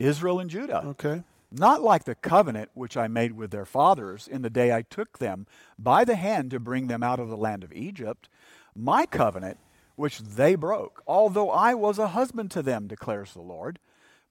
Israel 0.00 0.40
and 0.40 0.50
Judah. 0.50 0.82
Okay. 0.84 1.22
Not 1.52 1.82
like 1.82 2.02
the 2.02 2.16
covenant 2.16 2.70
which 2.74 2.96
I 2.96 3.06
made 3.06 3.32
with 3.32 3.52
their 3.52 3.64
fathers 3.64 4.26
in 4.26 4.42
the 4.42 4.50
day 4.50 4.74
I 4.74 4.82
took 4.82 5.18
them 5.18 5.46
by 5.78 6.04
the 6.04 6.16
hand 6.16 6.50
to 6.50 6.58
bring 6.58 6.88
them 6.88 7.04
out 7.04 7.20
of 7.20 7.28
the 7.28 7.36
land 7.36 7.62
of 7.62 7.72
Egypt, 7.72 8.28
my 8.74 9.06
covenant 9.06 9.58
which 9.96 10.20
they 10.20 10.54
broke, 10.54 11.02
although 11.06 11.50
I 11.50 11.74
was 11.74 11.98
a 11.98 12.08
husband 12.08 12.50
to 12.52 12.62
them, 12.62 12.88
declares 12.88 13.32
the 13.32 13.42
Lord. 13.42 13.78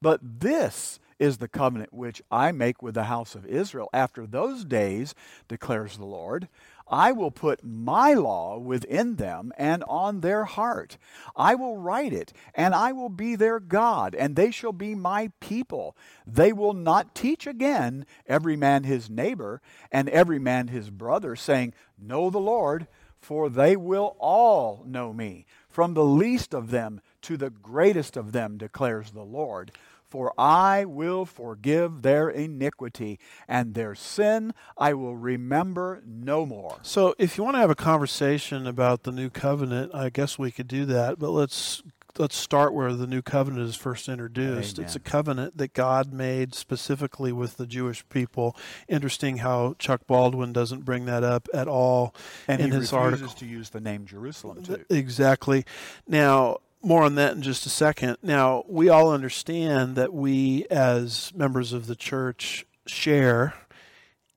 But 0.01 0.19
this 0.41 0.99
is 1.17 1.37
the 1.37 1.47
covenant 1.47 1.93
which 1.93 2.21
I 2.29 2.51
make 2.51 2.81
with 2.81 2.95
the 2.95 3.05
house 3.05 3.35
of 3.35 3.45
Israel 3.45 3.89
after 3.93 4.27
those 4.27 4.65
days, 4.65 5.15
declares 5.47 5.97
the 5.97 6.05
Lord. 6.05 6.49
I 6.85 7.13
will 7.13 7.31
put 7.31 7.63
my 7.63 8.13
law 8.13 8.57
within 8.57 9.15
them 9.15 9.53
and 9.57 9.85
on 9.87 10.19
their 10.19 10.43
heart. 10.43 10.97
I 11.35 11.55
will 11.55 11.77
write 11.77 12.11
it, 12.11 12.33
and 12.53 12.75
I 12.75 12.91
will 12.91 13.09
be 13.09 13.37
their 13.37 13.61
God, 13.61 14.13
and 14.13 14.35
they 14.35 14.51
shall 14.51 14.73
be 14.73 14.93
my 14.93 15.31
people. 15.39 15.95
They 16.27 16.51
will 16.51 16.73
not 16.73 17.15
teach 17.15 17.47
again 17.47 18.05
every 18.27 18.57
man 18.57 18.83
his 18.83 19.09
neighbor 19.09 19.61
and 19.91 20.09
every 20.09 20.39
man 20.39 20.67
his 20.67 20.89
brother, 20.89 21.37
saying, 21.37 21.73
Know 21.97 22.29
the 22.29 22.39
Lord, 22.39 22.87
for 23.23 23.49
they 23.49 23.75
will 23.75 24.15
all 24.19 24.83
know 24.85 25.13
me, 25.13 25.45
from 25.69 25.93
the 25.93 26.03
least 26.03 26.53
of 26.53 26.69
them 26.69 27.01
to 27.21 27.37
the 27.37 27.49
greatest 27.49 28.17
of 28.17 28.31
them, 28.31 28.57
declares 28.57 29.11
the 29.11 29.23
Lord 29.23 29.71
for 30.13 30.31
I 30.37 30.85
will 30.85 31.25
forgive 31.25 32.03
their 32.03 32.29
iniquity, 32.29 33.17
and 33.47 33.73
their 33.73 33.95
sin 33.95 34.53
I 34.77 34.93
will 34.93 35.15
remember 35.15 36.03
no 36.05 36.45
more. 36.45 36.77
So, 36.83 37.15
if 37.17 37.35
you 37.35 37.43
want 37.43 37.55
to 37.55 37.59
have 37.59 37.71
a 37.71 37.75
conversation 37.75 38.67
about 38.67 39.05
the 39.05 39.11
new 39.11 39.31
covenant, 39.31 39.95
I 39.95 40.11
guess 40.11 40.37
we 40.37 40.51
could 40.51 40.67
do 40.67 40.85
that. 40.85 41.17
But 41.17 41.31
let's 41.31 41.81
let's 42.17 42.35
start 42.35 42.73
where 42.73 42.93
the 42.93 43.07
new 43.07 43.21
covenant 43.21 43.67
is 43.67 43.75
first 43.75 44.07
introduced. 44.07 44.77
Amen. 44.77 44.85
It's 44.85 44.95
a 44.95 44.99
covenant 44.99 45.57
that 45.57 45.73
God 45.73 46.13
made 46.13 46.53
specifically 46.53 47.31
with 47.31 47.57
the 47.57 47.65
Jewish 47.65 48.07
people. 48.09 48.55
Interesting 48.87 49.37
how 49.37 49.75
Chuck 49.79 50.05
Baldwin 50.07 50.53
doesn't 50.53 50.85
bring 50.85 51.05
that 51.05 51.23
up 51.23 51.47
at 51.53 51.67
all 51.67 52.13
and 52.47 52.61
in 52.61 52.71
he 52.71 52.77
his 52.77 52.91
refuses 52.91 53.21
article. 53.21 53.33
to 53.39 53.45
use 53.45 53.69
the 53.71 53.81
name 53.81 54.05
Jerusalem 54.05 54.63
too. 54.63 54.85
Exactly. 54.89 55.65
Now, 56.07 56.57
more 56.81 57.03
on 57.03 57.15
that 57.15 57.33
in 57.33 57.41
just 57.41 57.65
a 57.65 57.69
second. 57.69 58.17
Now, 58.21 58.63
we 58.67 58.89
all 58.89 59.11
understand 59.11 59.95
that 59.95 60.13
we, 60.13 60.65
as 60.69 61.31
members 61.33 61.73
of 61.73 61.87
the 61.87 61.95
church, 61.95 62.65
share 62.85 63.53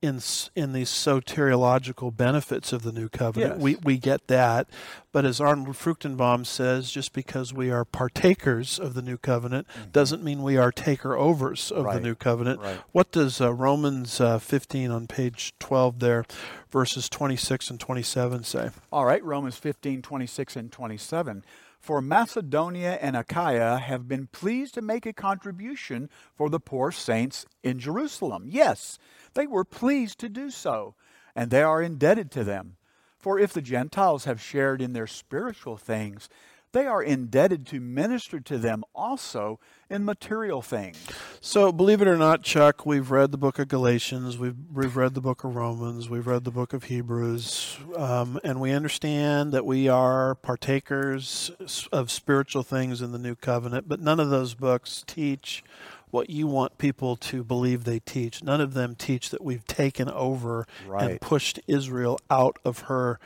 in 0.01 0.19
in 0.55 0.73
these 0.73 0.89
soteriological 0.89 2.15
benefits 2.15 2.71
of 2.71 2.83
the 2.83 2.91
new 2.91 3.09
covenant. 3.09 3.53
Yes. 3.55 3.61
We 3.61 3.75
we 3.83 3.97
get 3.97 4.27
that, 4.27 4.67
but 5.11 5.25
as 5.25 5.41
Arnold 5.41 5.75
Fruchtenbaum 5.75 6.45
says, 6.45 6.91
just 6.91 7.13
because 7.13 7.53
we 7.53 7.71
are 7.71 7.83
partakers 7.83 8.77
of 8.79 8.93
the 8.93 9.01
new 9.01 9.17
covenant 9.17 9.65
doesn't 9.91 10.23
mean 10.23 10.43
we 10.43 10.55
are 10.57 10.71
taker 10.71 11.15
overs 11.15 11.71
of 11.71 11.83
the 11.85 11.89
Mm-hmm. 11.91 12.03
New 12.03 12.15
covenant. 12.15 12.59
Right. 12.61 12.79
What 12.91 13.11
does 13.11 13.41
uh, 13.41 13.51
Romans 13.53 14.21
uh, 14.21 14.37
15 14.39 14.91
on 14.91 15.07
page 15.07 15.53
12 15.59 15.99
there, 15.99 16.25
verses 16.71 17.09
26 17.09 17.71
and 17.71 17.79
27 17.79 18.43
say? 18.43 18.69
All 18.91 19.05
right, 19.05 19.23
Romans 19.23 19.55
15, 19.57 20.01
26 20.03 20.55
and 20.55 20.71
27. 20.71 21.43
For 21.79 22.01
Macedonia 22.01 22.97
and 23.01 23.15
Achaia 23.15 23.77
have 23.77 24.07
been 24.07 24.27
pleased 24.27 24.73
to 24.73 24.81
make 24.81 25.05
a 25.05 25.13
contribution 25.13 26.09
for 26.35 26.49
the 26.49 26.59
poor 26.59 26.91
saints 26.91 27.45
in 27.63 27.79
Jerusalem. 27.79 28.45
Yes, 28.47 28.99
they 29.33 29.47
were 29.47 29.63
pleased 29.63 30.19
to 30.19 30.29
do 30.29 30.49
so, 30.49 30.95
and 31.35 31.49
they 31.49 31.63
are 31.63 31.81
indebted 31.81 32.31
to 32.31 32.43
them. 32.43 32.77
For 33.19 33.39
if 33.39 33.53
the 33.53 33.61
Gentiles 33.61 34.25
have 34.25 34.41
shared 34.41 34.81
in 34.81 34.93
their 34.93 35.07
spiritual 35.07 35.77
things, 35.77 36.29
they 36.77 36.85
are 36.85 37.01
indebted 37.01 37.65
to 37.65 37.79
minister 37.79 38.39
to 38.39 38.57
them 38.59 38.83
also 38.93 39.59
in 39.89 40.05
material 40.05 40.61
things. 40.61 40.97
So, 41.41 41.71
believe 41.71 42.03
it 42.03 42.07
or 42.07 42.17
not, 42.17 42.43
Chuck, 42.43 42.85
we've 42.85 43.09
read 43.09 43.31
the 43.31 43.37
book 43.37 43.57
of 43.57 43.67
Galatians, 43.67 44.37
we've, 44.37 44.55
we've 44.71 44.95
read 44.95 45.15
the 45.15 45.21
book 45.21 45.43
of 45.43 45.55
Romans, 45.55 46.07
we've 46.07 46.27
read 46.27 46.43
the 46.43 46.51
book 46.51 46.73
of 46.73 46.83
Hebrews, 46.83 47.79
um, 47.95 48.39
and 48.43 48.61
we 48.61 48.73
understand 48.73 49.53
that 49.53 49.65
we 49.65 49.87
are 49.87 50.35
partakers 50.35 51.49
of 51.91 52.11
spiritual 52.11 52.61
things 52.61 53.01
in 53.01 53.11
the 53.11 53.19
new 53.19 53.33
covenant, 53.33 53.89
but 53.89 53.99
none 53.99 54.19
of 54.19 54.29
those 54.29 54.53
books 54.53 55.03
teach 55.07 55.63
what 56.11 56.29
you 56.29 56.45
want 56.45 56.77
people 56.77 57.15
to 57.15 57.43
believe 57.43 57.85
they 57.85 57.99
teach. 57.99 58.43
None 58.43 58.61
of 58.61 58.73
them 58.73 58.95
teach 58.95 59.29
that 59.31 59.43
we've 59.43 59.65
taken 59.65 60.09
over 60.09 60.67
and 61.11 61.21
pushed 61.21 61.59
Israel 61.67 62.19
out 62.29 62.59
of 62.63 62.81
her 62.81 63.19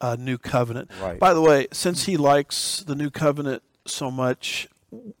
uh, 0.00 0.16
new 0.18 0.38
covenant. 0.38 0.90
Right. 1.00 1.18
By 1.18 1.34
the 1.34 1.40
way, 1.40 1.68
since 1.72 2.04
he 2.04 2.16
likes 2.16 2.82
the 2.86 2.94
new 2.94 3.10
covenant 3.10 3.62
so 3.86 4.10
much, 4.10 4.68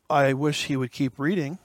I 0.08 0.32
wish 0.32 0.64
he 0.66 0.76
would 0.76 0.92
keep 0.92 1.18
reading 1.18 1.58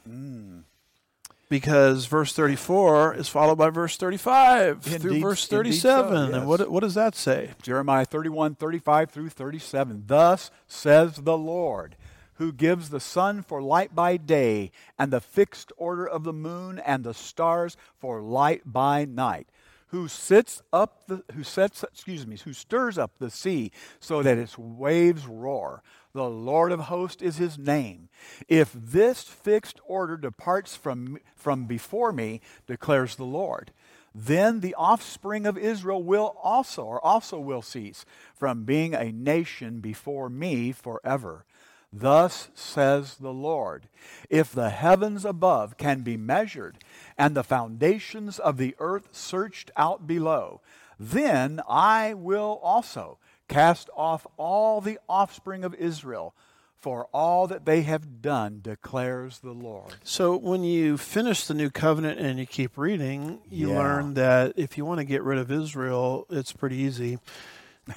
because 1.49 2.05
verse 2.05 2.33
34 2.33 3.15
is 3.15 3.27
followed 3.27 3.57
by 3.57 3.69
verse 3.69 3.97
35 3.97 4.81
through 4.83 5.19
verse 5.19 5.51
indeed 5.51 5.73
so, 5.73 6.03
37. 6.03 6.33
And 6.33 6.47
what, 6.47 6.71
what 6.71 6.79
does 6.79 6.93
that 6.95 7.13
say? 7.13 7.51
Jeremiah 7.61 8.05
31, 8.05 8.55
35 8.55 9.11
through 9.11 9.29
37. 9.29 10.03
Thus 10.07 10.49
says 10.67 11.17
the 11.17 11.37
Lord, 11.37 11.97
who 12.35 12.53
gives 12.53 12.89
the 12.89 13.01
sun 13.01 13.43
for 13.43 13.61
light 13.61 13.93
by 13.93 14.15
day, 14.17 14.71
and 14.97 15.11
the 15.11 15.19
fixed 15.19 15.73
order 15.77 16.07
of 16.07 16.23
the 16.23 16.33
moon 16.33 16.79
and 16.79 17.03
the 17.03 17.13
stars 17.13 17.75
for 17.99 18.21
light 18.21 18.61
by 18.65 19.03
night. 19.05 19.49
Who 19.91 20.07
sits 20.07 20.61
up 20.71 21.07
the 21.07 21.23
who 21.33 21.43
sets 21.43 21.83
excuse 21.83 22.25
me, 22.25 22.37
who 22.37 22.53
stirs 22.53 22.97
up 22.97 23.11
the 23.19 23.29
sea 23.29 23.71
so 23.99 24.23
that 24.23 24.37
its 24.37 24.57
waves 24.57 25.27
roar. 25.27 25.83
The 26.13 26.29
Lord 26.29 26.71
of 26.71 26.81
hosts 26.81 27.21
is 27.21 27.37
his 27.37 27.57
name. 27.57 28.09
If 28.49 28.73
this 28.73 29.23
fixed 29.23 29.79
order 29.85 30.17
departs 30.17 30.75
from, 30.75 31.17
from 31.35 31.65
before 31.65 32.11
me, 32.11 32.41
declares 32.67 33.15
the 33.15 33.23
Lord, 33.23 33.71
then 34.13 34.59
the 34.59 34.75
offspring 34.75 35.45
of 35.45 35.57
Israel 35.57 36.03
will 36.03 36.35
also, 36.41 36.83
or 36.83 37.03
also 37.03 37.39
will 37.39 37.61
cease 37.61 38.03
from 38.33 38.65
being 38.65 38.93
a 38.93 39.11
nation 39.11 39.79
before 39.79 40.29
me 40.29 40.73
forever. 40.73 41.45
Thus 41.93 42.49
says 42.55 43.17
the 43.17 43.33
Lord 43.33 43.87
If 44.29 44.51
the 44.51 44.69
heavens 44.69 45.25
above 45.25 45.77
can 45.77 46.01
be 46.01 46.17
measured, 46.17 46.77
and 47.17 47.35
the 47.35 47.43
foundations 47.43 48.39
of 48.39 48.57
the 48.57 48.75
earth 48.79 49.09
searched 49.11 49.71
out 49.75 50.07
below, 50.07 50.61
then 50.99 51.61
I 51.67 52.13
will 52.13 52.59
also 52.63 53.17
cast 53.47 53.89
off 53.95 54.25
all 54.37 54.79
the 54.79 54.99
offspring 55.09 55.63
of 55.65 55.75
Israel 55.75 56.33
for 56.79 57.07
all 57.13 57.45
that 57.45 57.65
they 57.65 57.81
have 57.83 58.21
done, 58.23 58.59
declares 58.63 59.39
the 59.39 59.51
Lord. 59.51 59.97
So 60.03 60.35
when 60.35 60.63
you 60.63 60.97
finish 60.97 61.45
the 61.45 61.53
new 61.53 61.69
covenant 61.69 62.19
and 62.19 62.39
you 62.39 62.47
keep 62.47 62.75
reading, 62.75 63.39
you 63.51 63.69
Yeah. 63.69 63.77
learn 63.77 64.13
that 64.15 64.53
if 64.55 64.77
you 64.77 64.85
want 64.85 64.97
to 64.99 65.03
get 65.03 65.21
rid 65.21 65.37
of 65.37 65.51
Israel, 65.51 66.25
it's 66.29 66.51
pretty 66.53 66.77
easy. 66.77 67.19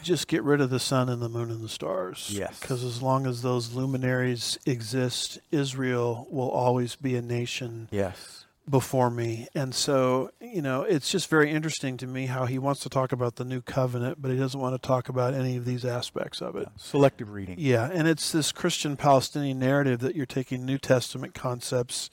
Just 0.02 0.28
get 0.28 0.42
rid 0.42 0.60
of 0.60 0.70
the 0.70 0.80
sun 0.80 1.08
and 1.08 1.20
the 1.22 1.28
moon 1.28 1.50
and 1.50 1.62
the 1.62 1.68
stars. 1.68 2.30
Yes. 2.32 2.58
Because 2.60 2.82
as 2.84 3.02
long 3.02 3.26
as 3.26 3.42
those 3.42 3.72
luminaries 3.74 4.58
exist, 4.66 5.38
Israel 5.50 6.26
will 6.30 6.50
always 6.50 6.96
be 6.96 7.16
a 7.16 7.22
nation 7.22 7.88
Yes. 7.90 8.44
before 8.68 9.10
me. 9.10 9.46
And 9.54 9.74
so, 9.74 10.30
you 10.40 10.62
know, 10.62 10.82
it's 10.82 11.10
just 11.10 11.28
very 11.28 11.50
interesting 11.50 11.96
to 11.98 12.06
me 12.06 12.26
how 12.26 12.46
he 12.46 12.58
wants 12.58 12.80
to 12.82 12.88
talk 12.88 13.12
about 13.12 13.36
the 13.36 13.44
new 13.44 13.60
covenant, 13.60 14.20
but 14.22 14.30
he 14.30 14.36
doesn't 14.38 14.58
want 14.60 14.80
to 14.80 14.86
talk 14.86 15.08
about 15.08 15.34
any 15.34 15.56
of 15.56 15.64
these 15.64 15.84
aspects 15.84 16.40
of 16.40 16.56
it. 16.56 16.68
Selective 16.76 17.30
reading. 17.30 17.56
Yeah, 17.58 17.90
and 17.92 18.08
it's 18.08 18.32
this 18.32 18.52
Christian 18.52 18.96
Palestinian 18.96 19.58
narrative 19.58 20.00
that 20.00 20.16
you're 20.16 20.24
taking 20.26 20.64
New 20.64 20.78
Testament 20.78 21.34
concepts 21.34 22.08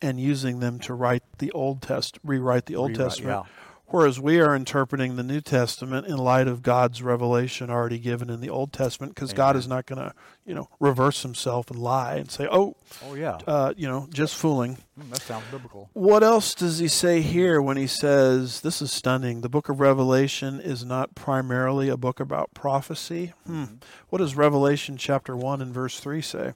and 0.00 0.20
using 0.20 0.60
them 0.60 0.78
to 0.78 0.94
write 0.94 1.24
the 1.38 1.50
Old 1.50 1.82
Test, 1.82 2.18
rewrite 2.22 2.66
the 2.66 2.76
Old 2.76 2.90
Rewrite, 2.90 3.04
Testament. 3.08 3.46
yeah. 3.46 3.52
Whereas 3.90 4.20
we 4.20 4.38
are 4.40 4.54
interpreting 4.54 5.16
the 5.16 5.22
New 5.22 5.40
Testament 5.40 6.06
in 6.06 6.18
light 6.18 6.46
of 6.46 6.62
God's 6.62 7.02
revelation 7.02 7.70
already 7.70 7.98
given 7.98 8.28
in 8.28 8.40
the 8.40 8.50
Old 8.50 8.72
Testament, 8.72 9.14
because 9.14 9.32
God 9.32 9.56
is 9.56 9.66
not 9.66 9.86
going 9.86 9.98
to, 9.98 10.12
you 10.44 10.54
know, 10.54 10.68
reverse 10.78 11.22
Himself 11.22 11.70
and 11.70 11.78
lie 11.80 12.16
and 12.16 12.30
say, 12.30 12.46
"Oh, 12.50 12.76
Oh, 13.06 13.14
yeah. 13.14 13.38
uh, 13.46 13.72
you 13.76 13.88
know, 13.88 14.06
just 14.12 14.34
fooling." 14.36 14.76
Mm, 15.00 15.10
that 15.10 15.22
sounds 15.22 15.44
biblical. 15.50 15.88
What 15.94 16.22
else 16.22 16.54
does 16.54 16.78
he 16.80 16.88
say 16.88 17.22
here 17.22 17.62
when 17.62 17.76
he 17.78 17.86
says, 17.86 18.60
this 18.60 18.82
is 18.82 18.92
stunning, 18.92 19.40
the 19.40 19.48
book 19.48 19.68
of 19.68 19.80
Revelation 19.80 20.60
is 20.60 20.84
not 20.84 21.14
primarily 21.14 21.88
a 21.88 21.96
book 21.96 22.20
about 22.20 22.52
prophecy? 22.52 23.32
Hmm. 23.46 23.64
What 24.10 24.18
does 24.18 24.34
Revelation 24.36 24.96
chapter 24.96 25.36
1 25.36 25.62
and 25.62 25.72
verse 25.72 25.98
3 26.00 26.20
say? 26.20 26.52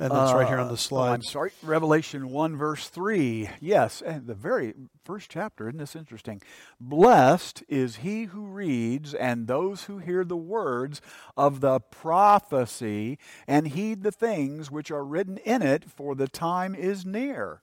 And 0.00 0.12
that's 0.12 0.32
right 0.32 0.46
here 0.46 0.58
on 0.58 0.66
Uh, 0.66 0.68
the 0.68 0.72
oh, 0.74 0.76
slide. 0.76 1.14
I'm 1.14 1.22
sorry. 1.22 1.50
Revelation 1.60 2.30
1, 2.30 2.56
verse 2.56 2.88
3. 2.88 3.50
Yes, 3.60 4.00
and 4.00 4.28
the 4.28 4.34
very 4.34 4.74
first 5.04 5.28
chapter. 5.28 5.68
Isn't 5.68 5.78
this 5.78 5.96
interesting? 5.96 6.40
Blessed 6.80 7.64
is 7.68 7.96
he 7.96 8.24
who 8.24 8.46
reads 8.46 9.12
and 9.12 9.48
those 9.48 9.84
who 9.84 9.98
hear 9.98 10.24
the 10.24 10.36
words 10.36 11.00
of 11.36 11.60
the 11.60 11.80
prophecy 11.80 13.18
and 13.48 13.68
heed 13.68 14.04
the 14.04 14.12
things 14.12 14.70
which 14.70 14.92
are 14.92 15.04
written 15.04 15.38
in 15.38 15.62
it, 15.62 15.90
for 15.90 16.14
the 16.14 16.28
time 16.28 16.76
is 16.76 17.04
near. 17.04 17.62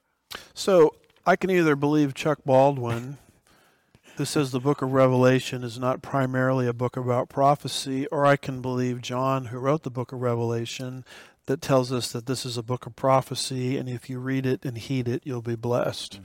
So 0.53 0.94
I 1.26 1.38
can 1.38 1.49
either 1.49 1.78
believe 1.78 2.14
Chuck 2.14 2.40
Baldwin, 2.45 3.18
who 4.18 4.26
says 4.26 4.52
the 4.52 4.60
book 4.60 4.82
of 4.82 4.91
Revelation 4.91 5.64
is 5.64 5.80
not 5.80 6.02
primarily 6.02 6.68
a 6.68 6.74
book 6.74 6.98
about 6.98 7.30
prophecy, 7.30 8.07
or 8.07 8.26
I 8.26 8.36
can 8.36 8.62
believe 8.62 9.02
John, 9.02 9.45
who 9.45 9.57
wrote 9.57 9.84
the 9.84 9.90
book 9.90 10.12
of 10.12 10.22
Revelation, 10.22 11.06
that 11.47 11.61
tells 11.61 11.91
us 11.91 12.11
that 12.11 12.26
this 12.26 12.45
is 12.45 12.57
a 12.57 12.63
book 12.63 12.85
of 12.85 12.95
prophecy, 12.95 13.77
and 13.77 13.88
if 13.88 14.09
you 14.09 14.19
read 14.19 14.45
it 14.45 14.65
and 14.65 14.77
heed 14.77 15.07
it, 15.07 15.22
you'll 15.26 15.41
be 15.41 15.55
blessed. 15.55 16.19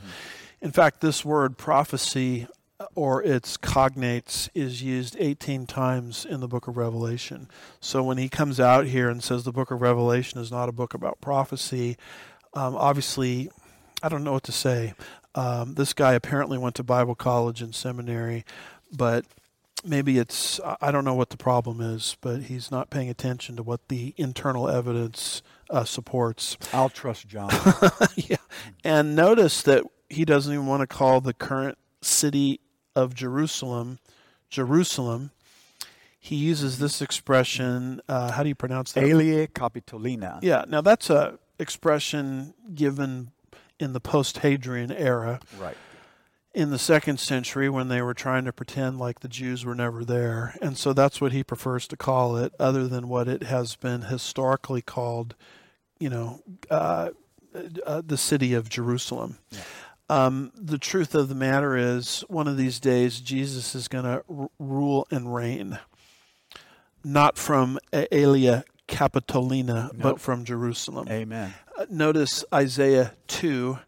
In 0.60 0.72
fact, 0.72 1.00
this 1.00 1.24
word 1.24 1.58
prophecy 1.58 2.46
or 2.94 3.22
its 3.22 3.56
cognates 3.56 4.48
is 4.54 4.82
used 4.82 5.16
18 5.18 5.66
times 5.66 6.24
in 6.24 6.40
the 6.40 6.48
book 6.48 6.66
of 6.66 6.76
Revelation. 6.76 7.48
So 7.80 8.02
when 8.02 8.18
he 8.18 8.28
comes 8.28 8.58
out 8.58 8.86
here 8.86 9.08
and 9.08 9.22
says 9.22 9.44
the 9.44 9.52
book 9.52 9.70
of 9.70 9.82
Revelation 9.82 10.40
is 10.40 10.50
not 10.50 10.68
a 10.68 10.72
book 10.72 10.94
about 10.94 11.20
prophecy, 11.20 11.96
um, 12.54 12.74
obviously, 12.74 13.50
I 14.02 14.08
don't 14.08 14.24
know 14.24 14.32
what 14.32 14.44
to 14.44 14.52
say. 14.52 14.94
Um, 15.34 15.74
this 15.74 15.92
guy 15.92 16.14
apparently 16.14 16.58
went 16.58 16.74
to 16.76 16.82
Bible 16.82 17.14
college 17.14 17.62
and 17.62 17.74
seminary, 17.74 18.44
but 18.92 19.24
maybe 19.84 20.18
it's, 20.18 20.60
I- 20.80 20.90
don't 20.90 21.04
know 21.04 21.14
what 21.14 21.30
the 21.30 21.36
problem 21.36 21.80
is, 21.80 22.16
but 22.20 22.42
he's 22.44 22.70
not 22.70 22.90
paying 22.90 23.08
attention 23.08 23.56
to 23.56 23.62
what 23.62 23.88
the 23.88 24.14
internal 24.16 24.68
evidence 24.68 25.42
uh, 25.70 25.84
supports. 25.84 26.56
I'll 26.72 26.88
trust 26.90 27.28
John. 27.28 27.50
yeah. 28.16 28.36
And 28.84 29.14
notice 29.16 29.62
that 29.62 29.84
he 30.08 30.24
doesn't 30.24 30.52
even 30.52 30.66
want 30.66 30.80
to 30.80 30.86
call 30.86 31.20
the 31.20 31.32
current 31.34 31.78
city 32.02 32.60
of 32.96 33.14
Jerusalem 33.14 33.98
Jerusalem. 34.48 35.30
He 36.18 36.34
uses 36.36 36.78
this 36.80 37.00
expression. 37.00 38.00
Uh, 38.08 38.32
how 38.32 38.42
do 38.42 38.48
you 38.48 38.54
pronounce 38.54 38.92
that? 38.92 39.04
Elie 39.04 39.46
Capitolina. 39.46 40.40
Yeah. 40.42 40.64
Now 40.68 40.80
that's 40.80 41.08
a 41.08 41.38
expression 41.58 42.52
given 42.74 43.30
in 43.78 43.92
the 43.92 44.00
post-Hadrian 44.00 44.90
era 44.92 45.40
Right. 45.58 45.76
In 46.52 46.70
the 46.70 46.78
second 46.78 47.20
century 47.20 47.68
when 47.68 47.88
they 47.88 48.02
were 48.02 48.14
trying 48.14 48.44
to 48.44 48.52
pretend 48.52 48.98
like 48.98 49.20
the 49.20 49.28
Jews 49.28 49.64
were 49.64 49.74
never 49.74 50.04
there. 50.04 50.56
And 50.60 50.76
so 50.76 50.92
that's 50.92 51.20
what 51.20 51.32
he 51.32 51.44
prefers 51.44 51.86
to 51.88 51.96
call 51.96 52.36
it, 52.36 52.52
other 52.58 52.88
than 52.88 53.08
what 53.08 53.28
it 53.28 53.44
has 53.44 53.76
been 53.76 54.02
historically 54.02 54.82
called, 54.82 55.36
you 56.00 56.10
know, 56.10 56.40
uh, 56.70 57.10
uh, 57.86 58.02
the 58.04 58.16
city 58.16 58.52
of 58.54 58.68
Jerusalem. 58.68 59.38
Yeah. 59.50 59.60
Um, 60.08 60.50
the 60.56 60.78
truth 60.78 61.14
of 61.14 61.28
the 61.28 61.36
matter 61.36 61.76
is, 61.76 62.24
one 62.28 62.48
of 62.48 62.56
these 62.56 62.80
days, 62.80 63.20
Jesus 63.20 63.76
is 63.76 63.86
going 63.86 64.04
to 64.04 64.24
r- 64.28 64.50
rule 64.58 65.06
and 65.12 65.32
reign, 65.32 65.78
not 67.04 67.38
from 67.38 67.78
Aelia 67.92 68.64
Capitolina, 68.88 69.92
Nope. 69.92 69.96
but 70.00 70.20
from 70.20 70.44
Jerusalem. 70.44 71.06
Amen. 71.08 71.54
Uh, 71.78 71.86
notice 71.88 72.44
Isaiah 72.52 73.14
2, 73.28 73.78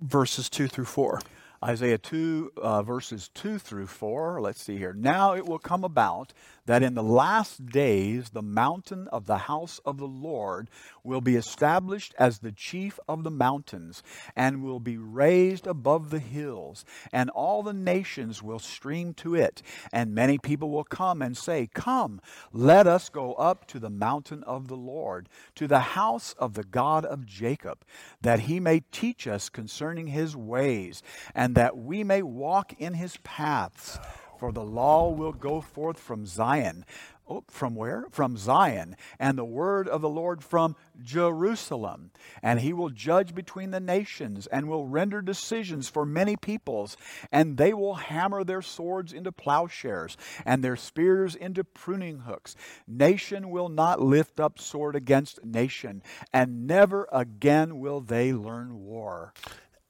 verses 0.00 0.48
2 0.50 0.66
through 0.66 0.84
4. 0.86 1.20
Isaiah 1.64 1.98
2, 1.98 2.52
uh, 2.56 2.82
verses 2.82 3.30
2 3.34 3.58
through 3.58 3.88
4. 3.88 4.40
Let's 4.40 4.62
see 4.62 4.76
here. 4.76 4.92
Now 4.92 5.34
it 5.34 5.44
will 5.46 5.58
come 5.58 5.82
about 5.82 6.32
that 6.68 6.82
in 6.82 6.92
the 6.92 7.02
last 7.02 7.64
days 7.64 8.28
the 8.28 8.42
mountain 8.42 9.08
of 9.08 9.24
the 9.24 9.38
house 9.38 9.80
of 9.86 9.96
the 9.96 10.06
Lord 10.06 10.68
will 11.02 11.22
be 11.22 11.34
established 11.34 12.14
as 12.18 12.40
the 12.40 12.52
chief 12.52 13.00
of 13.08 13.24
the 13.24 13.30
mountains, 13.30 14.02
and 14.36 14.62
will 14.62 14.78
be 14.78 14.98
raised 14.98 15.66
above 15.66 16.10
the 16.10 16.18
hills, 16.18 16.84
and 17.10 17.30
all 17.30 17.62
the 17.62 17.72
nations 17.72 18.42
will 18.42 18.58
stream 18.58 19.14
to 19.14 19.34
it. 19.34 19.62
And 19.94 20.14
many 20.14 20.36
people 20.36 20.68
will 20.68 20.84
come 20.84 21.22
and 21.22 21.34
say, 21.38 21.70
Come, 21.72 22.20
let 22.52 22.86
us 22.86 23.08
go 23.08 23.32
up 23.34 23.66
to 23.68 23.78
the 23.78 23.88
mountain 23.88 24.42
of 24.42 24.68
the 24.68 24.76
Lord, 24.76 25.30
to 25.54 25.68
the 25.68 25.80
house 25.80 26.34
of 26.38 26.52
the 26.52 26.64
God 26.64 27.06
of 27.06 27.24
Jacob, 27.24 27.78
that 28.20 28.40
he 28.40 28.60
may 28.60 28.80
teach 28.92 29.26
us 29.26 29.48
concerning 29.48 30.08
his 30.08 30.36
ways, 30.36 31.02
and 31.34 31.54
that 31.54 31.78
we 31.78 32.04
may 32.04 32.20
walk 32.20 32.74
in 32.78 32.92
his 32.92 33.16
paths. 33.24 33.98
For 34.38 34.52
the 34.52 34.64
law 34.64 35.10
will 35.10 35.32
go 35.32 35.60
forth 35.60 35.98
from 35.98 36.24
Zion. 36.24 36.84
Oh, 37.30 37.44
from 37.48 37.74
where? 37.74 38.06
From 38.10 38.36
Zion. 38.36 38.96
And 39.18 39.36
the 39.36 39.44
word 39.44 39.86
of 39.86 40.00
the 40.00 40.08
Lord 40.08 40.42
from 40.42 40.76
Jerusalem. 41.02 42.10
And 42.42 42.60
he 42.60 42.72
will 42.72 42.88
judge 42.88 43.34
between 43.34 43.70
the 43.70 43.80
nations 43.80 44.46
and 44.46 44.68
will 44.68 44.86
render 44.86 45.20
decisions 45.20 45.88
for 45.88 46.06
many 46.06 46.36
peoples. 46.36 46.96
And 47.30 47.58
they 47.58 47.74
will 47.74 47.94
hammer 47.94 48.44
their 48.44 48.62
swords 48.62 49.12
into 49.12 49.32
plowshares 49.32 50.16
and 50.46 50.62
their 50.64 50.76
spears 50.76 51.34
into 51.34 51.64
pruning 51.64 52.20
hooks. 52.20 52.56
Nation 52.86 53.50
will 53.50 53.68
not 53.68 54.00
lift 54.00 54.40
up 54.40 54.58
sword 54.58 54.96
against 54.96 55.44
nation, 55.44 56.02
and 56.32 56.66
never 56.66 57.08
again 57.12 57.78
will 57.78 58.00
they 58.00 58.32
learn 58.32 58.84
war. 58.84 59.34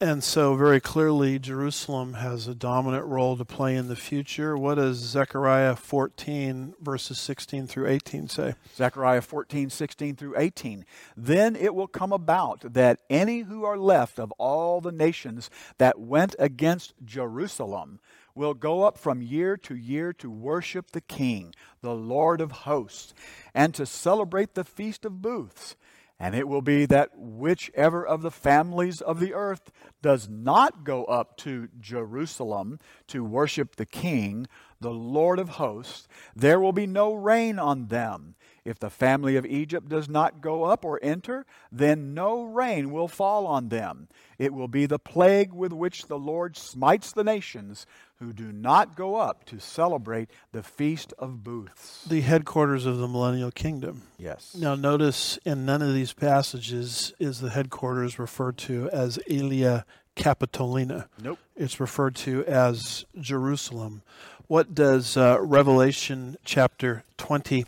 And 0.01 0.23
so, 0.23 0.55
very 0.55 0.81
clearly, 0.81 1.41
Jerusalem 1.41 2.15
has 2.15 2.47
a 2.47 2.55
dominant 2.55 3.05
role 3.07 3.37
to 3.37 3.45
play 3.45 3.75
in 3.75 3.89
the 3.89 3.97
future. 3.97 4.57
What 4.57 4.77
does 4.77 4.99
Zechariah 4.99 5.75
14, 5.75 6.75
verses 6.81 7.19
16 7.19 7.67
through 7.67 7.89
18 7.89 8.29
say? 8.29 8.55
Zechariah 8.77 9.23
14, 9.23 9.71
16 9.71 10.15
through 10.15 10.39
18. 10.39 10.85
Then 11.17 11.57
it 11.57 11.75
will 11.75 11.89
come 11.89 12.13
about 12.13 12.75
that 12.75 13.01
any 13.11 13.41
who 13.41 13.65
are 13.65 13.77
left 13.77 14.21
of 14.21 14.31
all 14.39 14.81
the 14.81 14.93
nations 14.93 15.51
that 15.79 15.99
went 15.99 16.37
against 16.39 16.95
Jerusalem 17.05 17.99
will 18.37 18.55
go 18.55 18.85
up 18.85 18.99
from 18.99 19.21
year 19.21 19.57
to 19.57 19.75
year 19.75 20.13
to 20.13 20.31
worship 20.31 20.93
the 20.93 21.01
King, 21.01 21.53
the 21.81 21.95
Lord 21.95 22.41
of 22.41 22.53
hosts, 22.53 23.15
and 23.53 23.75
to 23.75 23.85
celebrate 23.85 24.55
the 24.55 24.63
Feast 24.63 25.05
of 25.05 25.21
Booths. 25.21 25.75
And 26.21 26.35
it 26.35 26.49
will 26.49 26.63
be 26.63 26.85
that 26.87 27.11
whichever 27.15 28.05
of 28.05 28.23
the 28.23 28.31
families 28.31 29.01
of 29.01 29.21
the 29.21 29.35
earth 29.35 29.71
does 30.03 30.29
not 30.29 30.83
go 30.83 31.05
up 31.05 31.37
to 31.39 31.69
Jerusalem 31.79 32.81
to 33.07 33.25
worship 33.25 33.77
the 33.77 33.87
King, 33.87 34.49
the 34.81 34.91
Lord 34.91 35.39
of 35.39 35.51
hosts, 35.51 36.09
there 36.35 36.59
will 36.59 36.73
be 36.73 36.87
no 36.87 37.15
rain 37.15 37.59
on 37.59 37.87
them. 37.87 38.35
If 38.69 38.79
the 38.79 38.91
family 38.91 39.37
of 39.37 39.47
Egypt 39.47 39.89
does 39.89 40.11
not 40.11 40.43
go 40.43 40.65
up 40.65 40.85
or 40.85 41.01
enter, 41.03 41.47
then 41.73 42.13
no 42.13 42.43
rain 42.43 42.91
will 42.91 43.09
fall 43.09 43.47
on 43.47 43.71
them. 43.71 44.09
It 44.39 44.53
will 44.53 44.69
be 44.69 44.85
the 44.85 44.99
plague 44.99 45.55
with 45.55 45.73
which 45.73 46.07
the 46.07 46.19
Lord 46.19 46.55
smites 46.55 47.11
the 47.11 47.25
nations 47.25 47.87
who 48.19 48.35
do 48.35 48.53
not 48.53 48.95
go 48.95 49.17
up 49.17 49.45
to 49.47 49.59
celebrate 49.59 50.29
the 50.53 50.63
Feast 50.63 51.15
of 51.19 51.43
Booths. 51.43 52.05
The 52.07 52.21
headquarters 52.21 52.85
of 52.85 52.99
the 52.99 53.09
millennial 53.09 53.51
kingdom. 53.51 54.03
Yes. 54.19 54.55
Now, 54.55 54.75
notice 54.75 55.39
in 55.47 55.65
none 55.65 55.81
of 55.81 55.95
these 55.95 56.13
passages 56.13 57.15
is 57.19 57.41
the 57.41 57.51
headquarters 57.51 58.19
referred 58.19 58.59
to 58.59 58.91
as 58.91 59.19
Aelia 59.31 59.85
Capitolina. 60.15 61.07
Nope. 61.23 61.39
It's 61.57 61.81
referred 61.81 62.17
to 62.17 62.45
as 62.45 63.07
Jerusalem. 63.19 64.03
What 64.47 64.75
does 64.75 65.17
uh, 65.17 65.39
Revelation 65.41 66.37
chapter 66.45 67.05
20 67.17 67.65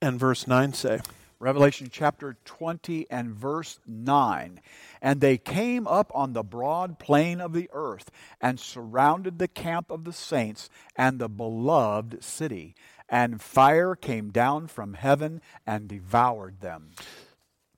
and 0.00 0.18
verse 0.18 0.46
9 0.46 0.72
say? 0.72 1.00
Revelation 1.38 1.88
chapter 1.92 2.38
20 2.46 3.06
and 3.10 3.30
verse 3.30 3.78
9. 3.86 4.60
And 5.02 5.20
they 5.20 5.36
came 5.36 5.86
up 5.86 6.10
on 6.14 6.32
the 6.32 6.42
broad 6.42 6.98
plain 6.98 7.40
of 7.40 7.52
the 7.52 7.68
earth 7.72 8.10
and 8.40 8.58
surrounded 8.58 9.38
the 9.38 9.48
camp 9.48 9.90
of 9.90 10.04
the 10.04 10.14
saints 10.14 10.70
and 10.96 11.18
the 11.18 11.28
beloved 11.28 12.24
city. 12.24 12.74
And 13.08 13.40
fire 13.40 13.94
came 13.94 14.30
down 14.30 14.68
from 14.68 14.94
heaven 14.94 15.42
and 15.66 15.88
devoured 15.88 16.60
them. 16.60 16.92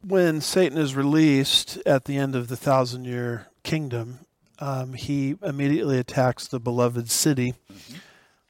When 0.01 0.41
Satan 0.41 0.79
is 0.79 0.95
released 0.95 1.79
at 1.85 2.05
the 2.05 2.17
end 2.17 2.37
of 2.37 2.47
the 2.47 2.57
thousand 2.57 3.05
year 3.05 3.49
kingdom, 3.65 4.21
um, 4.61 4.95
he 4.95 5.37
immediately 5.43 5.99
attacks 5.99 6.47
the 6.47 6.61
beloved 6.61 7.11
city. 7.11 7.55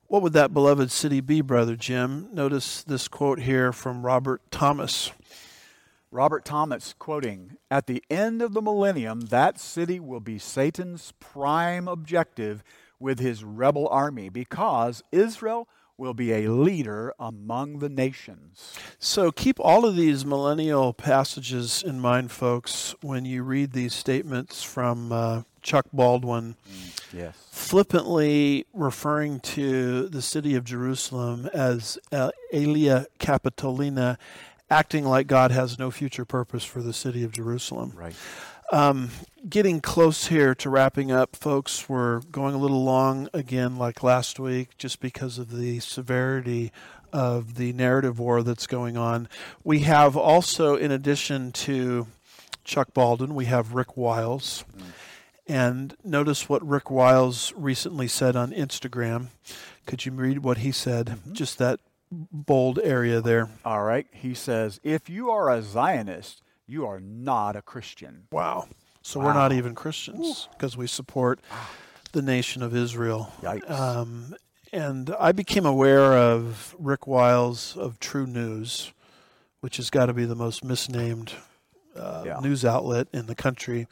What 0.08 0.22
would 0.22 0.32
that 0.32 0.54
beloved 0.54 0.90
city 0.90 1.20
be, 1.20 1.42
Brother 1.42 1.76
Jim? 1.76 2.28
Notice 2.32 2.82
this 2.82 3.08
quote 3.08 3.40
here 3.40 3.74
from 3.74 4.06
Robert 4.06 4.40
Thomas. 4.50 5.12
Robert 6.10 6.46
Thomas 6.46 6.94
quoting 6.98 7.58
At 7.70 7.86
the 7.88 8.02
end 8.08 8.40
of 8.40 8.54
the 8.54 8.62
millennium, 8.62 9.20
that 9.26 9.60
city 9.60 10.00
will 10.00 10.20
be 10.20 10.38
Satan's 10.38 11.12
prime 11.20 11.86
objective 11.86 12.64
with 12.98 13.18
his 13.18 13.44
rebel 13.44 13.86
army 13.88 14.30
because 14.30 15.02
Israel 15.12 15.68
will 15.98 16.14
be 16.14 16.32
a 16.32 16.50
leader 16.50 17.12
among 17.18 17.80
the 17.80 17.90
nations. 17.90 18.78
So 18.98 19.30
keep 19.30 19.60
all 19.60 19.84
of 19.84 19.94
these 19.94 20.24
millennial 20.24 20.94
passages 20.94 21.82
in 21.82 22.00
mind, 22.00 22.30
folks, 22.30 22.94
when 23.02 23.26
you 23.26 23.42
read 23.42 23.72
these 23.72 23.92
statements 23.92 24.62
from 24.62 25.12
uh, 25.12 25.42
Chuck 25.68 25.84
Baldwin, 25.92 26.56
Yes. 27.12 27.34
flippantly 27.50 28.64
referring 28.72 29.38
to 29.40 30.08
the 30.08 30.22
city 30.22 30.54
of 30.54 30.64
Jerusalem 30.64 31.50
as 31.52 31.98
uh, 32.10 32.30
Aelia 32.54 33.04
Capitolina 33.18 34.16
acting 34.70 35.04
like 35.04 35.26
God 35.26 35.50
has 35.50 35.78
no 35.78 35.90
future 35.90 36.24
purpose 36.24 36.64
for 36.64 36.80
the 36.80 36.94
city 36.94 37.22
of 37.22 37.32
Jerusalem. 37.32 37.92
Right. 37.94 38.14
Um, 38.72 39.10
getting 39.46 39.82
close 39.82 40.28
here 40.28 40.54
to 40.54 40.70
wrapping 40.70 41.12
up, 41.12 41.36
folks. 41.36 41.86
We're 41.86 42.20
going 42.20 42.54
a 42.54 42.58
little 42.58 42.82
long 42.82 43.28
again, 43.34 43.76
like 43.76 44.02
last 44.02 44.40
week, 44.40 44.70
just 44.78 45.00
because 45.00 45.36
of 45.36 45.54
the 45.54 45.80
severity 45.80 46.72
of 47.12 47.56
the 47.56 47.74
narrative 47.74 48.18
war 48.18 48.42
that's 48.42 48.66
going 48.66 48.96
on. 48.96 49.28
We 49.64 49.80
have 49.80 50.16
also, 50.16 50.76
in 50.76 50.92
addition 50.92 51.52
to 51.52 52.06
Chuck 52.64 52.94
Baldwin, 52.94 53.34
we 53.34 53.44
have 53.46 53.74
Rick 53.74 53.98
Wiles. 53.98 54.64
Mm. 54.74 54.84
And 55.48 55.96
notice 56.04 56.48
what 56.48 56.66
Rick 56.66 56.90
Wiles 56.90 57.54
recently 57.56 58.06
said 58.06 58.36
on 58.36 58.52
Instagram. 58.52 59.28
Could 59.86 60.04
you 60.04 60.12
read 60.12 60.40
what 60.40 60.58
he 60.58 60.70
said? 60.70 61.06
Mm-hmm. 61.06 61.32
Just 61.32 61.58
that 61.58 61.80
bold 62.10 62.78
area 62.82 63.20
there. 63.20 63.48
All 63.64 63.82
right. 63.82 64.06
He 64.12 64.34
says, 64.34 64.78
If 64.84 65.08
you 65.08 65.30
are 65.30 65.50
a 65.50 65.62
Zionist, 65.62 66.42
you 66.66 66.86
are 66.86 67.00
not 67.00 67.56
a 67.56 67.62
Christian. 67.62 68.26
Wow. 68.30 68.68
So 69.02 69.18
wow. 69.18 69.26
we're 69.26 69.34
not 69.34 69.52
even 69.52 69.74
Christians 69.74 70.48
because 70.52 70.76
we 70.76 70.86
support 70.86 71.40
the 72.12 72.20
nation 72.20 72.62
of 72.62 72.76
Israel. 72.76 73.32
Yikes. 73.40 73.70
Um, 73.70 74.34
and 74.72 75.14
I 75.18 75.32
became 75.32 75.64
aware 75.64 76.12
of 76.14 76.76
Rick 76.78 77.06
Wiles 77.06 77.74
of 77.76 77.98
True 78.00 78.26
News, 78.26 78.92
which 79.60 79.78
has 79.78 79.88
got 79.88 80.06
to 80.06 80.12
be 80.12 80.26
the 80.26 80.34
most 80.34 80.62
misnamed 80.62 81.32
uh, 81.96 82.24
yeah. 82.26 82.38
news 82.40 82.64
outlet 82.64 83.08
in 83.12 83.26
the 83.26 83.34
country, 83.34 83.86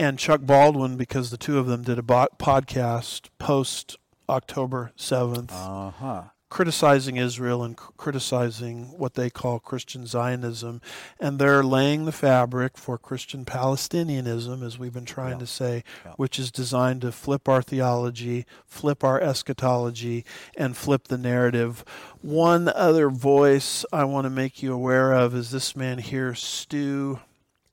and 0.00 0.18
Chuck 0.18 0.40
Baldwin 0.42 0.96
because 0.96 1.30
the 1.30 1.36
two 1.36 1.58
of 1.58 1.66
them 1.66 1.82
did 1.82 1.98
a 1.98 2.02
bo- 2.02 2.28
podcast 2.38 3.28
post 3.38 3.98
October 4.28 4.92
7th. 4.96 5.52
Uh-huh 5.52 6.22
criticizing 6.48 7.16
Israel 7.16 7.62
and 7.62 7.76
criticizing 7.76 8.86
what 8.98 9.14
they 9.14 9.30
call 9.30 9.60
Christian 9.60 10.04
Zionism, 10.04 10.80
and 11.20 11.38
they're 11.38 11.62
laying 11.62 12.06
the 12.06 12.12
fabric 12.12 12.76
for 12.76 12.98
Christian 12.98 13.44
Palestinianism, 13.44 14.60
as 14.66 14.76
we've 14.76 14.92
been 14.92 15.04
trying 15.04 15.34
yeah. 15.34 15.38
to 15.38 15.46
say, 15.46 15.84
yeah. 16.04 16.14
which 16.16 16.40
is 16.40 16.50
designed 16.50 17.02
to 17.02 17.12
flip 17.12 17.48
our 17.48 17.62
theology, 17.62 18.46
flip 18.66 19.04
our 19.04 19.20
eschatology, 19.20 20.24
and 20.56 20.76
flip 20.76 21.06
the 21.06 21.16
narrative. 21.16 21.84
One 22.20 22.68
other 22.68 23.10
voice 23.10 23.84
I 23.92 24.02
want 24.02 24.24
to 24.24 24.30
make 24.30 24.60
you 24.60 24.74
aware 24.74 25.12
of 25.12 25.36
is 25.36 25.52
this 25.52 25.76
man 25.76 25.98
here, 25.98 26.34
Stu 26.34 27.20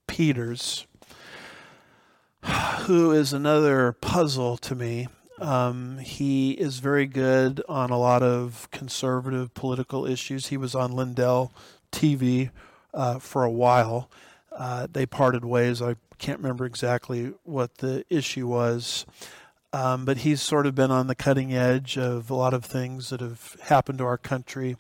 Peters, 0.08 0.87
who 2.82 3.12
is 3.12 3.34
another 3.34 3.94
puzzle 3.94 4.58
to 4.58 4.76
me. 4.76 5.08
Um, 5.40 6.00
he 6.00 6.52
is 6.52 6.80
very 6.80 7.06
good 7.06 7.62
on 7.70 7.92
a 7.92 8.00
lot 8.00 8.24
of 8.24 8.68
conservative 8.72 9.54
political 9.54 10.06
issues. 10.06 10.48
He 10.48 10.58
was 10.58 10.74
on 10.74 10.92
Lindell 10.92 11.54
TV 11.92 12.50
uh, 12.94 13.20
for 13.20 13.44
a 13.44 13.52
while. 13.52 14.10
Uh, 14.52 14.88
they 14.92 15.06
parted 15.06 15.46
ways. 15.46 15.82
I 15.82 15.96
can't 16.18 16.40
remember 16.40 16.66
exactly 16.66 17.34
what 17.44 17.76
the 17.76 18.04
issue 18.10 18.48
was. 18.48 19.06
Um, 19.74 20.06
but 20.06 20.20
he's 20.20 20.42
sort 20.42 20.66
of 20.66 20.74
been 20.76 20.92
on 20.92 21.08
the 21.08 21.16
cutting 21.16 21.54
edge 21.54 21.98
of 21.98 22.30
a 22.30 22.36
lot 22.36 22.54
of 22.54 22.66
things 22.66 23.10
that 23.10 23.20
have 23.20 23.58
happened 23.64 24.00
to 24.00 24.06
our 24.06 24.18
country 24.18 24.78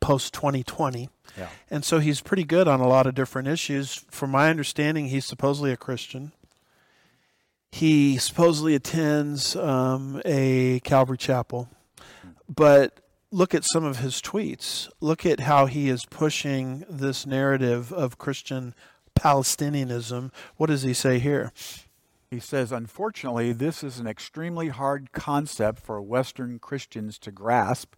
post 0.00 0.32
2020. 0.32 1.10
Yeah. 1.36 1.48
And 1.70 1.84
so 1.84 1.98
he's 1.98 2.20
pretty 2.20 2.44
good 2.44 2.68
on 2.68 2.80
a 2.80 2.88
lot 2.88 3.06
of 3.06 3.14
different 3.14 3.48
issues. 3.48 4.04
From 4.10 4.30
my 4.30 4.48
understanding, 4.48 5.08
he's 5.08 5.24
supposedly 5.24 5.72
a 5.72 5.76
Christian. 5.76 6.32
He 7.72 8.18
supposedly 8.18 8.74
attends 8.74 9.56
um, 9.56 10.20
a 10.26 10.80
Calvary 10.80 11.16
chapel, 11.16 11.70
but 12.46 13.00
look 13.30 13.54
at 13.54 13.64
some 13.64 13.82
of 13.82 13.98
his 13.98 14.20
tweets. 14.20 14.90
Look 15.00 15.24
at 15.24 15.40
how 15.40 15.64
he 15.64 15.88
is 15.88 16.04
pushing 16.04 16.84
this 16.88 17.26
narrative 17.26 17.90
of 17.90 18.18
Christian 18.18 18.74
Palestinianism. 19.14 20.30
What 20.58 20.66
does 20.66 20.82
he 20.82 20.92
say 20.92 21.18
here? 21.18 21.50
He 22.30 22.40
says, 22.40 22.72
unfortunately, 22.72 23.52
this 23.52 23.82
is 23.82 23.98
an 23.98 24.06
extremely 24.06 24.68
hard 24.68 25.12
concept 25.12 25.80
for 25.80 26.00
Western 26.00 26.58
Christians 26.58 27.18
to 27.20 27.30
grasp. 27.30 27.94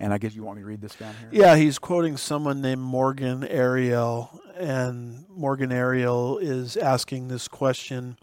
And 0.00 0.12
I 0.12 0.18
guess 0.18 0.34
you 0.34 0.42
want 0.42 0.56
me 0.56 0.62
to 0.62 0.68
read 0.68 0.80
this 0.80 0.94
down 0.94 1.14
here? 1.20 1.28
Yeah, 1.32 1.56
he's 1.56 1.78
quoting 1.78 2.16
someone 2.16 2.60
named 2.60 2.80
Morgan 2.80 3.44
Ariel. 3.44 4.40
And 4.56 5.24
Morgan 5.28 5.72
Ariel 5.72 6.38
is 6.38 6.76
asking 6.76 7.28
this 7.28 7.48
question 7.48 8.16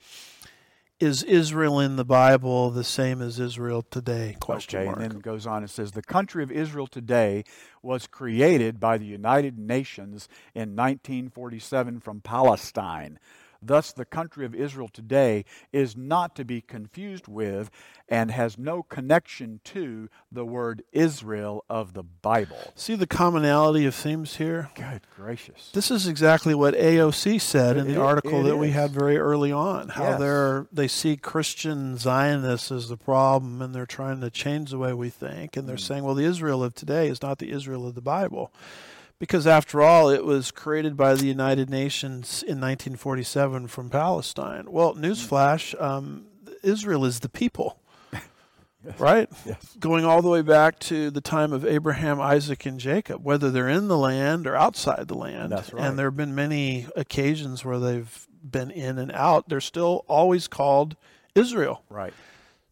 is 1.06 1.22
Israel 1.22 1.80
in 1.80 1.98
the 1.98 2.04
Bible 2.04 2.72
the 2.72 2.84
same 2.84 3.22
as 3.22 3.40
Israel 3.40 3.84
today? 3.84 4.36
Question 4.40 4.80
okay, 4.80 4.86
mark. 4.88 4.98
and 4.98 5.12
then 5.12 5.18
it 5.18 5.24
goes 5.24 5.46
on. 5.46 5.62
and 5.62 5.70
says 5.70 5.92
the 5.92 6.02
country 6.02 6.42
of 6.42 6.52
Israel 6.52 6.88
today 6.88 7.44
was 7.84 8.08
created 8.08 8.80
by 8.80 8.98
the 8.98 9.06
United 9.06 9.60
Nations 9.60 10.28
in 10.56 10.76
1947 10.76 12.00
from 12.00 12.22
Palestine. 12.22 13.20
Thus, 13.68 13.92
the 13.92 14.06
country 14.06 14.46
of 14.46 14.54
Israel 14.54 14.88
today 14.88 15.46
is 15.72 15.96
not 15.98 16.36
to 16.36 16.46
be 16.46 16.62
confused 16.62 17.28
with 17.28 17.70
and 18.08 18.32
has 18.32 18.58
no 18.58 18.84
connection 18.84 19.60
to 19.64 20.10
the 20.32 20.46
word 20.46 20.84
Israel 20.92 21.66
of 21.70 21.94
the 21.94 22.04
Bible. 22.04 22.74
See 22.76 22.96
the 22.96 23.08
commonality 23.08 23.86
of 23.86 23.96
themes 23.96 24.36
here? 24.36 24.70
Good 24.76 25.02
gracious. 25.16 25.72
This 25.74 25.90
is 25.90 26.08
exactly 26.08 26.54
what 26.54 26.76
AOC 26.76 27.42
said 27.42 27.78
in 27.78 27.88
the 27.88 28.00
article 28.00 28.44
that 28.44 28.54
is. 28.54 28.60
we 28.60 28.72
had 28.72 28.92
very 28.92 29.18
early 29.18 29.52
on. 29.52 29.90
How 29.90 30.10
yes. 30.10 30.20
they're 30.20 30.68
they 30.72 30.88
see 30.88 31.18
Christian 31.18 31.98
Zionists 31.98 32.72
as 32.72 32.90
the 32.90 32.98
problem 32.98 33.62
and 33.62 33.74
they're 33.74 33.86
trying 33.86 34.22
to 34.22 34.30
change 34.30 34.72
the 34.72 34.78
way 34.78 34.94
we 34.94 35.10
think 35.10 35.58
and 35.58 35.68
they're 35.68 35.76
mm. 35.76 35.80
saying, 35.80 36.04
well, 36.04 36.16
the 36.16 36.26
Israel 36.26 36.64
of 36.64 36.76
today 36.76 37.08
is 37.08 37.22
not 37.22 37.40
the 37.40 37.52
Israel 37.52 37.88
of 37.88 37.96
the 37.96 38.02
Bible 38.02 38.52
because 39.20 39.48
after 39.48 39.82
all, 39.82 40.10
it 40.10 40.26
was 40.26 40.52
created 40.52 40.98
by 40.98 41.16
the 41.16 41.26
United 41.26 41.70
Nations 41.70 42.44
in 42.44 42.60
1947 42.60 43.68
from 43.68 43.90
Palestine. 43.90 44.72
Well, 44.72 44.96
newsflash: 44.96 45.80
um, 45.82 46.26
Israel 46.64 47.06
is 47.06 47.20
the 47.20 47.30
people, 47.30 47.80
yes. 48.14 49.00
right? 49.00 49.30
Yes. 49.46 49.76
Going 49.80 50.06
all 50.06 50.22
the 50.22 50.30
way 50.30 50.42
back 50.42 50.80
to 50.80 51.10
the 51.12 51.22
time 51.22 51.54
of 51.54 51.66
Abraham, 51.66 52.20
Isaac, 52.20 52.66
and 52.66 52.80
Jacob, 52.80 53.24
whether 53.24 53.52
they're 53.52 53.70
in 53.70 53.88
the 53.88 53.98
land 53.98 54.48
or 54.48 54.56
outside 54.56 55.08
the 55.08 55.16
land. 55.16 55.52
That's 55.52 55.74
right. 55.74 55.86
And 55.86 55.98
there 55.98 56.08
have 56.08 56.18
been 56.18 56.36
many 56.36 56.88
occasions 56.96 57.64
where 57.64 57.80
they've 57.80 58.28
been 58.44 58.72
in 58.72 58.98
and 58.98 59.12
out. 59.12 59.50
They're 59.50 59.62
still 59.62 60.04
always 60.08 60.48
called 60.48 60.96
Israel. 61.34 61.84
Right. 61.90 62.14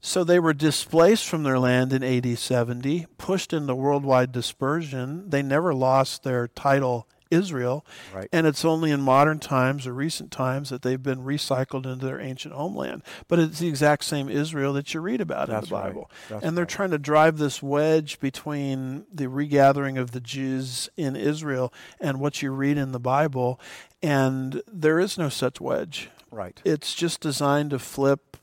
So 0.05 0.25
they 0.25 0.37
were 0.37 0.53
displaced 0.53 1.29
from 1.29 1.43
their 1.43 1.57
land 1.57 1.93
in 1.93 2.03
AD 2.03 2.37
70, 2.37 3.07
pushed 3.17 3.53
into 3.53 3.73
worldwide 3.73 4.33
dispersion. 4.33 5.29
They 5.29 5.41
never 5.41 5.73
lost 5.73 6.23
their 6.23 6.49
title 6.49 7.07
Israel. 7.31 7.85
Right. 8.13 8.27
And 8.33 8.45
it's 8.45 8.65
only 8.65 8.91
in 8.91 8.99
modern 8.99 9.39
times 9.39 9.87
or 9.87 9.93
recent 9.93 10.29
times 10.29 10.69
that 10.71 10.81
they've 10.81 11.01
been 11.01 11.23
recycled 11.23 11.85
into 11.85 12.05
their 12.05 12.19
ancient 12.19 12.53
homeland. 12.53 13.01
But 13.29 13.39
it's 13.39 13.59
the 13.59 13.69
exact 13.69 14.03
same 14.03 14.27
Israel 14.27 14.73
that 14.73 14.93
you 14.93 14.99
read 14.99 15.21
about 15.21 15.47
That's 15.47 15.67
in 15.67 15.69
the 15.69 15.81
Bible. 15.81 16.11
Right. 16.29 16.43
And 16.43 16.57
they're 16.57 16.65
right. 16.65 16.69
trying 16.69 16.91
to 16.91 16.99
drive 16.99 17.37
this 17.37 17.63
wedge 17.63 18.19
between 18.19 19.05
the 19.11 19.29
regathering 19.29 19.97
of 19.97 20.11
the 20.11 20.19
Jews 20.19 20.89
in 20.97 21.15
Israel 21.15 21.73
and 22.01 22.19
what 22.19 22.41
you 22.41 22.51
read 22.51 22.77
in 22.77 22.91
the 22.91 22.99
Bible. 22.99 23.57
And 24.01 24.61
there 24.67 24.99
is 24.99 25.17
no 25.17 25.29
such 25.29 25.61
wedge. 25.61 26.09
Right. 26.29 26.61
It's 26.65 26.93
just 26.93 27.21
designed 27.21 27.69
to 27.69 27.79
flip 27.79 28.35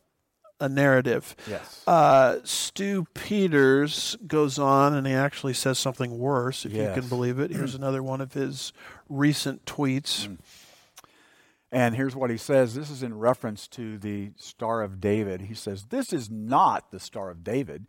a 0.61 0.69
narrative. 0.69 1.35
Yes. 1.49 1.82
Uh, 1.87 2.37
Stu 2.45 3.07
Peters 3.15 4.16
goes 4.27 4.59
on 4.59 4.95
and 4.95 5.07
he 5.07 5.12
actually 5.12 5.55
says 5.55 5.78
something 5.78 6.19
worse, 6.19 6.65
if 6.65 6.73
yes. 6.73 6.95
you 6.95 7.01
can 7.01 7.09
believe 7.09 7.39
it. 7.39 7.51
Here's 7.51 7.74
another 7.74 8.03
one 8.03 8.20
of 8.20 8.35
his 8.35 8.73
recent 9.09 9.65
tweets. 9.65 10.28
Mm. 10.28 10.39
And 11.73 11.95
here's 11.95 12.16
what 12.16 12.31
he 12.31 12.37
says. 12.37 12.74
This 12.74 12.91
is 12.91 13.03
in 13.03 13.19
reference 13.19 13.69
to 13.69 13.97
the 13.97 14.32
Star 14.37 14.82
of 14.82 15.01
David. 15.01 15.43
He 15.43 15.55
says, 15.55 15.85
This 15.85 16.12
is 16.12 16.28
not 16.28 16.91
the 16.91 17.01
Star 17.01 17.31
of 17.31 17.45
David. 17.45 17.87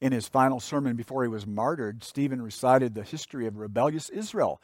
In 0.00 0.12
his 0.12 0.26
final 0.26 0.58
sermon 0.58 0.96
before 0.96 1.22
he 1.22 1.28
was 1.28 1.46
martyred, 1.46 2.02
Stephen 2.02 2.42
recited 2.42 2.94
the 2.94 3.04
history 3.04 3.46
of 3.46 3.56
rebellious 3.56 4.08
Israel 4.08 4.60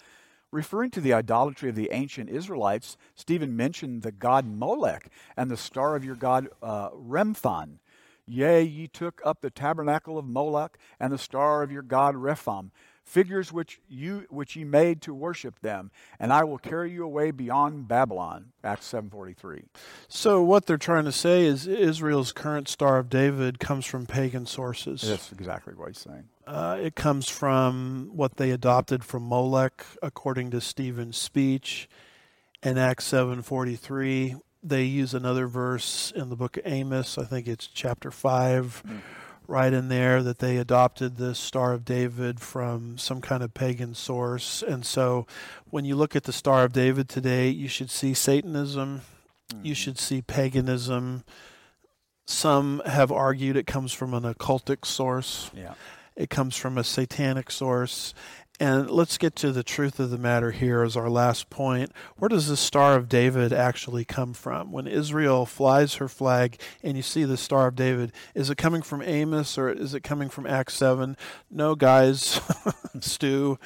Referring 0.50 0.90
to 0.92 1.00
the 1.00 1.12
idolatry 1.12 1.68
of 1.68 1.74
the 1.74 1.90
ancient 1.92 2.30
Israelites, 2.30 2.96
Stephen 3.14 3.54
mentioned 3.54 4.02
the 4.02 4.12
god 4.12 4.46
Molech 4.46 5.10
and 5.36 5.50
the 5.50 5.56
star 5.56 5.94
of 5.94 6.04
your 6.04 6.14
god 6.14 6.48
uh, 6.62 6.90
Remphan. 6.90 7.78
Yea, 8.26 8.62
ye 8.62 8.86
took 8.86 9.20
up 9.24 9.40
the 9.40 9.50
tabernacle 9.50 10.18
of 10.18 10.24
Moloch 10.26 10.78
and 11.00 11.12
the 11.12 11.18
star 11.18 11.62
of 11.62 11.72
your 11.72 11.82
god 11.82 12.14
Rephan 12.14 12.70
figures 13.08 13.50
which 13.50 13.80
you 13.88 14.26
which 14.28 14.54
ye 14.54 14.64
made 14.64 15.00
to 15.00 15.14
worship 15.14 15.58
them 15.60 15.90
and 16.20 16.32
i 16.32 16.44
will 16.44 16.58
carry 16.58 16.90
you 16.92 17.02
away 17.02 17.30
beyond 17.30 17.88
babylon. 17.88 18.52
Acts 18.62 18.86
743 18.86 19.64
so 20.08 20.42
what 20.42 20.66
they're 20.66 20.76
trying 20.76 21.06
to 21.06 21.12
say 21.12 21.46
is 21.46 21.66
israel's 21.66 22.32
current 22.32 22.68
star 22.68 22.98
of 22.98 23.08
david 23.08 23.58
comes 23.58 23.86
from 23.86 24.04
pagan 24.06 24.44
sources. 24.44 25.02
That's 25.02 25.32
exactly 25.32 25.74
what 25.74 25.88
he's 25.88 25.98
saying. 25.98 26.24
Uh, 26.46 26.78
it 26.80 26.94
comes 26.94 27.28
from 27.28 28.10
what 28.12 28.36
they 28.36 28.50
adopted 28.50 29.04
from 29.04 29.26
molech 29.26 29.84
according 30.02 30.50
to 30.50 30.60
stephen's 30.60 31.16
speech. 31.16 31.88
In 32.62 32.76
acts 32.76 33.06
743 33.06 34.36
they 34.62 34.84
use 34.84 35.14
another 35.14 35.46
verse 35.46 36.12
in 36.14 36.28
the 36.28 36.36
book 36.36 36.56
of 36.58 36.66
amos. 36.66 37.16
I 37.16 37.24
think 37.24 37.46
it's 37.46 37.66
chapter 37.66 38.10
5 38.10 38.82
mm 38.86 39.00
right 39.48 39.72
in 39.72 39.88
there 39.88 40.22
that 40.22 40.38
they 40.38 40.58
adopted 40.58 41.16
the 41.16 41.34
Star 41.34 41.72
of 41.72 41.84
David 41.84 42.38
from 42.38 42.98
some 42.98 43.22
kind 43.22 43.42
of 43.42 43.54
pagan 43.54 43.94
source. 43.94 44.62
And 44.62 44.84
so 44.84 45.26
when 45.70 45.86
you 45.86 45.96
look 45.96 46.14
at 46.14 46.24
the 46.24 46.32
Star 46.32 46.64
of 46.64 46.72
David 46.72 47.08
today, 47.08 47.48
you 47.48 47.66
should 47.66 47.90
see 47.90 48.12
Satanism, 48.12 49.00
mm-hmm. 49.50 49.64
you 49.64 49.74
should 49.74 49.98
see 49.98 50.20
paganism. 50.20 51.24
Some 52.26 52.82
have 52.84 53.10
argued 53.10 53.56
it 53.56 53.66
comes 53.66 53.94
from 53.94 54.12
an 54.12 54.24
occultic 54.24 54.84
source. 54.84 55.50
Yeah. 55.56 55.74
It 56.14 56.28
comes 56.28 56.56
from 56.56 56.76
a 56.76 56.84
satanic 56.84 57.50
source. 57.50 58.12
And 58.60 58.90
let's 58.90 59.18
get 59.18 59.36
to 59.36 59.52
the 59.52 59.62
truth 59.62 60.00
of 60.00 60.10
the 60.10 60.18
matter 60.18 60.50
here 60.50 60.82
as 60.82 60.96
our 60.96 61.08
last 61.08 61.48
point. 61.48 61.92
Where 62.16 62.28
does 62.28 62.48
the 62.48 62.56
Star 62.56 62.96
of 62.96 63.08
David 63.08 63.52
actually 63.52 64.04
come 64.04 64.34
from? 64.34 64.72
When 64.72 64.88
Israel 64.88 65.46
flies 65.46 65.94
her 65.96 66.08
flag 66.08 66.60
and 66.82 66.96
you 66.96 67.02
see 67.02 67.24
the 67.24 67.36
Star 67.36 67.68
of 67.68 67.76
David, 67.76 68.12
is 68.34 68.50
it 68.50 68.58
coming 68.58 68.82
from 68.82 69.02
Amos 69.02 69.56
or 69.56 69.68
is 69.70 69.94
it 69.94 70.02
coming 70.02 70.28
from 70.28 70.46
Acts 70.46 70.74
7? 70.74 71.16
No, 71.50 71.76
guys, 71.76 72.40
Stu, 73.00 73.58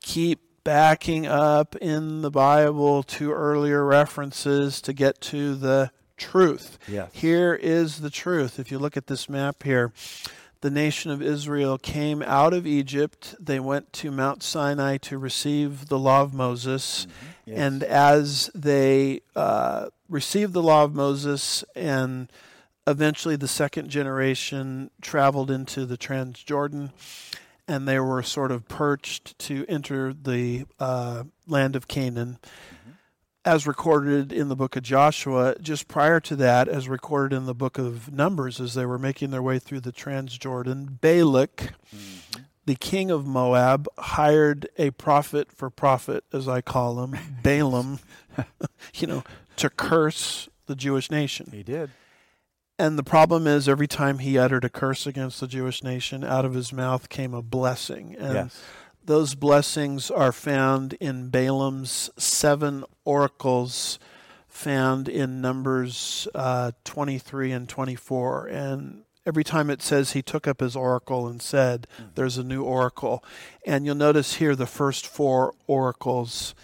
keep 0.00 0.40
backing 0.64 1.26
up 1.26 1.76
in 1.76 2.22
the 2.22 2.30
Bible 2.30 3.02
to 3.02 3.32
earlier 3.32 3.84
references 3.84 4.80
to 4.82 4.92
get 4.94 5.20
to 5.20 5.54
the 5.54 5.90
truth. 6.16 6.78
Yes. 6.86 7.10
Here 7.12 7.54
is 7.54 8.00
the 8.00 8.10
truth. 8.10 8.58
If 8.58 8.70
you 8.70 8.78
look 8.78 8.96
at 8.96 9.06
this 9.06 9.28
map 9.28 9.62
here, 9.62 9.92
the 10.60 10.70
nation 10.70 11.10
of 11.10 11.22
Israel 11.22 11.78
came 11.78 12.22
out 12.22 12.52
of 12.52 12.66
Egypt. 12.66 13.34
They 13.40 13.60
went 13.60 13.92
to 13.94 14.10
Mount 14.10 14.42
Sinai 14.42 14.98
to 14.98 15.18
receive 15.18 15.88
the 15.88 15.98
law 15.98 16.22
of 16.22 16.34
Moses. 16.34 17.06
Mm-hmm. 17.06 17.50
Yes. 17.50 17.58
And 17.58 17.82
as 17.82 18.50
they 18.54 19.22
uh, 19.34 19.86
received 20.08 20.52
the 20.52 20.62
law 20.62 20.84
of 20.84 20.94
Moses, 20.94 21.64
and 21.74 22.30
eventually 22.86 23.36
the 23.36 23.48
second 23.48 23.88
generation 23.88 24.90
traveled 25.00 25.50
into 25.50 25.86
the 25.86 25.96
Transjordan, 25.96 26.92
and 27.66 27.88
they 27.88 28.00
were 28.00 28.22
sort 28.22 28.50
of 28.50 28.68
perched 28.68 29.38
to 29.38 29.64
enter 29.68 30.12
the 30.12 30.66
uh, 30.78 31.24
land 31.46 31.76
of 31.76 31.88
Canaan 31.88 32.38
as 33.44 33.66
recorded 33.66 34.32
in 34.32 34.48
the 34.48 34.56
book 34.56 34.76
of 34.76 34.82
Joshua, 34.82 35.56
just 35.60 35.88
prior 35.88 36.20
to 36.20 36.36
that, 36.36 36.68
as 36.68 36.88
recorded 36.88 37.34
in 37.34 37.46
the 37.46 37.54
book 37.54 37.78
of 37.78 38.12
Numbers, 38.12 38.60
as 38.60 38.74
they 38.74 38.84
were 38.84 38.98
making 38.98 39.30
their 39.30 39.42
way 39.42 39.58
through 39.58 39.80
the 39.80 39.92
Transjordan, 39.92 41.00
Balak, 41.00 41.72
mm-hmm. 41.94 42.42
the 42.66 42.74
king 42.74 43.10
of 43.10 43.26
Moab, 43.26 43.88
hired 43.98 44.68
a 44.76 44.90
prophet 44.90 45.50
for 45.52 45.70
profit, 45.70 46.24
as 46.32 46.48
I 46.48 46.60
call 46.60 47.02
him, 47.02 47.16
Balaam, 47.42 48.00
you 48.94 49.06
know, 49.06 49.24
to 49.56 49.70
curse 49.70 50.48
the 50.66 50.76
Jewish 50.76 51.10
nation. 51.10 51.50
He 51.52 51.62
did. 51.62 51.90
And 52.78 52.98
the 52.98 53.02
problem 53.02 53.46
is, 53.46 53.68
every 53.68 53.88
time 53.88 54.18
he 54.18 54.38
uttered 54.38 54.64
a 54.64 54.70
curse 54.70 55.06
against 55.06 55.40
the 55.40 55.46
Jewish 55.46 55.82
nation, 55.82 56.24
out 56.24 56.46
of 56.46 56.54
his 56.54 56.72
mouth 56.72 57.10
came 57.10 57.34
a 57.34 57.42
blessing. 57.42 58.16
And 58.18 58.34
yes 58.34 58.62
those 59.04 59.34
blessings 59.34 60.10
are 60.10 60.32
found 60.32 60.94
in 60.94 61.30
Balaam's 61.30 62.10
seven 62.16 62.84
oracles 63.04 63.98
found 64.48 65.08
in 65.08 65.40
Numbers 65.40 66.28
uh, 66.34 66.72
23 66.84 67.52
and 67.52 67.68
24. 67.68 68.46
And 68.48 69.02
every 69.24 69.44
time 69.44 69.70
it 69.70 69.80
says 69.82 70.12
he 70.12 70.22
took 70.22 70.46
up 70.46 70.60
his 70.60 70.76
oracle 70.76 71.26
and 71.26 71.40
said, 71.40 71.86
mm-hmm. 71.94 72.10
there's 72.14 72.38
a 72.38 72.44
new 72.44 72.62
oracle. 72.62 73.24
And 73.66 73.86
you'll 73.86 73.94
notice 73.94 74.34
here 74.34 74.54
the 74.54 74.66
first 74.66 75.06
four 75.06 75.54
oracles. 75.66 76.54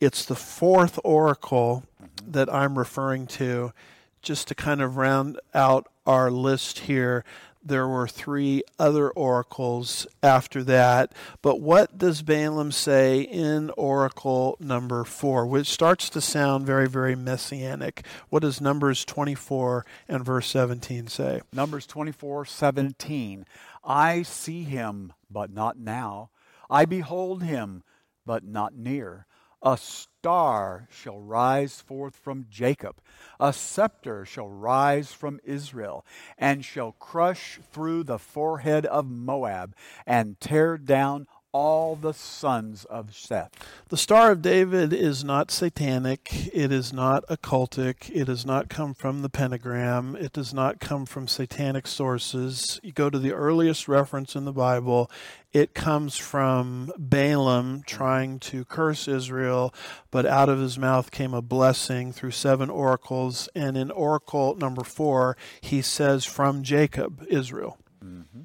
It's 0.00 0.24
the 0.24 0.34
fourth 0.34 0.98
oracle 1.04 1.84
mm-hmm. 2.02 2.32
that 2.32 2.52
I'm 2.52 2.78
referring 2.78 3.26
to, 3.28 3.72
just 4.20 4.48
to 4.48 4.54
kind 4.54 4.82
of 4.82 4.96
round 4.96 5.38
out 5.54 5.86
our 6.06 6.30
list 6.30 6.80
here 6.80 7.24
there 7.64 7.88
were 7.88 8.06
three 8.06 8.62
other 8.78 9.10
oracles 9.10 10.06
after 10.22 10.62
that. 10.64 11.12
But 11.42 11.60
what 11.60 11.96
does 11.96 12.22
Balaam 12.22 12.72
say 12.72 13.22
in 13.22 13.70
oracle 13.70 14.56
number 14.60 15.04
four, 15.04 15.46
which 15.46 15.68
starts 15.68 16.10
to 16.10 16.20
sound 16.20 16.66
very, 16.66 16.88
very 16.88 17.16
messianic? 17.16 18.04
What 18.28 18.42
does 18.42 18.60
Numbers 18.60 19.04
24 19.04 19.86
and 20.08 20.24
verse 20.24 20.46
17 20.48 21.06
say? 21.08 21.40
Numbers 21.52 21.86
24, 21.86 22.44
17. 22.44 23.46
I 23.82 24.22
see 24.22 24.64
him, 24.64 25.12
but 25.30 25.52
not 25.52 25.78
now. 25.78 26.30
I 26.70 26.84
behold 26.84 27.42
him, 27.42 27.82
but 28.26 28.44
not 28.44 28.74
near. 28.74 29.26
A 29.66 29.78
star 29.78 30.86
shall 30.90 31.18
rise 31.20 31.80
forth 31.80 32.16
from 32.16 32.44
Jacob, 32.50 33.00
a 33.40 33.50
scepter 33.50 34.26
shall 34.26 34.50
rise 34.50 35.14
from 35.14 35.40
Israel, 35.42 36.04
and 36.36 36.62
shall 36.62 36.92
crush 36.92 37.58
through 37.72 38.04
the 38.04 38.18
forehead 38.18 38.84
of 38.84 39.06
Moab, 39.06 39.74
and 40.06 40.38
tear 40.38 40.76
down 40.76 41.26
all 41.54 41.94
the 41.94 42.12
sons 42.12 42.84
of 42.86 43.14
Seth. 43.14 43.52
The 43.88 43.96
Star 43.96 44.32
of 44.32 44.42
David 44.42 44.92
is 44.92 45.22
not 45.22 45.52
satanic. 45.52 46.50
It 46.52 46.72
is 46.72 46.92
not 46.92 47.24
occultic. 47.28 48.10
It 48.12 48.24
does 48.24 48.44
not 48.44 48.68
come 48.68 48.92
from 48.92 49.22
the 49.22 49.28
pentagram. 49.28 50.16
It 50.16 50.32
does 50.32 50.52
not 50.52 50.80
come 50.80 51.06
from 51.06 51.28
satanic 51.28 51.86
sources. 51.86 52.80
You 52.82 52.90
go 52.90 53.08
to 53.08 53.20
the 53.20 53.32
earliest 53.32 53.86
reference 53.86 54.34
in 54.34 54.44
the 54.44 54.52
Bible, 54.52 55.08
it 55.52 55.72
comes 55.72 56.16
from 56.16 56.90
Balaam 56.98 57.84
trying 57.86 58.40
to 58.40 58.64
curse 58.64 59.06
Israel, 59.06 59.72
but 60.10 60.26
out 60.26 60.48
of 60.48 60.58
his 60.58 60.76
mouth 60.76 61.12
came 61.12 61.32
a 61.32 61.40
blessing 61.40 62.12
through 62.12 62.32
seven 62.32 62.68
oracles. 62.68 63.48
And 63.54 63.76
in 63.76 63.92
oracle 63.92 64.56
number 64.56 64.82
four, 64.82 65.36
he 65.60 65.80
says, 65.80 66.24
From 66.24 66.64
Jacob, 66.64 67.24
Israel. 67.30 67.78
Mm-hmm 68.04 68.42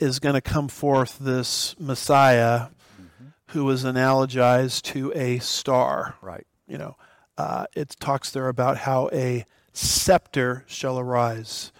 is 0.00 0.18
going 0.18 0.34
to 0.34 0.40
come 0.40 0.68
forth 0.68 1.18
this 1.18 1.76
Messiah 1.78 2.68
mm-hmm. 3.00 3.26
who 3.48 3.68
is 3.70 3.84
analogized 3.84 4.82
to 4.82 5.12
a 5.14 5.38
star. 5.38 6.16
Right. 6.22 6.46
You 6.66 6.78
know, 6.78 6.96
uh, 7.36 7.66
it 7.74 7.96
talks 8.00 8.30
there 8.30 8.48
about 8.48 8.78
how 8.78 9.10
a 9.12 9.44
scepter 9.72 10.64
shall 10.66 10.98
arise. 10.98 11.72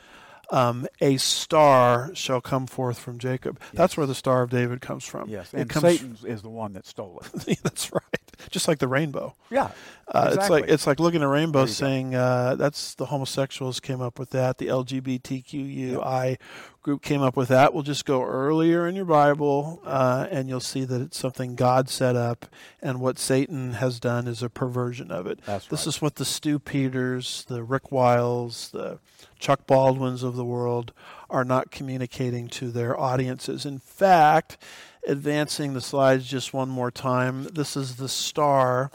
Um, 0.51 0.87
a 1.01 1.17
star 1.17 2.11
shall 2.15 2.41
come 2.41 2.67
forth 2.67 2.99
from 2.99 3.19
Jacob. 3.19 3.59
Yes. 3.61 3.71
That's 3.75 3.97
where 3.97 4.07
the 4.07 4.15
Star 4.15 4.43
of 4.43 4.51
David 4.51 4.81
comes 4.81 5.05
from. 5.05 5.29
Yes, 5.29 5.53
and 5.55 5.73
Satan 5.73 6.19
is 6.25 6.43
the 6.43 6.49
one 6.49 6.73
that 6.73 6.87
stole 6.87 7.23
it. 7.23 7.59
that's 7.63 7.93
right. 7.93 8.03
Just 8.51 8.67
like 8.67 8.79
the 8.79 8.89
rainbow. 8.89 9.37
Yeah, 9.51 9.71
uh, 10.09 10.29
exactly. 10.29 10.33
It's 10.33 10.51
like 10.51 10.65
it's 10.69 10.87
like 10.87 11.01
looking 11.01 11.21
at 11.21 11.27
a 11.27 11.29
rainbow, 11.29 11.67
saying 11.67 12.15
uh, 12.15 12.57
that's 12.57 12.95
the 12.95 13.07
homosexuals 13.07 13.81
came 13.81 14.01
up 14.01 14.19
with 14.19 14.31
that. 14.31 14.59
The 14.59 14.69
LGBTQI 14.69 16.31
yep 16.31 16.41
group 16.83 17.03
came 17.03 17.23
up 17.23 17.37
with 17.37 17.49
that. 17.49 17.75
We'll 17.75 17.83
just 17.83 18.05
go 18.05 18.23
earlier 18.23 18.87
in 18.87 18.97
your 18.97 19.05
Bible, 19.05 19.83
uh, 19.85 20.27
and 20.31 20.49
you'll 20.49 20.61
see 20.61 20.85
that 20.85 21.01
it's 21.01 21.19
something 21.19 21.55
God 21.55 21.89
set 21.89 22.17
up, 22.17 22.47
and 22.81 23.01
what 23.01 23.19
Satan 23.19 23.75
has 23.75 24.01
done 24.01 24.27
is 24.27 24.43
a 24.43 24.49
perversion 24.49 25.11
of 25.11 25.27
it. 25.27 25.41
That's 25.45 25.67
this 25.67 25.81
right. 25.81 25.87
is 25.95 26.03
what 26.03 26.17
the 26.17 26.25
Stu 26.25 26.59
Peters, 26.59 27.45
the 27.49 27.63
Rick 27.63 27.93
Wiles, 27.93 28.71
the 28.71 28.99
Chuck 29.41 29.67
Baldwins 29.67 30.23
of 30.23 30.37
the 30.37 30.45
world 30.45 30.93
are 31.29 31.45
not 31.45 31.71
communicating 31.71 32.47
to 32.49 32.71
their 32.71 32.99
audiences. 32.99 33.67
In 33.67 33.79
fact, 33.79 34.59
advancing 35.07 35.73
the 35.73 35.81
slides 35.81 36.29
just 36.29 36.55
one 36.55 36.69
more 36.69 36.91
time, 36.91 37.45
this 37.45 37.77
is 37.77 37.97
the 37.97 38.09
star 38.09 38.91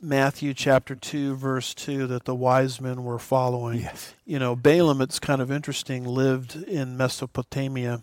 Matthew 0.00 0.54
chapter 0.54 0.94
2, 0.94 1.34
verse 1.34 1.74
2, 1.74 2.06
that 2.06 2.24
the 2.24 2.34
wise 2.34 2.80
men 2.80 3.02
were 3.02 3.18
following. 3.18 3.80
Yes. 3.80 4.14
You 4.24 4.38
know, 4.38 4.54
Balaam, 4.54 5.00
it's 5.00 5.18
kind 5.18 5.42
of 5.42 5.50
interesting, 5.50 6.04
lived 6.04 6.54
in 6.54 6.96
Mesopotamia, 6.96 8.02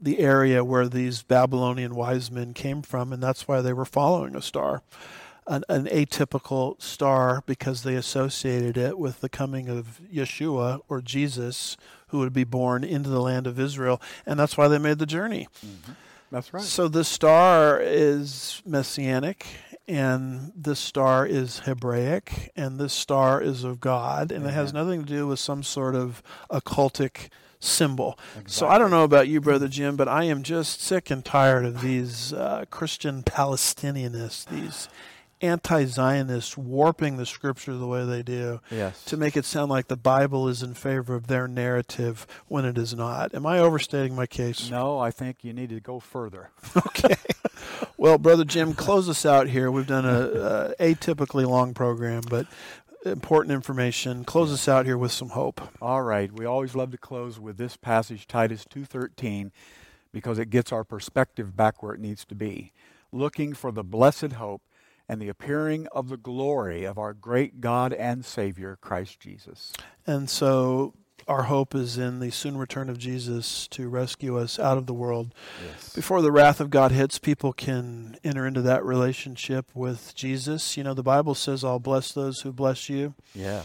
the 0.00 0.18
area 0.18 0.64
where 0.64 0.88
these 0.88 1.22
Babylonian 1.22 1.94
wise 1.94 2.30
men 2.30 2.54
came 2.54 2.80
from, 2.80 3.12
and 3.12 3.22
that's 3.22 3.46
why 3.46 3.60
they 3.60 3.74
were 3.74 3.84
following 3.84 4.34
a 4.34 4.40
star, 4.40 4.82
an, 5.46 5.64
an 5.68 5.86
atypical 5.86 6.80
star, 6.80 7.42
because 7.46 7.82
they 7.82 7.94
associated 7.94 8.76
it 8.76 8.98
with 8.98 9.20
the 9.20 9.28
coming 9.28 9.68
of 9.68 10.00
Yeshua 10.12 10.80
or 10.88 11.00
Jesus, 11.00 11.76
who 12.08 12.18
would 12.18 12.32
be 12.32 12.44
born 12.44 12.84
into 12.84 13.08
the 13.08 13.20
land 13.20 13.46
of 13.46 13.58
Israel, 13.58 14.00
and 14.26 14.38
that's 14.38 14.56
why 14.56 14.68
they 14.68 14.78
made 14.78 14.98
the 14.98 15.06
journey. 15.06 15.48
Mm-hmm. 15.64 15.92
That's 16.30 16.54
right. 16.54 16.62
So 16.62 16.86
the 16.86 17.04
star 17.04 17.80
is 17.80 18.62
messianic 18.64 19.46
and 19.90 20.52
this 20.54 20.78
star 20.78 21.26
is 21.26 21.60
Hebraic, 21.60 22.52
and 22.54 22.78
this 22.78 22.92
star 22.92 23.42
is 23.42 23.64
of 23.64 23.80
God, 23.80 24.30
and 24.30 24.42
Amen. 24.42 24.50
it 24.50 24.54
has 24.54 24.72
nothing 24.72 25.04
to 25.04 25.08
do 25.08 25.26
with 25.26 25.40
some 25.40 25.64
sort 25.64 25.96
of 25.96 26.22
occultic 26.48 27.28
symbol. 27.58 28.16
Exactly. 28.34 28.52
So 28.52 28.68
I 28.68 28.78
don't 28.78 28.92
know 28.92 29.02
about 29.02 29.26
you, 29.26 29.40
Brother 29.40 29.66
Jim, 29.66 29.96
but 29.96 30.06
I 30.06 30.24
am 30.24 30.44
just 30.44 30.80
sick 30.80 31.10
and 31.10 31.24
tired 31.24 31.64
of 31.64 31.80
these 31.80 32.32
uh, 32.32 32.66
Christian 32.70 33.24
Palestinianists, 33.24 34.44
these 34.46 34.88
anti 35.40 35.84
Zionists 35.84 36.56
warping 36.56 37.16
the 37.16 37.26
scripture 37.26 37.74
the 37.74 37.86
way 37.86 38.04
they 38.04 38.22
do 38.22 38.60
yes. 38.70 39.04
to 39.04 39.16
make 39.16 39.36
it 39.36 39.44
sound 39.44 39.70
like 39.70 39.88
the 39.88 39.96
Bible 39.96 40.48
is 40.48 40.62
in 40.62 40.74
favor 40.74 41.14
of 41.14 41.26
their 41.26 41.48
narrative 41.48 42.26
when 42.48 42.64
it 42.64 42.76
is 42.76 42.94
not. 42.94 43.34
Am 43.34 43.46
I 43.46 43.58
overstating 43.58 44.14
my 44.14 44.26
case? 44.26 44.70
No, 44.70 44.98
I 44.98 45.10
think 45.10 45.42
you 45.42 45.52
need 45.52 45.70
to 45.70 45.80
go 45.80 46.00
further. 46.00 46.50
okay. 46.76 47.16
well, 47.96 48.18
Brother 48.18 48.44
Jim, 48.44 48.74
close 48.74 49.08
us 49.08 49.24
out 49.24 49.48
here. 49.48 49.70
We've 49.70 49.86
done 49.86 50.04
a, 50.04 50.74
a 50.78 50.94
atypically 50.94 51.46
long 51.46 51.74
program, 51.74 52.22
but 52.28 52.46
important 53.04 53.54
information. 53.54 54.24
Close 54.24 54.52
us 54.52 54.68
out 54.68 54.86
here 54.86 54.98
with 54.98 55.12
some 55.12 55.30
hope. 55.30 55.60
All 55.80 56.02
right. 56.02 56.30
We 56.32 56.44
always 56.44 56.74
love 56.74 56.90
to 56.92 56.98
close 56.98 57.40
with 57.40 57.56
this 57.56 57.76
passage, 57.76 58.26
Titus 58.26 58.64
2:13, 58.68 59.50
because 60.12 60.38
it 60.38 60.50
gets 60.50 60.72
our 60.72 60.84
perspective 60.84 61.56
back 61.56 61.82
where 61.82 61.94
it 61.94 62.00
needs 62.00 62.24
to 62.26 62.34
be. 62.34 62.72
Looking 63.12 63.54
for 63.54 63.72
the 63.72 63.82
blessed 63.82 64.32
hope 64.32 64.62
and 65.10 65.20
the 65.20 65.28
appearing 65.28 65.88
of 65.90 66.08
the 66.08 66.16
glory 66.16 66.84
of 66.84 66.96
our 66.96 67.12
great 67.12 67.60
God 67.60 67.92
and 67.92 68.24
Savior, 68.24 68.78
Christ 68.80 69.18
Jesus. 69.18 69.72
And 70.06 70.30
so 70.30 70.94
our 71.26 71.42
hope 71.42 71.74
is 71.74 71.98
in 71.98 72.20
the 72.20 72.30
soon 72.30 72.56
return 72.56 72.88
of 72.88 72.96
Jesus 72.96 73.66
to 73.68 73.88
rescue 73.88 74.38
us 74.38 74.56
out 74.56 74.78
of 74.78 74.86
the 74.86 74.94
world. 74.94 75.34
Yes. 75.66 75.92
Before 75.94 76.22
the 76.22 76.30
wrath 76.30 76.60
of 76.60 76.70
God 76.70 76.92
hits, 76.92 77.18
people 77.18 77.52
can 77.52 78.18
enter 78.22 78.46
into 78.46 78.62
that 78.62 78.84
relationship 78.84 79.66
with 79.74 80.14
Jesus. 80.14 80.76
You 80.76 80.84
know, 80.84 80.94
the 80.94 81.02
Bible 81.02 81.34
says, 81.34 81.64
I'll 81.64 81.80
bless 81.80 82.12
those 82.12 82.42
who 82.42 82.52
bless 82.52 82.88
you. 82.88 83.14
Yeah. 83.34 83.64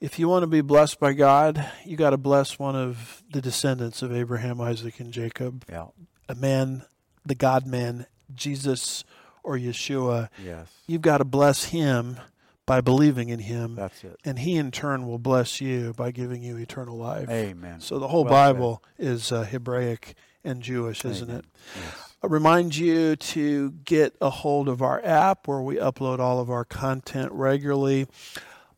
If 0.00 0.18
you 0.18 0.30
want 0.30 0.44
to 0.44 0.46
be 0.46 0.62
blessed 0.62 0.98
by 0.98 1.12
God, 1.12 1.62
you 1.84 1.98
got 1.98 2.10
to 2.10 2.16
bless 2.16 2.58
one 2.58 2.74
of 2.74 3.22
the 3.30 3.42
descendants 3.42 4.00
of 4.00 4.14
Abraham, 4.14 4.62
Isaac, 4.62 4.98
and 4.98 5.12
Jacob. 5.12 5.66
Yeah. 5.68 5.88
A 6.26 6.34
man, 6.34 6.86
the 7.26 7.34
God 7.34 7.66
man, 7.66 8.06
Jesus 8.34 9.04
or 9.42 9.56
Yeshua. 9.56 10.28
Yes. 10.44 10.68
You've 10.86 11.02
got 11.02 11.18
to 11.18 11.24
bless 11.24 11.64
him 11.64 12.18
by 12.66 12.80
believing 12.80 13.28
in 13.30 13.40
him. 13.40 13.74
That's 13.74 14.04
it. 14.04 14.16
and 14.24 14.38
he 14.38 14.56
in 14.56 14.70
turn 14.70 15.06
will 15.06 15.18
bless 15.18 15.60
you 15.60 15.92
by 15.96 16.10
giving 16.12 16.42
you 16.42 16.56
eternal 16.56 16.96
life. 16.96 17.28
Amen. 17.28 17.80
So 17.80 17.98
the 17.98 18.08
whole 18.08 18.24
Well. 18.24 18.32
Bible 18.52 18.82
is 18.98 19.32
uh, 19.32 19.42
Hebraic 19.42 20.14
and 20.44 20.62
Jewish, 20.62 21.04
isn't 21.04 21.28
Amen. 21.28 21.40
it? 21.40 21.44
Yes. 21.76 22.14
I 22.22 22.26
remind 22.26 22.76
you 22.76 23.16
to 23.16 23.70
get 23.70 24.14
a 24.20 24.30
hold 24.30 24.68
of 24.68 24.82
our 24.82 25.00
app 25.04 25.48
where 25.48 25.62
we 25.62 25.76
upload 25.76 26.18
all 26.20 26.38
of 26.38 26.50
our 26.50 26.64
content 26.64 27.32
regularly. 27.32 28.06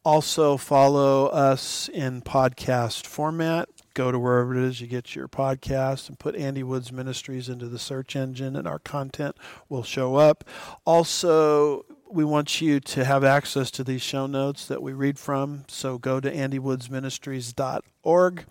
Also, 0.04 0.56
follow 0.56 1.26
us 1.26 1.88
in 1.88 2.22
podcast 2.22 3.06
format. 3.06 3.68
Go 3.94 4.10
to 4.10 4.18
wherever 4.18 4.56
it 4.56 4.64
is 4.64 4.80
you 4.80 4.86
get 4.86 5.14
your 5.14 5.28
podcast 5.28 6.08
and 6.08 6.18
put 6.18 6.34
Andy 6.34 6.62
Woods 6.62 6.90
Ministries 6.90 7.48
into 7.48 7.68
the 7.68 7.78
search 7.78 8.16
engine, 8.16 8.56
and 8.56 8.66
our 8.66 8.78
content 8.78 9.36
will 9.68 9.82
show 9.82 10.16
up. 10.16 10.44
Also, 10.84 11.84
we 12.10 12.24
want 12.24 12.60
you 12.60 12.80
to 12.80 13.04
have 13.04 13.24
access 13.24 13.70
to 13.72 13.84
these 13.84 14.02
show 14.02 14.26
notes 14.26 14.66
that 14.66 14.82
we 14.82 14.92
read 14.92 15.18
from. 15.18 15.64
So 15.68 15.98
go 15.98 16.20
to 16.20 16.30
andywoodsministries.org 16.30 18.44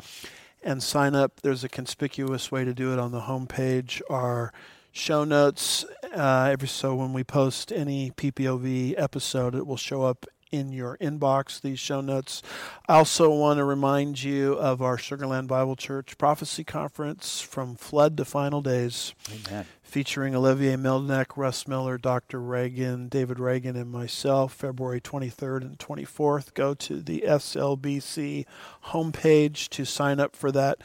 and 0.64 0.84
sign 0.84 1.16
up. 1.16 1.42
There's 1.42 1.64
a 1.64 1.70
conspicuous 1.70 2.52
way 2.52 2.66
to 2.66 2.74
do 2.74 2.94
it 2.94 3.00
on 3.00 3.12
the 3.12 3.22
homepage. 3.22 4.02
Our 4.10 4.54
show 4.92 5.24
notes, 5.24 5.86
uh, 6.16 6.50
every 6.52 6.68
so 6.68 6.96
when 6.96 7.14
we 7.14 7.24
post 7.24 7.72
any 7.72 8.12
PPOV 8.12 8.96
episode, 8.98 9.56
it 9.56 9.66
will 9.66 9.78
show 9.78 10.04
up 10.04 10.26
in 10.52 10.72
your 10.72 10.98
inbox, 10.98 11.62
these 11.62 11.80
show 11.80 12.02
notes. 12.02 12.42
I 12.88 12.96
also 12.96 13.30
want 13.30 13.58
to 13.58 13.64
remind 13.64 14.22
you 14.22 14.54
of 14.54 14.82
our 14.82 14.98
Sugar 14.98 15.28
Land 15.28 15.48
Bible 15.48 15.76
Church 15.76 16.18
Prophecy 16.18 16.64
Conference 16.64 17.42
from 17.42 17.76
Flood 17.76 18.18
to 18.18 18.26
Final 18.26 18.62
Days 18.62 19.14
Amen. 19.48 19.66
featuring 19.82 20.36
Olivier 20.36 20.76
Melnick, 20.76 21.38
Russ 21.38 21.68
Miller, 21.68 21.98
Dr. 21.98 22.42
Reagan, 22.42 23.08
David 23.08 23.40
Reagan, 23.40 23.76
and 23.76 23.92
myself, 23.92 24.54
February 24.54 25.00
23rd 25.00 25.62
and 25.62 25.80
24th. 25.80 26.54
Go 26.54 26.74
to 26.74 27.02
the 27.02 27.24
SLBC 27.26 28.46
homepage 28.88 29.70
to 29.70 29.86
sign 29.86 30.20
up 30.20 30.36
for 30.36 30.52
that 30.52 30.80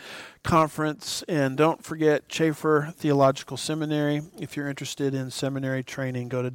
conference. 0.44 1.24
And 1.28 1.56
don't 1.56 1.82
forget 1.82 2.28
Chafer 2.28 2.94
Theological 2.97 3.56
Seminary. 3.56 4.22
If 4.38 4.56
you're 4.56 4.68
interested 4.68 5.12
in 5.14 5.30
seminary 5.30 5.82
training, 5.82 6.28
go 6.28 6.43
to 6.43 6.51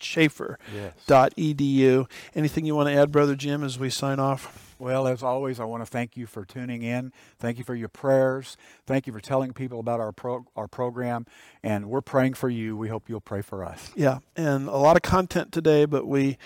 www.chafer.edu. 0.00 0.56
Yes. 0.74 2.06
Anything 2.34 2.66
you 2.66 2.74
want 2.74 2.88
to 2.88 2.94
add, 2.94 3.12
Brother 3.12 3.34
Jim, 3.34 3.62
as 3.62 3.78
we 3.78 3.90
sign 3.90 4.18
off? 4.18 4.74
Well, 4.78 5.06
as 5.06 5.22
always, 5.22 5.58
I 5.58 5.64
want 5.64 5.82
to 5.82 5.86
thank 5.90 6.16
you 6.16 6.26
for 6.26 6.44
tuning 6.44 6.82
in. 6.82 7.12
Thank 7.38 7.56
you 7.58 7.64
for 7.64 7.74
your 7.74 7.88
prayers. 7.88 8.56
Thank 8.86 9.06
you 9.06 9.12
for 9.12 9.20
telling 9.20 9.52
people 9.54 9.80
about 9.80 10.00
our 10.00 10.12
pro- 10.12 10.44
our 10.54 10.68
program. 10.68 11.24
And 11.62 11.88
we're 11.88 12.02
praying 12.02 12.34
for 12.34 12.50
you. 12.50 12.76
We 12.76 12.88
hope 12.88 13.04
you'll 13.08 13.20
pray 13.22 13.40
for 13.40 13.64
us. 13.64 13.90
Yeah, 13.96 14.18
and 14.36 14.68
a 14.68 14.76
lot 14.76 14.96
of 14.96 15.02
content 15.02 15.50
today, 15.50 15.86
but 15.86 16.06
we 16.06 16.36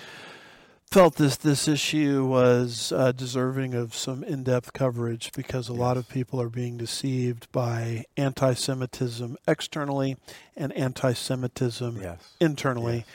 felt 0.93 1.16
this 1.16 1.36
this 1.36 1.66
issue 1.66 2.24
was 2.24 2.93
uh, 2.93 3.10
deserving 3.12 3.74
of 3.74 3.94
some 3.97 4.22
in-depth 4.22 4.72
coverage 4.74 5.32
because 5.32 5.68
a 5.68 5.72
lot 5.72 5.97
of 5.97 6.09
people 6.09 6.40
are 6.40 6.48
being 6.48 6.77
deceived 6.77 7.51
by 7.52 8.05
anti-Semitism 8.16 9.36
externally 9.48 10.16
and 10.56 10.72
anti-Semitism 10.74 12.01
Yes. 12.01 12.35
internally. 12.40 12.98
Yes. 12.98 13.06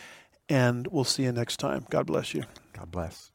And 0.48 0.88
we'll 0.88 1.04
see 1.04 1.24
you 1.24 1.32
next 1.32 1.58
time. 1.58 1.86
God 1.90 2.06
bless 2.06 2.34
you. 2.34 2.44
God 2.74 2.92
bless. 2.92 3.32